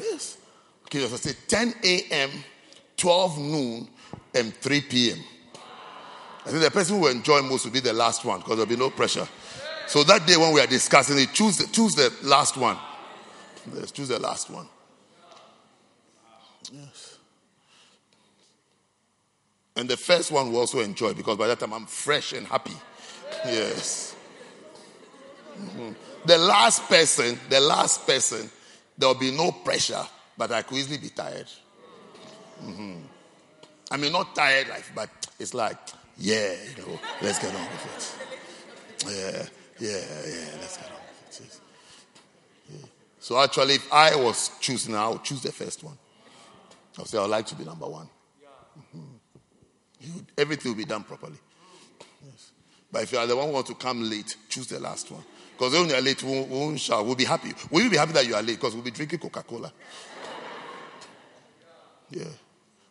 Yes. 0.00 0.38
Okay, 0.86 1.06
so 1.06 1.16
say 1.16 1.34
10 1.48 1.74
a.m., 1.84 2.30
12 2.96 3.38
noon, 3.38 3.88
and 4.34 4.54
3 4.54 4.80
p.m. 4.82 5.18
I 6.44 6.50
think 6.50 6.62
the 6.62 6.70
person 6.70 6.96
who 6.96 7.02
will 7.02 7.10
enjoy 7.10 7.40
most 7.42 7.64
will 7.64 7.72
be 7.72 7.80
the 7.80 7.92
last 7.92 8.24
one 8.24 8.38
because 8.38 8.56
there'll 8.56 8.66
be 8.66 8.76
no 8.76 8.90
pressure. 8.90 9.26
So 9.86 10.02
that 10.04 10.26
day 10.26 10.36
when 10.36 10.52
we 10.52 10.60
are 10.60 10.66
discussing 10.66 11.18
it, 11.18 11.32
choose 11.32 11.58
the, 11.58 11.66
choose 11.66 11.94
the 11.94 12.12
last 12.22 12.56
one. 12.56 12.76
Yes, 13.74 13.90
choose 13.90 14.08
the 14.08 14.18
last 14.18 14.50
one. 14.50 14.66
Yes. 16.72 17.18
And 19.76 19.88
the 19.88 19.96
first 19.96 20.30
one 20.30 20.52
will 20.52 20.60
also 20.60 20.80
enjoy 20.80 21.14
because 21.14 21.36
by 21.36 21.46
that 21.48 21.60
time 21.60 21.72
I'm 21.72 21.86
fresh 21.86 22.32
and 22.32 22.46
happy. 22.46 22.74
Yes. 23.44 24.11
Mm-hmm. 25.58 25.92
The 26.24 26.38
last 26.38 26.88
person, 26.88 27.38
the 27.48 27.60
last 27.60 28.06
person, 28.06 28.50
there 28.96 29.08
will 29.08 29.18
be 29.18 29.30
no 29.30 29.52
pressure, 29.52 30.04
but 30.36 30.52
I 30.52 30.62
could 30.62 30.78
easily 30.78 30.98
be 30.98 31.08
tired. 31.08 31.48
Mm-hmm. 32.62 32.98
I 33.90 33.96
mean, 33.96 34.12
not 34.12 34.34
tired, 34.34 34.68
like, 34.68 34.84
but 34.94 35.10
it's 35.38 35.54
like 35.54 35.76
yeah, 36.18 36.54
you 36.76 36.82
know, 36.82 37.00
let's 37.20 37.38
get 37.38 37.54
on 37.54 37.62
with 37.62 37.86
it. 37.96 39.08
Yeah, 39.08 39.46
yeah, 39.80 39.98
yeah, 39.98 40.60
let's 40.60 40.76
get 40.76 40.86
on 40.86 40.92
with 40.92 41.40
it. 41.40 41.60
So 43.18 43.38
actually, 43.40 43.74
if 43.74 43.92
I 43.92 44.14
was 44.16 44.50
choosing, 44.60 44.94
I 44.94 45.08
would 45.08 45.22
choose 45.24 45.42
the 45.42 45.52
first 45.52 45.82
one. 45.82 45.96
I'll 46.98 47.04
say, 47.04 47.18
I'd 47.18 47.26
like 47.26 47.46
to 47.46 47.54
be 47.54 47.64
number 47.64 47.86
one. 47.86 48.08
Mm-hmm. 48.96 50.18
everything 50.38 50.72
will 50.72 50.78
be 50.78 50.86
done 50.86 51.04
properly. 51.04 51.36
Yes. 52.24 52.52
But 52.90 53.02
if 53.02 53.12
you 53.12 53.18
are 53.18 53.26
the 53.26 53.36
one 53.36 53.48
who 53.48 53.52
wants 53.52 53.68
to 53.68 53.76
come 53.76 54.08
late, 54.08 54.34
choose 54.48 54.66
the 54.66 54.80
last 54.80 55.10
one. 55.10 55.22
Because 55.62 55.78
when 55.78 55.90
you 55.90 55.94
are 55.94 56.00
late, 56.00 56.20
we 56.24 56.40
won't 56.40 56.80
shout. 56.80 57.06
We'll 57.06 57.14
be 57.14 57.24
happy. 57.24 57.52
Will 57.70 57.88
be 57.88 57.96
happy 57.96 58.10
that 58.14 58.26
you 58.26 58.34
are 58.34 58.42
late 58.42 58.56
because 58.56 58.74
we'll 58.74 58.82
be 58.82 58.90
drinking 58.90 59.20
Coca 59.20 59.44
Cola. 59.44 59.72
Yeah. 62.10 62.24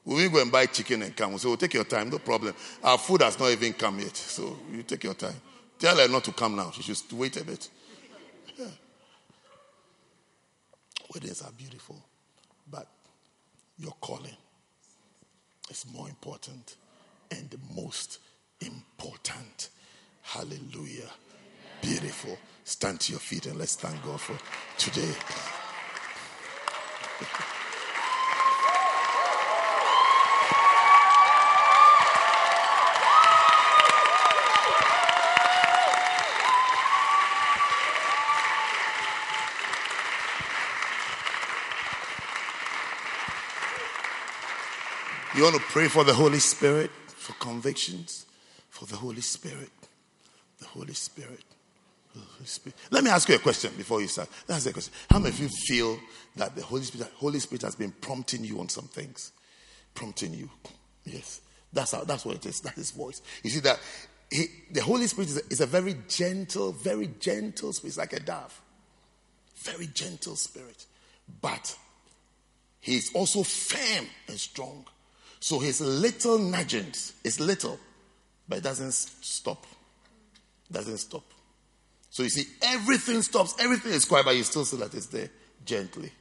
We 0.06 0.16
will 0.16 0.30
go 0.32 0.42
and 0.42 0.52
buy 0.52 0.66
chicken 0.68 1.02
and 1.04 1.16
come. 1.16 1.38
Say, 1.38 1.50
well, 1.50 1.58
take 1.58 1.74
your 1.76 1.84
time, 1.84 2.10
no 2.10 2.18
problem. 2.18 2.56
Our 2.82 2.98
food 2.98 3.22
has 3.22 3.38
not 3.38 3.50
even 3.50 3.74
come 3.74 4.00
yet, 4.00 4.16
so 4.16 4.58
you 4.72 4.82
take 4.84 5.04
your 5.04 5.14
time. 5.14 5.36
Tell 5.78 5.96
her 5.98 6.08
not 6.08 6.24
to 6.24 6.32
come 6.32 6.56
now. 6.56 6.72
She 6.72 6.82
should 6.82 7.12
wait 7.12 7.36
a 7.36 7.44
bit. 7.44 7.70
Yeah. 8.58 8.66
Weddings 11.14 11.42
are 11.44 11.52
beautiful, 11.52 12.02
but 12.72 12.88
your 13.78 13.94
calling 14.00 14.38
is 15.70 15.86
more 15.94 16.08
important 16.08 16.78
and 17.30 17.50
the 17.50 17.60
most 17.76 18.20
important. 18.62 19.70
Hallelujah. 20.24 21.12
Beautiful. 21.82 22.38
Stand 22.64 23.00
to 23.02 23.12
your 23.12 23.20
feet 23.20 23.46
and 23.46 23.58
let's 23.58 23.76
thank 23.76 24.02
God 24.04 24.20
for 24.22 24.38
today. 24.78 25.14
You 45.34 45.44
want 45.44 45.56
to 45.56 45.62
pray 45.62 45.88
for 45.88 46.04
the 46.04 46.14
Holy 46.14 46.40
Spirit, 46.40 46.92
for 47.08 47.34
convictions, 47.34 48.26
for 48.70 48.86
the 48.86 48.98
Holy 48.98 49.22
Spirit. 49.22 49.72
The 50.60 50.66
Holy 50.66 50.94
Spirit. 50.94 51.44
Let 52.90 53.04
me 53.04 53.10
ask 53.10 53.30
you 53.30 53.36
a 53.36 53.40
question 53.40 53.72
before 53.78 54.02
you 54.02 54.08
start. 54.08 54.30
That's 54.48 54.66
the 54.66 54.74
question. 54.74 54.94
How 55.10 55.20
many 55.20 55.30
of 55.30 55.40
you 55.40 55.48
feel 55.48 56.00
that 56.36 56.56
the 56.56 56.64
Holy 56.64 56.84
Spirit, 56.84 57.12
Holy 57.16 57.40
Spirit 57.40 57.62
has 57.62 57.76
been 57.76 57.92
prompting 57.92 58.44
you 58.44 58.60
on 58.60 58.70
some 58.70 58.88
things? 58.88 59.32
Prompting 59.94 60.34
you. 60.34 60.50
Yes. 61.06 61.42
That's 61.74 61.92
how, 61.92 62.04
that's 62.04 62.26
what 62.26 62.36
it 62.36 62.46
is. 62.46 62.60
That's 62.60 62.76
his 62.76 62.92
voice. 62.92 63.22
You 63.44 63.50
see 63.50 63.60
that 63.62 63.80
he, 64.30 64.46
the 64.72 64.82
Holy 64.82 65.08
Spirit 65.08 65.30
is 65.30 65.38
a, 65.38 65.48
is 65.50 65.62
a 65.62 65.66
very 65.66 65.96
gentle, 66.08 66.72
very 66.72 67.10
gentle 67.20 67.74
spirit. 67.74 67.90
It's 67.90 67.98
like 67.98 68.14
a 68.14 68.20
dove. 68.20 68.62
Very 69.58 69.88
gentle 69.88 70.36
spirit. 70.36 70.86
But 71.42 71.78
he 72.80 72.98
is 72.98 73.12
also 73.14 73.44
firm 73.44 74.08
and 74.28 74.40
strong. 74.40 74.86
So 75.40 75.60
his 75.60 75.82
little 75.82 76.38
nudgings 76.38 77.14
is 77.24 77.40
little, 77.40 77.80
but 78.48 78.60
it 78.60 78.64
doesn't 78.64 78.92
stop. 78.92 79.66
Doesn't 80.72 80.98
stop. 80.98 81.24
So 82.12 82.24
you 82.24 82.30
see, 82.30 82.46
everything 82.62 83.24
stops, 83.24 83.56
everything 83.60 83.94
is 83.94 84.06
quiet, 84.06 84.26
but 84.26 84.36
you 84.36 84.44
still 84.44 84.66
see 84.66 84.78
that 84.78 84.94
it's 84.94 85.08
there 85.08 85.30
gently. 85.66 86.12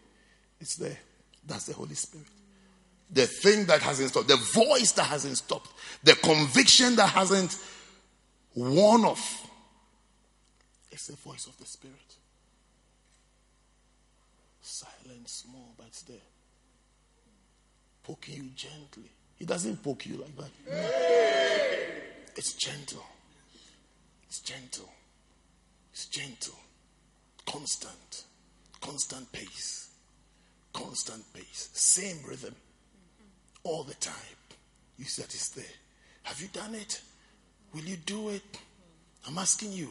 It's 0.61 0.77
there. 0.77 0.97
That's 1.47 1.67
the 1.67 1.75
Holy 1.75 1.95
Spirit. 1.95 2.27
The 3.13 3.27
thing 3.27 3.67
that 3.67 3.83
hasn't 3.83 4.11
stopped, 4.11 4.29
the 4.29 4.37
voice 4.37 4.93
that 4.93 5.05
hasn't 5.05 5.37
stopped, 5.37 5.69
the 6.03 6.15
conviction 6.15 6.97
that 6.97 7.09
hasn't 7.09 7.59
worn 8.55 9.05
off. 9.05 9.47
It's 10.91 11.09
the 11.09 11.17
voice 11.17 11.47
of 11.47 11.59
the 11.59 11.67
Spirit. 11.67 11.97
Silent, 14.63 15.29
small, 15.29 15.75
but 15.77 15.89
it's 15.89 16.03
there 16.03 16.17
poking 18.11 18.35
you 18.35 18.51
gently. 18.57 19.11
He 19.37 19.45
doesn't 19.45 19.83
poke 19.83 20.07
you 20.07 20.17
like 20.17 20.37
that. 20.37 20.51
It's 22.37 22.55
gentle. 22.55 23.05
It's 24.27 24.41
gentle. 24.41 24.89
It's 25.93 26.07
gentle. 26.07 26.55
Constant. 27.47 28.25
Constant 28.81 29.31
pace. 29.33 29.91
Constant 30.73 31.33
pace. 31.33 31.71
Same 31.73 32.19
rhythm. 32.27 32.55
All 33.63 33.83
the 33.83 33.95
time. 33.95 34.15
You 34.99 35.05
said 35.05 35.27
it's 35.27 35.51
there. 35.51 35.65
Have 36.25 36.41
you 36.41 36.49
done 36.53 36.75
it? 36.75 37.01
Will 37.75 37.83
you 37.83 37.97
do 37.97 38.31
it? 38.31 38.59
I'm 39.27 39.39
asking 39.39 39.73
you. 39.73 39.89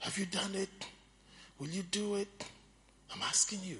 Have 0.00 0.18
you 0.18 0.26
done 0.26 0.54
it? 0.54 0.86
Will 1.58 1.68
you 1.68 1.82
do 1.82 2.16
it? 2.16 2.44
I'm 3.14 3.22
asking 3.22 3.60
you. 3.62 3.78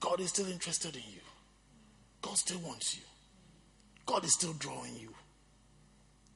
God 0.00 0.20
is 0.20 0.30
still 0.30 0.46
interested 0.46 0.96
in 0.96 1.02
you. 1.12 1.20
God 2.20 2.36
still 2.36 2.58
wants 2.58 2.96
you. 2.96 3.02
God 4.06 4.24
is 4.24 4.34
still 4.34 4.54
drawing 4.54 4.94
you. 5.00 5.08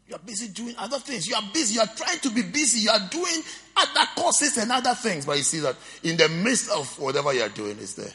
You 0.08 0.14
are 0.14 0.20
busy 0.20 0.48
doing 0.48 0.74
other 0.78 0.98
things. 0.98 1.28
You 1.28 1.34
are 1.36 1.42
busy. 1.52 1.74
You 1.74 1.80
are 1.82 1.94
trying 1.94 2.18
to 2.20 2.30
be 2.30 2.40
busy. 2.40 2.80
You 2.80 2.90
are 2.90 3.08
doing 3.10 3.42
other 3.76 4.08
courses 4.16 4.56
and 4.56 4.72
other 4.72 4.94
things. 4.94 5.26
But 5.26 5.36
you 5.36 5.42
see 5.42 5.58
that 5.58 5.76
in 6.02 6.16
the 6.16 6.30
midst 6.30 6.70
of 6.70 6.98
whatever 6.98 7.34
you 7.34 7.42
are 7.42 7.50
doing, 7.50 7.76
is 7.78 7.94
there. 7.94 8.10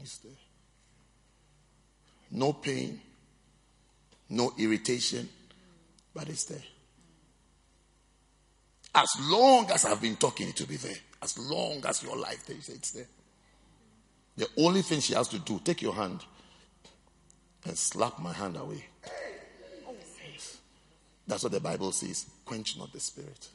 It's 0.00 0.18
there. 0.18 0.32
No 2.32 2.52
pain, 2.54 3.00
no 4.28 4.52
irritation, 4.58 5.28
but 6.12 6.28
it's 6.28 6.46
there. 6.46 6.64
As 8.94 9.10
long 9.20 9.70
as 9.70 9.84
I've 9.84 10.02
been 10.02 10.16
talking, 10.16 10.48
it 10.48 10.58
will 10.58 10.66
be 10.66 10.76
there. 10.76 10.96
As 11.22 11.38
long 11.38 11.84
as 11.86 12.02
your 12.02 12.16
life 12.16 12.44
there, 12.46 12.56
it's 12.56 12.90
there. 12.90 13.06
The 14.36 14.48
only 14.56 14.82
thing 14.82 14.98
she 14.98 15.14
has 15.14 15.28
to 15.28 15.38
do, 15.38 15.60
take 15.62 15.82
your 15.82 15.94
hand 15.94 16.24
and 17.64 17.78
slap 17.78 18.18
my 18.18 18.32
hand 18.32 18.56
away. 18.56 18.86
That's 21.32 21.44
what 21.44 21.52
the 21.52 21.60
Bible 21.60 21.92
says. 21.92 22.26
Quench 22.44 22.76
not 22.76 22.92
the 22.92 23.00
spirit. 23.00 23.48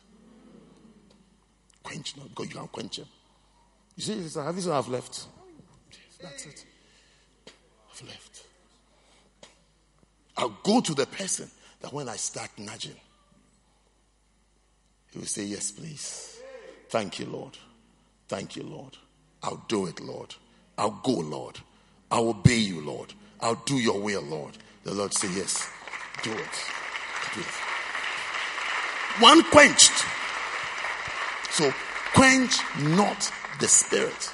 Quench 1.84 2.18
not, 2.18 2.28
because 2.30 2.48
you 2.48 2.56
can't 2.56 2.72
quench 2.72 2.98
him. 2.98 3.06
You 3.96 4.02
see, 4.02 4.40
have 4.40 4.56
you 4.56 4.62
seen 4.64 4.72
I've 4.72 4.88
left? 4.88 5.28
That's 6.20 6.48
it. 6.48 6.66
I've 7.46 8.08
left. 8.08 8.44
I'll 10.38 10.58
go 10.64 10.82
to 10.82 10.96
the 10.96 11.06
person 11.06 11.52
that 11.82 11.94
when 11.94 12.10
I 12.10 12.16
start 12.16 12.50
nudging, 12.58 12.96
he 15.12 15.20
will 15.20 15.28
say, 15.28 15.44
Yes, 15.44 15.70
please. 15.70 16.42
Thank 16.90 17.20
you, 17.20 17.28
Lord. 17.28 17.60
Thank 18.28 18.56
you, 18.56 18.64
Lord. 18.64 18.98
I'll 19.44 19.64
do 19.68 19.86
it, 19.86 20.00
Lord. 20.00 20.34
I'll 20.80 21.00
go, 21.04 21.12
Lord. 21.12 21.60
I'll 22.10 22.30
obey 22.30 22.58
you, 22.58 22.82
Lord. 22.82 23.14
I'll 23.40 23.62
do 23.68 23.76
your 23.76 24.00
will, 24.00 24.24
Lord. 24.24 24.58
The 24.84 24.96
Lord 24.96 25.14
say, 25.14 25.28
Yes, 25.36 25.70
do 26.24 26.32
it. 26.32 26.64
Do 27.36 27.42
it. 27.42 27.67
One 29.20 29.44
quenched. 29.46 30.06
So 31.50 31.74
quench 32.14 32.60
not 32.80 33.32
the 33.60 33.68
spirit. 33.68 34.32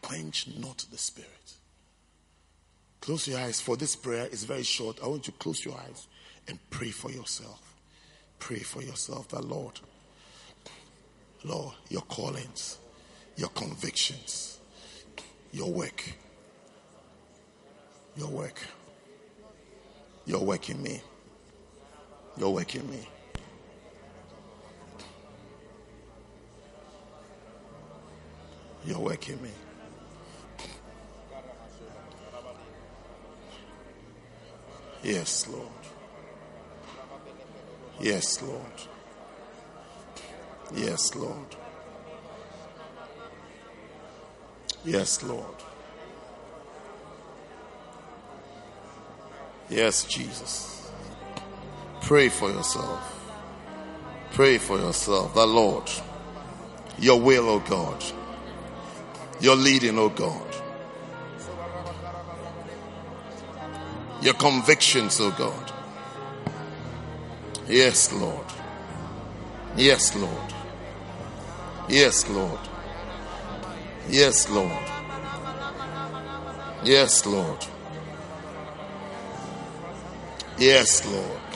Quench 0.00 0.48
not 0.58 0.86
the 0.90 0.96
spirit. 0.96 1.28
Close 3.02 3.28
your 3.28 3.40
eyes 3.40 3.60
for 3.60 3.76
this 3.76 3.96
prayer. 3.96 4.28
is 4.30 4.44
very 4.44 4.62
short. 4.62 4.98
I 5.02 5.08
want 5.08 5.26
you 5.26 5.32
to 5.32 5.38
close 5.38 5.64
your 5.64 5.74
eyes 5.74 6.06
and 6.48 6.58
pray 6.70 6.90
for 6.90 7.10
yourself. 7.10 7.60
Pray 8.38 8.60
for 8.60 8.82
yourself 8.82 9.28
that 9.28 9.44
Lord, 9.44 9.78
Lord, 11.44 11.74
your 11.90 12.02
callings, 12.02 12.78
your 13.36 13.50
convictions, 13.50 14.58
your 15.52 15.70
work, 15.70 16.02
your 18.16 18.28
work, 18.28 18.60
your 20.24 20.44
work 20.44 20.70
in 20.70 20.82
me, 20.82 21.02
your 22.36 22.54
work 22.54 22.74
in 22.74 22.88
me. 22.88 23.08
You're 28.84 28.98
in 29.28 29.40
me. 29.42 29.50
Yes, 35.02 35.48
Lord. 35.48 35.66
Yes, 38.00 38.42
Lord. 38.42 38.60
Yes, 40.74 41.14
Lord. 41.14 41.56
Yes, 44.84 45.22
Lord. 45.22 45.62
Yes, 49.68 50.04
Jesus. 50.04 50.81
Pray 52.02 52.28
for 52.28 52.50
yourself. 52.50 53.32
Pray 54.32 54.58
for 54.58 54.78
yourself. 54.78 55.34
The 55.34 55.46
Lord, 55.46 55.90
your 56.98 57.20
will, 57.20 57.48
O 57.48 57.54
oh 57.54 57.60
God, 57.60 58.04
your 59.40 59.56
leading, 59.56 59.98
O 59.98 60.04
oh 60.04 60.08
God. 60.08 60.52
your 64.22 64.34
convictions, 64.34 65.20
oh 65.20 65.32
God. 65.32 65.72
Yes, 67.68 68.12
Lord. 68.12 68.46
Yes, 69.76 70.14
Lord. 70.14 70.54
Yes, 71.88 72.28
Lord. 72.28 72.60
Yes, 74.08 74.48
Lord. 74.48 74.88
Yes, 76.84 77.26
Lord. 77.26 77.66
Yes, 80.58 81.06
Lord. 81.06 81.51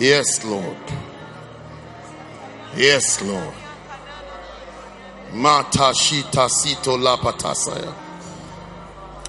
Yes, 0.00 0.42
Lord. 0.46 0.78
Yes, 2.74 3.20
Lord. 3.20 3.54
Mata 5.34 5.92
shita 5.92 6.48
sito 6.48 6.96
lapatasaya. 6.96 7.92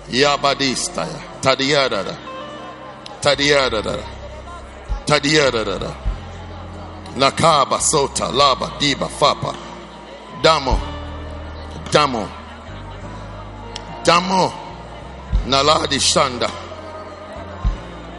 Yabadistaya. 0.09 1.41
Tadiadada. 1.41 2.15
Tadiadada. 3.19 3.99
Tadiadada. 5.05 5.93
Nakaba 7.17 7.81
sota 7.81 8.31
laba 8.31 8.71
diba 8.79 9.09
fapa. 9.09 9.53
Damo. 10.41 10.79
Damo. 11.91 12.29
Damo. 14.05 14.53
Naladi 15.47 15.99
shanda. 15.99 16.49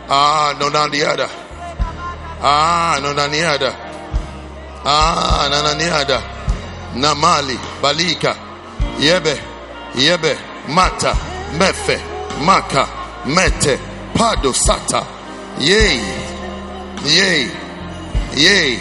Ah, 0.07 0.55
no 0.61 0.69
naniada. 0.69 1.41
Ah, 2.43 2.98
no 3.02 3.12
naniada. 3.12 3.73
Ah, 4.85 5.48
nananiada. 5.51 6.20
Namali. 6.94 7.56
Balika. 7.81 8.36
Yebe. 8.98 9.40
Yebe. 9.94 10.36
Mata. 10.69 11.32
Mefe, 11.59 12.01
Maka, 12.40 12.89
Mete, 13.27 13.78
Pado 14.14 14.52
Sata. 14.52 15.05
Yay, 15.60 16.01
yay, 17.05 17.51
yay, 18.35 18.81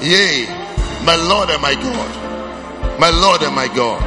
yay. 0.00 0.46
My 1.04 1.16
Lord 1.16 1.50
and 1.50 1.60
my 1.60 1.74
God, 1.74 3.00
my 3.00 3.10
Lord 3.10 3.42
and 3.42 3.54
my 3.54 3.66
God, 3.66 4.00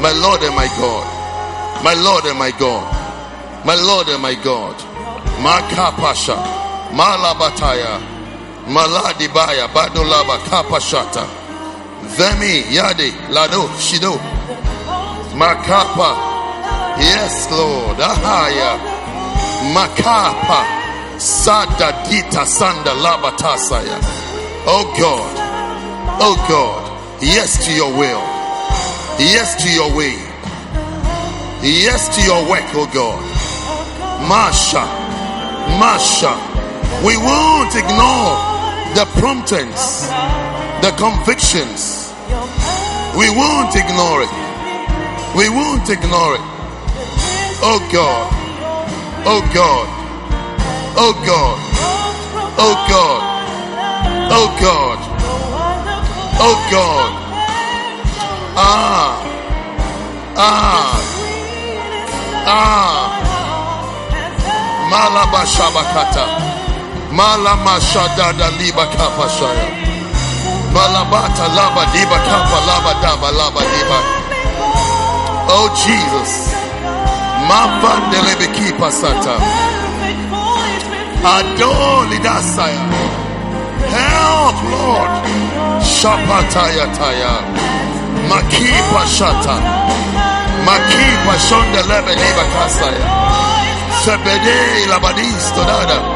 my 0.00 0.12
Lord 0.12 0.42
and 0.42 0.54
my 0.54 0.68
God, 0.78 1.82
my 1.82 1.94
Lord 1.94 2.24
and 2.26 2.38
my 2.38 2.52
God, 2.52 3.66
my 3.66 3.74
Lord 3.74 4.08
and 4.08 4.22
my 4.22 4.34
God. 4.34 4.76
Maka 5.42 5.90
Pasha, 5.98 6.36
Malabataya, 6.96 8.00
Maladibaya, 8.66 9.68
Badolaba 9.68 10.38
Kapashata, 10.48 11.26
Vemi 12.16 12.62
Yadi, 12.74 13.10
Lado, 13.30 13.66
Shido, 13.78 14.18
Makapa. 15.34 16.34
Yes, 16.98 17.50
Lord. 17.50 17.98
Ahaya. 17.98 18.78
Makapa. 19.74 20.62
Sada 21.18 21.90
dita 22.06 22.46
sanda 22.46 22.94
labatasaya. 22.94 23.98
Oh 24.66 24.86
God. 24.94 25.34
Oh 26.22 26.36
God. 26.48 26.82
Yes 27.20 27.66
to 27.66 27.72
your 27.74 27.90
will. 27.90 28.22
Yes 29.18 29.58
to 29.62 29.68
your 29.70 29.90
way. 29.96 30.14
Yes 31.62 32.14
to 32.14 32.22
your 32.22 32.48
work, 32.48 32.64
oh 32.74 32.86
God. 32.94 33.22
Masha. 34.28 34.86
Masha. 35.80 36.63
We 37.02 37.16
won't 37.16 37.74
ignore 37.74 38.36
the 38.94 39.06
promptings, 39.18 40.08
the 40.84 40.92
convictions. 40.96 42.12
We 43.18 43.30
won't 43.30 43.74
ignore 43.74 44.22
it. 44.22 44.30
We 45.34 45.48
won't 45.48 45.88
ignore 45.90 46.34
it. 46.34 46.44
Oh 47.66 47.80
God. 47.90 48.30
Oh 49.26 49.40
God. 49.52 49.88
Oh 50.96 51.12
God. 51.26 51.58
Oh 52.58 52.74
God. 52.88 53.22
Oh 54.30 54.48
God. 54.60 54.98
Oh 56.38 56.56
God. 56.70 57.12
Ah. 58.56 59.24
Ah. 60.36 60.94
Ah. 62.46 63.14
Malaba 64.90 65.42
Shabakata. 65.46 66.53
Malama 67.14 67.78
Shadada 67.78 68.50
Liba 68.58 68.86
Kappa 68.90 69.26
Shaya. 69.30 69.68
Malabata 70.74 71.46
Laba 71.54 71.84
Diba 71.94 72.18
Kappa 72.26 72.58
Laba 72.66 72.92
Daba 73.02 73.30
Laba 73.38 73.62
Diba. 73.62 74.00
Oh 75.54 75.68
Jesus. 75.78 76.32
Mapandelebeki 77.46 78.74
pasata. 78.80 79.36
Adolidasaya. 81.22 82.82
Help, 83.94 84.58
Lord. 84.74 85.12
Shapataya 85.86 86.86
taya. 86.98 87.34
Makipa 88.26 89.02
shata. 89.06 89.56
Makipa 90.66 91.34
shonda 91.46 91.82
lebedeba 91.90 92.44
kasaya. 92.54 93.06
Sebede 94.02 94.86
labadis 94.90 95.46
todada. 95.54 96.13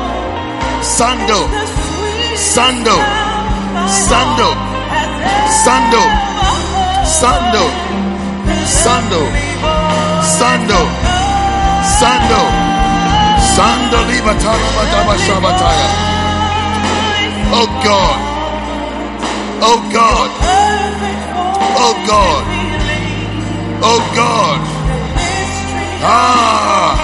Sando. 0.81 1.49
Sando. 2.37 2.97
Sando. 3.87 4.49
Sando. 5.65 6.03
Sando. 7.05 7.63
Sando. 8.65 9.23
Sando. 10.23 10.81
Sando. 11.99 12.69
Sando 13.59 13.97
Libatana 14.09 14.69
Madaba 14.77 15.15
Shabataya. 15.19 15.89
Oh 17.51 17.67
God. 17.83 18.21
Oh 19.69 19.81
God. 19.93 20.31
Oh 21.85 21.95
God. 22.07 22.45
Oh 23.83 24.01
God. 24.15 24.61
Ah. 26.05 26.95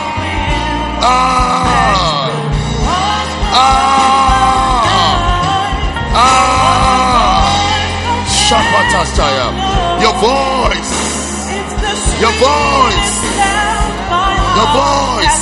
Ah. 1.03 2.14
Ah! 3.55 5.14
Ah! 6.14 7.47
Shabatastaya. 8.26 9.48
Your 10.02 10.14
voice. 10.18 10.94
Your 12.18 12.35
voice. 12.43 13.14
Your 14.59 14.68
voice. 14.74 15.40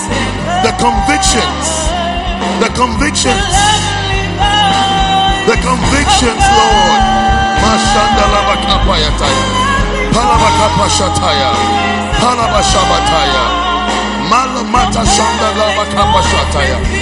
The 0.64 0.72
convictions. 0.76 1.66
The 2.60 2.68
convictions. 2.76 3.52
The 5.48 5.56
convictions, 5.58 6.44
Lord. 6.58 7.02
Mashandalabakapayataya. 7.64 9.44
Palabakapashataya. 10.12 11.50
Palabashabataya. 12.20 13.44
Malamata 14.28 15.02
taya. 16.52 17.01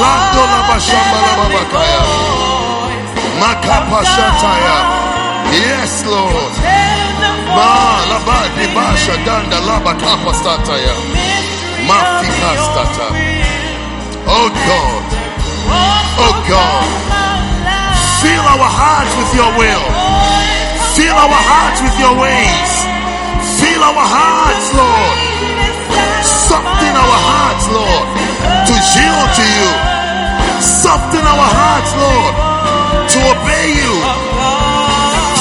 babaya. 0.00 0.32
Plando 0.32 0.42
laba 0.52 0.76
shamba 0.80 1.18
labakaya. 1.38 2.02
Makapa 3.40 4.00
shataya. 4.04 4.76
Yes, 5.52 6.04
Lord. 6.06 6.52
Ma 7.56 8.00
laba 8.10 8.38
dibasha 8.56 9.16
danda 9.24 9.60
laba 9.60 9.92
kapa 9.94 10.32
stataya. 10.34 10.94
Mafika 11.86 12.50
stata. 12.66 13.08
Oh 14.26 14.48
God. 14.66 15.04
Oh, 15.72 16.24
oh 16.24 16.34
God. 16.48 16.88
Fill 18.22 18.46
our 18.52 18.68
hearts 18.68 19.14
with 19.16 19.32
your 19.34 19.52
will. 19.58 19.86
Fill 20.96 21.16
our 21.16 21.40
hearts 21.50 21.80
with 21.80 21.96
your 21.98 22.14
ways. 22.20 22.72
Fill 23.60 23.82
our 23.82 24.06
hearts, 24.16 24.66
Lord. 24.76 25.16
Soften 26.22 26.94
our 26.96 27.18
hearts, 27.28 27.66
Lord, 27.72 28.06
to 28.70 28.76
yield 28.94 29.30
to 29.34 29.44
you. 29.58 29.70
Soften 30.62 31.24
our 31.26 31.48
hearts, 31.58 31.92
Lord, 31.98 32.34
to 33.10 33.18
obey 33.34 33.66
you. 33.82 33.94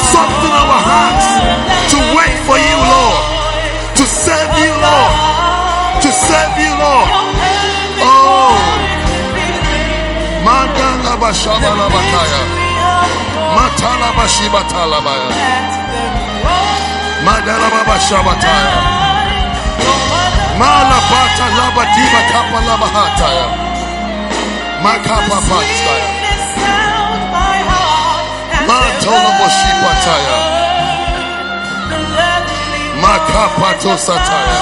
Soften 0.09 0.53
our 0.61 0.79
hearts 0.89 1.27
to 1.93 1.97
wait 2.17 2.37
for 2.49 2.57
you, 2.57 2.77
Lord. 2.93 3.21
To 4.01 4.03
serve 4.25 4.53
you, 4.57 4.73
Lord. 4.81 5.13
To 6.01 6.09
serve 6.09 6.55
you, 6.57 6.73
Lord. 6.73 7.09
Oh. 8.01 8.57
Mandala 10.41 11.13
bashabala 11.21 11.85
bakaya. 11.93 12.41
Matala 13.53 14.09
bashibatala 14.17 14.99
baya. 15.05 15.29
Madala 17.25 17.67
baba 17.69 17.95
shabataya. 20.59 20.99
Mala 20.99 20.99
bata 21.09 21.47
laba 21.57 21.83
diva 21.95 22.21
kapa 22.31 22.59
laba 22.67 22.87
hataya. 22.87 23.47
Makapa 24.83 25.37
pataya. 25.49 26.07
Matola 28.67 29.31
boshipataya. 29.39 30.37
Makapato 33.01 33.97
sataya. 33.97 34.61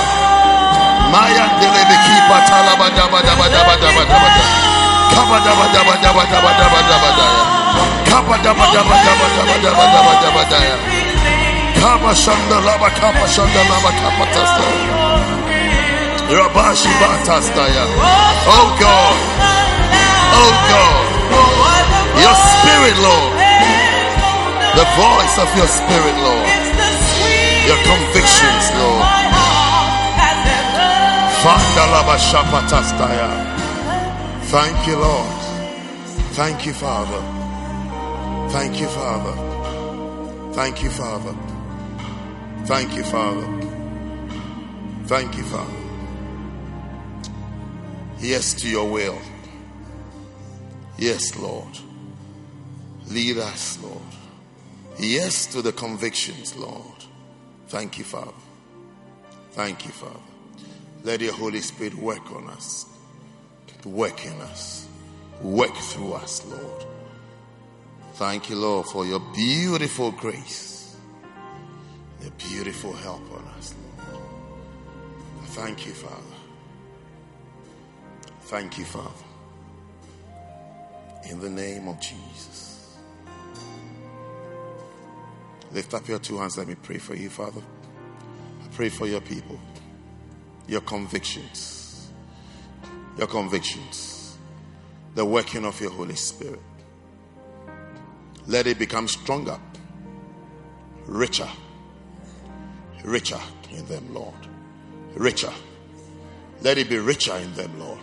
Maya 1.12 1.46
delebe 1.60 1.98
kipa 2.06 2.38
talaba 2.48 2.90
daba 2.96 3.22
daba 3.22 3.48
daba 3.50 3.76
daba 3.82 4.04
daba 4.06 4.30
daba. 4.30 4.44
Kaba 5.14 5.40
daba 5.40 5.66
daba 5.74 5.94
daba 6.04 6.24
daba 6.32 6.52
daba 6.60 6.80
daba 6.90 7.10
daya. 7.18 7.44
Kaba 8.10 8.38
daba 8.44 8.66
daba 8.74 8.96
daba 9.06 9.28
daba 9.36 9.56
daba 9.64 9.86
daba 9.94 10.14
daba 10.22 10.44
daya. 10.52 10.78
Kaba 11.82 12.16
shanda 12.16 12.58
laba 12.68 12.90
kapa 13.00 13.26
shanda 13.28 13.62
laba 13.70 13.92
kapa 14.02 14.26
tasta. 14.34 15.47
Rabashi. 16.28 16.92
Oh 18.48 18.68
God. 18.80 19.18
Oh 20.36 20.54
God. 20.72 21.06
Your 22.20 22.36
spirit, 22.36 22.98
Lord. 23.00 23.34
The 24.76 24.86
voice 25.00 25.36
of 25.40 25.50
your 25.56 25.68
spirit, 25.68 26.16
Lord. 26.22 26.48
Your 27.68 27.80
convictions, 27.84 28.66
Lord. 28.78 29.04
Thank 34.52 34.88
you, 34.88 34.98
Lord. 34.98 35.32
Thank 36.34 36.66
you, 36.66 36.74
Father. 36.74 37.22
Thank 38.50 38.80
you, 38.80 38.88
Father. 38.88 39.34
Thank 40.54 40.84
you, 40.84 40.90
Father. 40.90 41.36
Thank 42.66 42.96
you, 42.96 43.04
Father. 43.04 43.48
Thank 45.06 45.38
you, 45.38 45.44
Father. 45.44 45.87
Yes 48.20 48.54
to 48.56 48.70
your 48.70 48.90
will. 48.90 49.20
Yes, 50.98 51.38
Lord. 51.38 51.78
Lead 53.08 53.38
us, 53.38 53.80
Lord. 53.82 54.02
Yes 55.00 55.46
to 55.48 55.62
the 55.62 55.72
convictions, 55.72 56.56
Lord. 56.56 57.06
Thank 57.68 58.00
you, 58.00 58.04
Father. 58.04 58.32
Thank 59.52 59.86
you, 59.86 59.92
Father. 59.92 60.20
Let 61.04 61.22
your 61.22 61.34
Holy 61.34 61.62
Spirit 61.62 61.94
work 61.96 62.32
on 62.32 62.50
us, 62.50 62.86
work 63.86 64.26
in 64.26 64.34
us, 64.42 64.88
work 65.42 65.76
through 65.76 66.14
us, 66.14 66.46
Lord. 66.46 66.86
Thank 68.14 68.50
you, 68.50 68.56
Lord, 68.56 68.88
for 68.88 69.06
your 69.06 69.20
beautiful 69.36 70.12
grace, 70.12 70.96
your 72.22 72.32
beautiful 72.32 72.94
help 72.94 73.22
on 73.32 73.46
us, 73.58 73.76
Lord. 74.12 74.24
Thank 75.50 75.86
you, 75.86 75.94
Father. 75.94 76.37
Thank 78.48 78.78
you, 78.78 78.86
Father. 78.86 79.10
In 81.30 81.42
the 81.42 81.50
name 81.50 81.90
of 81.90 82.00
Jesus. 82.00 82.98
Lift 85.74 85.94
up 85.94 86.08
your 86.08 86.20
two 86.20 86.38
hands. 86.38 86.58
Let 86.58 86.70
me 86.70 86.76
pray 86.82 86.98
for 86.98 87.14
you, 87.14 87.30
Father. 87.30 87.62
I 88.64 88.68
pray 88.74 88.88
for 88.88 89.06
your 89.06 89.20
people, 89.20 89.60
your 90.66 90.80
convictions, 90.80 92.10
your 93.18 93.28
convictions, 93.28 94.38
the 95.14 95.26
working 95.26 95.66
of 95.66 95.82
your 95.82 95.92
Holy 95.92 96.16
Spirit. 96.16 96.62
Let 98.48 98.66
it 98.66 98.80
become 98.80 99.10
stronger, 99.10 99.60
richer, 101.06 101.50
richer 103.04 103.42
in 103.72 103.86
them, 103.88 104.14
Lord. 104.14 104.48
Richer. 105.16 105.52
Let 106.62 106.78
it 106.78 106.88
be 106.88 106.98
richer 106.98 107.36
in 107.36 107.54
them, 107.56 107.78
Lord. 107.78 107.97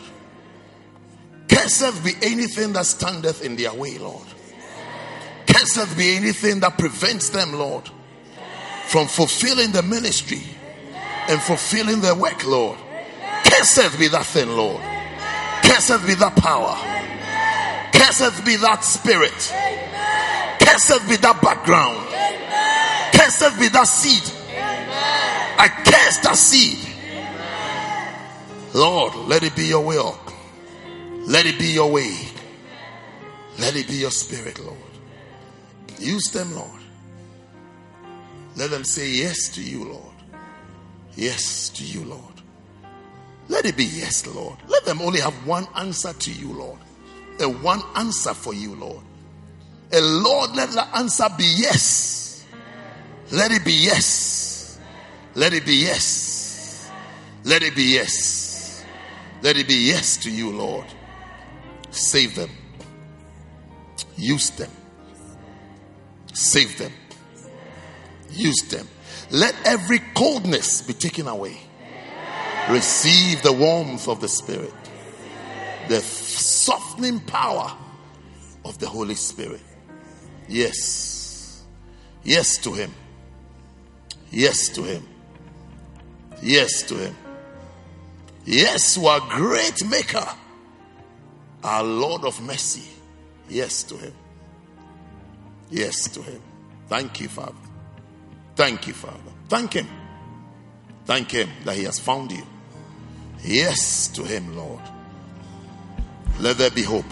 Cursed 1.49 2.05
be 2.05 2.13
anything 2.23 2.73
that 2.73 2.87
standeth 2.87 3.45
in 3.45 3.57
their 3.57 3.73
way, 3.75 3.99
Lord. 3.99 4.27
Cursed 5.47 5.97
be 5.97 6.17
anything 6.17 6.61
that 6.61 6.79
prevents 6.79 7.29
them, 7.31 7.53
Lord, 7.53 7.89
from 8.87 9.07
fulfilling 9.07 9.73
the 9.73 9.83
ministry 9.83 10.43
and 11.29 11.41
fulfilling 11.41 12.01
their 12.01 12.15
work, 12.15 12.45
Lord. 12.47 12.79
Cursed 13.45 13.99
be 13.99 14.09
that 14.09 14.27
thing, 14.27 14.49
Lord. 14.49 14.83
Cursed 15.63 16.07
be 16.07 16.15
that 16.15 16.35
power. 16.37 16.77
Cursed 17.93 18.45
be 18.45 18.57
that 18.57 18.85
spirit. 18.85 19.33
Cursed 20.61 21.09
be 21.09 21.17
that 21.17 21.41
background. 21.41 22.09
Cursed 23.15 23.59
be 23.59 23.69
that 23.69 23.87
seed. 23.87 24.23
I 25.57 25.69
curse 25.69 26.19
that 26.19 26.37
seed. 26.37 26.79
Lord, 28.75 29.15
let 29.29 29.43
it 29.45 29.55
be 29.55 29.67
your 29.67 29.85
will. 29.85 30.19
Let 31.27 31.47
it 31.47 31.59
be 31.59 31.67
your 31.69 31.91
way. 31.91 32.17
Let 33.59 33.77
it 33.77 33.87
be 33.89 33.95
your 33.95 34.11
spirit, 34.11 34.59
Lord. 34.59 34.79
Use 35.99 36.31
them, 36.33 36.55
Lord. 36.55 36.81
Let 38.57 38.71
them 38.71 38.85
say 38.85 39.11
yes 39.11 39.49
to 39.55 39.63
you, 39.63 39.85
Lord. 39.85 40.15
Yes 41.17 41.71
to 41.71 41.85
you, 41.85 42.05
Lord. 42.05 42.35
Let 43.49 43.65
it 43.65 43.77
be 43.77 43.85
yes, 43.85 44.27
Lord. 44.27 44.59
Let 44.69 44.85
them 44.85 45.01
only 45.01 45.21
have 45.21 45.35
one 45.47 45.67
answer 45.77 46.13
to 46.13 46.33
you, 46.33 46.53
Lord. 46.53 46.79
A 47.41 47.49
one 47.49 47.83
answer 47.97 48.35
for 48.35 48.55
you, 48.55 48.75
Lord. 48.75 49.03
A 49.93 50.01
Lord, 50.01 50.55
let 50.55 50.71
the 50.71 50.85
answer 50.97 51.27
be 51.37 51.45
yes. 51.57 52.47
Let 53.33 53.51
it 53.51 53.65
be 53.65 53.73
yes. 53.73 54.79
Let 55.35 55.53
it 55.53 55.65
be 55.65 55.75
yes. 55.77 56.91
Let 57.45 57.63
it 57.63 57.75
be 57.75 57.85
yes. 57.85 58.85
Let 59.43 59.57
it 59.57 59.69
be 59.69 59.75
yes 59.75 60.17
to 60.19 60.31
you, 60.31 60.51
Lord. 60.51 60.87
Save 61.95 62.35
them. 62.35 62.51
Use 64.17 64.51
them. 64.51 64.71
Save 66.33 66.79
them. 66.79 66.93
Use 68.31 68.63
them. 68.63 68.89
Let 69.31 69.55
every 69.65 70.01
coldness 70.15 70.83
be 70.83 70.93
taken 70.93 71.29
away. 71.29 71.57
Receive 72.69 73.43
the 73.43 73.53
warmth 73.53 74.09
of 74.09 74.21
the 74.21 74.29
Spirit. 74.29 74.73
The 75.89 76.01
softening 76.01 77.21
power 77.21 77.73
of 78.65 78.79
the 78.79 78.89
Holy 78.89 79.15
Spirit. 79.15 79.61
Yes. 80.49 81.63
Yes 82.25 82.59
to 82.59 82.73
Him. 82.73 82.93
Yes 84.31 84.69
to 84.71 84.83
Him. 84.83 85.07
Yes 86.43 86.83
to 86.83 86.97
Him. 86.97 87.15
Yes 88.45 88.99
our 88.99 89.21
great 89.31 89.85
Maker, 89.87 90.27
our 91.65 91.83
Lord 91.83 92.25
of 92.25 92.41
mercy. 92.43 92.89
Yes 93.49 93.83
to 93.85 93.97
Him. 93.97 94.13
Yes 95.71 96.09
to 96.11 96.23
Him. 96.23 96.41
Thank 96.89 97.21
you, 97.21 97.29
Father. 97.29 97.55
Thank 98.55 98.87
you, 98.87 98.93
Father. 98.93 99.19
Thank 99.49 99.73
Him. 99.73 99.89
Thank 101.07 101.31
Him 101.33 101.49
that 101.65 101.77
He 101.77 101.85
has 101.85 101.99
found 101.99 102.31
you. 102.31 102.47
Yes 103.43 104.09
to 104.09 104.23
Him, 104.23 104.57
Lord. 104.57 104.83
Let 106.39 106.59
there 106.59 106.71
be 106.71 106.83
hope. 106.83 107.05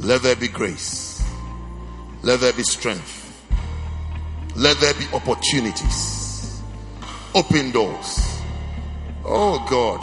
Let 0.00 0.22
there 0.22 0.36
be 0.36 0.48
grace. 0.48 1.22
Let 2.22 2.40
there 2.40 2.52
be 2.52 2.62
strength. 2.62 3.22
Let 4.56 4.78
there 4.80 4.94
be 4.94 5.06
opportunities. 5.12 6.62
Open 7.34 7.70
doors. 7.70 8.40
Oh 9.24 9.64
God. 9.68 10.02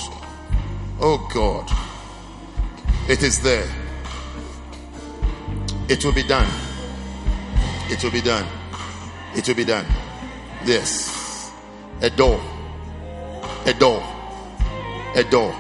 Oh 1.00 1.28
God. 1.34 1.70
It 3.10 3.22
is 3.22 3.42
there. 3.42 3.70
It 5.90 6.06
will 6.06 6.14
be 6.14 6.24
done. 6.24 6.48
It 7.90 8.02
will 8.02 8.12
be 8.12 8.22
done. 8.22 8.48
It 9.36 9.46
will 9.48 9.56
be 9.56 9.66
done. 9.66 9.86
Yes. 10.66 11.52
A 12.02 12.10
door. 12.10 12.42
A 13.66 13.74
door. 13.74 14.02
A 15.16 15.24
door. 15.24 15.54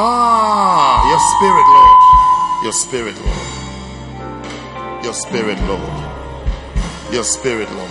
Ah, 0.00 1.02
your 1.10 1.20
spirit, 1.34 1.66
Lord. 1.74 1.98
Your 2.62 2.72
spirit, 2.72 3.16
Lord. 3.26 5.04
Your 5.04 5.14
spirit, 5.14 5.58
Lord. 5.66 7.12
Your 7.12 7.24
spirit, 7.24 7.68
Lord. 7.72 7.90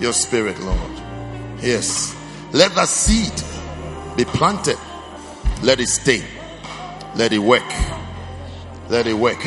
Your 0.00 0.12
spirit, 0.12 0.60
Lord. 0.60 0.92
Yes. 1.60 2.14
Let 2.52 2.74
that 2.76 2.88
seed 2.88 3.42
be 4.16 4.24
planted. 4.24 4.78
Let 5.62 5.80
it 5.80 5.88
stay. 5.88 6.22
Let 7.14 7.32
it 7.32 7.38
work. 7.38 7.64
Let 8.88 9.06
it 9.06 9.14
work. 9.14 9.44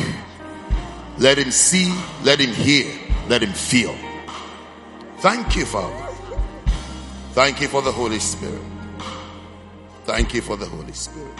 Let 1.17 1.37
him 1.37 1.51
see. 1.51 1.93
Let 2.23 2.39
him 2.39 2.51
hear. 2.51 2.91
Let 3.27 3.43
him 3.43 3.53
feel. 3.53 3.95
Thank 5.19 5.55
you, 5.55 5.65
Father. 5.65 6.07
Thank 7.33 7.61
you 7.61 7.67
for 7.67 7.81
the 7.81 7.91
Holy 7.91 8.19
Spirit. 8.19 8.61
Thank 10.05 10.33
you 10.33 10.41
for 10.41 10.57
the 10.57 10.65
Holy 10.65 10.93
Spirit. 10.93 11.37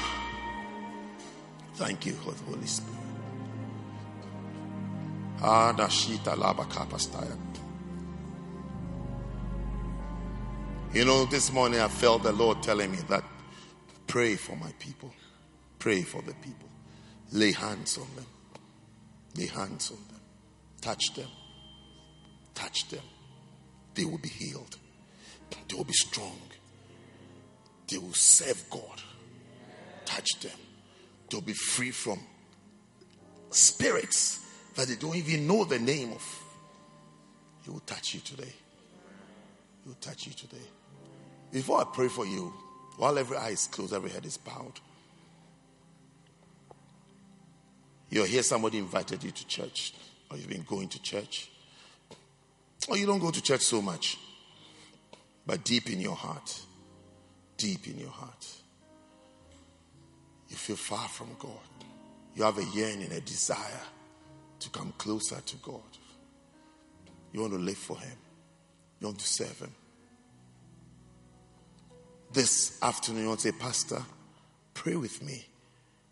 Thank 1.76 2.06
you 2.06 2.14
for 2.14 2.32
the 2.32 2.44
Holy 2.44 2.68
Spirit. 2.68 3.00
You 10.94 11.06
know, 11.06 11.26
this 11.26 11.52
morning 11.52 11.80
I 11.80 11.88
felt 11.88 12.24
the 12.24 12.34
Lord 12.34 12.62
telling 12.62 12.92
me 12.92 12.98
that 13.08 13.24
pray 14.10 14.36
for 14.36 14.58
my 14.58 14.72
people. 14.80 15.14
Pray 15.78 16.02
for 16.02 16.22
the 16.24 16.34
people. 16.34 16.68
Lay 17.32 17.54
hands 17.54 17.98
on 17.98 18.08
them. 18.16 18.26
Lay 19.38 19.46
hands 19.46 19.92
on 19.92 19.98
them. 20.10 20.22
Touch 20.82 21.14
them. 21.16 21.30
Touch 22.56 22.90
them. 22.90 23.04
They 23.94 24.04
will 24.04 24.18
be 24.18 24.30
healed. 24.30 24.76
They 25.68 25.76
will 25.76 25.86
be 25.86 25.94
strong. 25.94 26.40
They 27.88 28.00
will 28.00 28.14
serve 28.14 28.62
God. 28.70 29.02
Touch 30.06 30.40
them. 30.42 30.58
They'll 31.30 31.42
be 31.42 31.54
free 31.54 31.92
from 31.92 32.20
spirits 33.52 34.40
that 34.76 34.88
they 34.88 34.96
don't 34.96 35.16
even 35.16 35.46
know 35.48 35.64
the 35.66 35.80
name 35.80 36.14
of. 36.14 36.44
He 37.64 37.70
will 37.70 37.82
touch 37.82 38.16
you 38.16 38.22
today. 38.22 38.54
He 39.84 39.88
will 39.88 39.98
touch 40.02 40.26
you 40.26 40.34
today. 40.34 40.68
Before 41.52 41.82
I 41.82 41.86
pray 41.94 42.08
for 42.08 42.26
you, 42.26 42.52
while 43.00 43.18
every 43.18 43.38
eye 43.38 43.52
is 43.52 43.66
closed, 43.68 43.94
every 43.94 44.10
head 44.10 44.26
is 44.26 44.36
bowed, 44.36 44.74
you're 48.10 48.26
here, 48.26 48.44
somebody 48.44 48.78
invited 48.78 49.24
you 49.24 49.32
to 49.32 49.48
church, 49.48 49.94
or 50.30 50.36
you've 50.36 50.50
been 50.50 50.64
going 50.64 50.90
to 50.90 51.02
church, 51.02 51.50
or 52.90 52.98
you 52.98 53.06
don't 53.06 53.20
go 53.20 53.32
to 53.32 53.42
church 53.42 53.62
so 53.62 53.82
much, 53.82 54.18
but 55.46 55.64
deep 55.64 55.90
in 55.90 56.02
your 56.02 56.16
heart, 56.16 56.60
deep 57.56 57.88
in 57.88 57.98
your 57.98 58.10
heart, 58.10 58.46
you 60.50 60.58
feel 60.58 60.76
far 60.76 61.08
from 61.08 61.30
God. 61.40 61.52
You 62.36 62.44
have 62.44 62.58
a 62.58 62.66
yearning, 62.66 63.14
a 63.14 63.22
desire 63.22 63.80
to 64.60 64.70
come 64.72 64.94
closer 64.98 65.40
to 65.40 65.56
God. 65.58 65.80
You 67.32 67.40
want 67.40 67.54
to 67.54 67.60
live 67.60 67.78
for 67.78 67.98
Him, 67.98 68.18
you 69.00 69.08
want 69.08 69.20
to 69.20 69.28
serve 69.28 69.58
Him. 69.60 69.74
This 72.32 72.78
afternoon, 72.84 73.36
to 73.36 73.42
say, 73.42 73.52
Pastor, 73.52 74.04
pray 74.76 74.96
with 74.96 75.24
me. 75.24 75.48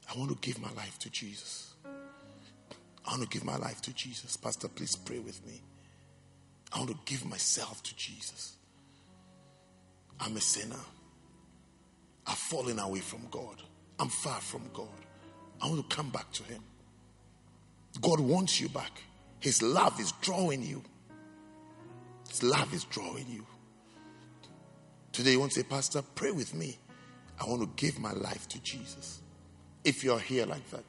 I 0.10 0.18
want 0.18 0.32
to 0.32 0.38
give 0.42 0.60
my 0.60 0.72
life 0.74 0.98
to 1.00 1.12
Jesus. 1.12 1.76
I 3.06 3.12
want 3.12 3.22
to 3.22 3.30
give 3.30 3.46
my 3.46 3.58
life 3.58 3.82
to 3.84 3.94
Jesus. 3.94 4.36
Pastor, 4.36 4.68
please 4.68 4.96
pray 4.96 5.20
with 5.20 5.46
me. 5.46 5.62
I 6.74 6.80
want 6.80 6.90
to 6.90 6.98
give 7.06 7.26
myself 7.26 7.84
to 7.84 7.96
Jesus. 7.96 8.58
I'm 10.20 10.36
a 10.36 10.42
sinner. 10.42 10.76
I've 12.26 12.38
fallen 12.38 12.80
away 12.80 13.00
from 13.00 13.22
God. 13.30 13.62
I'm 14.00 14.10
far 14.10 14.42
from 14.42 14.64
God. 14.74 14.88
I 15.62 15.68
want 15.68 15.88
to 15.88 15.96
come 15.96 16.10
back 16.10 16.32
to 16.34 16.44
Him. 16.44 16.64
God 18.02 18.20
wants 18.20 18.60
you 18.60 18.70
back. 18.70 18.92
His 19.40 19.62
love 19.62 20.00
is 20.00 20.12
drawing 20.22 20.64
you. 20.64 20.82
His 22.28 22.44
love 22.44 22.74
is 22.74 22.84
drawing 22.86 23.28
you. 23.30 23.46
Today, 25.18 25.32
you 25.32 25.40
want 25.40 25.52
to 25.54 25.62
say, 25.62 25.68
Pastor, 25.68 26.04
pray 26.14 26.30
with 26.30 26.54
me. 26.54 26.78
I 27.42 27.50
want 27.50 27.62
to 27.64 27.70
give 27.76 28.00
my 28.00 28.12
life 28.12 28.48
to 28.50 28.62
Jesus. 28.62 29.22
If 29.84 30.04
you're 30.04 30.20
here 30.20 30.46
like 30.46 30.70
that, 30.70 30.84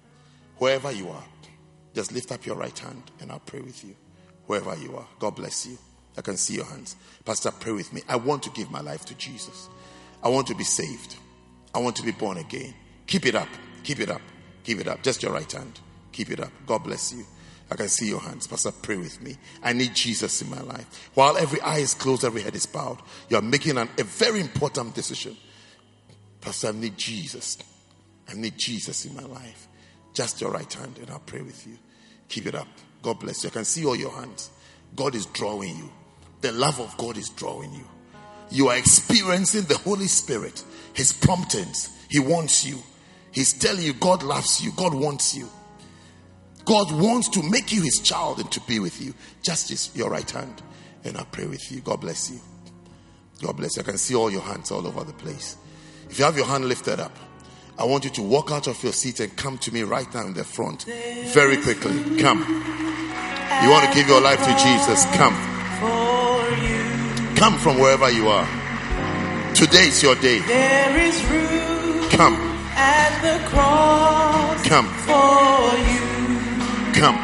wherever 0.58 0.92
you 0.92 1.08
are, 1.08 1.24
just 1.94 2.12
lift 2.12 2.30
up 2.30 2.44
your 2.44 2.56
right 2.56 2.78
hand 2.78 3.10
and 3.20 3.32
I'll 3.32 3.38
pray 3.38 3.62
with 3.62 3.82
you. 3.82 3.96
Wherever 4.44 4.76
you 4.76 4.94
are, 4.98 5.06
God 5.18 5.34
bless 5.34 5.64
you. 5.66 5.78
I 6.18 6.20
can 6.20 6.36
see 6.36 6.56
your 6.56 6.66
hands. 6.66 6.96
Pastor, 7.24 7.50
pray 7.50 7.72
with 7.72 7.90
me. 7.94 8.02
I 8.06 8.16
want 8.16 8.42
to 8.42 8.50
give 8.50 8.70
my 8.70 8.82
life 8.82 9.06
to 9.06 9.14
Jesus. 9.14 9.70
I 10.22 10.28
want 10.28 10.46
to 10.48 10.54
be 10.54 10.62
saved. 10.62 11.16
I 11.74 11.78
want 11.78 11.96
to 11.96 12.02
be 12.02 12.12
born 12.12 12.36
again. 12.36 12.74
Keep 13.06 13.24
it 13.24 13.34
up. 13.34 13.48
Keep 13.82 14.00
it 14.00 14.10
up. 14.10 14.20
Keep 14.62 14.80
it 14.80 14.88
up. 14.88 15.02
Just 15.02 15.22
your 15.22 15.32
right 15.32 15.50
hand. 15.50 15.80
Keep 16.12 16.32
it 16.32 16.40
up. 16.40 16.52
God 16.66 16.84
bless 16.84 17.14
you. 17.14 17.24
I 17.70 17.76
can 17.76 17.88
see 17.88 18.08
your 18.08 18.20
hands. 18.20 18.46
Pastor, 18.46 18.72
pray 18.72 18.96
with 18.96 19.20
me. 19.20 19.36
I 19.62 19.72
need 19.72 19.94
Jesus 19.94 20.40
in 20.40 20.50
my 20.50 20.60
life. 20.60 21.10
While 21.14 21.36
every 21.36 21.60
eye 21.60 21.78
is 21.78 21.94
closed, 21.94 22.24
every 22.24 22.42
head 22.42 22.54
is 22.54 22.66
bowed, 22.66 22.98
you're 23.28 23.42
making 23.42 23.76
an, 23.76 23.88
a 23.98 24.04
very 24.04 24.40
important 24.40 24.94
decision. 24.94 25.36
Pastor, 26.40 26.68
I 26.68 26.72
need 26.72 26.96
Jesus. 26.96 27.58
I 28.28 28.34
need 28.34 28.56
Jesus 28.56 29.04
in 29.04 29.14
my 29.14 29.24
life. 29.24 29.68
Just 30.14 30.40
your 30.40 30.50
right 30.50 30.72
hand, 30.72 30.98
and 30.98 31.10
I'll 31.10 31.18
pray 31.20 31.42
with 31.42 31.66
you. 31.66 31.78
Keep 32.28 32.46
it 32.46 32.54
up. 32.54 32.68
God 33.02 33.20
bless 33.20 33.44
you. 33.44 33.50
I 33.50 33.52
can 33.52 33.64
see 33.64 33.84
all 33.84 33.96
your 33.96 34.12
hands. 34.12 34.50
God 34.96 35.14
is 35.14 35.26
drawing 35.26 35.76
you. 35.76 35.90
The 36.40 36.52
love 36.52 36.80
of 36.80 36.96
God 36.96 37.16
is 37.16 37.28
drawing 37.30 37.72
you. 37.72 37.84
You 38.50 38.68
are 38.68 38.76
experiencing 38.76 39.64
the 39.64 39.76
Holy 39.76 40.06
Spirit, 40.06 40.64
His 40.94 41.12
promptings. 41.12 41.90
He 42.08 42.18
wants 42.18 42.64
you. 42.64 42.78
He's 43.30 43.52
telling 43.52 43.84
you 43.84 43.92
God 43.92 44.22
loves 44.22 44.62
you. 44.62 44.72
God 44.72 44.94
wants 44.94 45.36
you. 45.36 45.48
God 46.68 46.92
wants 46.92 47.30
to 47.30 47.42
make 47.42 47.72
you 47.72 47.80
His 47.80 47.98
child 48.00 48.40
and 48.40 48.52
to 48.52 48.60
be 48.60 48.78
with 48.78 49.00
you. 49.00 49.14
Just 49.42 49.96
your 49.96 50.10
right 50.10 50.30
hand, 50.30 50.62
and 51.02 51.16
I 51.16 51.24
pray 51.24 51.46
with 51.46 51.72
you. 51.72 51.80
God 51.80 52.02
bless 52.02 52.30
you. 52.30 52.38
God 53.40 53.56
bless 53.56 53.76
you. 53.76 53.82
I 53.82 53.86
can 53.86 53.96
see 53.96 54.14
all 54.14 54.30
your 54.30 54.42
hands 54.42 54.70
all 54.70 54.86
over 54.86 55.02
the 55.02 55.14
place. 55.14 55.56
If 56.10 56.18
you 56.18 56.26
have 56.26 56.36
your 56.36 56.44
hand 56.44 56.66
lifted 56.66 57.00
up, 57.00 57.16
I 57.78 57.84
want 57.84 58.04
you 58.04 58.10
to 58.10 58.22
walk 58.22 58.50
out 58.50 58.66
of 58.66 58.82
your 58.82 58.92
seat 58.92 59.18
and 59.20 59.34
come 59.34 59.56
to 59.58 59.72
me 59.72 59.82
right 59.82 60.12
now 60.12 60.26
in 60.26 60.34
the 60.34 60.44
front 60.44 60.84
very 61.28 61.56
quickly. 61.56 62.18
Come. 62.18 62.40
You 63.62 63.70
want 63.70 63.88
to 63.88 63.94
give 63.94 64.06
your 64.06 64.20
life 64.20 64.40
to 64.40 64.52
Jesus? 64.62 65.06
Come. 65.16 65.34
Come 67.36 67.56
from 67.58 67.78
wherever 67.78 68.10
you 68.10 68.28
are. 68.28 68.46
Today 69.54 69.88
is 69.88 70.02
your 70.02 70.16
day. 70.16 70.40
There 70.40 70.98
is 70.98 71.24
room 71.24 72.10
Come. 72.10 72.34
at 72.74 73.22
the 73.22 73.48
cross 73.48 74.66
Come. 74.66 76.17
Come. 76.98 77.14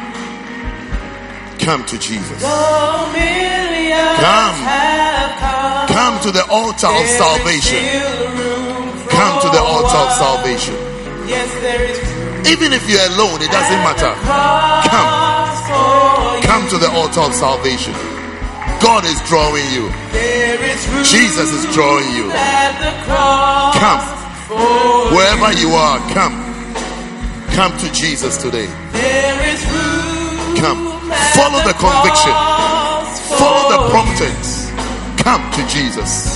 Come 1.59 1.83
to 1.85 1.99
Jesus. 1.99 2.41
Come. 2.41 3.11
come. 5.43 5.87
Come 5.91 6.15
to 6.23 6.31
the 6.31 6.47
altar 6.47 6.87
of 6.87 7.05
salvation. 7.19 7.83
still 7.83 8.31
room 8.39 8.97
for 9.03 9.09
Come 9.11 9.41
to 9.43 9.49
the 9.51 9.59
altar 9.59 9.99
of 9.99 10.11
salvation. 10.15 10.75
Yes, 11.27 11.51
there 11.59 11.83
is 11.91 11.99
Even 12.47 12.71
if 12.71 12.87
you're 12.87 13.03
alone, 13.19 13.43
it 13.43 13.51
doesn't 13.51 13.83
matter. 13.83 14.15
you. 14.87 14.95
Come 16.47 16.69
to 16.69 16.77
the 16.77 16.91
altar 16.95 17.27
of 17.27 17.33
salvation. 17.33 17.91
God 18.79 19.03
is 19.03 19.19
drawing 19.27 19.67
you. 19.75 19.91
Is 20.15 21.11
Jesus 21.11 21.51
is 21.51 21.65
drawing 21.75 22.15
you. 22.15 22.31
at 22.31 22.79
the 22.79 22.93
cross 23.03 23.75
Come. 23.75 23.99
Wherever 25.11 25.51
you 25.51 25.75
are, 25.75 25.99
come. 26.13 26.44
Come 27.55 27.71
to 27.77 27.89
Jesus 27.93 28.35
today. 28.35 28.67
Come. 30.59 30.91
Follow 31.39 31.63
the 31.63 31.73
conviction. 31.79 32.35
Follow 33.39 33.71
the 33.71 33.79
promptings. 33.91 34.71
Come 35.23 35.39
to 35.53 35.61
Jesus. 35.71 36.35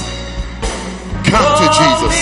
Come 1.28 1.58
to 1.60 1.68
Jesus. 1.76 2.16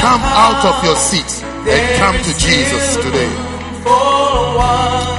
Come 0.00 0.22
out 0.26 0.64
of 0.64 0.82
your 0.82 0.96
seat 0.96 1.44
and 1.44 1.98
come 2.00 2.16
to 2.18 2.32
Jesus 2.36 2.96
today. 2.96 3.30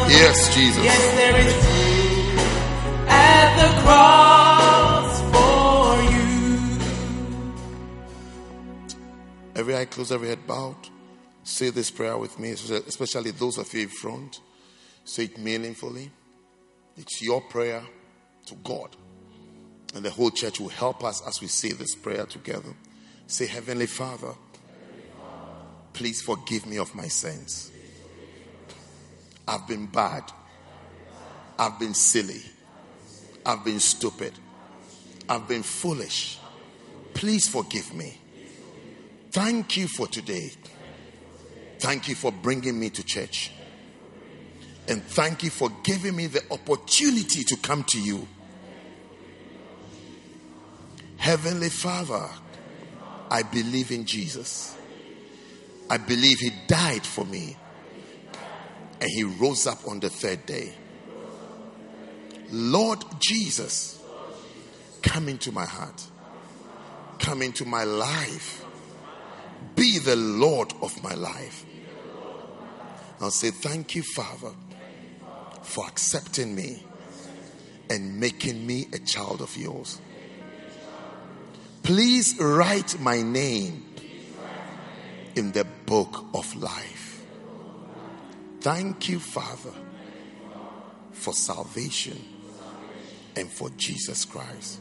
Yes, 0.10 0.54
Jesus. 0.54 0.84
Yes, 0.84 1.00
there 1.16 1.40
is 1.40 1.54
at 3.08 3.56
the 3.56 3.70
cross 3.84 5.22
for 5.32 5.96
you. 6.12 6.28
Every 9.56 9.78
eye 9.78 9.86
closed, 9.86 10.12
every 10.12 10.28
head 10.28 10.46
bowed. 10.46 10.90
Say 11.46 11.70
this 11.70 11.92
prayer 11.92 12.18
with 12.18 12.40
me, 12.40 12.50
especially 12.50 13.30
those 13.30 13.60
of 13.60 13.72
you 13.72 13.84
in 13.84 13.90
front. 13.90 14.42
Say 15.04 15.26
it 15.26 15.38
meaningfully. 15.38 16.10
It's 16.98 17.22
your 17.22 17.40
prayer 17.40 17.84
to 18.48 18.56
God. 18.56 18.96
And 19.94 20.04
the 20.04 20.10
whole 20.10 20.32
church 20.32 20.60
will 20.60 20.70
help 20.70 21.04
us 21.04 21.22
as 21.26 21.42
we 21.42 21.48
say 21.48 21.72
this 21.72 21.94
prayer 21.94 22.26
together. 22.26 22.74
Say, 23.28 23.46
Heavenly 23.46 23.86
Father, 23.86 24.34
please 25.94 26.20
forgive 26.24 26.66
me 26.66 26.80
of 26.80 26.96
my 26.96 27.08
sins. 27.08 27.72
I've 29.48 29.68
been 29.68 29.86
bad. 29.86 30.24
I've 31.60 31.80
been 31.80 31.94
silly. 31.94 32.42
I've 33.46 33.64
been 33.64 33.80
stupid. 33.80 34.34
I've 35.30 35.48
been 35.48 35.62
foolish. 35.64 36.40
Please 37.14 37.48
forgive 37.48 37.94
me. 37.94 38.20
Thank 39.30 39.78
you 39.78 39.88
for 39.88 40.08
today. 40.08 40.52
Thank 41.86 42.08
you 42.08 42.16
for 42.16 42.32
bringing 42.32 42.80
me 42.80 42.90
to 42.90 43.04
church. 43.04 43.52
And 44.88 45.04
thank 45.04 45.44
you 45.44 45.52
for 45.52 45.70
giving 45.84 46.16
me 46.16 46.26
the 46.26 46.42
opportunity 46.50 47.44
to 47.44 47.56
come 47.58 47.84
to 47.84 48.02
you. 48.02 48.28
Heavenly 51.18 51.70
Father, 51.70 52.28
I 53.30 53.44
believe 53.44 53.92
in 53.92 54.04
Jesus. 54.08 54.76
I 55.88 55.98
believe 55.98 56.40
He 56.40 56.50
died 56.66 57.06
for 57.06 57.24
me 57.24 57.56
and 59.00 59.10
He 59.16 59.24
rose 59.24 59.68
up 59.68 59.88
on 59.88 60.00
the 60.00 60.10
third 60.10 60.44
day. 60.48 60.74
Lord 62.50 63.06
Jesus, 63.20 64.02
come 65.04 65.30
into 65.30 65.52
my 65.52 65.66
heart, 65.68 66.04
come 67.20 67.44
into 67.44 67.64
my 67.64 67.84
life, 67.84 68.66
be 69.76 70.00
the 70.00 70.16
Lord 70.16 70.74
of 70.82 71.04
my 71.04 71.14
life. 71.14 71.64
I'll 73.22 73.32
say, 73.32 73.52
Thank 73.52 73.96
you, 73.96 74.04
Father, 74.04 74.52
for 75.62 75.88
accepting 75.88 76.56
me 76.56 76.84
and 77.90 78.20
making 78.20 78.66
me 78.66 78.88
a 78.94 79.00
child 79.00 79.42
of 79.42 79.56
yours. 79.58 80.00
Please 81.84 82.36
write 82.40 83.00
my 83.00 83.22
name 83.22 83.86
in 85.36 85.52
the 85.52 85.66
book 85.86 86.26
of 86.34 86.56
life. 86.56 87.22
Thank 88.62 89.10
you, 89.10 89.20
Father, 89.20 89.74
for 91.12 91.34
salvation 91.34 92.20
and 93.36 93.50
for 93.50 93.70
Jesus 93.78 94.26
Christ. 94.26 94.80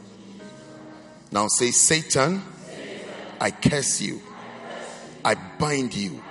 Now 1.31 1.47
say, 1.47 1.71
Satan, 1.71 2.41
I 3.39 3.51
curse 3.51 4.01
you, 4.01 4.21
I 5.23 5.35
bind 5.59 5.93
you, 5.93 6.23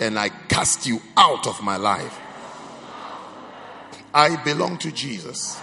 and 0.00 0.18
I 0.18 0.28
cast 0.28 0.86
you 0.86 1.00
out 1.16 1.46
of 1.46 1.62
my 1.62 1.76
life. 1.76 2.18
I 4.14 4.36
belong 4.42 4.78
to 4.78 4.92
Jesus. 4.92 5.60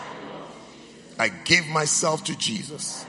I 1.18 1.30
give 1.30 1.68
myself 1.68 2.24
to 2.26 2.38
Jesus. 2.38 3.06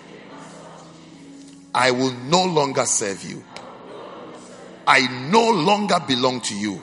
I 1.74 1.90
will 1.90 2.12
no 2.12 2.44
longer 2.44 2.86
serve 2.86 3.22
you. 3.24 3.44
I 4.86 5.28
no 5.30 5.50
longer 5.50 6.00
belong 6.06 6.40
to 6.42 6.56
you. 6.56 6.82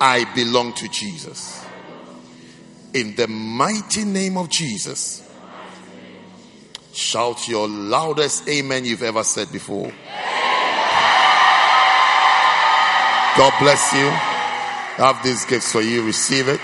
I 0.00 0.24
belong 0.34 0.72
to 0.74 0.88
Jesus. 0.88 1.64
In 2.94 3.14
the 3.16 3.28
mighty 3.28 4.04
name 4.04 4.38
of 4.38 4.48
Jesus, 4.48 5.22
shout 6.92 7.46
your 7.48 7.68
loudest 7.68 8.48
amen 8.48 8.84
you've 8.84 9.02
ever 9.02 9.22
said 9.22 9.52
before. 9.52 9.92
God 13.38 13.52
bless 13.60 13.92
you. 13.92 14.00
I 14.00 15.12
have 15.12 15.22
these 15.22 15.44
gifts 15.44 15.70
for 15.70 15.80
you. 15.80 16.04
Receive 16.04 16.48
it. 16.48 16.58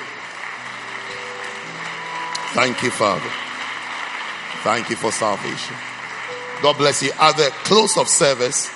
Thank 2.52 2.82
you, 2.82 2.90
Father. 2.90 3.30
Thank 4.64 4.90
you 4.90 4.96
for 4.96 5.12
salvation. 5.12 5.76
God 6.62 6.76
bless 6.76 7.01
you. 7.01 7.12
At 7.20 7.36
the 7.36 7.52
close 7.62 7.96
of 7.96 8.09
service, 8.09 8.72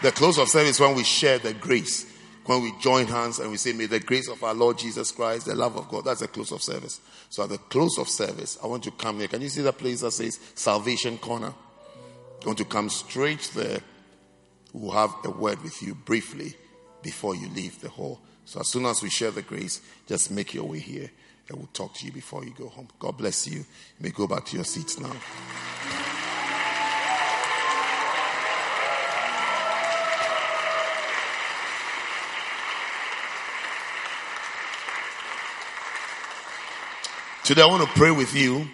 the 0.00 0.12
close 0.12 0.38
of 0.38 0.48
service 0.48 0.80
when 0.80 0.94
we 0.96 1.04
share 1.04 1.38
the 1.40 1.52
grace, 1.52 2.10
when 2.46 2.62
we 2.62 2.72
join 2.80 3.06
hands 3.06 3.38
and 3.38 3.50
we 3.50 3.58
say, 3.58 3.74
May 3.74 3.84
the 3.84 4.00
grace 4.00 4.30
of 4.30 4.42
our 4.42 4.54
Lord 4.54 4.78
Jesus 4.78 5.12
Christ, 5.12 5.44
the 5.44 5.54
love 5.54 5.76
of 5.76 5.90
God, 5.90 6.06
that's 6.06 6.20
the 6.20 6.28
close 6.28 6.52
of 6.52 6.62
service. 6.62 7.02
So 7.28 7.42
at 7.42 7.50
the 7.50 7.58
close 7.58 7.98
of 7.98 8.08
service, 8.08 8.58
I 8.64 8.66
want 8.66 8.86
you 8.86 8.92
to 8.92 8.96
come 8.96 9.18
here. 9.18 9.28
Can 9.28 9.42
you 9.42 9.50
see 9.50 9.60
that 9.60 9.76
place 9.76 10.00
that 10.00 10.12
says 10.12 10.40
Salvation 10.54 11.18
Corner? 11.18 11.52
I 12.42 12.46
want 12.46 12.56
to 12.56 12.64
come 12.64 12.88
straight 12.88 13.50
there. 13.54 13.80
We'll 14.72 14.92
have 14.92 15.14
a 15.24 15.30
word 15.30 15.62
with 15.62 15.82
you 15.82 15.94
briefly 15.94 16.56
before 17.02 17.34
you 17.34 17.48
leave 17.48 17.80
the 17.80 17.88
hall. 17.88 18.20
So 18.44 18.60
as 18.60 18.68
soon 18.68 18.86
as 18.86 19.02
we 19.02 19.10
share 19.10 19.30
the 19.30 19.42
grace, 19.42 19.80
just 20.06 20.30
make 20.30 20.54
your 20.54 20.64
way 20.64 20.78
here 20.78 21.10
and 21.48 21.58
we'll 21.58 21.68
talk 21.72 21.94
to 21.94 22.06
you 22.06 22.12
before 22.12 22.44
you 22.44 22.52
go 22.56 22.68
home. 22.68 22.88
God 22.98 23.18
bless 23.18 23.46
you. 23.46 23.58
You 23.58 23.64
may 24.00 24.10
go 24.10 24.26
back 24.26 24.46
to 24.46 24.56
your 24.56 24.64
seats 24.64 24.98
now. 24.98 25.12
Today 37.44 37.62
I 37.62 37.66
want 37.66 37.82
to 37.82 37.88
pray 37.98 38.12
with 38.12 38.34
you. 38.34 38.68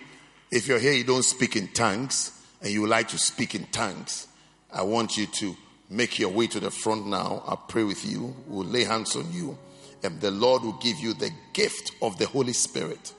If 0.50 0.68
you're 0.68 0.78
here, 0.78 0.92
you 0.92 1.04
don't 1.04 1.24
speak 1.24 1.56
in 1.56 1.68
tongues, 1.68 2.32
and 2.62 2.70
you 2.70 2.82
would 2.82 2.90
like 2.90 3.08
to 3.08 3.18
speak 3.18 3.54
in 3.54 3.64
tongues, 3.66 4.28
I 4.72 4.82
want 4.82 5.16
you 5.16 5.26
to 5.26 5.56
make 5.90 6.18
your 6.18 6.30
way 6.30 6.46
to 6.48 6.60
the 6.60 6.70
front 6.70 7.06
now. 7.06 7.42
I'll 7.46 7.64
pray 7.68 7.84
with 7.84 8.04
you. 8.04 8.34
We'll 8.46 8.66
lay 8.66 8.84
hands 8.84 9.16
on 9.16 9.32
you, 9.32 9.56
and 10.02 10.20
the 10.20 10.30
Lord 10.30 10.62
will 10.62 10.78
give 10.78 10.98
you 10.98 11.14
the 11.14 11.30
gift 11.52 11.92
of 12.02 12.18
the 12.18 12.26
Holy 12.26 12.52
Spirit 12.52 13.12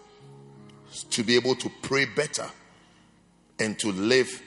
to 1.11 1.23
be 1.23 1.35
able 1.35 1.55
to 1.55 1.69
pray 1.81 2.05
better 2.05 2.49
and 3.59 3.77
to 3.79 3.91
live 3.91 4.41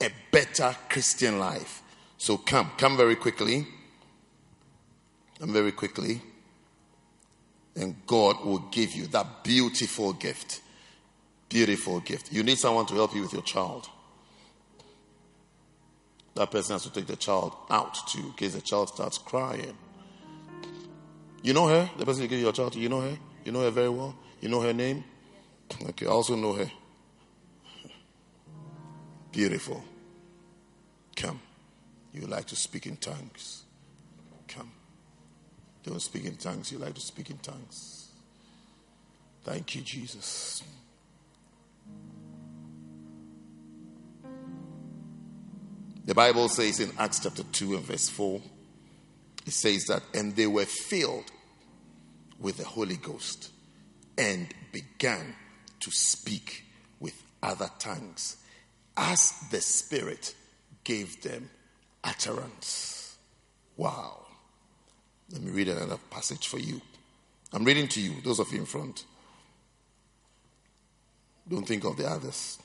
a 0.00 0.10
better 0.30 0.74
Christian 0.88 1.38
life. 1.38 1.82
So 2.18 2.36
come, 2.36 2.70
come 2.78 2.96
very 2.96 3.16
quickly. 3.16 3.66
Come 5.38 5.52
very 5.52 5.72
quickly. 5.72 6.22
And 7.74 7.94
God 8.06 8.44
will 8.44 8.60
give 8.70 8.94
you 8.94 9.06
that 9.08 9.44
beautiful 9.44 10.12
gift. 10.14 10.62
Beautiful 11.48 12.00
gift. 12.00 12.32
You 12.32 12.42
need 12.42 12.58
someone 12.58 12.86
to 12.86 12.94
help 12.94 13.14
you 13.14 13.22
with 13.22 13.32
your 13.32 13.42
child. 13.42 13.88
That 16.36 16.50
person 16.50 16.74
has 16.74 16.82
to 16.82 16.92
take 16.92 17.06
the 17.06 17.16
child 17.16 17.56
out 17.70 17.96
too, 18.08 18.18
in 18.20 18.32
case 18.32 18.54
the 18.54 18.60
child 18.60 18.90
starts 18.90 19.16
crying. 19.16 19.76
You 21.42 21.54
know 21.54 21.66
her? 21.66 21.90
The 21.96 22.04
person 22.04 22.22
you 22.22 22.28
give 22.28 22.40
your 22.40 22.52
child 22.52 22.74
to, 22.74 22.78
you 22.78 22.90
know 22.90 23.00
her? 23.00 23.16
You 23.44 23.52
know 23.52 23.62
her 23.62 23.70
very 23.70 23.88
well? 23.88 24.14
You 24.42 24.50
know 24.50 24.60
her 24.60 24.74
name? 24.74 25.02
Okay, 25.88 26.06
I 26.06 26.10
also 26.10 26.36
know 26.36 26.52
her. 26.52 26.70
Beautiful. 29.32 29.82
Come. 31.16 31.40
You 32.12 32.26
like 32.26 32.44
to 32.46 32.56
speak 32.56 32.86
in 32.86 32.98
tongues. 32.98 33.64
Come. 34.46 34.70
Don't 35.84 36.02
speak 36.02 36.26
in 36.26 36.36
tongues. 36.36 36.70
You 36.70 36.78
like 36.78 36.94
to 36.94 37.00
speak 37.00 37.30
in 37.30 37.38
tongues. 37.38 38.10
Thank 39.42 39.74
you, 39.74 39.80
Jesus. 39.80 40.62
The 46.06 46.14
Bible 46.14 46.48
says 46.48 46.78
in 46.78 46.92
Acts 46.98 47.18
chapter 47.18 47.42
2 47.42 47.74
and 47.74 47.84
verse 47.84 48.08
4, 48.08 48.40
it 49.44 49.52
says 49.52 49.86
that, 49.86 50.02
and 50.14 50.36
they 50.36 50.46
were 50.46 50.64
filled 50.64 51.24
with 52.38 52.58
the 52.58 52.64
Holy 52.64 52.96
Ghost 52.96 53.50
and 54.16 54.46
began 54.70 55.34
to 55.80 55.90
speak 55.90 56.64
with 57.00 57.20
other 57.42 57.68
tongues 57.80 58.36
as 58.96 59.32
the 59.50 59.60
Spirit 59.60 60.36
gave 60.84 61.20
them 61.22 61.50
utterance. 62.04 63.16
Wow. 63.76 64.26
Let 65.32 65.42
me 65.42 65.50
read 65.50 65.68
another 65.68 65.98
passage 66.10 66.46
for 66.46 66.60
you. 66.60 66.80
I'm 67.52 67.64
reading 67.64 67.88
to 67.88 68.00
you, 68.00 68.20
those 68.22 68.38
of 68.38 68.52
you 68.52 68.60
in 68.60 68.66
front. 68.66 69.04
Don't 71.48 71.66
think 71.66 71.84
of 71.84 71.96
the 71.96 72.06
others, 72.08 72.60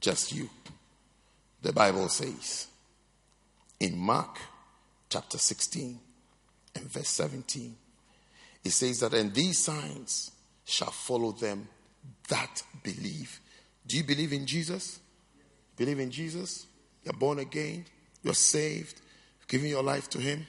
just 0.00 0.32
you. 0.32 0.48
The 1.64 1.72
Bible 1.72 2.10
says, 2.10 2.66
In 3.80 3.96
Mark 3.96 4.38
chapter 5.08 5.38
16 5.38 5.98
and 6.74 6.84
verse 6.84 7.08
17, 7.08 7.74
it 8.62 8.70
says 8.70 9.00
that, 9.00 9.14
and 9.14 9.32
these 9.32 9.64
signs 9.64 10.30
shall 10.66 10.90
follow 10.90 11.32
them 11.32 11.66
that 12.28 12.62
believe. 12.82 13.40
Do 13.86 13.96
you 13.96 14.04
believe 14.04 14.34
in 14.34 14.44
Jesus? 14.44 15.00
Believe 15.78 16.00
in 16.00 16.10
Jesus? 16.10 16.66
You're 17.02 17.14
born 17.14 17.38
again, 17.38 17.86
you're 18.22 18.34
saved, 18.34 19.00
giving 19.48 19.70
your 19.70 19.82
life 19.82 20.10
to 20.10 20.18
Him. 20.18 20.46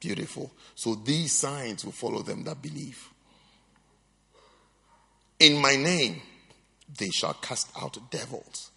Beautiful. 0.00 0.50
So 0.74 0.96
these 0.96 1.32
signs 1.32 1.82
will 1.82 1.92
follow 1.92 2.20
them 2.20 2.44
that 2.44 2.60
believe. 2.60 3.08
In 5.40 5.62
my 5.62 5.76
name, 5.76 6.20
they 6.98 7.08
shall 7.08 7.34
cast 7.34 7.70
out 7.80 7.96
devils, 8.10 8.70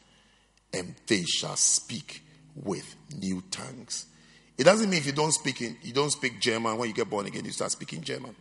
and 0.75 0.93
they 1.07 1.23
shall 1.23 1.55
speak 1.55 2.21
with 2.53 2.95
new 3.17 3.41
tongues. 3.49 4.05
It 4.57 4.65
doesn't 4.65 4.89
mean 4.89 4.99
if 4.99 5.05
you 5.05 5.13
don't 5.13 5.31
speak 5.31 5.61
in, 5.61 5.77
you 5.81 5.93
don't 5.93 6.11
speak 6.11 6.39
German 6.39 6.77
when 6.77 6.89
you 6.89 6.95
get 6.95 7.09
born 7.09 7.25
again, 7.25 7.45
you 7.45 7.51
start 7.51 7.71
speaking 7.71 8.01
German. 8.01 8.35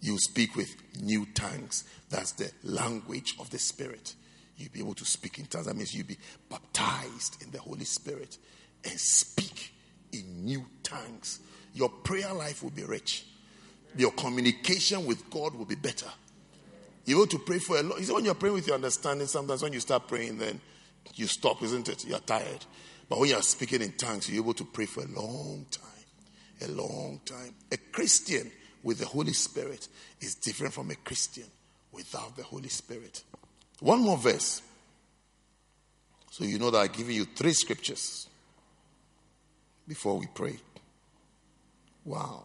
You 0.00 0.18
speak 0.18 0.56
with 0.56 0.74
new 1.00 1.26
tongues. 1.26 1.84
That's 2.10 2.32
the 2.32 2.50
language 2.64 3.36
of 3.38 3.50
the 3.50 3.58
Spirit. 3.58 4.14
You'll 4.56 4.72
be 4.72 4.80
able 4.80 4.94
to 4.94 5.04
speak 5.04 5.38
in 5.38 5.46
tongues. 5.46 5.66
That 5.66 5.76
means 5.76 5.94
you'll 5.94 6.06
be 6.06 6.18
baptized 6.50 7.42
in 7.42 7.52
the 7.52 7.58
Holy 7.58 7.84
Spirit 7.84 8.36
and 8.84 8.98
speak 8.98 9.72
in 10.12 10.44
new 10.44 10.66
tongues. 10.82 11.40
Your 11.72 11.88
prayer 11.88 12.32
life 12.32 12.62
will 12.62 12.70
be 12.70 12.84
rich. 12.84 13.26
Your 13.96 14.10
communication 14.12 15.06
with 15.06 15.30
God 15.30 15.54
will 15.54 15.64
be 15.64 15.76
better. 15.76 16.10
You 17.04 17.18
want 17.18 17.30
to 17.30 17.38
pray 17.38 17.58
for 17.58 17.78
a 17.78 17.82
lot. 17.82 17.98
You 17.98 18.04
see, 18.06 18.12
when 18.12 18.24
you're 18.24 18.34
praying 18.34 18.54
with 18.54 18.66
your 18.66 18.76
understanding, 18.76 19.26
sometimes 19.26 19.62
when 19.62 19.72
you 19.72 19.80
start 19.80 20.08
praying, 20.08 20.38
then 20.38 20.60
you 21.14 21.26
stop, 21.26 21.62
isn't 21.62 21.88
it? 21.88 22.06
You're 22.06 22.18
tired. 22.20 22.64
But 23.08 23.18
when 23.18 23.30
you're 23.30 23.42
speaking 23.42 23.82
in 23.82 23.92
tongues, 23.92 24.30
you're 24.30 24.42
able 24.42 24.54
to 24.54 24.64
pray 24.64 24.86
for 24.86 25.02
a 25.02 25.08
long 25.08 25.66
time. 25.70 26.68
A 26.68 26.68
long 26.68 27.20
time. 27.24 27.54
A 27.70 27.76
Christian 27.76 28.50
with 28.82 28.98
the 28.98 29.06
Holy 29.06 29.32
Spirit 29.32 29.88
is 30.20 30.34
different 30.34 30.74
from 30.74 30.90
a 30.90 30.94
Christian 30.96 31.44
without 31.92 32.36
the 32.36 32.42
Holy 32.42 32.68
Spirit. 32.68 33.22
One 33.80 34.00
more 34.00 34.16
verse. 34.16 34.62
So 36.30 36.44
you 36.44 36.58
know 36.58 36.70
that 36.70 36.78
I'm 36.78 36.92
giving 36.92 37.16
you 37.16 37.26
three 37.26 37.52
scriptures 37.52 38.28
before 39.86 40.18
we 40.18 40.26
pray. 40.34 40.56
Wow. 42.04 42.44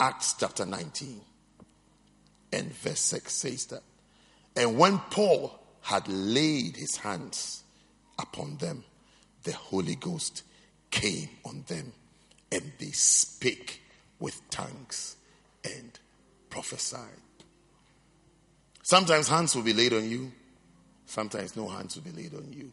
Acts 0.00 0.34
chapter 0.38 0.64
19 0.64 1.20
and 2.52 2.72
verse 2.72 3.00
6 3.00 3.32
says 3.32 3.66
that. 3.66 3.82
And 4.56 4.78
when 4.78 4.98
Paul 5.10 5.58
had 5.82 6.08
laid 6.08 6.76
his 6.76 6.96
hands 6.96 7.62
upon 8.18 8.56
them, 8.56 8.84
the 9.44 9.52
Holy 9.52 9.94
Ghost 9.94 10.42
came 10.90 11.28
on 11.44 11.64
them, 11.68 11.92
and 12.50 12.72
they 12.78 12.90
spake 12.90 13.82
with 14.18 14.40
tongues 14.50 15.16
and 15.64 15.98
prophesied. 16.48 17.20
Sometimes 18.82 19.28
hands 19.28 19.54
will 19.54 19.62
be 19.62 19.72
laid 19.72 19.92
on 19.92 20.08
you, 20.08 20.32
sometimes 21.04 21.56
no 21.56 21.68
hands 21.68 21.96
will 21.96 22.04
be 22.04 22.22
laid 22.22 22.34
on 22.34 22.52
you, 22.52 22.72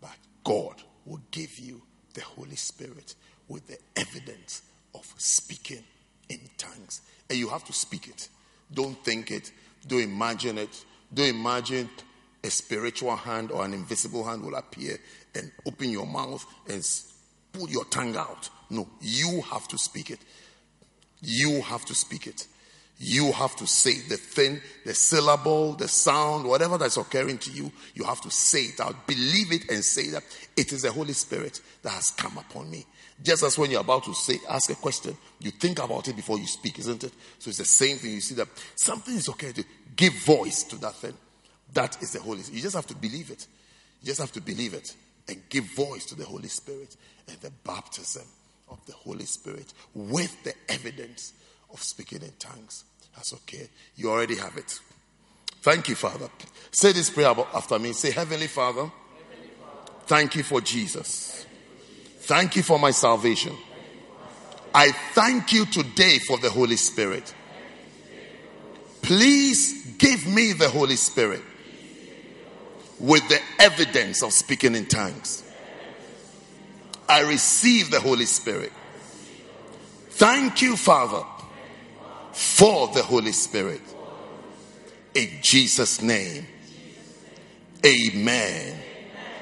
but 0.00 0.16
God 0.42 0.82
will 1.06 1.20
give 1.30 1.58
you 1.58 1.80
the 2.14 2.22
Holy 2.22 2.56
Spirit 2.56 3.14
with 3.48 3.66
the 3.68 3.78
evidence 3.96 4.62
of 4.94 5.06
speaking 5.16 5.84
in 6.28 6.40
tongues. 6.58 7.02
And 7.28 7.38
you 7.38 7.48
have 7.48 7.64
to 7.64 7.72
speak 7.72 8.08
it. 8.08 8.28
Don't 8.72 9.02
think 9.04 9.30
it, 9.30 9.52
don't 9.86 10.02
imagine 10.02 10.58
it, 10.58 10.84
don't 11.12 11.28
imagine 11.28 11.88
a 12.42 12.50
spiritual 12.50 13.16
hand 13.16 13.50
or 13.50 13.64
an 13.64 13.74
invisible 13.74 14.24
hand 14.24 14.42
will 14.42 14.54
appear 14.54 14.98
and 15.34 15.50
open 15.66 15.90
your 15.90 16.06
mouth 16.06 16.44
and 16.68 16.86
pull 17.52 17.68
your 17.68 17.84
tongue 17.86 18.16
out. 18.16 18.48
No, 18.70 18.88
you 19.00 19.42
have 19.50 19.68
to 19.68 19.78
speak 19.78 20.10
it. 20.10 20.20
You 21.20 21.60
have 21.62 21.84
to 21.86 21.94
speak 21.94 22.26
it. 22.26 22.46
You 23.02 23.32
have 23.32 23.56
to 23.56 23.66
say 23.66 23.94
the 24.08 24.18
thing, 24.18 24.60
the 24.84 24.92
syllable, 24.92 25.72
the 25.72 25.88
sound, 25.88 26.46
whatever 26.46 26.76
that's 26.76 26.98
occurring 26.98 27.38
to 27.38 27.50
you, 27.50 27.72
you 27.94 28.04
have 28.04 28.20
to 28.20 28.30
say 28.30 28.64
it 28.64 28.80
out. 28.80 29.06
Believe 29.06 29.52
it 29.52 29.70
and 29.70 29.82
say 29.82 30.10
that 30.10 30.22
it 30.54 30.70
is 30.72 30.82
the 30.82 30.92
Holy 30.92 31.14
Spirit 31.14 31.62
that 31.82 31.90
has 31.90 32.10
come 32.10 32.36
upon 32.36 32.70
me. 32.70 32.84
Just 33.22 33.42
as 33.42 33.58
when 33.58 33.70
you're 33.70 33.80
about 33.80 34.04
to 34.04 34.14
say, 34.14 34.38
ask 34.48 34.70
a 34.70 34.74
question, 34.74 35.16
you 35.40 35.50
think 35.50 35.78
about 35.78 36.08
it 36.08 36.16
before 36.16 36.38
you 36.38 36.46
speak, 36.46 36.78
isn't 36.78 37.04
it? 37.04 37.12
So 37.38 37.48
it's 37.48 37.58
the 37.58 37.64
same 37.64 37.96
thing. 37.96 38.12
You 38.12 38.20
see 38.20 38.34
that 38.34 38.48
something 38.76 39.14
is 39.14 39.30
okay 39.30 39.52
to 39.52 39.64
give 39.96 40.14
voice 40.24 40.62
to 40.64 40.76
that 40.76 40.94
thing. 40.94 41.14
That 41.72 42.02
is 42.02 42.12
the 42.12 42.20
Holy 42.20 42.40
Spirit. 42.42 42.56
You 42.56 42.62
just 42.62 42.76
have 42.76 42.86
to 42.88 42.96
believe 42.96 43.30
it. 43.30 43.46
You 44.02 44.06
just 44.06 44.20
have 44.20 44.32
to 44.32 44.40
believe 44.40 44.74
it 44.74 44.94
and 45.28 45.40
give 45.48 45.64
voice 45.74 46.06
to 46.06 46.14
the 46.14 46.24
Holy 46.24 46.48
Spirit 46.48 46.96
and 47.28 47.38
the 47.40 47.50
baptism 47.64 48.24
of 48.68 48.84
the 48.86 48.92
Holy 48.92 49.26
Spirit 49.26 49.72
with 49.94 50.42
the 50.44 50.54
evidence 50.68 51.32
of 51.72 51.82
speaking 51.82 52.22
in 52.22 52.32
tongues. 52.38 52.84
That's 53.14 53.32
okay. 53.34 53.68
You 53.96 54.10
already 54.10 54.36
have 54.36 54.56
it. 54.56 54.80
Thank 55.62 55.88
you, 55.88 55.94
Father. 55.94 56.28
Say 56.70 56.92
this 56.92 57.10
prayer 57.10 57.34
after 57.54 57.78
me. 57.78 57.92
Say, 57.92 58.12
Heavenly 58.12 58.46
Father, 58.46 58.90
thank 60.06 60.36
you 60.36 60.42
for 60.42 60.60
Jesus. 60.60 61.46
Thank 62.20 62.56
you 62.56 62.62
for 62.62 62.78
my 62.78 62.92
salvation. 62.92 63.54
I 64.74 64.92
thank 65.12 65.52
you 65.52 65.66
today 65.66 66.18
for 66.18 66.38
the 66.38 66.48
Holy 66.48 66.76
Spirit. 66.76 67.34
Please 69.02 69.94
give 69.98 70.26
me 70.26 70.52
the 70.52 70.68
Holy 70.68 70.96
Spirit 70.96 71.42
with 72.98 73.26
the 73.28 73.40
evidence 73.58 74.22
of 74.22 74.32
speaking 74.32 74.74
in 74.74 74.86
tongues. 74.86 75.42
I 77.08 77.22
receive 77.22 77.90
the 77.90 78.00
Holy 78.00 78.26
Spirit. 78.26 78.72
Thank 80.10 80.62
you, 80.62 80.76
Father, 80.76 81.24
for 82.32 82.88
the 82.88 83.02
Holy 83.02 83.32
Spirit. 83.32 83.80
In 85.14 85.28
Jesus' 85.42 86.02
name. 86.02 86.46
Amen. 87.84 88.76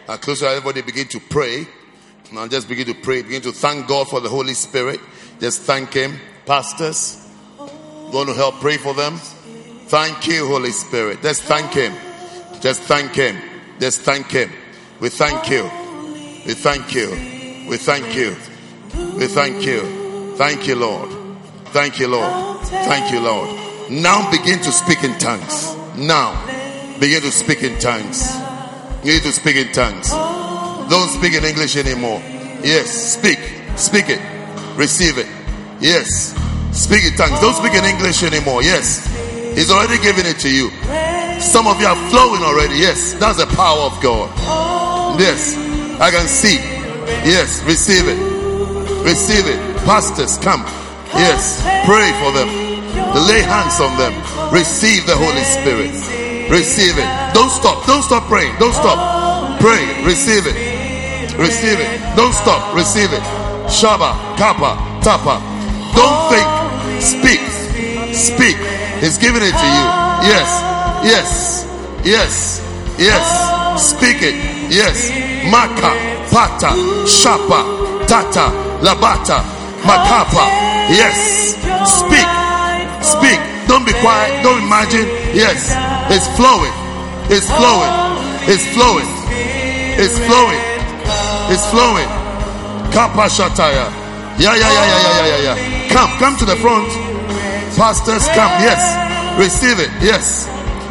Now, 0.06 0.16
close 0.16 0.40
your 0.40 0.50
everybody 0.50 0.80
begin 0.82 1.08
to 1.08 1.20
pray. 1.20 1.66
Now, 2.32 2.46
just 2.46 2.68
begin 2.68 2.86
to 2.86 2.94
pray. 2.94 3.22
Begin 3.22 3.42
to 3.42 3.52
thank 3.52 3.86
God 3.86 4.08
for 4.08 4.20
the 4.20 4.28
Holy 4.28 4.54
Spirit. 4.54 5.00
Just 5.40 5.62
thank 5.62 5.92
Him. 5.92 6.18
Pastors, 6.46 7.28
going 8.10 8.28
to 8.28 8.34
help 8.34 8.54
pray 8.60 8.78
for 8.78 8.94
them. 8.94 9.20
Thank 9.88 10.26
you, 10.26 10.46
Holy 10.46 10.70
Spirit. 10.70 11.22
Just 11.22 11.44
thank 11.44 11.72
Him. 11.72 11.94
Just 12.60 12.82
thank 12.82 13.14
Him. 13.14 13.38
Just 13.80 14.02
thank 14.02 14.26
Him. 14.26 14.52
We 15.00 15.08
thank 15.08 15.48
you. 15.48 15.64
We 16.46 16.52
thank 16.52 16.94
you. 16.94 17.08
We 17.66 17.78
thank 17.78 18.14
you. 18.14 18.36
We 19.16 19.26
thank 19.28 19.64
you. 19.64 20.34
Thank 20.36 20.66
you, 20.68 20.76
Lord. 20.76 21.10
Thank 21.68 21.98
you, 21.98 22.08
Lord. 22.08 22.60
Thank 22.66 23.10
you, 23.12 23.20
Lord. 23.20 23.48
Now 23.90 24.30
begin 24.30 24.58
to 24.60 24.72
speak 24.72 25.04
in 25.04 25.16
tongues. 25.18 25.74
Now 25.96 26.36
begin 27.00 27.22
to 27.22 27.30
speak 27.30 27.62
in 27.62 27.78
tongues. 27.80 28.28
You 29.02 29.14
need 29.14 29.22
to 29.22 29.32
speak 29.32 29.56
in 29.56 29.72
tongues. 29.72 30.10
Don't 30.90 31.08
speak 31.08 31.32
in 31.32 31.44
English 31.44 31.76
anymore. 31.76 32.20
Yes, 32.62 32.90
speak. 33.16 33.38
Speak 33.76 34.10
it. 34.10 34.20
Receive 34.76 35.16
it. 35.16 35.28
Yes. 35.80 36.34
Speak 36.72 37.04
in 37.04 37.16
tongues. 37.16 37.40
Don't 37.40 37.54
speak 37.54 37.72
in 37.72 37.86
English 37.86 38.22
anymore. 38.22 38.62
Yes. 38.62 39.17
He's 39.58 39.72
already 39.72 39.98
given 39.98 40.24
it 40.24 40.38
to 40.46 40.50
you. 40.50 40.70
Some 41.42 41.66
of 41.66 41.80
you 41.80 41.88
are 41.90 41.98
flowing 42.14 42.46
already. 42.46 42.78
Yes, 42.78 43.14
that's 43.14 43.38
the 43.42 43.46
power 43.58 43.90
of 43.90 44.00
God. 44.00 44.30
Yes, 45.18 45.58
I 45.98 46.12
can 46.14 46.28
see. 46.28 46.62
Yes, 47.26 47.60
receive 47.64 48.06
it. 48.06 48.18
Receive 49.02 49.50
it. 49.50 49.58
Pastors, 49.82 50.38
come. 50.38 50.62
Yes, 51.10 51.58
pray 51.82 52.06
for 52.22 52.30
them. 52.30 52.46
Lay 53.26 53.42
hands 53.42 53.80
on 53.82 53.98
them. 53.98 54.14
Receive 54.54 55.04
the 55.06 55.16
Holy 55.18 55.42
Spirit. 55.42 55.90
Receive 56.48 56.94
it. 56.94 57.10
Don't 57.34 57.50
stop. 57.50 57.84
Don't 57.84 58.04
stop 58.04 58.30
praying. 58.30 58.54
Don't 58.60 58.74
stop. 58.74 59.58
Pray. 59.60 60.04
Receive 60.04 60.46
it. 60.46 61.34
Receive 61.36 61.80
it. 61.82 61.98
Don't 62.14 62.32
stop. 62.32 62.76
Receive 62.76 63.12
it. 63.12 63.26
Shaba, 63.66 64.14
Kappa, 64.38 64.78
Tapa. 65.02 65.42
Don't 65.98 66.30
think. 66.30 66.46
Speak. 67.02 68.14
Speak. 68.14 68.77
He's 69.00 69.18
giving 69.18 69.42
it 69.42 69.54
to 69.54 69.68
you. 69.76 69.84
Yes. 70.26 70.50
Yes. 71.04 71.30
Yes. 72.04 72.34
Yes. 72.98 73.26
Speak 73.78 74.18
it. 74.22 74.34
Yes. 74.70 75.10
Maka, 75.50 75.94
Pata, 76.30 76.74
Shapa, 77.06 77.62
Tata, 78.06 78.50
Labata, 78.82 79.38
Makapa. 79.86 80.44
Yes. 80.90 81.54
Speak. 81.86 82.28
Speak. 83.02 83.40
Don't 83.68 83.86
be 83.86 83.92
quiet. 84.02 84.42
Don't 84.42 84.62
imagine. 84.62 85.06
Yes. 85.34 85.70
It's 86.10 86.26
flowing. 86.36 86.74
It's 87.30 87.46
flowing. 87.46 87.94
It's 88.50 88.66
flowing. 88.74 89.08
It's 90.00 90.18
flowing. 90.26 90.62
It's 91.52 91.64
flowing. 91.70 92.08
Kappa 92.90 93.28
Shataya. 93.30 93.86
Yeah, 94.38 94.54
yeah, 94.54 94.70
yeah, 94.70 94.86
yeah, 94.86 95.02
yeah, 95.02 95.26
yeah, 95.26 95.54
yeah. 95.54 95.88
Come, 95.88 96.10
come 96.18 96.36
to 96.38 96.44
the 96.44 96.56
front. 96.56 97.07
Pastors, 97.76 98.26
come. 98.28 98.52
Yes. 98.62 98.80
Receive 99.38 99.78
it. 99.78 99.90
Yes. 100.00 100.48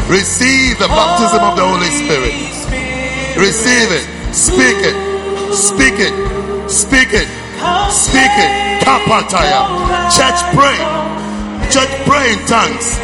Receive 0.09 0.79
the 0.79 0.87
baptism 0.87 1.43
of 1.43 1.55
the 1.55 1.65
Holy 1.65 1.91
Spirit. 1.91 2.33
Receive 3.37 3.91
it. 3.91 4.05
Speak 4.33 4.79
it. 4.79 4.95
Speak 5.53 5.99
it. 5.99 6.15
Speak 6.69 7.11
it. 7.13 7.27
Speak 7.91 8.33
it. 8.39 8.51
Kapataya. 8.83 9.67
Church 10.11 10.39
pray. 10.55 10.79
Church 11.69 11.91
pray 12.07 12.33
in 12.33 12.39
tongues. 12.47 12.99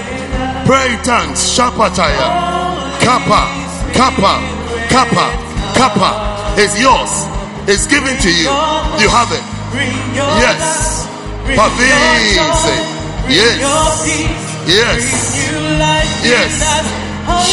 Pray 0.66 0.94
in 0.94 1.00
tongues. 1.04 1.40
Shapataya. 1.44 3.00
Kappa. 3.04 3.48
Kappa. 3.94 4.40
Kappa. 4.88 5.28
Kappa. 5.76 6.56
It's 6.56 6.80
yours. 6.80 7.28
It's 7.68 7.88
given 7.88 8.16
to 8.18 8.30
you. 8.30 8.48
You 9.02 9.10
have 9.10 9.32
it. 9.32 9.44
Yes. 10.40 11.08
Pavise. 11.44 13.03
Yes. 13.30 13.60
Yes. 14.68 15.02
Yes. 16.24 16.52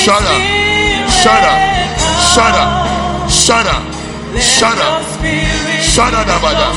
Shut 0.03 0.23
up. 0.23 0.41
Shut 1.11 1.45
up. 1.47 1.59
Shut 2.35 2.55
up. 2.55 3.31
Shut 3.31 3.67
up. 3.67 4.01
Shut 4.39 4.79
up. 4.79 5.03
Shadadabada. 5.83 6.71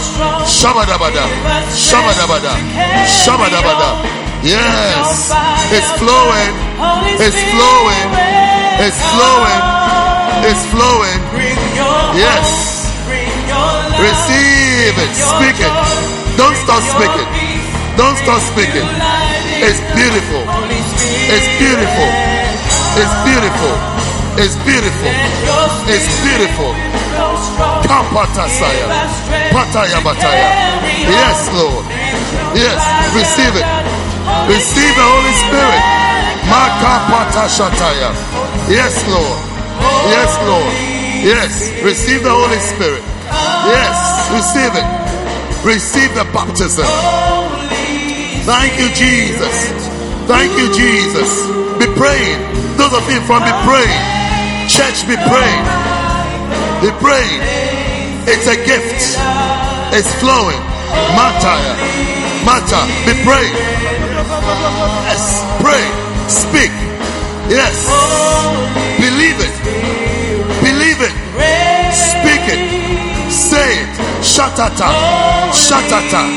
Shabadabada. 0.46 1.24
Shabadabada. 1.74 2.54
Shabadabada. 3.06 3.90
Yes. 4.44 5.30
It's 5.72 5.92
flowing. 6.02 6.54
It's 7.22 7.42
flowing. 7.54 8.08
It's 8.82 9.00
flowing. 9.14 9.62
It's 10.50 10.66
flowing. 10.74 11.20
Yes. 12.18 12.90
Receive 14.02 14.96
it. 14.98 15.14
Speak 15.14 15.58
it. 15.62 15.74
Don't 16.38 16.56
stop 16.58 16.82
speaking. 16.82 17.43
Don't 17.98 18.18
stop 18.18 18.42
speaking. 18.42 18.86
It's 19.62 19.80
beautiful. 19.94 20.44
It's 21.30 21.48
beautiful. 21.62 22.10
It's 22.98 23.16
beautiful. 23.22 23.74
It's 24.42 24.56
beautiful. 24.66 25.14
It's 25.86 26.10
beautiful. 26.26 26.72
Kapatasaya. 27.86 28.88
Pataya 29.54 30.00
bataya. 30.02 30.50
Yes, 31.06 31.40
Lord. 31.54 31.86
Yes. 32.58 32.82
Receive 33.14 33.54
it. 33.62 33.68
Receive 34.50 34.94
the 34.98 35.06
Holy 35.06 35.34
Spirit. 35.46 35.84
Yes, 38.70 38.94
Lord. 39.06 39.40
Yes, 40.10 40.32
Lord. 40.50 40.74
Yes. 41.22 41.54
Receive 41.84 42.24
the 42.24 42.34
Holy 42.34 42.60
Spirit. 42.60 43.04
Yes. 43.70 43.98
Receive 44.34 44.74
it. 44.82 44.88
Receive 45.64 46.14
the 46.16 46.26
baptism. 46.34 47.33
Thank 48.44 48.78
you, 48.78 48.90
Jesus. 48.92 49.56
Thank 50.28 50.52
you, 50.60 50.68
Jesus. 50.76 51.32
Be 51.80 51.88
praying. 51.96 52.44
Those 52.76 52.92
of 52.92 53.08
you 53.08 53.22
from 53.24 53.40
be 53.40 53.56
praying. 53.64 54.04
Church, 54.68 55.08
be 55.08 55.16
praying. 55.16 55.66
Be 56.84 56.92
praying. 57.00 57.40
It's 58.28 58.48
a 58.48 58.60
gift. 58.68 59.16
It's 59.96 60.12
flowing. 60.20 60.60
Mataya. 61.16 61.72
Mata. 62.44 62.84
Be 63.08 63.16
praying. 63.24 63.56
Yes. 65.08 65.40
Pray. 65.64 65.88
Speak. 66.28 66.72
Yes. 67.48 67.88
Believe 69.00 69.40
it. 69.40 69.56
Believe 70.60 71.00
it. 71.00 71.16
Speak 71.96 72.44
it. 72.52 73.32
Say 73.32 73.84
it. 73.84 73.94
Shatata. 74.20 74.92
Shatata. 75.56 76.28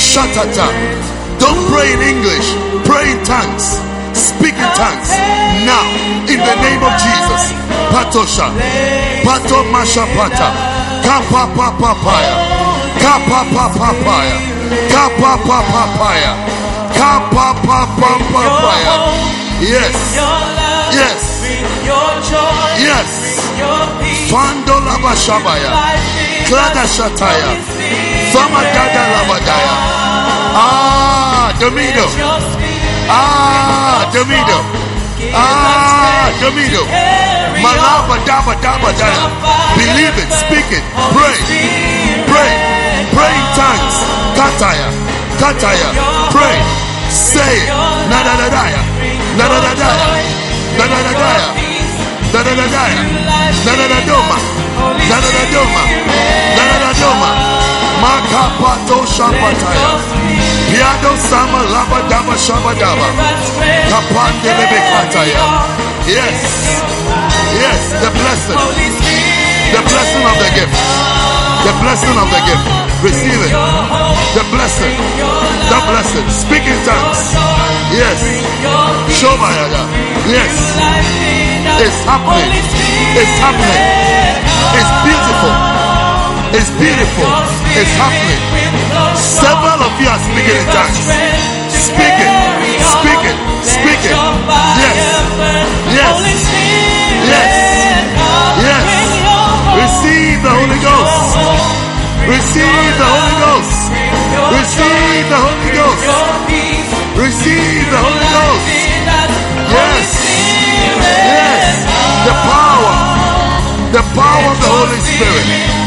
Shatata. 0.00 1.19
Don't 1.40 1.62
pray 1.72 1.92
in 1.96 2.00
English. 2.00 2.46
Pray 2.84 3.12
in 3.12 3.24
tongues. 3.24 3.80
Speak 4.12 4.54
in 4.54 4.70
tongues. 4.76 5.10
Now, 5.64 5.84
in 6.28 6.38
the 6.38 6.56
name 6.62 6.82
of 6.84 6.94
Jesus. 7.00 7.42
Patosha. 7.92 8.46
Pato 9.24 9.58
Masha 9.72 10.04
Pata. 10.14 10.48
Kapa 11.02 11.42
Papaya. 11.80 12.36
Kapa 13.02 13.40
Papaya. 13.50 14.38
Kapa 14.92 15.32
Papaya. 15.48 16.32
Kapa 16.94 17.46
Papaya. 17.66 18.94
Yes. 19.60 19.96
Yes. 21.00 21.22
Yes. 22.78 23.10
Fando 24.30 24.76
Lava 24.86 25.12
Shabaya. 25.24 25.72
Klada 26.46 26.84
Shataya. 26.86 27.50
Fama 28.32 28.60
Dada 28.74 29.02
Lavadaya. 29.12 29.74
Ah, 30.52 31.29
Domido. 31.60 32.04
Ah, 33.08 34.08
Domido. 34.12 34.58
Ah, 35.34 36.30
Domido. 36.40 36.82
Malaba 37.60 38.16
Daba 38.24 38.54
Daba 38.64 38.90
Daya. 38.96 39.28
Believe 39.76 40.16
it, 40.18 40.30
speak 40.32 40.66
it, 40.72 40.82
pray, 41.12 41.36
pray, 42.26 42.52
pray 43.12 43.32
in 43.36 43.46
tongues. 43.54 43.96
Kataya, 44.34 44.88
Kataya, 45.36 45.88
pray, 46.32 46.56
say 47.12 47.44
it. 47.60 47.68
Nadadadaya, 48.08 48.80
Nadadadaya, 49.36 50.08
Nadadadaya, 50.80 51.48
Nadadadaya, 52.32 53.00
Nadadadoma, 53.66 54.38
Nadadadoma, 55.10 55.82
Nadadadoma, 56.56 57.30
Makapato 58.00 59.04
Shapataya. 59.04 60.39
Piado 60.70 61.16
sama 61.28 61.60
laba 61.74 61.98
daba 62.08 62.34
shaba 62.38 62.72
daba. 62.74 63.08
Kapande. 63.90 64.50
Yes. 66.06 66.82
Yes, 67.58 67.82
the 68.02 68.10
blessing. 68.10 68.58
The 69.74 69.82
blessing 69.82 70.24
of 70.30 70.36
the 70.38 70.50
gift. 70.54 70.74
The 71.66 71.74
blessing 71.82 72.16
of 72.22 72.28
the 72.30 72.40
gift. 72.46 72.66
Receive 73.02 73.40
it. 73.46 73.54
The 74.38 74.44
blessing. 74.54 74.94
The 75.70 75.78
blessing. 75.90 76.26
Speak 76.30 76.62
in 76.62 76.78
tongues. 76.86 77.34
Yes. 77.90 78.20
Shobayada. 79.10 79.82
Yes. 80.30 80.54
It's 81.82 82.00
happening. 82.06 82.50
It's 83.18 83.36
happening. 83.42 83.82
It's 84.78 84.92
beautiful. 85.02 85.54
It's 86.54 86.70
beautiful. 86.78 87.28
It's 87.74 87.94
happening. 87.98 88.89
Several 89.20 89.84
of 89.84 89.92
you 90.00 90.08
are 90.08 90.18
speaking 90.18 90.56
in 90.56 90.66
tongues. 90.72 90.96
It. 93.20 93.36
Speak 93.62 94.00
it. 94.08 94.16
Yes. 94.80 94.96
Yes. 95.92 96.16
Yes. 97.28 97.52
Yes. 98.64 98.88
Receive 99.76 100.40
the 100.42 100.52
Holy 100.56 100.80
Ghost. 100.80 101.36
Receive 102.26 102.92
the 102.96 103.08
Holy 103.12 103.36
Ghost. 103.44 103.92
Receive 104.56 105.24
the 105.28 105.36
Holy 105.36 105.70
Ghost. 105.76 106.08
Receive 107.20 107.84
the 107.92 108.00
Holy 108.00 108.28
Ghost. 108.32 108.66
Yes. 109.68 110.08
Yes. 110.96 111.84
The 112.24 112.34
power. 112.48 112.94
The 113.92 114.02
power 114.16 114.48
of 114.48 114.58
the 114.60 114.70
Holy 114.72 115.00
Spirit. 115.00 115.79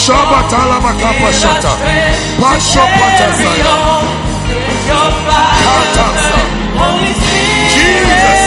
Shabatala 0.00 0.80
makapa 0.80 1.30
shata. 1.40 1.72
Pasho 2.40 2.84
patasaya. 2.96 3.74
Katasa. 5.64 6.40
Jesus. 7.74 8.42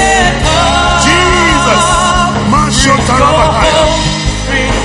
Jesus. 1.05 1.85
Masho 2.49 2.95
talabahaya. 3.05 3.85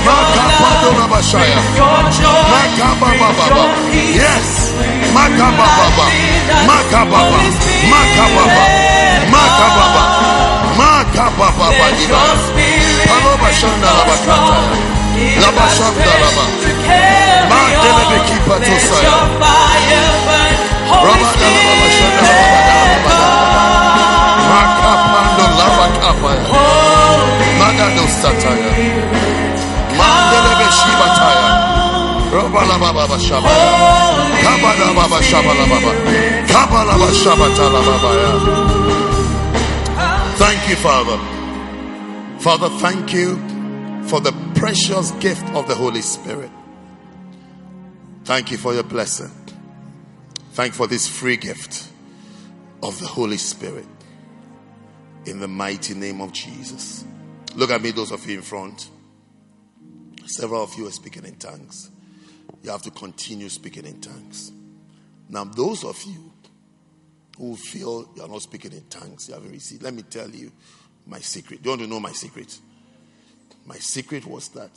Makapadona 0.05 1.05
bashaya. 1.09 1.57
Makababa. 2.53 3.65
Yes. 4.13 4.73
Makababa. 5.15 6.05
Makababa. 6.69 7.39
Makababa. 7.89 8.63
Makababa. 9.33 10.03
Makababa. 10.77 11.67
Iba. 12.03 12.21
Paloba 13.09 13.49
shanda 13.57 13.89
labakataya. 13.97 14.98
Labashanda 15.41 16.13
laba. 16.23 16.43
Mandelebe 17.49 18.17
kipa 18.27 18.55
tosaya. 18.65 19.15
Rabada 21.05 21.47
laba 21.55 21.73
bashanda 21.81 22.23
laba 23.03 23.15
Makapando 24.51 25.45
laba 25.59 25.85
kapaya. 26.01 26.45
Magado 27.59 28.03
sataya. 28.21 28.71
Mandelebe 29.99 30.67
shibataya. 30.77 31.49
Rabala 32.33 32.75
baba 32.79 33.03
bashaba. 33.11 33.49
Kabala 34.43 34.87
baba 34.97 35.17
shabala 35.29 35.65
baba. 35.71 35.91
Kabala 36.51 36.93
baba 36.99 37.09
shabatala 37.21 37.79
baba. 37.87 38.11
Thank 40.37 40.69
you, 40.69 40.75
Father. 40.77 41.17
Father, 42.39 42.69
thank 42.79 43.13
you 43.13 43.35
for 44.07 44.21
the 44.21 44.31
precious 44.59 45.11
gift 45.11 45.47
of 45.55 45.69
the 45.69 45.73
Holy 45.73 46.01
Spirit. 46.01 46.51
Thank 48.25 48.51
you 48.51 48.57
for 48.57 48.73
your 48.73 48.83
blessing. 48.83 49.31
Thank 50.51 50.73
you 50.73 50.77
for 50.77 50.85
this 50.85 51.07
free 51.07 51.37
gift 51.37 51.87
of 52.83 52.99
the 52.99 53.07
Holy 53.07 53.37
Spirit. 53.37 53.85
In 55.25 55.39
the 55.39 55.47
mighty 55.47 55.93
name 55.93 56.19
of 56.19 56.33
Jesus. 56.33 57.05
Look 57.55 57.69
at 57.69 57.81
me, 57.81 57.91
those 57.91 58.11
of 58.11 58.29
you 58.29 58.35
in 58.35 58.41
front. 58.41 58.89
Several 60.25 60.61
of 60.61 60.77
you 60.77 60.87
are 60.87 60.91
speaking 60.91 61.23
in 61.23 61.35
tongues. 61.35 61.89
You 62.61 62.71
have 62.71 62.81
to 62.81 62.91
continue 62.91 63.47
speaking 63.47 63.85
in 63.85 64.01
tongues. 64.01 64.51
Now, 65.29 65.45
those 65.45 65.85
of 65.85 66.03
you 66.03 66.33
who 67.37 67.55
feel 67.55 68.11
you're 68.13 68.27
not 68.27 68.41
speaking 68.41 68.73
in 68.73 68.83
tongues, 68.89 69.29
you 69.29 69.35
haven't 69.35 69.51
received, 69.51 69.83
let 69.83 69.93
me 69.93 70.01
tell 70.01 70.29
you 70.29 70.51
my 71.05 71.19
secret. 71.19 71.63
Do 71.63 71.69
you 71.69 71.77
want 71.77 71.81
to 71.83 71.87
know 71.87 72.01
my 72.01 72.11
secret? 72.11 72.59
My 73.69 73.77
secret 73.77 74.25
was 74.25 74.49
that 74.49 74.71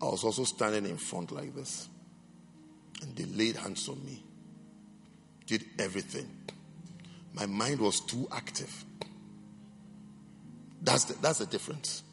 I 0.00 0.04
was 0.04 0.22
also 0.22 0.44
standing 0.44 0.88
in 0.88 0.96
front 0.96 1.32
like 1.32 1.56
this, 1.56 1.88
and 3.02 3.16
they 3.16 3.24
laid 3.24 3.56
hands 3.56 3.88
on 3.88 4.02
me, 4.06 4.22
did 5.44 5.64
everything. 5.80 6.30
My 7.34 7.46
mind 7.46 7.80
was 7.80 7.98
too 7.98 8.28
active. 8.30 8.84
That's 10.82 11.04
the, 11.06 11.14
that's 11.20 11.40
the 11.40 11.46
difference. 11.46 12.04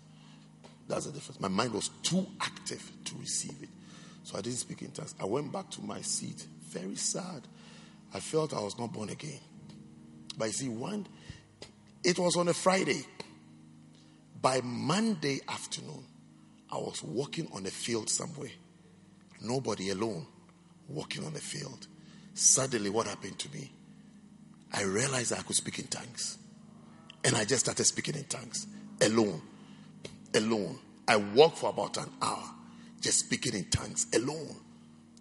That's 0.88 1.06
the 1.06 1.12
difference. 1.12 1.40
My 1.40 1.48
mind 1.48 1.74
was 1.74 1.90
too 2.02 2.26
active 2.42 2.92
to 3.06 3.16
receive 3.20 3.56
it. 3.62 3.70
So 4.24 4.36
I 4.36 4.42
didn't 4.42 4.58
speak 4.58 4.82
in 4.82 4.90
tongues. 4.90 5.14
I 5.22 5.26
went 5.26 5.52
back 5.52 5.70
to 5.72 5.82
my 5.84 6.02
seat, 6.02 6.48
very 6.70 6.96
sad. 6.96 7.44
I 8.16 8.20
felt 8.20 8.56
I 8.56 8.62
was 8.62 8.80
not 8.80 8.92
born 8.94 9.10
again. 9.10 9.40
But 10.40 10.46
you 10.46 10.54
see, 10.54 10.70
one, 10.70 11.06
it 12.04 12.18
was 12.18 12.36
on 12.36 12.48
a 12.48 12.54
Friday. 12.54 13.06
By 14.44 14.60
Monday 14.62 15.40
afternoon, 15.48 16.04
I 16.70 16.76
was 16.76 17.02
walking 17.02 17.48
on 17.54 17.66
a 17.66 17.70
field 17.70 18.10
somewhere. 18.10 18.52
Nobody 19.42 19.90
alone, 19.92 20.28
walking 20.90 21.26
on 21.26 21.34
a 21.34 21.40
field. 21.40 21.88
Suddenly, 22.34 22.90
what 22.90 23.08
happened 23.08 23.40
to 23.40 23.50
me? 23.54 23.72
I 24.74 24.84
realized 24.84 25.32
I 25.32 25.42
could 25.44 25.56
speak 25.56 25.80
in 25.80 25.88
tongues. 25.88 26.40
And 27.24 27.38
I 27.38 27.46
just 27.46 27.62
started 27.62 27.86
speaking 27.86 28.16
in 28.16 28.26
tongues 28.26 28.68
alone. 29.02 29.42
Alone. 30.36 30.78
I 31.08 31.16
walked 31.16 31.60
for 31.60 31.70
about 31.70 31.96
an 31.96 32.10
hour 32.22 32.44
just 33.00 33.20
speaking 33.20 33.54
in 33.54 33.70
tongues 33.70 34.08
alone. 34.14 34.58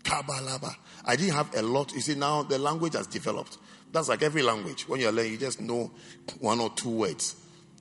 Kabalaba. 0.02 0.74
I 1.04 1.14
didn't 1.14 1.34
have 1.34 1.54
a 1.54 1.62
lot. 1.62 1.94
You 1.94 2.00
see, 2.00 2.16
now 2.16 2.42
the 2.42 2.58
language 2.58 2.94
has 2.94 3.06
developed. 3.06 3.58
That's 3.92 4.08
like 4.08 4.22
every 4.22 4.42
language. 4.42 4.88
When 4.88 4.98
you're 4.98 5.12
learning, 5.12 5.30
you 5.30 5.38
just 5.38 5.60
know 5.60 5.92
one 6.40 6.58
or 6.58 6.70
two 6.70 6.90
words. 6.90 7.36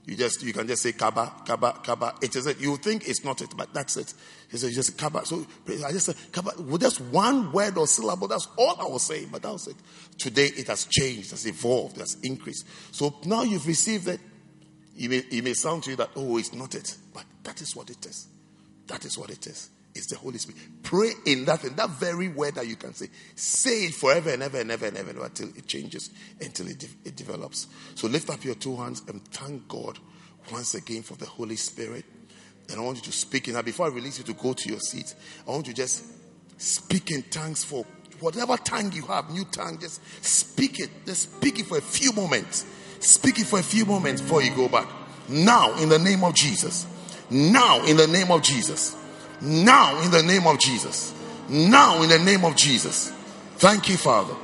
You 0.06 0.16
just 0.16 0.42
you 0.44 0.52
can 0.52 0.68
just 0.68 0.82
say 0.82 0.94
kaba, 0.94 1.32
kaba, 1.46 1.80
kaba. 1.84 2.16
It 2.22 2.36
is 2.36 2.48
it. 2.48 2.60
You 2.60 2.76
think 2.78 3.08
it's 3.08 3.24
not 3.24 3.42
it, 3.42 3.56
but 3.56 3.72
that's 3.74 3.98
it. 3.98 4.14
It's 4.50 4.62
just 4.64 4.98
kaba. 4.98 5.26
So 5.26 5.46
I 5.86 5.92
just 5.92 6.08
said 6.08 6.16
kaba 6.32 6.60
with 6.62 6.82
just 6.82 7.00
one 7.02 7.52
word 7.52 7.78
or 7.78 7.86
syllable. 7.86 8.28
That's 8.28 8.48
all 8.58 8.76
I 8.80 8.86
was 8.86 9.04
saying, 9.04 9.30
but 9.32 9.44
that 9.44 9.52
was 9.52 9.68
it. 9.68 9.76
Today 10.18 10.48
it 10.48 10.68
has 10.68 10.86
changed, 10.86 11.28
it 11.28 11.32
has 11.32 11.46
evolved, 11.46 11.98
it 11.98 12.02
has 12.02 12.16
increased. 12.24 12.66
So 12.92 13.16
now 13.26 13.44
you've 13.44 13.68
received 13.68 14.08
it. 14.08 14.20
You 14.96 15.10
may, 15.10 15.18
it 15.18 15.44
may 15.44 15.54
sound 15.54 15.84
to 15.84 15.92
you 15.92 15.96
that 15.98 16.10
oh, 16.16 16.38
it's 16.38 16.54
not 16.54 16.74
it, 16.74 16.98
but 17.14 17.24
that 17.44 17.62
is 17.62 17.76
what 17.76 17.90
it 17.90 18.04
is. 18.06 18.28
That 18.88 19.06
is 19.06 19.18
what 19.18 19.30
it 19.30 19.46
is. 19.46 19.70
It's 19.94 20.08
the 20.08 20.18
Holy 20.18 20.38
Spirit. 20.38 20.62
Pray 20.84 21.12
in 21.26 21.46
that 21.46 21.64
in 21.66 21.76
that 21.76 21.90
very 21.92 22.30
word 22.30 22.56
that 22.56 22.68
you 22.68 22.76
can 22.76 22.94
say. 22.94 23.08
Say 23.36 23.86
it 23.86 23.94
forever 23.94 24.30
and 24.30 24.42
ever 24.42 24.60
and 24.60 24.72
ever 24.72 24.86
and 24.86 24.98
ever 24.98 25.24
until 25.24 25.50
it 25.50 25.68
changes, 25.68 26.12
until 26.40 26.68
it, 26.68 26.80
de- 26.80 26.88
it 27.10 27.16
develops. 27.16 27.68
So 27.96 28.08
lift 28.08 28.30
up 28.30 28.44
your 28.44 28.56
two 28.56 28.76
hands 28.78 29.04
and 29.08 29.24
thank 29.32 29.68
God 29.68 30.00
once 30.52 30.76
again 30.76 31.02
for 31.02 31.16
the 31.16 31.26
Holy 31.26 31.58
Spirit. 31.58 32.06
And 32.70 32.80
I 32.80 32.84
want 32.84 32.98
you 32.98 33.04
to 33.04 33.12
speak 33.12 33.50
in 33.50 33.56
that. 33.56 33.66
Before 33.66 33.88
I 33.88 33.90
release 33.90 34.18
you 34.18 34.24
to 34.26 34.34
go 34.34 34.54
to 34.54 34.70
your 34.70 34.80
seat, 34.80 35.14
I 35.46 35.52
want 35.52 35.68
you 35.68 35.74
to 35.74 35.82
just 35.82 36.06
speak 36.58 37.12
in 37.12 37.24
tongues 37.24 37.64
for 37.64 37.86
whatever 38.22 38.56
tongue 38.58 38.92
you 38.94 39.02
have, 39.04 39.30
new 39.30 39.44
tongue, 39.46 39.78
just 39.80 40.02
speak 40.24 40.80
it. 40.80 40.90
Just 41.06 41.34
speak 41.34 41.60
it 41.60 41.66
for 41.66 41.78
a 41.78 41.82
few 41.82 42.14
moments. 42.14 42.66
Speak 43.00 43.40
it 43.40 43.48
for 43.48 43.60
a 43.60 43.64
few 43.64 43.86
moments 43.86 44.22
before 44.22 44.42
you 44.42 44.56
go 44.56 44.70
back. 44.70 44.88
Now, 45.28 45.78
in 45.80 45.90
the 45.90 46.00
name 46.00 46.24
of 46.24 46.34
Jesus. 46.34 46.86
Now, 47.30 47.84
in 47.84 47.98
the 47.98 48.08
name 48.08 48.32
of 48.32 48.42
Jesus. 48.42 48.96
Now, 49.42 50.00
in 50.02 50.12
the 50.12 50.22
name 50.22 50.46
of 50.46 50.60
Jesus. 50.60 51.14
Now, 51.50 52.02
in 52.04 52.10
the 52.10 52.20
name 52.20 52.46
of 52.46 52.56
Jesus. 52.56 53.12
Thank 53.58 53.90
you, 53.90 53.98
Father. 53.98 54.36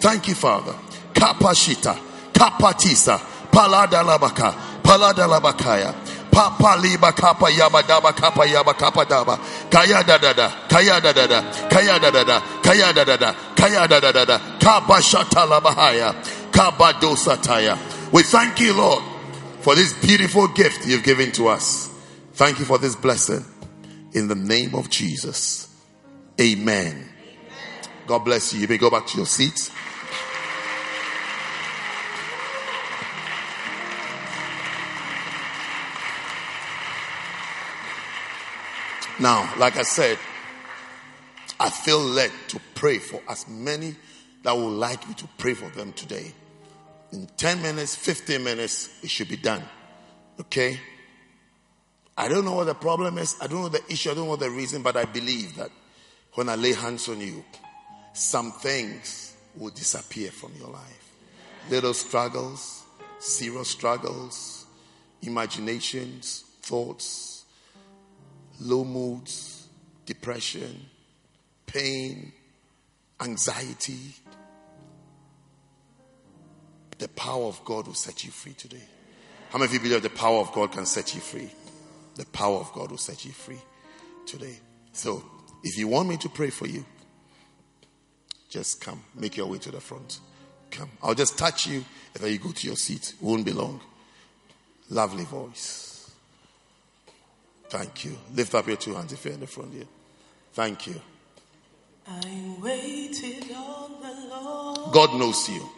Thank 0.00 0.28
you, 0.28 0.34
Father. 0.34 0.74
Kapashita, 1.14 1.98
kapatisa, 2.32 3.18
paladalabaka, 3.50 4.52
paladalabakaya. 4.82 5.94
Papa 6.30 6.76
liba 6.80 7.12
kapa 7.12 7.46
yaba 7.46 7.80
daba 7.82 8.12
kapa 8.12 8.44
yaba 8.44 8.74
kapa 8.76 9.04
daba 9.04 9.38
kaya 9.70 10.02
da 10.02 10.18
da 10.18 10.32
da 10.32 10.48
kaya 10.68 11.00
da 11.00 11.12
da 11.12 11.26
da 11.28 11.68
kaya 11.68 12.00
da 12.00 12.10
da 12.10 12.24
da 12.24 12.40
kaya 12.60 12.92
da 12.92 13.04
da 13.04 13.16
da 13.16 13.32
kaya 13.54 13.86
da 13.86 14.00
da 14.00 14.10
da 14.10 14.24
da 14.24 14.38
kaba 14.58 14.94
shata 14.94 15.46
labahaya 15.46 16.12
kaba. 16.52 16.92
We 18.10 18.24
thank 18.24 18.58
you, 18.58 18.74
Lord, 18.74 19.04
for 19.60 19.76
this 19.76 19.92
beautiful 19.92 20.48
gift 20.48 20.84
you've 20.88 21.04
given 21.04 21.30
to 21.32 21.46
us. 21.46 21.88
Thank 22.32 22.58
you 22.58 22.64
for 22.64 22.78
this 22.78 22.96
blessing 22.96 23.44
in 24.14 24.28
the 24.28 24.34
name 24.34 24.74
of 24.74 24.88
Jesus. 24.88 25.68
Amen. 26.40 27.08
God 28.06 28.20
bless 28.20 28.52
you. 28.52 28.60
You 28.60 28.68
may 28.68 28.78
go 28.78 28.90
back 28.90 29.06
to 29.08 29.16
your 29.16 29.26
seats. 29.26 29.70
Now, 39.20 39.52
like 39.58 39.76
I 39.76 39.82
said, 39.82 40.18
I 41.60 41.70
feel 41.70 42.00
led 42.00 42.32
to 42.48 42.60
pray 42.74 42.98
for 42.98 43.20
as 43.28 43.48
many 43.48 43.94
that 44.42 44.56
would 44.56 44.68
like 44.68 45.08
me 45.08 45.14
to 45.14 45.28
pray 45.38 45.54
for 45.54 45.68
them 45.70 45.92
today. 45.92 46.32
In 47.12 47.28
10 47.36 47.62
minutes, 47.62 47.94
15 47.94 48.42
minutes, 48.42 48.90
it 49.02 49.10
should 49.10 49.28
be 49.28 49.36
done. 49.36 49.62
Okay? 50.40 50.80
I 52.16 52.28
don't 52.28 52.44
know 52.44 52.54
what 52.54 52.66
the 52.66 52.74
problem 52.74 53.18
is. 53.18 53.36
I 53.40 53.46
don't 53.46 53.62
know 53.62 53.68
the 53.68 53.82
issue. 53.88 54.10
I 54.10 54.14
don't 54.14 54.28
know 54.28 54.36
the 54.36 54.50
reason, 54.50 54.82
but 54.82 54.96
I 54.96 55.04
believe 55.04 55.56
that 55.56 55.70
when 56.34 56.48
I 56.48 56.54
lay 56.54 56.72
hands 56.72 57.08
on 57.08 57.20
you, 57.20 57.44
some 58.12 58.52
things 58.52 59.36
will 59.56 59.70
disappear 59.70 60.30
from 60.30 60.52
your 60.58 60.68
life. 60.68 61.12
Little 61.70 61.94
struggles, 61.94 62.84
serious 63.18 63.68
struggles, 63.68 64.66
imaginations, 65.22 66.44
thoughts, 66.62 67.44
low 68.60 68.84
moods, 68.84 69.66
depression, 70.06 70.86
pain, 71.66 72.32
anxiety. 73.20 74.14
The 76.98 77.08
power 77.08 77.46
of 77.46 77.64
God 77.64 77.88
will 77.88 77.94
set 77.94 78.24
you 78.24 78.30
free 78.30 78.52
today. 78.52 78.82
How 79.50 79.58
many 79.58 79.68
of 79.68 79.74
you 79.74 79.80
believe 79.80 80.02
the 80.02 80.10
power 80.10 80.38
of 80.38 80.52
God 80.52 80.72
can 80.72 80.86
set 80.86 81.14
you 81.14 81.20
free? 81.20 81.50
The 82.16 82.26
power 82.26 82.58
of 82.58 82.72
God 82.72 82.90
will 82.90 82.98
set 82.98 83.24
you 83.24 83.32
free 83.32 83.60
today. 84.26 84.58
So, 84.92 85.22
if 85.62 85.78
you 85.78 85.88
want 85.88 86.08
me 86.08 86.16
to 86.18 86.28
pray 86.28 86.50
for 86.50 86.66
you, 86.66 86.84
just 88.48 88.80
come. 88.80 89.02
Make 89.14 89.36
your 89.36 89.46
way 89.46 89.58
to 89.58 89.70
the 89.70 89.80
front. 89.80 90.20
Come. 90.70 90.90
I'll 91.02 91.14
just 91.14 91.36
touch 91.36 91.66
you 91.66 91.84
and 92.14 92.22
then 92.22 92.32
you 92.32 92.38
go 92.38 92.52
to 92.52 92.66
your 92.66 92.76
seat. 92.76 93.14
It 93.18 93.24
won't 93.24 93.44
be 93.44 93.52
long. 93.52 93.80
Lovely 94.90 95.24
voice. 95.24 96.10
Thank 97.68 98.04
you. 98.04 98.16
Lift 98.34 98.54
up 98.54 98.68
your 98.68 98.76
two 98.76 98.94
hands 98.94 99.12
if 99.12 99.24
you're 99.24 99.34
in 99.34 99.40
the 99.40 99.46
front 99.46 99.72
here. 99.72 99.86
Thank 100.52 100.86
you. 100.86 101.00
I 102.06 102.54
waited 102.60 103.50
on 103.56 104.00
the 104.00 104.28
Lord. 104.28 104.92
God 104.92 105.18
knows 105.18 105.48
you. 105.48 105.68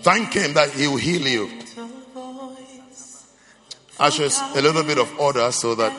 Thank 0.00 0.32
Him 0.32 0.54
that 0.54 0.70
He 0.70 0.86
will 0.86 0.96
heal 0.96 1.26
you. 1.26 1.50
Ushers, 3.98 4.40
a 4.54 4.60
little 4.60 4.82
bit 4.82 4.98
of 4.98 5.18
order 5.18 5.50
so 5.52 5.74
that 5.74 5.92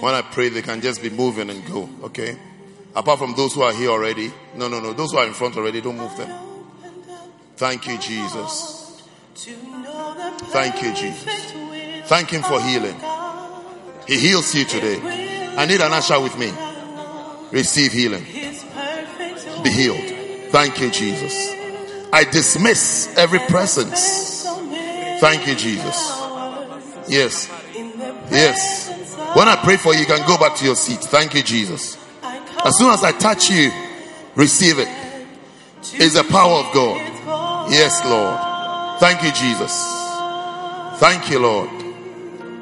when 0.00 0.14
I 0.14 0.22
pray, 0.22 0.48
they 0.48 0.62
can 0.62 0.80
just 0.80 1.02
be 1.02 1.10
moving 1.10 1.50
and 1.50 1.66
go. 1.66 1.88
Okay? 2.04 2.38
Apart 2.94 3.18
from 3.18 3.34
those 3.36 3.54
who 3.54 3.62
are 3.62 3.72
here 3.72 3.90
already. 3.90 4.32
No, 4.54 4.68
no, 4.68 4.80
no. 4.80 4.92
Those 4.92 5.12
who 5.12 5.18
are 5.18 5.26
in 5.26 5.34
front 5.34 5.56
already, 5.56 5.80
don't 5.80 5.98
move 5.98 6.16
them. 6.16 6.30
Thank 7.56 7.86
you, 7.88 7.98
Jesus. 7.98 9.02
Thank 9.34 10.82
you, 10.82 10.94
Jesus. 10.94 11.52
Thank 12.08 12.30
Him 12.30 12.42
for 12.42 12.60
healing. 12.62 12.96
He 14.06 14.18
heals 14.18 14.54
you 14.54 14.64
today. 14.64 15.54
I 15.56 15.66
need 15.66 15.80
an 15.80 15.92
usher 15.92 16.20
with 16.20 16.38
me. 16.38 16.52
Receive 17.50 17.92
healing. 17.92 18.24
Be 19.62 19.70
healed. 19.70 20.50
Thank 20.50 20.80
you, 20.80 20.90
Jesus. 20.90 21.54
I 22.12 22.24
dismiss 22.24 23.14
every 23.18 23.40
presence. 23.40 24.44
Thank 25.20 25.46
you, 25.46 25.54
Jesus. 25.54 26.27
Yes. 27.08 27.48
Yes. 28.30 28.88
When 29.34 29.48
I 29.48 29.56
pray 29.56 29.76
for 29.76 29.92
you, 29.94 30.00
you 30.00 30.06
can 30.06 30.26
go 30.26 30.38
back 30.38 30.56
to 30.56 30.64
your 30.64 30.76
seat. 30.76 31.00
Thank 31.00 31.34
you, 31.34 31.42
Jesus. 31.42 31.98
As 32.64 32.76
soon 32.76 32.90
as 32.90 33.04
I 33.04 33.12
touch 33.12 33.50
you, 33.50 33.70
receive 34.34 34.78
it. 34.78 34.88
It's 35.94 36.14
the 36.14 36.24
power 36.24 36.64
of 36.64 36.72
God. 36.74 37.70
Yes, 37.70 38.00
Lord. 38.04 39.00
Thank 39.00 39.22
you, 39.22 39.32
Jesus. 39.32 39.72
Thank 40.98 41.30
you, 41.30 41.38
Lord. 41.38 41.70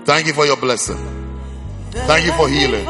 Thank 0.05 0.27
you 0.27 0.35
for 0.35 0.44
your 0.44 0.56
blessing. 0.56 0.98
Thank 1.90 2.27
you 2.27 2.32
for 2.32 2.48
healing. 2.48 2.85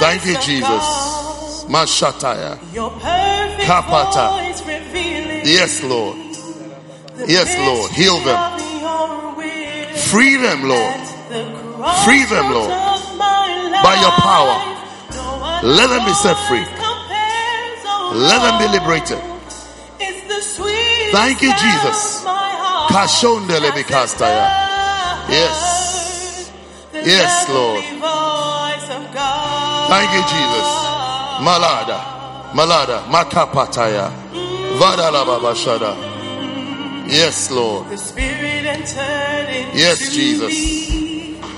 Thank 0.00 0.26
you, 0.26 0.34
Jesus. 0.40 1.64
Mashataya. 1.68 2.58
Kapata. 3.64 4.32
Yes, 5.44 5.82
Lord. 5.82 6.16
Yes, 7.28 7.56
Lord. 7.58 7.90
Heal 7.92 8.18
them. 8.20 8.71
Free 10.10 10.36
them, 10.36 10.68
Lord. 10.68 10.94
Free 12.04 12.24
them, 12.24 12.52
Lord. 12.52 12.70
By 13.82 13.96
your 14.00 14.12
power. 14.22 14.58
Let 15.62 15.88
them 15.88 16.04
be 16.04 16.14
set 16.14 16.36
free. 16.48 16.64
Let 18.14 18.42
them 18.42 18.58
be 18.58 18.68
liberated. 18.68 19.18
Thank 21.12 21.42
you, 21.42 21.52
Jesus. 21.54 22.24
Yes. 25.28 26.52
Yes, 26.92 27.48
Lord. 27.48 27.84
Thank 29.88 30.10
you, 30.12 30.22
Jesus. 30.22 30.68
Malada. 31.40 31.98
Malada. 32.52 33.02
Makapataya. 33.08 34.10
Vadalababashada. 34.78 36.11
Yes, 37.12 37.50
Lord. 37.50 37.90
Yes, 39.76 40.14
Jesus. 40.14 40.56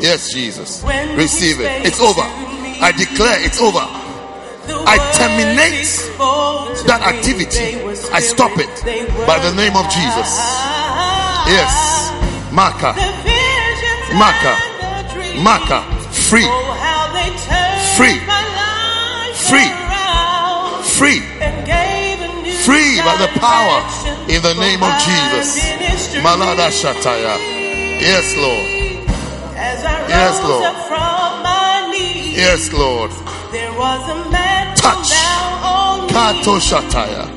Yes, 0.03 0.33
Jesus. 0.33 0.83
Receive 1.15 1.61
it. 1.61 1.87
It's 1.87 2.01
over. 2.01 2.27
I 2.83 2.91
declare 2.91 3.39
it's 3.39 3.61
over. 3.63 3.79
I 3.79 4.99
terminate 5.15 5.87
that 6.91 7.07
activity. 7.07 7.79
I 8.11 8.19
stop 8.19 8.51
it 8.59 8.67
by 9.31 9.39
the 9.39 9.55
name 9.55 9.77
of 9.79 9.87
Jesus. 9.95 10.27
Yes. 11.47 12.11
Maka. 12.51 12.91
Maka. 14.19 14.59
Maka. 15.39 15.87
Free. 16.11 16.51
Free. 17.95 18.19
Free. 19.39 19.71
Free. 20.99 21.23
Free 22.65 22.99
by 23.07 23.15
the 23.23 23.29
power 23.39 24.04
in 24.35 24.43
the 24.43 24.55
name 24.55 24.83
of 24.83 24.91
Jesus. 24.99 25.63
Malada 26.27 26.67
Shataya. 26.71 27.39
Yes, 28.03 28.35
Lord. 28.37 28.67
Yes, 30.11 30.43
Lord. 30.43 30.65
Yes, 32.35 32.73
Lord. 32.73 33.11
There 33.53 33.73
was 33.79 34.03
a 34.11 34.31
man 34.31 34.75
Touch. 34.77 35.11
Kato. 36.11 36.59
Shataya. 36.59 37.31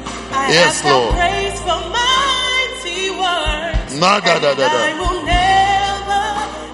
Yes, 0.50 0.84
Lord. 0.84 1.14
praise 1.14 1.60
for 1.62 1.78
mighty 1.94 3.12
words. 3.14 4.00
Na 4.02 4.20
da 4.20 4.40
da 4.40 4.54
da 4.58 4.66
I 4.66 4.94
will 4.98 5.22
never, 5.22 6.26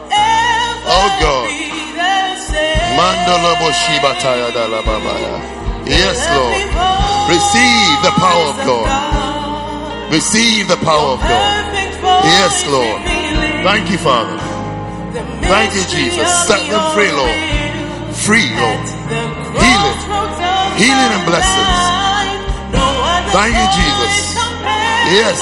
ever 0.07 0.87
Oh, 0.87 1.07
God. 1.19 1.47
be 1.51 1.67
the 1.99 2.35
same. 2.47 2.95
Mandolo 2.95 3.51
Boshibataya 3.59 4.53
da 4.55 4.65
la 4.71 4.81
babaya. 4.87 5.35
Yes, 5.85 6.19
Lord. 6.31 6.55
Receive 7.27 7.97
the 8.07 8.13
power 8.23 8.47
of 8.51 8.57
God. 8.65 9.32
Receive 10.13 10.67
the 10.67 10.77
power 10.77 11.17
of 11.17 11.21
God. 11.25 11.73
Yes, 12.21 12.69
Lord. 12.69 13.01
Thank 13.65 13.89
you, 13.89 13.97
Father. 13.97 14.37
Thank 15.41 15.73
you, 15.73 15.81
Jesus. 15.89 16.29
Set 16.45 16.61
them 16.69 16.85
free, 16.93 17.09
Lord. 17.09 17.33
Free, 18.21 18.45
Lord. 18.53 18.85
Healing. 19.57 19.97
Healing 20.77 21.11
and 21.17 21.25
blessings. 21.25 21.81
life, 21.97 22.45
no 22.77 22.85
other 22.85 23.33
Thank 23.33 23.57
you, 23.57 23.67
Jesus. 23.73 24.37
Yes. 25.17 25.41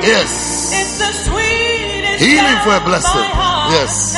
Yes. 0.00 0.72
It's 0.72 0.96
the 0.96 1.12
sweetest 1.28 2.24
Healing 2.24 2.58
for 2.64 2.72
a 2.72 2.80
blessing. 2.88 3.28
Yes. 3.68 4.16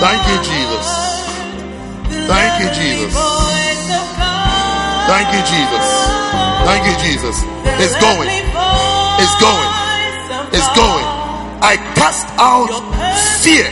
Thank 0.00 0.24
you, 0.32 0.38
Jesus. 0.40 0.88
Thank 2.24 2.64
you, 2.64 2.68
Jesus. 2.80 4.25
Thank 5.06 5.30
you, 5.30 5.42
Jesus. 5.46 5.86
Thank 6.66 6.82
you, 6.82 6.96
Jesus. 6.98 7.36
It's 7.78 7.96
going. 8.02 8.28
It's 9.22 9.36
going. 9.38 9.70
It's 10.50 10.70
going. 10.74 11.06
I 11.62 11.76
cast 11.94 12.26
out 12.38 12.70
fear 13.40 13.70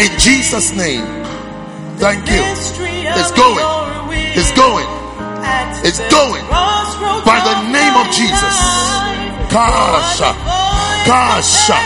in 0.00 0.18
Jesus' 0.18 0.72
name. 0.76 1.04
Thank 1.98 2.28
you. 2.28 2.40
It's 2.40 3.32
going. 3.32 3.64
It's 4.36 4.52
going. 4.52 4.88
It's 5.84 6.00
going. 6.08 6.44
By 6.48 7.38
the 7.44 7.68
name 7.70 7.96
of 7.96 8.06
Jesus. 8.12 8.56
Kasha. 9.52 10.32
Kasha. 11.04 11.78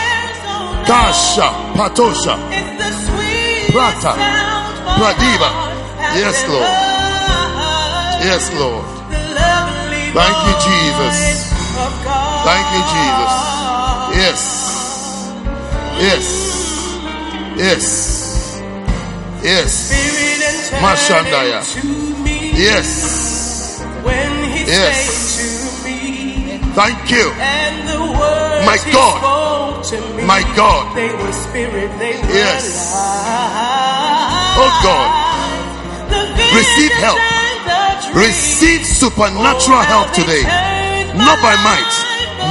Kasha. 0.87 1.47
Patosha. 1.75 2.35
Prata. 3.71 4.13
Pradiva. 4.97 5.49
Yes, 6.15 6.47
Lord. 6.47 7.00
Yes, 8.21 8.53
Lord. 8.53 8.85
Thank 10.13 10.37
you, 10.45 10.55
Jesus. 10.61 11.15
voice 11.17 11.77
of 11.81 11.93
God. 12.05 12.45
Thank 12.45 12.67
you, 12.75 12.83
Jesus. 12.93 13.33
Yes. 14.21 14.41
Yes. 16.05 16.25
Yes. 17.57 17.85
Yes. 19.41 19.69
Spirit 19.89 20.41
and 20.45 20.59
turn 20.69 20.81
Mashandaya. 20.85 21.59
Yes. 22.53 23.81
when 24.05 24.31
he 24.53 24.65
Yes. 24.69 24.97
spake 25.01 25.41
to 25.41 25.83
me. 25.83 25.97
Thank 26.75 27.01
you. 27.09 27.25
And 27.41 27.89
the 27.89 28.01
words 28.19 28.65
My 28.69 28.77
God. 28.93 29.17
spoke 29.17 29.81
to 29.91 29.97
me, 30.15 30.23
My 30.23 30.43
God. 30.55 30.95
they 30.95 31.09
were 31.09 31.33
spirit, 31.33 31.89
they 31.97 32.13
were 32.21 32.33
Yes. 32.35 32.93
Oh 34.61 34.71
God. 34.85 35.09
Receive 36.53 36.91
help. 37.01 37.40
Receive 38.13 38.85
supernatural 38.85 39.81
help 39.81 40.11
today. 40.11 40.43
Not 41.15 41.39
by 41.41 41.55
might, 41.63 41.93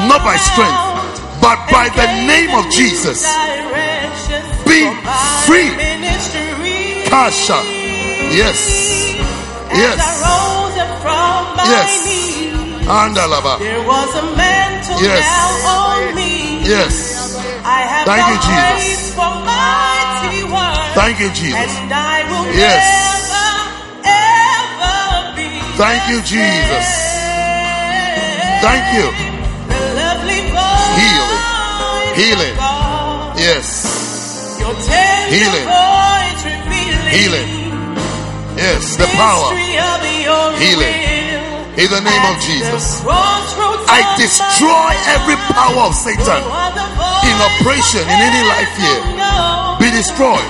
not 0.09 0.23
by 0.25 0.37
strength, 0.37 0.81
but 1.41 1.59
by 1.73 1.89
the 1.95 2.07
name 2.27 2.55
of 2.55 2.65
Jesus. 2.71 3.25
Be 4.65 4.89
free. 5.47 5.71
Kasha. 7.09 7.61
Yes. 8.31 8.61
Yes. 9.73 9.99
Yes. 11.67 11.91
Andalaba. 12.87 13.59
there 13.59 13.83
was 13.87 14.15
a 14.17 14.23
mantle 14.37 15.01
Yes. 15.03 15.27
on 15.67 16.15
me. 16.15 16.63
Yes. 16.67 17.37
Thank 18.05 18.27
you, 18.31 18.39
Jesus. 18.49 19.15
Thank 20.95 21.21
you, 21.21 21.31
Jesus. 21.31 21.71
Yes. 22.55 23.20
Never, 25.81 25.93
ever 25.93 26.05
be 26.05 26.11
Thank 26.11 26.13
you, 26.13 26.21
Jesus. 26.21 26.89
Thank 28.61 28.85
you. 28.93 29.09
Healing. 31.01 31.41
Healing. 32.21 32.57
Yes. 33.41 33.89
Healing. 35.33 35.67
Healing. 37.09 37.49
Yes. 38.57 38.97
The 38.97 39.09
power. 39.17 39.55
mystery 39.57 39.81
of 39.81 40.05
your 40.21 40.53
Healing. 40.61 40.97
In 41.81 41.89
the 41.89 42.03
name 42.05 42.25
of 42.29 42.37
Jesus. 42.45 43.01
I 43.89 44.05
destroy 44.21 44.93
every 45.17 45.37
power 45.57 45.89
of 45.89 45.95
Satan 45.95 46.21
no 46.21 46.53
other 46.53 46.85
voice 46.93 47.25
in 47.25 47.37
operation 47.41 48.05
in 48.05 48.21
any 48.21 48.43
life 48.45 48.69
here. 48.77 49.01
Be 49.81 49.89
destroyed. 49.97 50.45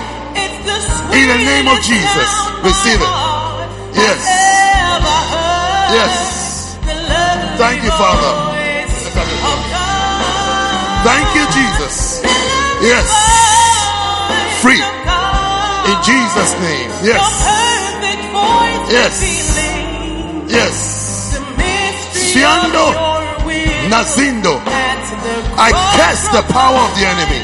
In 1.14 1.28
the 1.28 1.38
name 1.38 1.68
of 1.68 1.78
Jesus. 1.86 2.30
Receive 2.64 2.98
it. 2.98 3.30
Yes. 3.94 4.59
Yes. 5.90 6.78
Thank 7.58 7.82
you, 7.82 7.90
Father. 7.90 8.32
Thank 11.02 11.28
you, 11.34 11.44
Jesus. 11.50 12.22
Yes. 12.80 13.10
Free. 14.62 14.78
In 15.90 15.98
Jesus' 16.06 16.54
name. 16.62 16.90
Yes. 17.02 17.26
Yes. 18.90 19.14
Yes. 20.46 20.76
will. 23.44 23.90
Nazindo. 23.90 24.62
I 25.58 25.70
curse 25.98 26.28
the 26.30 26.42
power 26.52 26.78
of 26.78 26.94
the 26.94 27.04
enemy. 27.04 27.42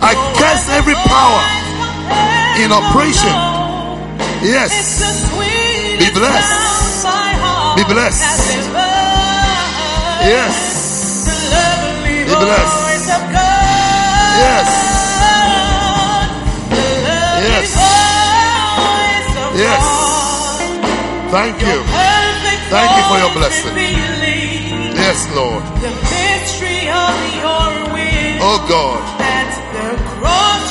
I 0.00 0.12
curse 0.36 0.68
every 0.76 0.94
power 1.08 1.42
in 2.62 2.70
operation. 2.70 3.32
Yes. 4.42 4.70
Be 5.98 6.10
blessed. 6.12 6.77
Blessed. 7.88 8.20
Yes. 10.20 11.24
Be 12.04 12.34
blessed. 12.36 13.08
Yes. 14.44 14.68
Yes. 17.48 17.68
Yes. 19.56 19.84
Thank 21.32 21.56
you. 21.64 21.80
Thank 22.68 22.90
you 22.92 23.04
for 23.08 23.18
your 23.24 23.32
blessing. 23.32 23.72
Yes, 24.92 25.24
Lord. 25.34 25.64
The 25.80 25.88
mystery 25.88 26.92
of 26.92 27.16
your 27.40 27.88
will. 27.96 28.36
Oh 28.44 28.60
God. 28.68 29.00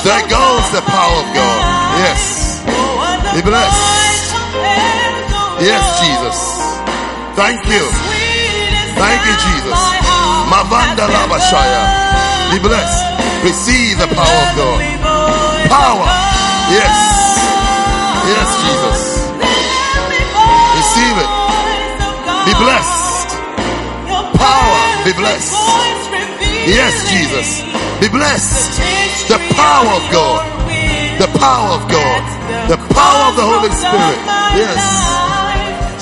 There 0.06 0.22
goes 0.30 0.70
the 0.70 0.82
power 0.86 1.18
of 1.18 1.34
God. 1.34 1.98
Yes. 1.98 2.62
Be 3.34 3.42
blessed. 3.42 3.98
Yes, 5.58 5.82
Jesus. 5.98 6.67
Thank 7.38 7.62
you. 7.70 7.86
Thank 8.98 9.22
you, 9.22 9.36
Jesus. 9.46 9.78
Mavanda 10.50 11.06
Labashaya. 11.06 12.50
Be 12.50 12.58
blessed. 12.58 12.98
Receive 13.46 13.94
the 13.94 14.10
power 14.10 14.42
of 14.42 14.50
God. 14.58 14.78
Power. 15.70 16.06
Yes. 16.74 16.98
Yes, 18.26 18.48
Jesus. 18.66 19.00
Receive 20.82 21.16
it. 21.22 21.30
Be 22.42 22.54
blessed. 22.58 23.30
Power. 24.34 24.78
Be 25.06 25.12
blessed. 25.14 25.54
Yes, 26.66 27.06
Jesus. 27.06 27.62
Be 28.02 28.08
blessed. 28.08 28.82
The 29.30 29.38
power 29.54 29.94
of 29.94 30.02
God. 30.10 30.42
The 31.22 31.30
power 31.38 31.70
of 31.78 31.86
God. 31.86 32.20
The 32.66 32.78
power 32.98 33.30
of 33.30 33.36
the 33.38 33.46
Holy 33.46 33.70
Spirit. 33.70 34.18
Yes. 34.58 34.82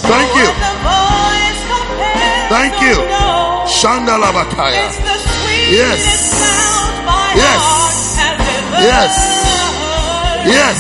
Thank 0.01 0.35
you. 0.35 1.06
Thank 2.57 2.81
you. 2.81 2.97
Shandalabakaya. 3.69 4.89
Yes. 5.69 6.01
Yes. 7.37 7.63
Yes. 8.81 9.13
Yes. 10.49 10.73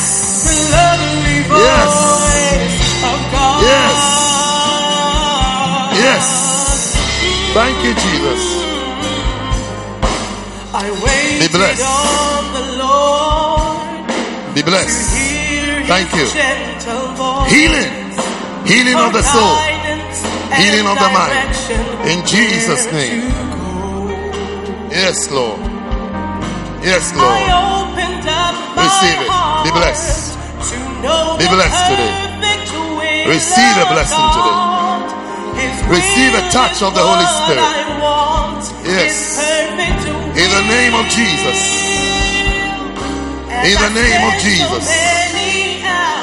Yes. 1.52 1.92
Yes. 3.68 3.94
Yes. 6.00 6.26
Thank 7.52 7.76
you, 7.84 7.92
Jesus. 8.05 8.42
I 10.72 10.88
wait 11.05 11.44
Be 11.44 11.48
blessed. 11.52 11.84
on 11.84 12.44
the 12.56 12.64
Lord. 12.80 14.55
Be 14.55 14.62
blessed. 14.62 15.12
Thank 15.92 16.08
you. 16.16 16.24
Voice. 16.24 17.52
Healing. 17.52 17.92
Healing 18.64 18.96
of 18.96 19.12
the 19.12 19.22
soul. 19.22 19.75
Healing 20.55 20.86
of 20.86 20.99
the 20.99 21.10
mind. 21.10 21.50
In 22.07 22.25
Jesus' 22.26 22.86
name. 22.92 23.26
Yes, 24.91 25.31
Lord. 25.31 25.58
Yes, 26.86 27.10
Lord. 27.18 27.42
Receive 28.78 29.18
it. 29.18 29.31
Be 29.65 29.70
blessed. 29.75 30.39
Be 31.39 31.47
blessed 31.50 31.83
today. 31.91 32.15
Receive 33.26 33.76
a 33.83 33.86
blessing 33.91 34.26
today. 34.39 34.76
Receive 35.91 36.34
a 36.34 36.49
touch 36.50 36.83
of 36.83 36.94
the 36.94 37.02
Holy 37.02 37.26
Spirit. 37.26 37.86
Yes. 38.86 39.39
Perfect 39.42 40.07
In 40.39 40.49
the 40.50 40.62
name 40.68 40.94
of 40.94 41.07
Jesus. 41.10 41.58
In 43.66 43.75
the 43.83 43.91
name 43.91 44.23
of 44.26 44.34
Jesus. 44.39 44.86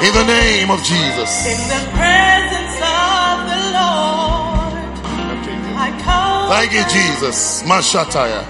In 0.02 0.12
the 0.14 0.24
name 0.24 0.70
of 0.70 0.82
Jesus. 0.82 2.33
Thank 6.48 6.72
you, 6.72 6.84
Jesus. 6.88 7.62
Mashataya. 7.62 8.44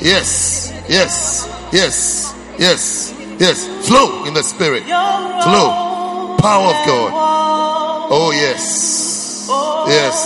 Yes, 0.00 0.72
yes, 0.88 1.46
yes, 1.72 2.34
yes, 2.58 3.14
yes. 3.38 3.66
Flow 3.86 4.24
in 4.24 4.34
the 4.34 4.42
spirit. 4.42 4.84
Flow. 4.84 6.36
Power 6.38 6.68
of 6.68 6.86
God. 6.86 7.12
Oh, 8.12 8.32
yes. 8.32 9.46
Yes. 9.88 10.16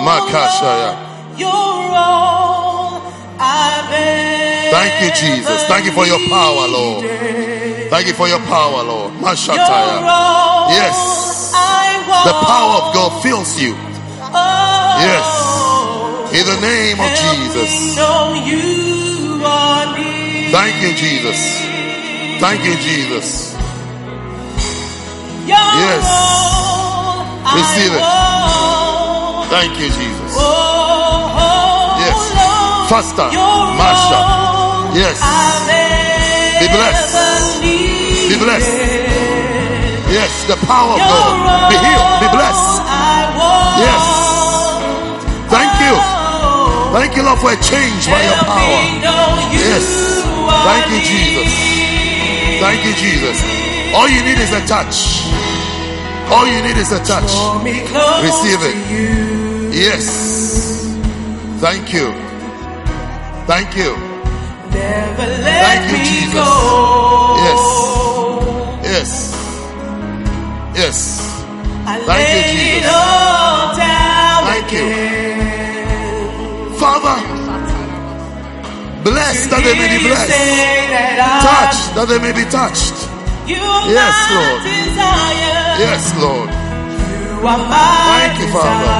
Makashaya. 0.00 0.96
Thank 4.70 4.94
you, 5.02 5.10
Jesus. 5.16 5.64
Thank 5.64 5.84
you 5.86 5.92
for 5.92 6.06
your 6.06 6.20
power, 6.28 6.66
Lord. 6.68 7.04
Thank 7.90 8.06
you 8.06 8.14
for 8.14 8.28
your 8.28 8.40
power, 8.40 8.82
Lord. 8.84 9.12
Mashataya. 9.14 10.00
Yes. 10.70 11.52
The 12.24 12.32
power 12.46 12.82
of 12.82 12.94
God 12.94 13.22
fills 13.22 13.60
you. 13.60 13.74
Yes. 14.98 15.37
In 16.38 16.46
the 16.46 16.60
name 16.60 17.00
of 17.00 17.10
Jesus. 17.18 17.96
know 17.96 18.30
you 18.46 19.42
are 19.42 19.98
near. 19.98 20.50
Thank 20.54 20.80
you, 20.80 20.94
Jesus. 20.94 21.34
Thank 22.38 22.62
you, 22.62 22.76
Jesus. 22.78 23.58
Yes. 25.50 26.06
Receive 27.58 27.90
it. 27.90 28.04
Thank 29.50 29.82
you, 29.82 29.90
Jesus. 29.90 30.32
Oh, 30.38 31.42
oh 31.42 32.06
Yes. 32.06 32.18
Lord, 32.30 32.86
Faster. 32.86 33.28
Master. 33.74 34.22
Yes. 34.94 35.18
Be 36.62 36.68
blessed. 36.70 37.62
Be 38.30 38.36
blessed. 38.38 38.78
Yes, 40.06 40.30
the 40.46 40.54
power 40.70 40.92
of 40.92 40.98
God. 41.02 41.68
Be 41.68 41.76
healed. 41.82 42.08
Be 42.22 42.28
blessed. 42.30 42.78
all 42.78 42.86
I 42.86 43.34
want. 43.34 43.82
Yes. 43.82 44.27
Thank 46.98 47.14
you. 47.14 47.22
Lord, 47.22 47.38
for 47.38 47.52
a 47.52 47.60
change 47.62 48.10
by 48.10 48.18
your 48.26 48.42
power. 48.42 48.82
me 48.82 48.98
know 48.98 49.38
you 49.54 49.62
Yes. 49.62 49.86
Thank 50.66 50.90
you, 50.90 51.00
Jesus. 51.06 51.50
Thank 52.58 52.80
you, 52.84 52.92
Jesus. 52.98 53.38
All 53.94 54.08
you 54.08 54.20
need 54.26 54.38
is 54.38 54.50
a 54.50 54.66
touch. 54.66 55.22
All 56.28 56.46
you 56.46 56.60
need 56.60 56.76
is 56.76 56.90
a 56.90 56.98
touch. 57.04 57.30
Draw 57.30 57.62
me 57.62 57.86
close 57.86 58.24
Receive 58.26 58.60
it. 58.66 58.76
Yes. 59.72 60.90
Thank 61.60 61.94
you. 61.94 62.10
Thank 63.46 63.76
you. 63.76 63.94
Thank 64.74 65.90
you, 65.92 65.98
Jesus. 66.02 66.34
go. 66.34 67.36
Yes. 67.46 67.62
Yes. 68.82 69.10
Yes. 70.74 70.98
Thank 72.06 72.28
you, 72.34 72.42
Jesus. 72.58 73.37
Bless 79.10 79.48
that 79.48 79.60
they 79.64 79.74
may 79.74 79.88
be 79.96 80.00
blessed. 80.04 80.36
Touch 81.40 81.78
that 81.96 82.06
they 82.08 82.20
may 82.20 82.34
be 82.36 82.44
touched. 82.52 82.96
Yes, 83.48 84.16
Lord. 84.28 84.60
Yes, 85.80 86.02
Lord. 86.20 86.50
You 87.38 87.46
are 87.46 87.62
my 87.70 88.28
Thank 88.28 88.34
you, 88.42 88.48
Father. 88.52 88.92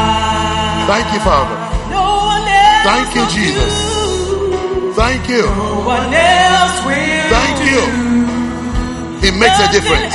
Thank 0.88 1.08
you, 1.12 1.20
Father. 1.20 1.56
No 1.92 2.06
one 2.32 2.46
else 2.48 2.86
Thank 2.88 3.08
you, 3.18 3.24
Jesus. 3.28 3.74
Thank 4.96 5.28
you. 5.28 5.44
No 5.44 5.84
one 5.84 6.14
else 6.14 6.76
will 6.86 7.28
Thank 7.28 7.58
you. 7.68 7.82
It 9.28 9.34
makes 9.36 9.58
a 9.60 9.68
difference. 9.74 10.14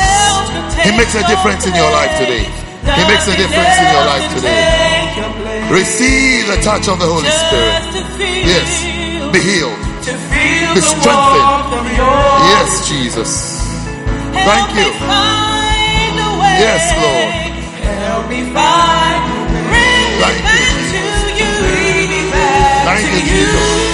He 0.82 0.92
makes 0.98 1.14
a 1.14 1.24
difference 1.28 1.68
in 1.68 1.76
your 1.76 1.92
life 1.92 2.18
today. 2.18 2.48
He 2.82 3.04
makes 3.06 3.28
a 3.28 3.36
difference 3.36 3.76
in 3.78 3.90
your 3.94 4.06
life 4.08 4.28
today. 4.34 4.64
take 4.66 5.18
your 5.20 5.32
place. 5.40 5.72
Receive 5.72 6.48
the 6.48 6.60
touch 6.64 6.88
of 6.88 6.98
the 7.00 7.06
Holy 7.06 7.30
Spirit. 7.30 7.84
Yes. 8.48 8.70
Be 9.34 9.40
healed. 9.40 9.83
Be 10.44 10.76
the 10.76 10.82
strengthened. 10.82 11.46
warmth 11.48 11.74
of 11.80 11.86
your 11.98 12.22
Yes, 12.54 12.72
Jesus. 12.90 13.32
Thank 14.34 14.70
you. 14.80 14.90
find 15.08 16.16
a 16.28 16.32
way. 16.42 16.58
Yes, 16.66 16.84
Lord. 17.04 17.32
Help 18.04 18.26
me 18.30 18.42
find. 18.56 19.22
Bring 19.72 20.12
Thank 20.20 20.38
you, 20.38 20.44
back 20.44 20.68
Jesus. 20.76 21.24
to 21.24 21.30
you. 21.40 21.52
Bring 21.64 22.10
me 22.14 22.22
back 22.32 22.86
Thank 22.88 23.06
you, 23.16 23.22
Jesus. 23.32 23.93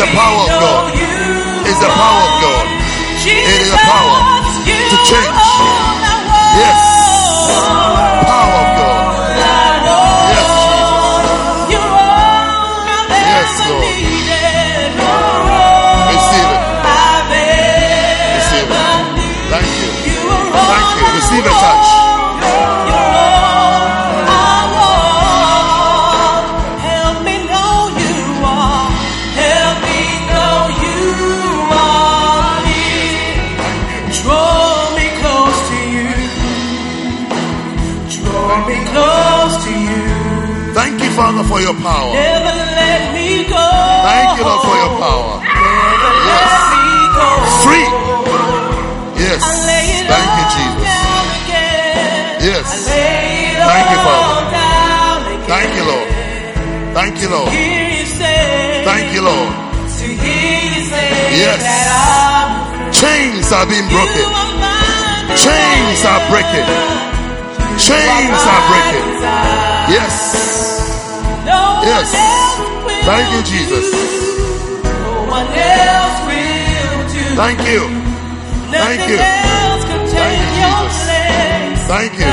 The 0.00 0.06
power 0.16 0.40
of 0.40 0.48
God. 0.48 0.96
It's 1.68 1.76
the 1.76 1.92
power 1.92 2.24
of 2.24 2.40
God. 2.40 2.66
It 3.20 3.60
is 3.60 3.68
the 3.68 3.76
power 3.84 4.16
to 4.64 4.96
change. 5.04 5.44
Yes. 6.56 6.80
Power 8.24 8.64
of 8.64 8.70
God. 8.80 9.04
Yes, 10.32 10.48
all 10.56 10.80
Yes, 13.12 13.52
Lord. 13.68 13.84
Receive 16.16 16.48
it. 16.48 16.62
Receive 21.20 21.44
a 21.44 21.52
touch. 21.60 21.89
for 41.50 41.58
your 41.58 41.74
power. 41.82 42.14
Never 42.14 42.54
let 42.78 43.10
me 43.10 43.42
go. 43.50 43.66
Thank 44.06 44.38
you, 44.38 44.46
Lord, 44.46 44.62
for 44.62 44.76
your 44.78 44.94
power. 45.02 45.42
Never 45.42 46.10
yes. 46.30 46.46
let 46.46 46.78
me 46.78 46.94
go. 47.18 47.26
Free. 47.66 47.86
Yes. 49.18 49.42
Thank 50.06 50.30
you, 50.38 50.46
Jesus. 50.54 50.86
Yes. 52.46 52.66
Thank 52.86 53.86
you, 53.90 53.98
Father. 54.06 54.46
Thank 55.50 55.70
you, 55.74 55.84
Lord. 55.90 56.08
Thank 56.94 57.14
you, 57.18 57.28
Lord. 57.34 57.50
Thank 58.86 59.10
you, 59.12 59.22
Lord. 59.26 59.50
Yes. 61.34 61.66
Chains 62.94 63.50
are 63.50 63.66
being 63.66 63.90
broken. 63.90 64.22
Chains 65.34 66.00
are 66.06 66.22
breaking. 66.30 66.68
Chains 67.74 68.38
are 68.38 68.62
breaking. 68.70 69.06
Yes. 69.90 70.89
Yes. 71.82 72.12
Thank 73.08 73.26
you, 73.32 73.42
Jesus. 73.42 73.86
Thank 77.40 77.60
you. 77.64 77.82
Thank 78.68 79.00
you. 79.08 79.16
Thank 79.16 80.40
you, 80.40 80.60
Jesus. 80.60 80.96
Thank 81.88 82.12
you. 82.20 82.28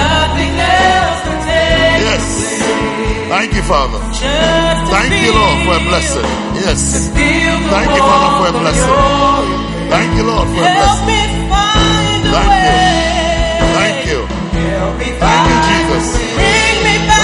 Yes. 2.03 2.23
Thank 3.29 3.53
you, 3.55 3.63
Father. 3.63 3.99
Thank 4.91 5.13
you, 5.23 5.31
Lord, 5.33 5.57
for 5.65 5.75
a 5.79 5.83
blessing. 5.87 6.27
Yes. 6.55 7.09
Thank 7.71 7.89
you, 7.95 8.03
Father, 8.03 8.31
for 8.37 8.47
a 8.51 8.59
blessing. 8.59 8.93
Thank 9.89 10.11
you, 10.17 10.23
Lord, 10.23 10.47
for 10.49 10.59
a 10.59 10.71
blessing. 10.75 11.07
Thank 12.35 12.51
you. 12.67 12.77
Thank 13.79 13.99
you. 14.11 14.27
Thank 15.23 15.43
you, 15.49 15.57
Jesus. 15.71 16.05
Bring 16.35 16.77
me 16.83 16.95
back. 17.07 17.16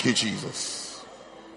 Thank 0.00 0.18
you, 0.18 0.30
Jesus. 0.30 1.04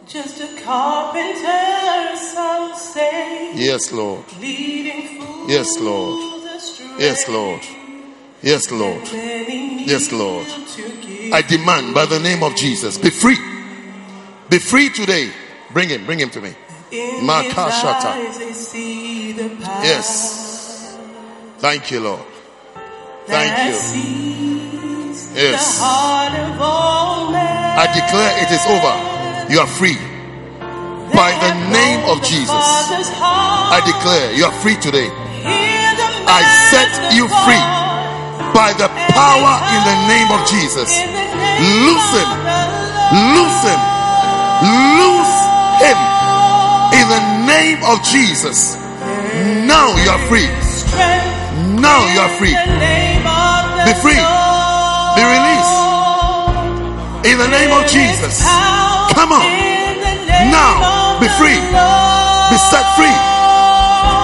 Just 0.05 0.41
a 0.41 0.61
carpenter, 0.63 2.17
some 2.17 2.75
say. 2.75 3.55
Yes, 3.55 3.93
Lord. 3.93 4.25
Yes, 4.37 5.79
Lord. 5.79 6.43
Yes, 6.99 7.29
Lord. 7.29 7.61
Yes, 8.41 8.69
Lord. 8.69 9.01
Yes, 9.87 10.11
Lord. 10.11 10.45
need 10.45 10.67
to 10.67 11.07
give 11.07 11.31
I 11.33 11.41
demand 11.41 11.95
by 11.95 12.05
the 12.05 12.19
name 12.19 12.43
of 12.43 12.53
Jesus, 12.57 12.97
be 12.97 13.11
free. 13.11 13.37
Be 14.49 14.59
free 14.59 14.89
today. 14.89 15.31
Bring 15.71 15.87
him, 15.87 16.05
bring 16.05 16.19
him 16.19 16.29
to 16.31 16.41
me. 16.41 16.53
Makashata. 16.91 18.13
his 18.13 18.27
eyes 18.27 18.39
they 18.39 18.51
see 18.51 19.31
the 19.31 19.55
power 19.63 19.85
Yes. 19.85 20.97
Thank 21.59 21.91
you, 21.91 22.01
Lord. 22.01 22.25
Thank 23.25 23.73
you. 23.73 24.03
Yes. 25.33 25.79
I 27.75 27.89
declare 27.93 28.31
it 28.43 28.49
is 28.53 28.63
over. 28.69 28.93
You 29.51 29.59
are 29.59 29.67
free. 29.67 29.97
By 31.13 31.31
the 31.37 31.53
name 31.69 32.01
of 32.09 32.23
Jesus, 32.23 32.65
I 32.89 33.79
declare 33.85 34.33
you 34.33 34.45
are 34.45 34.55
free 34.61 34.77
today. 34.77 35.09
I 36.25 36.41
set 36.73 37.13
you 37.13 37.27
free 37.45 37.65
by 38.53 38.73
the 38.73 38.89
power 39.13 39.53
in 39.73 39.81
the 39.85 39.97
name 40.09 40.29
of 40.33 40.41
Jesus. 40.49 40.89
Loosen, 41.85 42.29
loosen, 43.35 43.93
Loose 44.63 45.35
him. 45.83 45.99
In 46.95 47.05
the 47.09 47.23
name 47.45 47.83
of 47.83 48.01
Jesus. 48.03 48.75
Now 49.67 49.91
you 49.97 50.09
are 50.09 50.23
free. 50.29 50.47
Now 51.81 51.99
you 52.13 52.19
are 52.21 52.33
free. 52.39 52.55
Be 53.83 53.93
free. 53.99 54.23
Be 55.15 55.23
released. 55.27 55.82
In 57.23 57.39
the 57.39 57.47
name 57.47 57.71
of 57.71 57.87
Jesus. 57.87 58.43
Come 59.15 59.31
on. 59.31 59.47
Now 60.51 61.15
be 61.23 61.27
free. 61.39 61.55
Be 61.55 62.57
set 62.59 62.83
free 62.99 63.15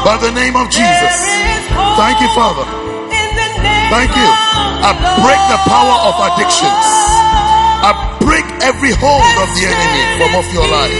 by 0.03 0.19
the 0.19 0.31
name 0.35 0.55
of 0.59 0.67
Jesus. 0.67 1.15
Thank 1.95 2.19
you, 2.19 2.27
Father. 2.35 2.67
Thank 3.87 4.11
you. 4.19 4.29
I 4.83 4.91
break 5.23 5.41
the 5.47 5.59
power 5.63 5.97
of 6.11 6.15
addictions. 6.27 6.85
I 7.87 7.95
break 8.19 8.43
every 8.67 8.91
hold 8.91 9.23
of 9.43 9.49
the 9.55 9.63
enemy 9.63 10.03
from 10.19 10.35
off 10.35 10.49
your 10.51 10.67
life. 10.67 10.91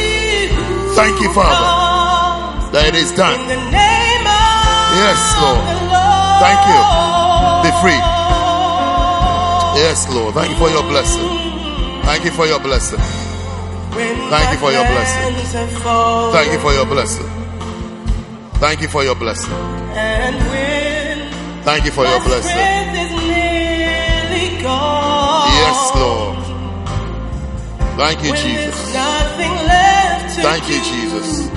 Thank 0.95 1.19
you, 1.19 1.32
Father, 1.36 2.72
that 2.72 2.88
it 2.88 2.95
is 2.95 3.11
done. 3.11 3.40
Yes, 4.95 5.19
Lord. 5.44 5.64
Thank 6.40 6.61
you. 6.64 6.80
Be 7.68 7.72
free. 7.84 8.02
Yes, 9.84 10.08
Lord. 10.10 10.34
Thank 10.34 10.52
you 10.52 10.58
for 10.58 10.69
your 10.69 10.84
blessing. 10.84 11.49
Thank 12.06 12.26
you 12.26 12.32
for 12.32 12.45
your 12.48 12.60
blessing. 12.60 13.00
Thank 14.30 14.52
you 14.52 14.58
for 14.60 14.72
your 14.72 14.86
blessing. 14.86 15.34
Thank 16.32 16.52
you 16.53 16.60
for 16.60 16.74
your 16.74 16.86
blessing. 16.86 17.26
Thank 18.60 18.82
you 18.82 18.88
for 18.88 19.03
your 19.03 19.16
blessing. 19.16 19.53
Thank 21.64 21.86
you 21.86 21.92
for 21.92 22.06
your 22.06 22.19
blessing. 22.22 22.56
Yes, 25.60 25.92
Lord. 25.95 26.38
Thank 27.98 28.24
you, 28.24 28.34
Jesus. 28.36 28.94
Thank 30.42 30.69
you, 30.69 30.80
Jesus. 30.84 31.50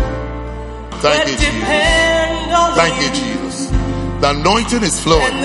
Thank 1.03 1.29
you, 1.29 1.37
Jesus. 1.37 1.69
Thank 2.77 2.95
you, 3.03 3.11
Jesus. 3.15 3.71
The 4.21 4.31
anointing 4.31 4.83
is 4.83 5.01
flowing. 5.01 5.41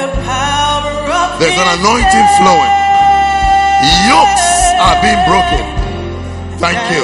There's 1.40 1.58
an 1.58 1.70
anointing 1.80 2.28
flowing. 2.38 2.74
Yokes 4.10 4.57
are 4.78 4.98
being 5.02 5.22
broken. 5.26 5.64
Thank 6.58 6.82
you. 6.94 7.04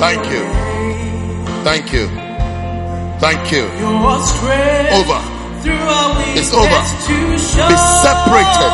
Thank 0.00 0.24
you. 0.32 0.44
Thank 1.64 1.92
you. 1.92 2.06
Thank 3.20 3.52
you. 3.52 3.64
Over. 4.92 5.20
It's 6.36 6.52
over. 6.52 6.68
weakness 6.68 7.06
to 7.08 7.16
show. 7.40 7.68
Be 7.68 7.76
separated 8.04 8.72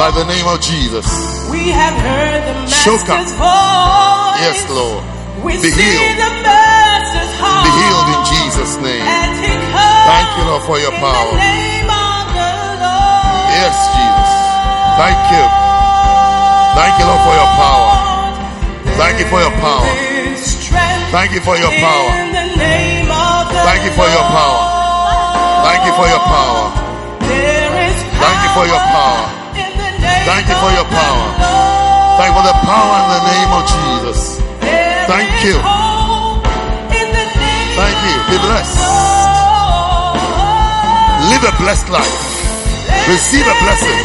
by 0.00 0.10
the 0.16 0.24
name 0.24 0.46
of 0.48 0.60
Jesus. 0.60 1.06
We 1.50 1.70
have 1.70 1.94
heard 1.94 2.42
the 2.48 2.54
Master's 2.66 3.30
voice. 3.38 4.40
Yes, 4.42 4.58
Lord. 4.70 5.04
We 5.44 5.52
Be 5.60 5.70
healed. 5.70 6.16
the 6.18 6.30
Master's 6.42 7.32
heart. 7.38 7.62
Be 7.62 7.70
healed 7.78 8.08
in 8.10 8.20
Jesus' 8.32 8.74
name. 8.82 9.06
And 9.06 9.32
He 9.38 9.52
comes 9.70 10.02
Thank 10.08 10.28
you, 10.40 10.44
Lord, 10.50 10.62
for 10.64 10.78
your 10.80 10.92
power. 10.98 11.30
the 11.30 11.38
name 11.38 11.86
of 11.86 12.24
the 12.32 12.50
Lord. 12.80 13.44
Yes, 13.54 13.76
Jesus. 13.94 14.30
Thank 14.98 15.20
you. 15.30 15.63
Thank 16.74 16.98
you, 16.98 17.06
Lord, 17.06 17.22
for 17.22 17.34
your 17.38 17.50
power. 17.54 17.90
Thank 18.98 19.18
you 19.20 19.26
for 19.30 19.40
your 19.40 19.54
power. 19.62 19.86
Thank 21.14 21.30
you 21.32 21.40
for 21.40 21.56
your 21.56 21.70
power. 21.78 22.10
Thank 23.64 23.80
you 23.86 23.92
for 23.94 24.08
your 24.10 24.26
power. 24.34 24.58
Thank 25.64 25.86
you 25.86 25.92
for 25.94 26.06
your 26.10 26.22
power. 26.26 26.66
Thank 27.22 28.38
you 28.42 28.50
for 28.52 28.66
your 28.66 28.82
power. 28.90 29.26
Thank 30.26 30.44
you 30.50 30.56
for 30.58 30.70
your 30.74 30.86
power. 30.90 31.26
Thank 32.18 32.30
you 32.30 32.36
for 32.38 32.46
the 32.46 32.56
power 32.66 32.94
in 33.02 33.08
the 33.14 33.22
name 33.32 33.50
of 33.54 33.62
Jesus. 33.70 34.18
Thank 35.06 35.30
you. 35.46 35.56
Thank 37.78 37.98
you. 38.02 38.14
Be 38.30 38.38
blessed. 38.42 38.78
Live 41.30 41.44
a 41.44 41.54
blessed 41.62 41.88
life. 41.90 42.18
Receive 43.08 43.46
a 43.46 43.56
blessing. 43.62 44.00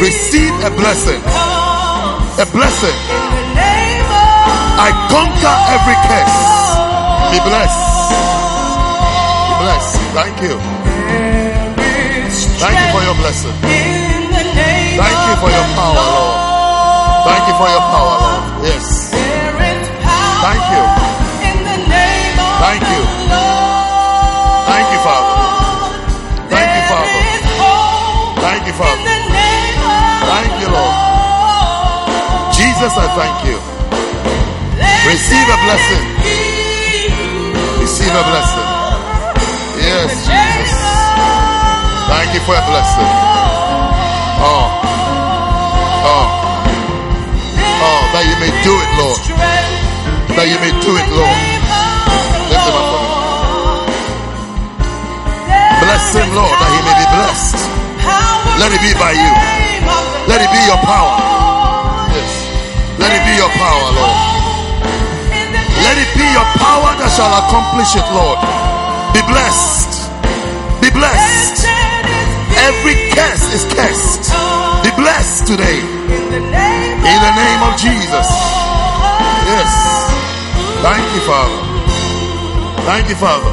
Receive 0.00 0.54
a 0.64 0.70
blessing. 0.70 1.51
A 2.38 2.46
blessing. 2.48 2.96
I 4.80 4.88
conquer 5.12 5.56
every 5.76 5.96
curse. 6.08 6.40
Be 7.28 7.38
blessed. 7.44 7.84
Be 9.48 9.54
blessed. 9.60 10.00
Thank 10.16 10.36
you. 10.40 10.56
Thank 12.56 12.76
you 12.80 12.88
for 12.88 13.02
your 13.04 13.16
blessing. 13.20 13.52
Thank 13.60 15.18
you 15.28 15.34
for 15.44 15.50
your 15.52 15.66
power, 15.76 15.92
Lord. 15.92 16.36
Thank 17.28 17.44
you 17.52 17.54
for 17.60 17.68
your 17.68 17.84
power, 17.92 18.16
Lord. 18.24 18.64
Yes. 18.64 19.12
Thank 19.12 20.64
you. 20.72 20.84
Thank 22.64 22.82
you. 22.96 23.02
Thank 24.72 24.86
you, 24.88 25.00
Father. 25.04 25.36
Thank 26.48 26.70
you, 26.72 26.82
Father. 26.88 27.12
Thank 28.40 28.62
you, 28.66 28.72
Father. 28.72 29.04
Thank 30.32 30.52
you, 30.62 30.68
Lord. 30.72 30.91
Jesus, 32.82 32.98
I 32.98 33.14
thank 33.14 33.46
you. 33.46 33.54
Receive 35.06 35.46
a 35.46 35.58
blessing. 35.62 36.02
Receive 37.78 38.10
a 38.10 38.24
blessing. 38.26 38.68
Yes, 39.78 40.10
Jesus. 40.26 40.82
Thank 42.10 42.34
you 42.34 42.42
for 42.42 42.58
a 42.58 42.64
blessing. 42.66 43.06
Oh, 44.42 44.66
oh, 46.10 46.26
oh, 47.86 48.02
that 48.18 48.26
you 48.26 48.34
may 48.42 48.50
do 48.66 48.74
it, 48.74 48.90
Lord. 48.98 49.20
That 50.34 50.50
you 50.50 50.58
may 50.58 50.74
do 50.82 50.90
it, 50.98 51.06
Lord. 51.14 51.38
Lift 52.50 52.66
him 52.66 52.74
up 52.82 52.86
for 52.90 52.98
me. 52.98 53.14
Bless 55.86 56.04
him, 56.18 56.34
Lord, 56.34 56.50
that 56.50 56.70
he 56.74 56.80
may 56.82 56.96
be 56.98 57.06
blessed. 57.14 57.62
Let 58.58 58.74
it 58.74 58.82
be 58.82 58.90
by 58.98 59.14
you. 59.14 59.30
Let 60.26 60.42
it 60.42 60.50
be 60.50 60.58
your 60.66 60.82
power. 60.82 61.31
Let 63.02 63.10
it 63.18 63.24
be 63.26 63.34
your 63.34 63.50
power, 63.58 63.86
Lord. 63.98 64.18
Let 65.82 65.96
it 65.98 66.10
be 66.14 66.26
your 66.30 66.48
power 66.62 66.94
that 67.02 67.10
shall 67.10 67.34
accomplish 67.42 67.98
it, 67.98 68.06
Lord. 68.14 68.38
Be 69.10 69.20
blessed. 69.26 70.06
Be 70.78 70.88
blessed. 70.94 71.66
Every 72.62 72.94
curse 73.10 73.46
is 73.58 73.66
cursed. 73.74 74.30
Be 74.86 74.90
blessed 74.94 75.50
today. 75.50 75.82
In 75.82 77.18
the 77.26 77.34
name 77.34 77.60
of 77.66 77.74
Jesus. 77.74 78.28
Yes. 79.50 79.72
Thank 80.86 81.02
you, 81.18 81.22
Father. 81.26 81.58
Thank 82.86 83.10
you, 83.10 83.18
Father. 83.18 83.50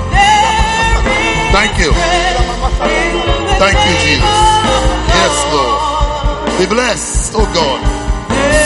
Thank 1.49 1.73
you. 1.81 1.89
Thank 3.57 3.77
you, 3.81 3.95
Jesus. 4.05 4.37
Yes, 5.09 5.35
Lord. 5.49 5.77
Be 6.61 6.65
blessed, 6.69 7.33
oh 7.33 7.49
God. 7.49 7.81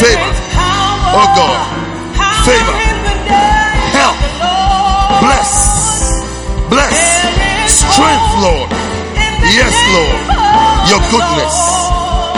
Favor, 0.03 0.31
oh 1.13 1.27
God. 1.37 1.59
Favor, 2.43 2.75
help, 3.95 4.17
bless, 5.23 5.51
bless, 6.67 6.97
strength, 7.71 8.31
Lord. 8.43 8.69
Yes, 9.53 9.75
Lord. 9.95 10.19
Your 10.91 10.99
goodness. 11.07 11.55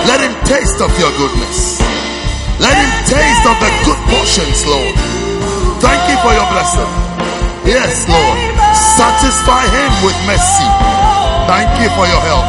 Let 0.05 0.21
him 0.21 0.35
taste 0.45 0.81
of 0.81 0.93
your 0.99 1.09
goodness. 1.17 1.81
Let 2.61 2.77
him 2.77 2.91
taste 3.09 3.45
of 3.49 3.57
the 3.57 3.71
good 3.85 4.01
portions, 4.13 4.61
Lord. 4.69 4.93
Thank 5.81 6.01
you 6.09 6.17
for 6.21 6.33
your 6.33 6.45
blessing. 6.53 6.91
Yes, 7.65 8.05
Lord. 8.05 8.37
Satisfy 8.97 9.65
him 9.73 9.91
with 10.05 10.17
mercy. 10.29 10.69
Thank 11.49 11.81
you 11.81 11.89
for 11.97 12.05
your 12.05 12.21
help. 12.21 12.45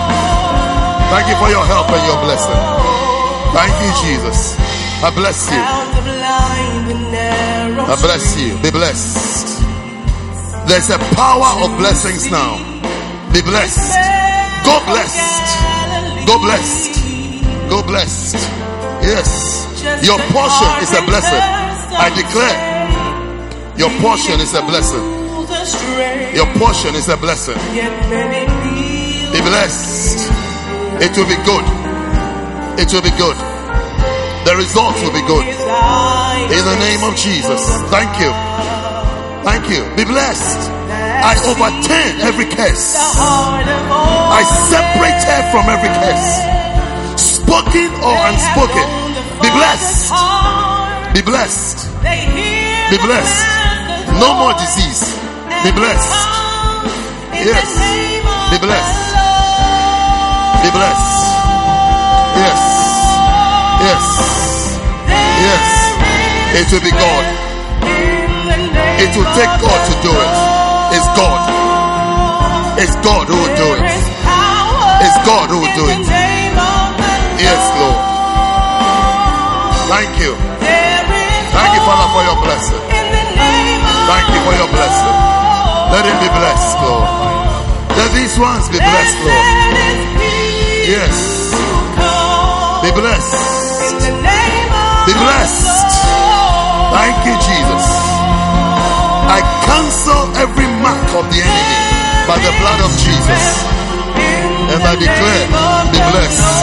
Thank 1.09 1.29
you 1.33 1.37
for 1.41 1.49
your 1.49 1.65
help 1.65 1.89
and 1.89 2.05
your 2.05 2.21
blessing. 2.21 2.61
Thank 3.57 3.73
you, 3.81 3.93
Jesus. 4.05 4.57
I 5.03 5.11
bless 5.15 5.51
you. 5.51 6.16
I 6.89 7.97
bless 8.01 8.39
you. 8.39 8.55
Be 8.63 8.71
blessed. 8.71 9.63
There's 10.69 10.91
a 10.91 10.99
power 11.15 11.65
of 11.65 11.79
blessings 11.79 12.31
now. 12.31 12.59
Be 13.33 13.43
blessed. 13.43 13.91
Go 14.65 14.79
blessed. 14.87 15.57
Go 16.27 16.39
blessed. 16.39 16.95
Go 17.69 17.83
blessed. 17.83 18.37
Yes. 19.03 19.67
Your 20.07 20.19
portion 20.31 20.71
is 20.83 20.93
a 20.95 21.03
blessing. 21.07 21.43
I 21.99 22.11
declare 22.15 22.77
your 23.79 23.91
portion 24.01 24.41
is 24.41 24.55
a 24.55 24.63
blessing. 24.63 25.03
Your 26.35 26.47
portion 26.59 26.95
is 26.95 27.09
a 27.09 27.17
blessing. 27.17 27.59
Be 29.33 29.41
blessed. 29.41 30.31
It 31.03 31.17
will 31.17 31.29
be 31.29 31.37
good. 31.45 31.65
It 32.79 32.93
will 32.93 33.03
be 33.03 33.11
good. 33.19 33.37
The 34.47 34.55
results 34.55 35.03
will 35.03 35.11
be 35.11 35.27
good. 35.27 35.43
In 35.43 36.63
the 36.63 36.79
name 36.79 37.03
of 37.03 37.19
Jesus. 37.19 37.67
Thank 37.91 38.15
you. 38.23 38.31
Thank 39.43 39.67
you. 39.67 39.83
Be 39.99 40.07
blessed. 40.07 40.71
I 40.87 41.35
overturn 41.51 42.23
every 42.23 42.47
curse. 42.47 42.95
I 42.95 44.47
separate 44.71 45.19
her 45.27 45.43
from 45.51 45.67
every 45.67 45.91
curse. 45.99 46.31
Spoken 47.19 47.91
or 48.07 48.15
unspoken. 48.31 48.87
Be 49.43 49.51
blessed. 49.51 50.15
Be 51.11 51.23
blessed. 51.27 51.91
Be 52.07 52.99
blessed. 53.03 53.47
No 54.23 54.31
more 54.39 54.55
disease. 54.63 55.11
Be 55.67 55.75
blessed. 55.75 56.15
Yes. 57.35 57.67
Be 58.55 58.59
blessed. 58.63 59.11
Be 60.63 60.71
blessed. 60.71 61.19
Yes. 62.39 62.63
Yes. 62.63 62.87
Yes. 63.83 64.36
It 66.57 66.73
will 66.73 66.81
be 66.81 66.91
God. 66.91 67.25
It 67.85 69.13
will 69.13 69.29
take 69.37 69.53
God 69.61 69.81
to 69.89 69.95
do 70.01 70.09
it. 70.09 70.35
It's 70.97 71.09
God. 71.13 71.41
It's 72.81 72.97
God 73.05 73.29
who 73.29 73.37
will 73.37 73.57
do 73.61 73.69
it. 73.77 73.85
It's 75.05 75.19
God 75.29 75.53
who 75.53 75.61
will 75.61 75.77
do 75.77 75.85
it. 75.93 76.01
Yes, 77.37 77.61
Lord. 77.77 78.01
Thank 79.93 80.17
you. 80.17 80.33
Thank 81.53 81.71
you, 81.77 81.83
Father, 81.85 82.09
for 82.17 82.23
your 82.25 82.39
blessing. 82.41 82.81
Thank 84.09 84.27
you 84.33 84.41
for 84.49 84.55
your 84.57 84.71
blessing. 84.73 85.17
Let 85.93 86.09
him 86.09 86.17
be 86.25 86.31
blessed, 86.33 86.77
Lord. 86.81 87.09
Let 88.01 88.11
these 88.17 88.33
ones 88.41 88.65
be 88.73 88.81
blessed, 88.81 89.19
Lord. 89.29 89.45
Yes. 90.89 91.53
Be 92.81 92.91
blessed. 92.97 94.09
Be 95.07 95.13
blessed. 95.13 95.76
Thank 96.97 97.29
you, 97.29 97.37
Jesus. 97.45 97.85
I 99.29 99.45
cancel 99.69 100.33
every 100.41 100.65
mark 100.81 101.05
of 101.13 101.29
the 101.29 101.45
enemy 101.45 101.77
by 102.25 102.41
the 102.41 102.53
blood 102.57 102.81
of 102.89 102.93
Jesus. 103.05 103.45
And 104.73 104.81
I 104.81 104.97
declare, 104.97 105.45
be 105.93 106.01
blessed. 106.01 106.57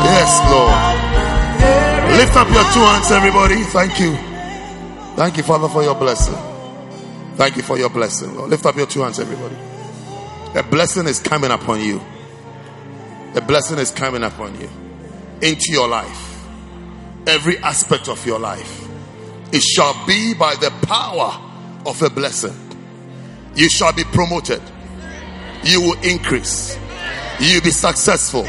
Yes, 0.00 0.32
Lord. 0.48 2.16
Lift 2.16 2.36
up 2.36 2.48
your 2.48 2.64
two 2.72 2.80
hands, 2.80 3.10
everybody. 3.10 3.62
Thank 3.64 4.00
you. 4.00 4.16
Thank 5.16 5.36
you, 5.36 5.42
Father, 5.42 5.68
for 5.68 5.82
your 5.82 5.94
blessing. 5.94 6.34
Thank 7.36 7.56
you 7.56 7.62
for 7.62 7.76
your 7.76 7.90
blessing, 7.90 8.34
Lord. 8.34 8.48
Lift 8.48 8.64
up 8.64 8.76
your 8.76 8.86
two 8.86 9.02
hands, 9.02 9.20
everybody. 9.20 9.56
A 10.58 10.62
blessing 10.62 11.06
is 11.06 11.20
coming 11.20 11.50
upon 11.50 11.82
you. 11.82 12.00
A 13.34 13.42
blessing 13.42 13.78
is 13.78 13.90
coming 13.90 14.22
upon 14.22 14.58
you 14.58 14.70
into 15.42 15.70
your 15.70 15.86
life. 15.86 16.32
Every 17.26 17.58
aspect 17.58 18.08
of 18.08 18.24
your 18.24 18.38
life. 18.38 18.85
It 19.56 19.62
shall 19.62 19.94
be 20.06 20.34
by 20.34 20.54
the 20.56 20.70
power 20.86 21.40
of 21.86 22.02
a 22.02 22.10
blessing. 22.10 22.54
You 23.54 23.70
shall 23.70 23.90
be 23.90 24.04
promoted. 24.04 24.60
You 25.64 25.80
will 25.80 25.98
increase. 26.02 26.78
You 27.40 27.54
will 27.54 27.62
be 27.62 27.70
successful. 27.70 28.46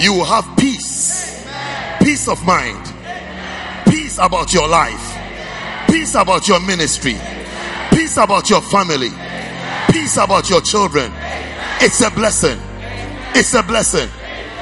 You 0.00 0.14
will 0.14 0.24
have 0.24 0.48
peace. 0.56 1.46
Peace 2.00 2.26
of 2.26 2.42
mind. 2.46 2.90
Peace 3.90 4.16
about 4.16 4.54
your 4.54 4.66
life. 4.66 5.14
Peace 5.90 6.14
about 6.14 6.48
your 6.48 6.60
ministry. 6.60 7.18
Peace 7.90 8.16
about 8.16 8.48
your 8.48 8.62
family. 8.62 9.10
Peace 9.90 10.16
about 10.16 10.48
your 10.48 10.62
children. 10.62 11.12
It's 11.82 12.00
a 12.00 12.10
blessing. 12.12 12.58
It's 13.34 13.52
a 13.52 13.62
blessing. 13.62 14.08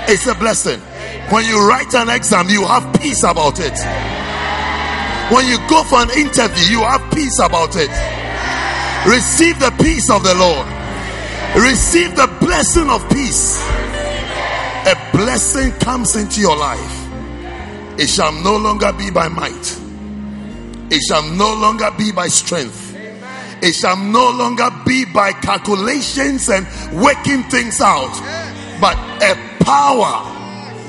It's 0.09 0.27
a 0.27 0.35
blessing. 0.35 0.81
When 1.31 1.45
you 1.45 1.69
write 1.69 1.95
an 1.95 2.09
exam, 2.09 2.49
you 2.49 2.67
have 2.67 3.01
peace 3.01 3.23
about 3.23 3.61
it. 3.61 4.16
When 5.31 5.45
you 5.49 5.59
go 5.69 5.83
for 5.83 5.99
an 6.03 6.11
interview, 6.11 6.79
you 6.79 6.83
have 6.83 7.11
peace 7.13 7.41
about 7.41 7.75
it. 7.75 7.91
Receive 9.11 9.59
the 9.59 9.75
peace 9.83 10.09
of 10.09 10.23
the 10.23 10.35
Lord. 10.37 10.67
Receive 11.57 12.15
the 12.15 12.29
blessing 12.39 12.89
of 12.89 13.03
peace. 13.11 13.61
A 14.87 14.95
blessing 15.11 15.73
comes 15.81 16.15
into 16.15 16.41
your 16.41 16.57
life. 16.57 17.99
It 17.99 18.09
shall 18.09 18.31
no 18.31 18.57
longer 18.57 18.93
be 18.93 19.11
by 19.11 19.27
might. 19.27 19.81
It 20.93 21.03
shall 21.03 21.25
no 21.25 21.55
longer 21.55 21.91
be 21.99 22.13
by 22.13 22.29
strength. 22.29 22.95
It 23.63 23.75
shall 23.75 23.97
no 23.97 24.31
longer 24.31 24.71
be 24.87 25.07
by 25.07 25.33
calculations 25.33 26.49
and 26.49 26.67
working 27.03 27.43
things 27.45 27.81
out, 27.81 28.13
but 28.81 28.97
a 29.23 29.35
power, 29.65 30.23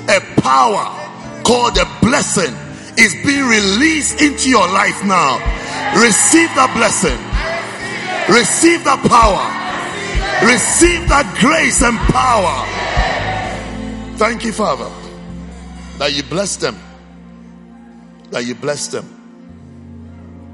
a 0.09 0.19
power 0.41 1.41
called 1.43 1.77
a 1.77 1.85
blessing 2.01 2.53
is 2.97 3.13
being 3.25 3.45
released 3.45 4.21
into 4.21 4.49
your 4.49 4.67
life 4.67 5.03
now. 5.05 5.37
Receive 6.01 6.49
that 6.55 6.73
blessing. 6.75 7.17
Receive 8.33 8.83
that 8.83 8.99
power. 9.07 9.45
Receive 10.45 11.07
that 11.09 11.37
grace 11.39 11.81
and 11.81 11.97
power. 12.11 12.65
Thank 14.17 14.43
you, 14.43 14.51
Father, 14.51 14.91
that 15.99 16.13
you 16.13 16.23
bless 16.23 16.57
them. 16.57 16.77
That 18.31 18.45
you 18.45 18.55
bless 18.55 18.87
them. 18.87 19.13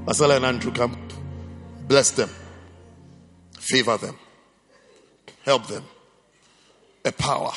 Marcella 0.06 0.36
and 0.36 0.44
Andrew, 0.44 0.70
come. 0.72 0.96
Bless 1.88 2.10
them. 2.10 2.30
Favor 3.58 3.96
them. 3.96 4.18
Help 5.44 5.66
them. 5.66 5.84
A 7.04 7.12
power. 7.12 7.52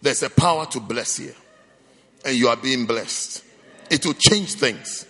There's 0.00 0.22
a 0.22 0.30
power 0.30 0.66
to 0.66 0.80
bless 0.80 1.18
you. 1.18 1.34
And 2.24 2.36
you 2.36 2.48
are 2.48 2.56
being 2.56 2.86
blessed. 2.86 3.42
It 3.92 4.06
will 4.06 4.14
change 4.14 4.54
things. 4.54 5.06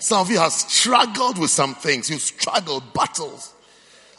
Some 0.00 0.20
of 0.20 0.30
you 0.30 0.38
have 0.38 0.52
struggled 0.52 1.38
with 1.38 1.50
some 1.50 1.76
things. 1.76 2.10
You've 2.10 2.20
struggled, 2.20 2.92
battles. 2.92 3.54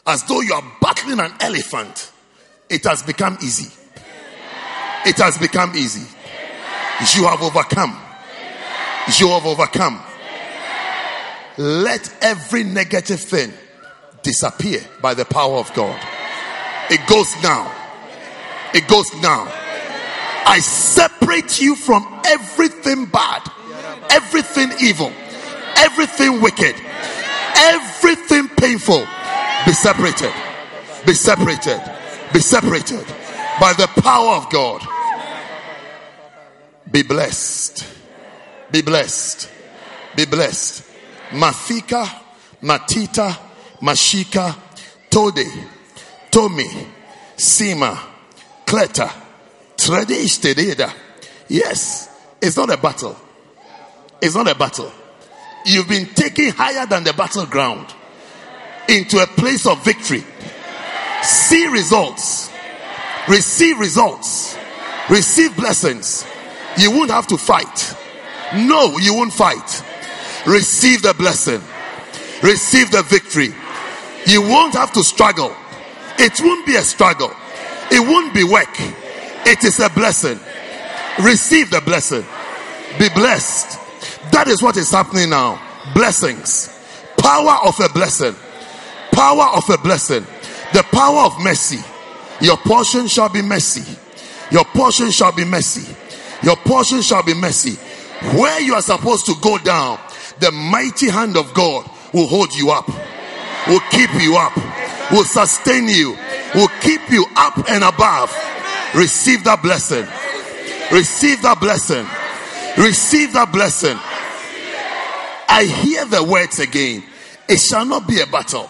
As 0.08 0.24
though 0.24 0.40
you 0.40 0.54
are 0.54 0.64
battling 0.82 1.20
an 1.20 1.34
elephant. 1.42 2.12
It 2.70 2.86
has 2.86 3.04
become 3.04 3.38
easy. 3.44 3.72
It 5.06 5.18
has 5.18 5.38
become 5.38 5.76
easy. 5.76 6.08
You 7.16 7.28
have 7.28 7.44
overcome. 7.44 7.96
You 9.20 9.28
have 9.28 9.46
overcome. 9.46 10.02
Let 11.58 12.12
every 12.22 12.64
negative 12.64 13.20
thing 13.20 13.52
disappear 14.24 14.80
by 15.02 15.14
the 15.14 15.26
power 15.26 15.58
of 15.58 15.72
God. 15.74 16.02
It 16.90 17.06
goes 17.08 17.32
now. 17.44 17.72
It 18.74 18.88
goes 18.88 19.14
now. 19.22 19.52
I 20.48 20.60
separate 20.60 21.60
you 21.60 21.76
from 21.76 22.22
everything 22.26 23.06
bad, 23.06 23.42
everything 24.10 24.72
evil, 24.82 25.12
everything 25.78 26.42
wicked, 26.42 26.76
everything 27.56 28.48
painful. 28.50 29.06
Be 29.66 29.74
separated. 29.74 30.34
Be 31.06 31.14
separated. 31.14 31.82
Be 32.34 32.40
separated 32.40 33.06
by 33.60 33.74
the 33.74 33.88
power 34.02 34.36
of 34.36 34.50
God. 34.50 34.86
Be 36.92 37.04
blessed. 37.04 37.86
Be 38.72 38.82
blessed. 38.82 39.50
Be 40.16 40.26
blessed. 40.26 40.84
Mafika, 41.32 42.06
Matita, 42.62 43.38
Mashika, 43.82 44.56
Tode, 45.10 45.46
Tomi, 46.32 46.68
Sima, 47.36 47.98
Kleta, 48.66 49.12
Tradistededa. 49.76 50.94
Yes, 51.48 52.10
it's 52.42 52.58
not 52.58 52.72
a 52.72 52.78
battle. 52.78 53.16
It's 54.22 54.36
not 54.36 54.48
a 54.50 54.56
battle. 54.56 54.92
You've 55.66 55.88
been 55.88 56.06
taken 56.08 56.50
higher 56.50 56.86
than 56.86 57.04
the 57.04 57.14
battleground 57.14 57.94
into 58.88 59.18
a 59.22 59.28
place 59.28 59.66
of 59.66 59.84
victory. 59.84 60.24
See 61.24 61.66
results. 61.68 62.52
Receive 63.28 63.80
results. 63.80 64.58
Receive 65.10 65.56
blessings. 65.56 66.26
You 66.78 66.92
won't 66.92 67.12
have 67.12 67.28
to 67.28 67.38
fight. 67.38 67.96
No, 68.54 68.98
you 69.00 69.16
won't 69.16 69.34
fight. 69.34 69.84
Receive 70.46 71.02
the 71.02 71.14
blessing. 71.14 71.62
Receive 72.44 72.92
the 72.92 73.02
victory. 73.04 73.54
You 74.28 74.42
won't 74.42 74.74
have 74.74 74.92
to 74.94 75.04
struggle. 75.04 75.56
It 76.20 76.40
won't 76.42 76.66
be 76.66 76.76
a 76.76 76.82
struggle. 76.82 77.32
It 77.92 78.00
won't 78.00 78.34
be 78.34 78.44
work. 78.44 78.76
It 79.48 79.64
is 79.64 79.80
a 79.80 79.90
blessing. 79.90 80.40
Receive 81.24 81.70
the 81.72 81.82
blessing. 81.82 82.26
Be 83.00 83.10
blessed. 83.10 83.80
That 84.36 84.50
is 84.50 84.62
what 84.62 84.76
is 84.76 84.92
happening 84.92 85.30
now. 85.30 85.62
Blessings. 85.94 86.68
Power 87.18 87.58
of 87.66 87.80
a 87.80 87.88
blessing. 87.88 88.36
Power 89.14 89.56
of 89.56 89.70
a 89.70 89.78
blessing. 89.78 90.28
The 90.74 90.84
power 90.92 91.22
of 91.22 91.40
mercy. 91.40 91.80
Your 92.42 92.58
portion 92.58 93.08
shall 93.08 93.30
be 93.30 93.42
mercy. 93.42 93.98
Your 94.52 94.66
portion 94.66 95.12
shall 95.12 95.32
be 95.32 95.46
mercy. 95.46 95.96
Your 96.44 96.58
portion 96.58 97.02
shall 97.02 97.24
be 97.24 97.34
mercy. 97.34 97.80
Where 98.36 98.60
you 98.60 98.74
are 98.74 98.82
supposed 98.82 99.26
to 99.28 99.36
go 99.40 99.58
down, 99.58 100.02
the 100.42 100.52
mighty 100.52 101.10
hand 101.10 101.38
of 101.38 101.54
God 101.54 101.90
will 102.14 102.28
hold 102.28 102.54
you 102.54 102.72
up, 102.72 102.90
will 103.70 103.80
keep 103.90 104.14
you 104.20 104.36
up, 104.36 104.54
will 105.14 105.24
sustain 105.24 105.88
you, 105.88 106.10
will 106.54 106.68
keep 106.82 107.10
you 107.10 107.26
up 107.38 107.70
and 107.70 107.86
above. 107.86 108.36
Receive 108.96 109.46
that 109.46 109.62
blessing. 109.62 110.06
Receive 110.92 111.42
that 111.44 111.62
blessing. 111.62 112.06
Receive 112.78 113.32
that 113.32 113.54
blessing. 113.54 113.98
I 115.48 115.66
hear 115.66 116.06
the 116.06 116.24
words 116.24 116.60
again. 116.60 117.04
It 117.48 117.60
shall 117.60 117.86
not 117.86 118.08
be 118.08 118.22
a 118.22 118.26
battle. 118.26 118.70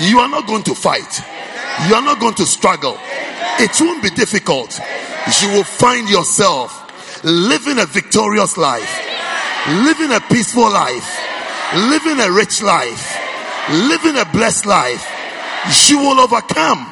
You 0.00 0.20
are 0.20 0.28
not 0.28 0.46
going 0.46 0.62
to 0.64 0.74
fight. 0.74 1.22
You 1.88 1.94
are 1.94 2.02
not 2.02 2.20
going 2.20 2.34
to 2.34 2.46
struggle. 2.46 2.96
It 3.60 3.76
won't 3.80 4.02
be 4.02 4.10
difficult. 4.10 4.78
You 5.42 5.48
will 5.50 5.64
find 5.64 6.08
yourself 6.08 7.24
living 7.24 7.78
a 7.78 7.86
victorious 7.86 8.56
life, 8.56 8.88
living 9.68 10.12
a 10.12 10.20
peaceful 10.20 10.70
life, 10.70 11.18
living 11.74 12.20
a 12.20 12.30
rich 12.30 12.62
life, 12.62 13.18
living 13.70 14.16
a 14.16 14.24
blessed 14.32 14.66
life. 14.66 15.06
You 15.88 15.98
will 15.98 16.20
overcome 16.20 16.86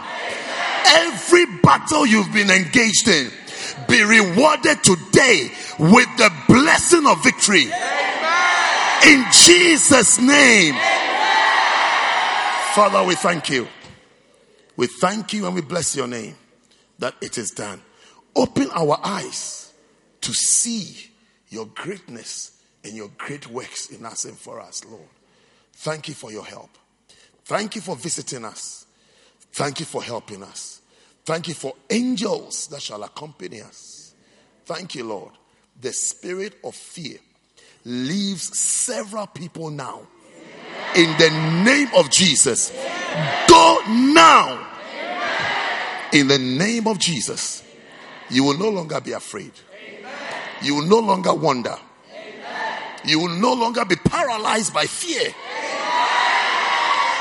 every 0.86 1.46
battle 1.62 2.06
you've 2.06 2.32
been 2.32 2.50
engaged 2.50 3.08
in. 3.08 3.30
Be 3.88 4.02
rewarded 4.02 4.82
today 4.82 5.50
with 5.78 6.08
the 6.16 6.32
blessing 6.48 7.06
of 7.06 7.22
victory. 7.22 7.70
In 9.04 9.24
Jesus' 9.32 10.18
name. 10.18 10.74
Father, 12.74 13.04
we 13.04 13.14
thank 13.14 13.50
you. 13.50 13.66
We 14.76 14.86
thank 14.86 15.32
you 15.32 15.46
and 15.46 15.54
we 15.54 15.62
bless 15.62 15.96
your 15.96 16.06
name 16.06 16.36
that 16.98 17.14
it 17.20 17.38
is 17.38 17.50
done. 17.50 17.80
Open 18.34 18.68
our 18.72 18.98
eyes 19.02 19.72
to 20.20 20.34
see 20.34 21.10
your 21.48 21.66
greatness 21.66 22.62
and 22.84 22.94
your 22.94 23.08
great 23.16 23.48
works 23.48 23.90
in 23.90 24.04
us 24.04 24.24
and 24.24 24.36
for 24.36 24.60
us, 24.60 24.84
Lord. 24.84 25.08
Thank 25.72 26.08
you 26.08 26.14
for 26.14 26.30
your 26.30 26.44
help. 26.44 26.70
Thank 27.44 27.76
you 27.76 27.80
for 27.80 27.96
visiting 27.96 28.44
us. 28.44 28.86
Thank 29.52 29.80
you 29.80 29.86
for 29.86 30.02
helping 30.02 30.42
us. 30.42 30.82
Thank 31.24 31.48
you 31.48 31.54
for 31.54 31.74
angels 31.90 32.66
that 32.68 32.82
shall 32.82 33.02
accompany 33.02 33.62
us. 33.62 34.14
Thank 34.64 34.94
you, 34.94 35.04
Lord. 35.04 35.32
The 35.80 35.92
spirit 35.92 36.58
of 36.62 36.74
fear 36.74 37.18
leaves 37.86 38.58
several 38.58 39.28
people 39.28 39.70
now. 39.70 40.00
In 40.96 41.16
the 41.18 41.30
name 41.64 41.88
of 41.94 42.10
Jesus. 42.10 42.72
Go 43.48 43.80
now. 43.86 44.66
In 46.12 46.26
the 46.26 46.38
name 46.38 46.88
of 46.88 46.98
Jesus. 46.98 47.62
You 48.28 48.42
will 48.42 48.58
no 48.58 48.70
longer 48.70 49.00
be 49.00 49.12
afraid. 49.12 49.52
You 50.62 50.74
will 50.74 50.86
no 50.86 50.98
longer 50.98 51.32
wonder. 51.32 51.76
You 53.04 53.20
will 53.20 53.38
no 53.38 53.52
longer 53.52 53.84
be 53.84 53.94
paralyzed 53.94 54.74
by 54.74 54.86
fear. 54.86 55.32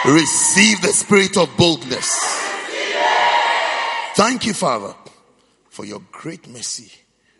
Receive 0.05 0.81
the 0.81 0.93
spirit 0.93 1.37
of 1.37 1.55
boldness. 1.57 2.09
Thank 4.15 4.45
you, 4.47 4.53
Father, 4.53 4.95
for 5.69 5.85
your 5.85 6.01
great 6.11 6.47
mercy 6.47 6.91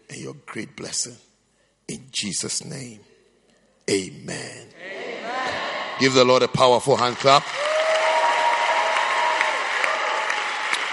and 0.09 0.19
your 0.19 0.35
great 0.45 0.75
blessing. 0.75 1.15
In 1.87 2.05
Jesus' 2.11 2.63
name, 2.63 2.99
amen. 3.89 4.67
amen. 4.81 5.53
Give 5.99 6.13
the 6.13 6.25
Lord 6.25 6.43
a 6.43 6.47
powerful 6.47 6.95
hand 6.95 7.15
clap. 7.17 7.43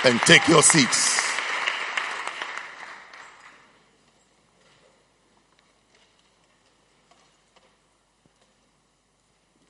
And 0.04 0.20
take 0.22 0.46
your 0.48 0.62
seats. 0.62 1.20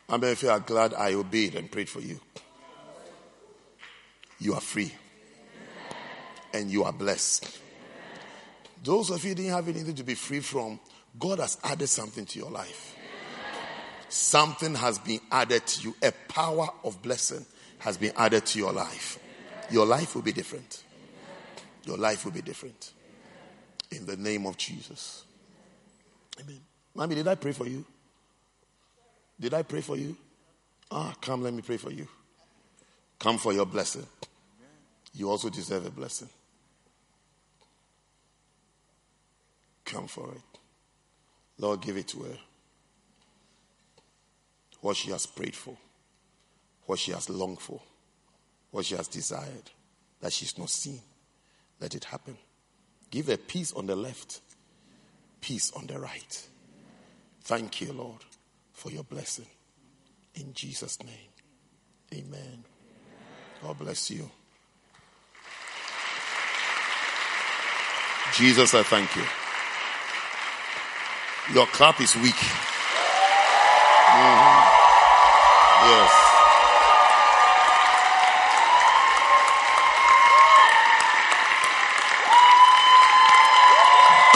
How 0.09 0.18
many 0.18 0.33
of 0.33 0.42
you 0.42 0.51
are 0.51 0.60
glad 0.60 0.92
I 0.92 1.15
obeyed 1.15 1.55
and 1.55 1.70
prayed 1.70 1.89
for 1.89 2.01
you? 2.01 2.20
You 4.39 4.55
are 4.55 4.60
free. 4.60 4.92
And 6.52 6.70
you 6.70 6.84
are 6.84 6.92
blessed. 6.92 7.60
Those 8.84 9.10
of 9.10 9.25
you 9.25 9.34
didn't 9.34 9.52
have 9.52 9.68
anything 9.68 9.94
to 9.94 10.02
be 10.02 10.15
free 10.15 10.41
from, 10.41 10.81
God 11.18 11.39
has 11.39 11.57
added 11.65 11.89
something 11.89 12.26
to 12.26 12.39
your 12.39 12.51
life. 12.51 12.97
Something 14.12 14.74
has 14.74 14.99
been 14.99 15.20
added 15.31 15.66
to 15.66 15.89
you. 15.89 15.97
A 16.02 16.12
power 16.28 16.68
of 16.84 17.00
blessing 17.00 17.47
has 17.78 17.97
been 17.97 18.12
added 18.15 18.44
to 18.44 18.58
your 18.58 18.70
life. 18.70 19.18
Your 19.70 19.86
life 19.86 20.15
will 20.15 20.20
be 20.20 20.32
different. 20.32 20.82
Your 21.86 21.97
life 21.97 22.26
will 22.26 22.32
be 22.32 22.42
different. 22.42 22.92
In 23.91 24.05
the 24.05 24.18
name 24.18 24.44
of 24.44 24.58
Jesus. 24.58 25.24
Amen. 26.39 26.60
Mommy, 26.94 27.15
did 27.15 27.26
I 27.26 27.36
pray 27.36 27.52
for 27.52 27.66
you? 27.66 27.86
Did 29.41 29.55
I 29.55 29.62
pray 29.62 29.81
for 29.81 29.97
you? 29.97 30.15
Ah, 30.91 31.15
come, 31.23 31.42
let 31.42 31.55
me 31.55 31.62
pray 31.62 31.78
for 31.78 31.91
you. 31.91 32.07
Come 33.18 33.39
for 33.39 33.55
your 33.55 33.65
blessing. 33.65 34.07
You 35.15 35.31
also 35.31 35.49
deserve 35.49 35.86
a 35.86 35.91
blessing. 35.91 36.28
Come 39.86 40.07
for 40.07 40.32
it. 40.32 40.58
Lord, 41.57 41.81
give 41.81 41.97
it 41.97 42.08
to 42.08 42.18
her. 42.24 42.39
What 44.83 44.97
she 44.97 45.11
has 45.11 45.25
prayed 45.25 45.57
for, 45.57 45.77
what 46.85 46.99
she 46.99 47.12
has 47.12 47.31
longed 47.31 47.61
for, 47.61 47.81
what 48.70 48.85
she 48.85 48.94
has 48.97 49.09
desired, 49.09 49.70
that 50.20 50.35
she's 50.35 50.59
not 50.59 50.69
seen. 50.69 51.01
Let 51.81 51.94
it 51.94 52.05
happen. 52.05 52.36
Give 53.11 53.28
her 53.28 53.39
peace 53.39 53.73
on 53.73 53.86
the 53.86 53.97
left, 53.97 54.41
peace 55.41 55.73
on 55.75 55.86
the 55.86 55.99
right. 55.99 56.47
Thank 57.43 57.81
you, 57.81 57.94
Lord 57.94 58.23
for 58.83 58.91
your 58.91 59.05
blessing. 59.05 59.47
In 60.35 60.52
Jesus' 60.55 60.99
name. 61.05 61.31
Amen. 62.12 62.65
God 63.62 63.78
bless 63.78 64.11
you. 64.11 64.28
Jesus, 68.35 68.75
I 68.75 68.83
thank 68.83 69.15
you. 69.15 69.23
Your 71.55 71.67
clap 71.67 72.01
is 72.01 72.17
weak. 72.17 72.35
Mm-hmm. 74.12 74.58
Yes. 75.89 76.12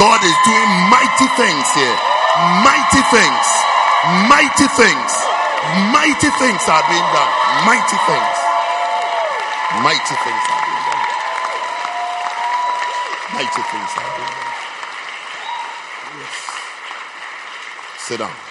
God 0.01 0.21
is 0.25 0.37
doing 0.49 0.73
mighty 0.89 1.29
things 1.37 1.67
here. 1.77 1.99
Mighty 2.65 3.03
things. 3.13 3.47
Mighty 4.33 4.69
things. 4.81 5.11
Mighty 5.93 6.31
things 6.41 6.63
are 6.69 6.85
being 6.89 7.09
done. 7.13 7.33
Mighty 7.69 7.99
things. 8.09 8.37
Mighty 9.85 10.17
things 10.25 10.45
are 10.53 10.63
being 10.65 10.85
done. 10.89 11.05
Mighty 13.37 13.63
things 13.73 13.93
are 13.93 14.11
being 14.17 14.33
done. 14.41 14.57
Yes. 16.17 16.37
Sit 17.99 18.19
down. 18.21 18.46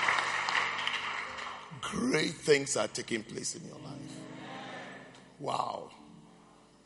Great 2.16 2.32
things 2.32 2.78
are 2.78 2.88
taking 2.88 3.24
place 3.24 3.56
in 3.56 3.66
your 3.66 3.76
life. 3.84 4.16
Wow. 5.38 5.90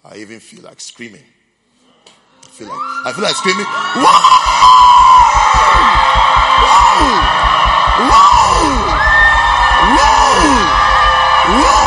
I 0.03 0.17
even 0.17 0.39
feel 0.39 0.63
like 0.63 0.81
screaming. 0.81 1.23
I 2.43 2.47
feel 2.47 2.67
like 2.67 2.79
I 3.05 3.13
feel 3.13 3.23
like 3.23 3.35
screaming. 3.35 3.65
Wow! 3.65 4.01
Wow! 8.09 8.39
Wow! 11.61 11.85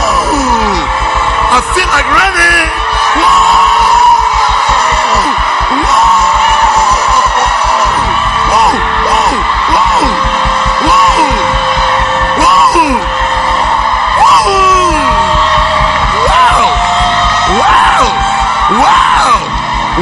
I 1.50 1.58
feel 1.74 1.88
like 1.90 2.06
running. 2.14 3.41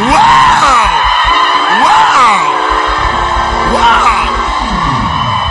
Wow! 0.01 0.89
Wow! 1.85 2.41
Wow! 3.77 4.25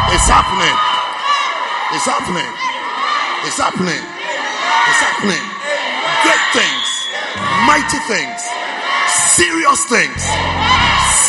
It's 0.10 0.26
happening. 0.26 0.78
It's 1.94 2.06
happening. 2.10 2.50
It's 3.46 3.62
happening. 3.62 4.02
It's 4.90 5.02
happening. 5.06 5.46
Great 6.26 6.46
things. 6.58 6.88
Mighty 7.70 8.02
things. 8.10 8.42
Serious 9.38 9.86
things. 9.86 10.22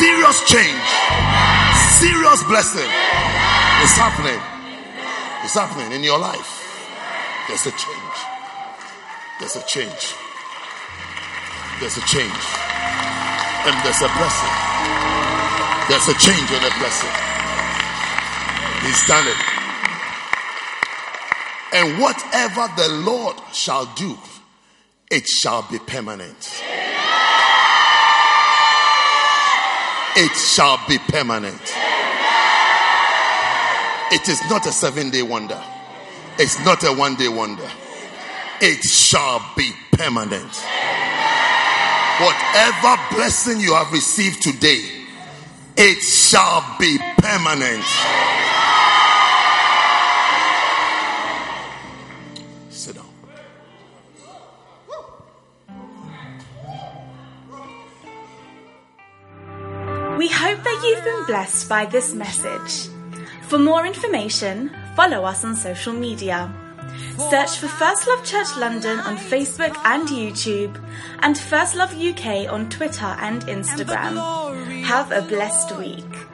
Serious 0.01 0.41
change. 0.49 0.89
Serious 2.01 2.43
blessing. 2.45 2.89
It's 3.85 3.97
happening. 4.01 4.41
It's 5.45 5.55
happening 5.55 5.93
in 5.93 6.03
your 6.03 6.19
life. 6.19 6.57
There's 7.49 7.67
a 7.67 7.73
change. 7.73 8.17
There's 9.39 9.57
a 9.57 9.65
change. 9.67 10.15
There's 11.81 11.99
a 11.99 12.05
change. 12.09 12.60
And 13.67 13.75
there's 13.85 14.03
a 14.03 14.11
blessing. 14.17 14.55
There's 15.89 16.09
a 16.09 16.17
change 16.19 16.51
and 16.51 16.65
a 16.65 16.73
blessing. 16.79 17.15
He's 18.83 19.07
done 19.07 19.27
it. 19.27 19.37
And 21.73 22.01
whatever 22.01 22.69
the 22.77 22.89
Lord 23.05 23.37
shall 23.53 23.87
do, 23.95 24.17
it 25.11 25.27
shall 25.27 25.67
be 25.71 25.79
permanent. 25.79 26.63
It 30.17 30.37
shall 30.37 30.79
be 30.89 30.99
permanent. 30.99 31.61
It 34.13 34.29
is 34.29 34.41
not 34.51 34.67
a 34.67 34.73
seven 34.73 35.11
day 35.11 35.23
wonder. 35.23 35.63
It's 36.39 36.59
not 36.65 36.83
a 36.83 36.93
one 36.93 37.15
day 37.17 37.29
wonder. 37.29 37.69
It 38.61 38.83
shall 38.83 39.41
be 39.57 39.73
permanent. 39.93 40.51
Whatever 42.21 43.01
blessing 43.13 43.61
you 43.61 43.73
have 43.75 43.91
received 43.93 44.43
today, 44.43 44.85
it 45.75 46.03
shall 46.03 46.63
be 46.79 46.99
permanent. 47.17 47.83
Sit 52.69 52.97
down. 52.97 53.07
We 60.19 60.29
hope 60.29 60.63
that 60.63 60.83
you've 60.85 61.05
been 61.05 61.25
blessed 61.25 61.71
by 61.71 61.87
this 61.87 62.13
message. 62.13 62.91
For 63.49 63.59
more 63.59 63.87
information, 63.87 64.71
follow 64.95 65.25
us 65.25 65.43
on 65.43 65.57
social 65.57 65.95
media. 65.95 66.53
Search 67.31 67.59
for 67.59 67.69
First 67.69 68.07
Love 68.07 68.25
Church 68.25 68.57
London 68.57 69.01
on 69.01 69.17
Facebook 69.17 69.77
and 69.85 70.09
YouTube, 70.09 70.77
and 71.21 71.37
First 71.37 71.75
Love 71.75 71.95
UK 71.95 72.53
on 72.53 72.69
Twitter 72.71 73.17
and 73.21 73.43
Instagram. 73.43 74.85
Have 74.85 75.13
a 75.13 75.23
blessed 75.23 75.77
week. 75.77 76.30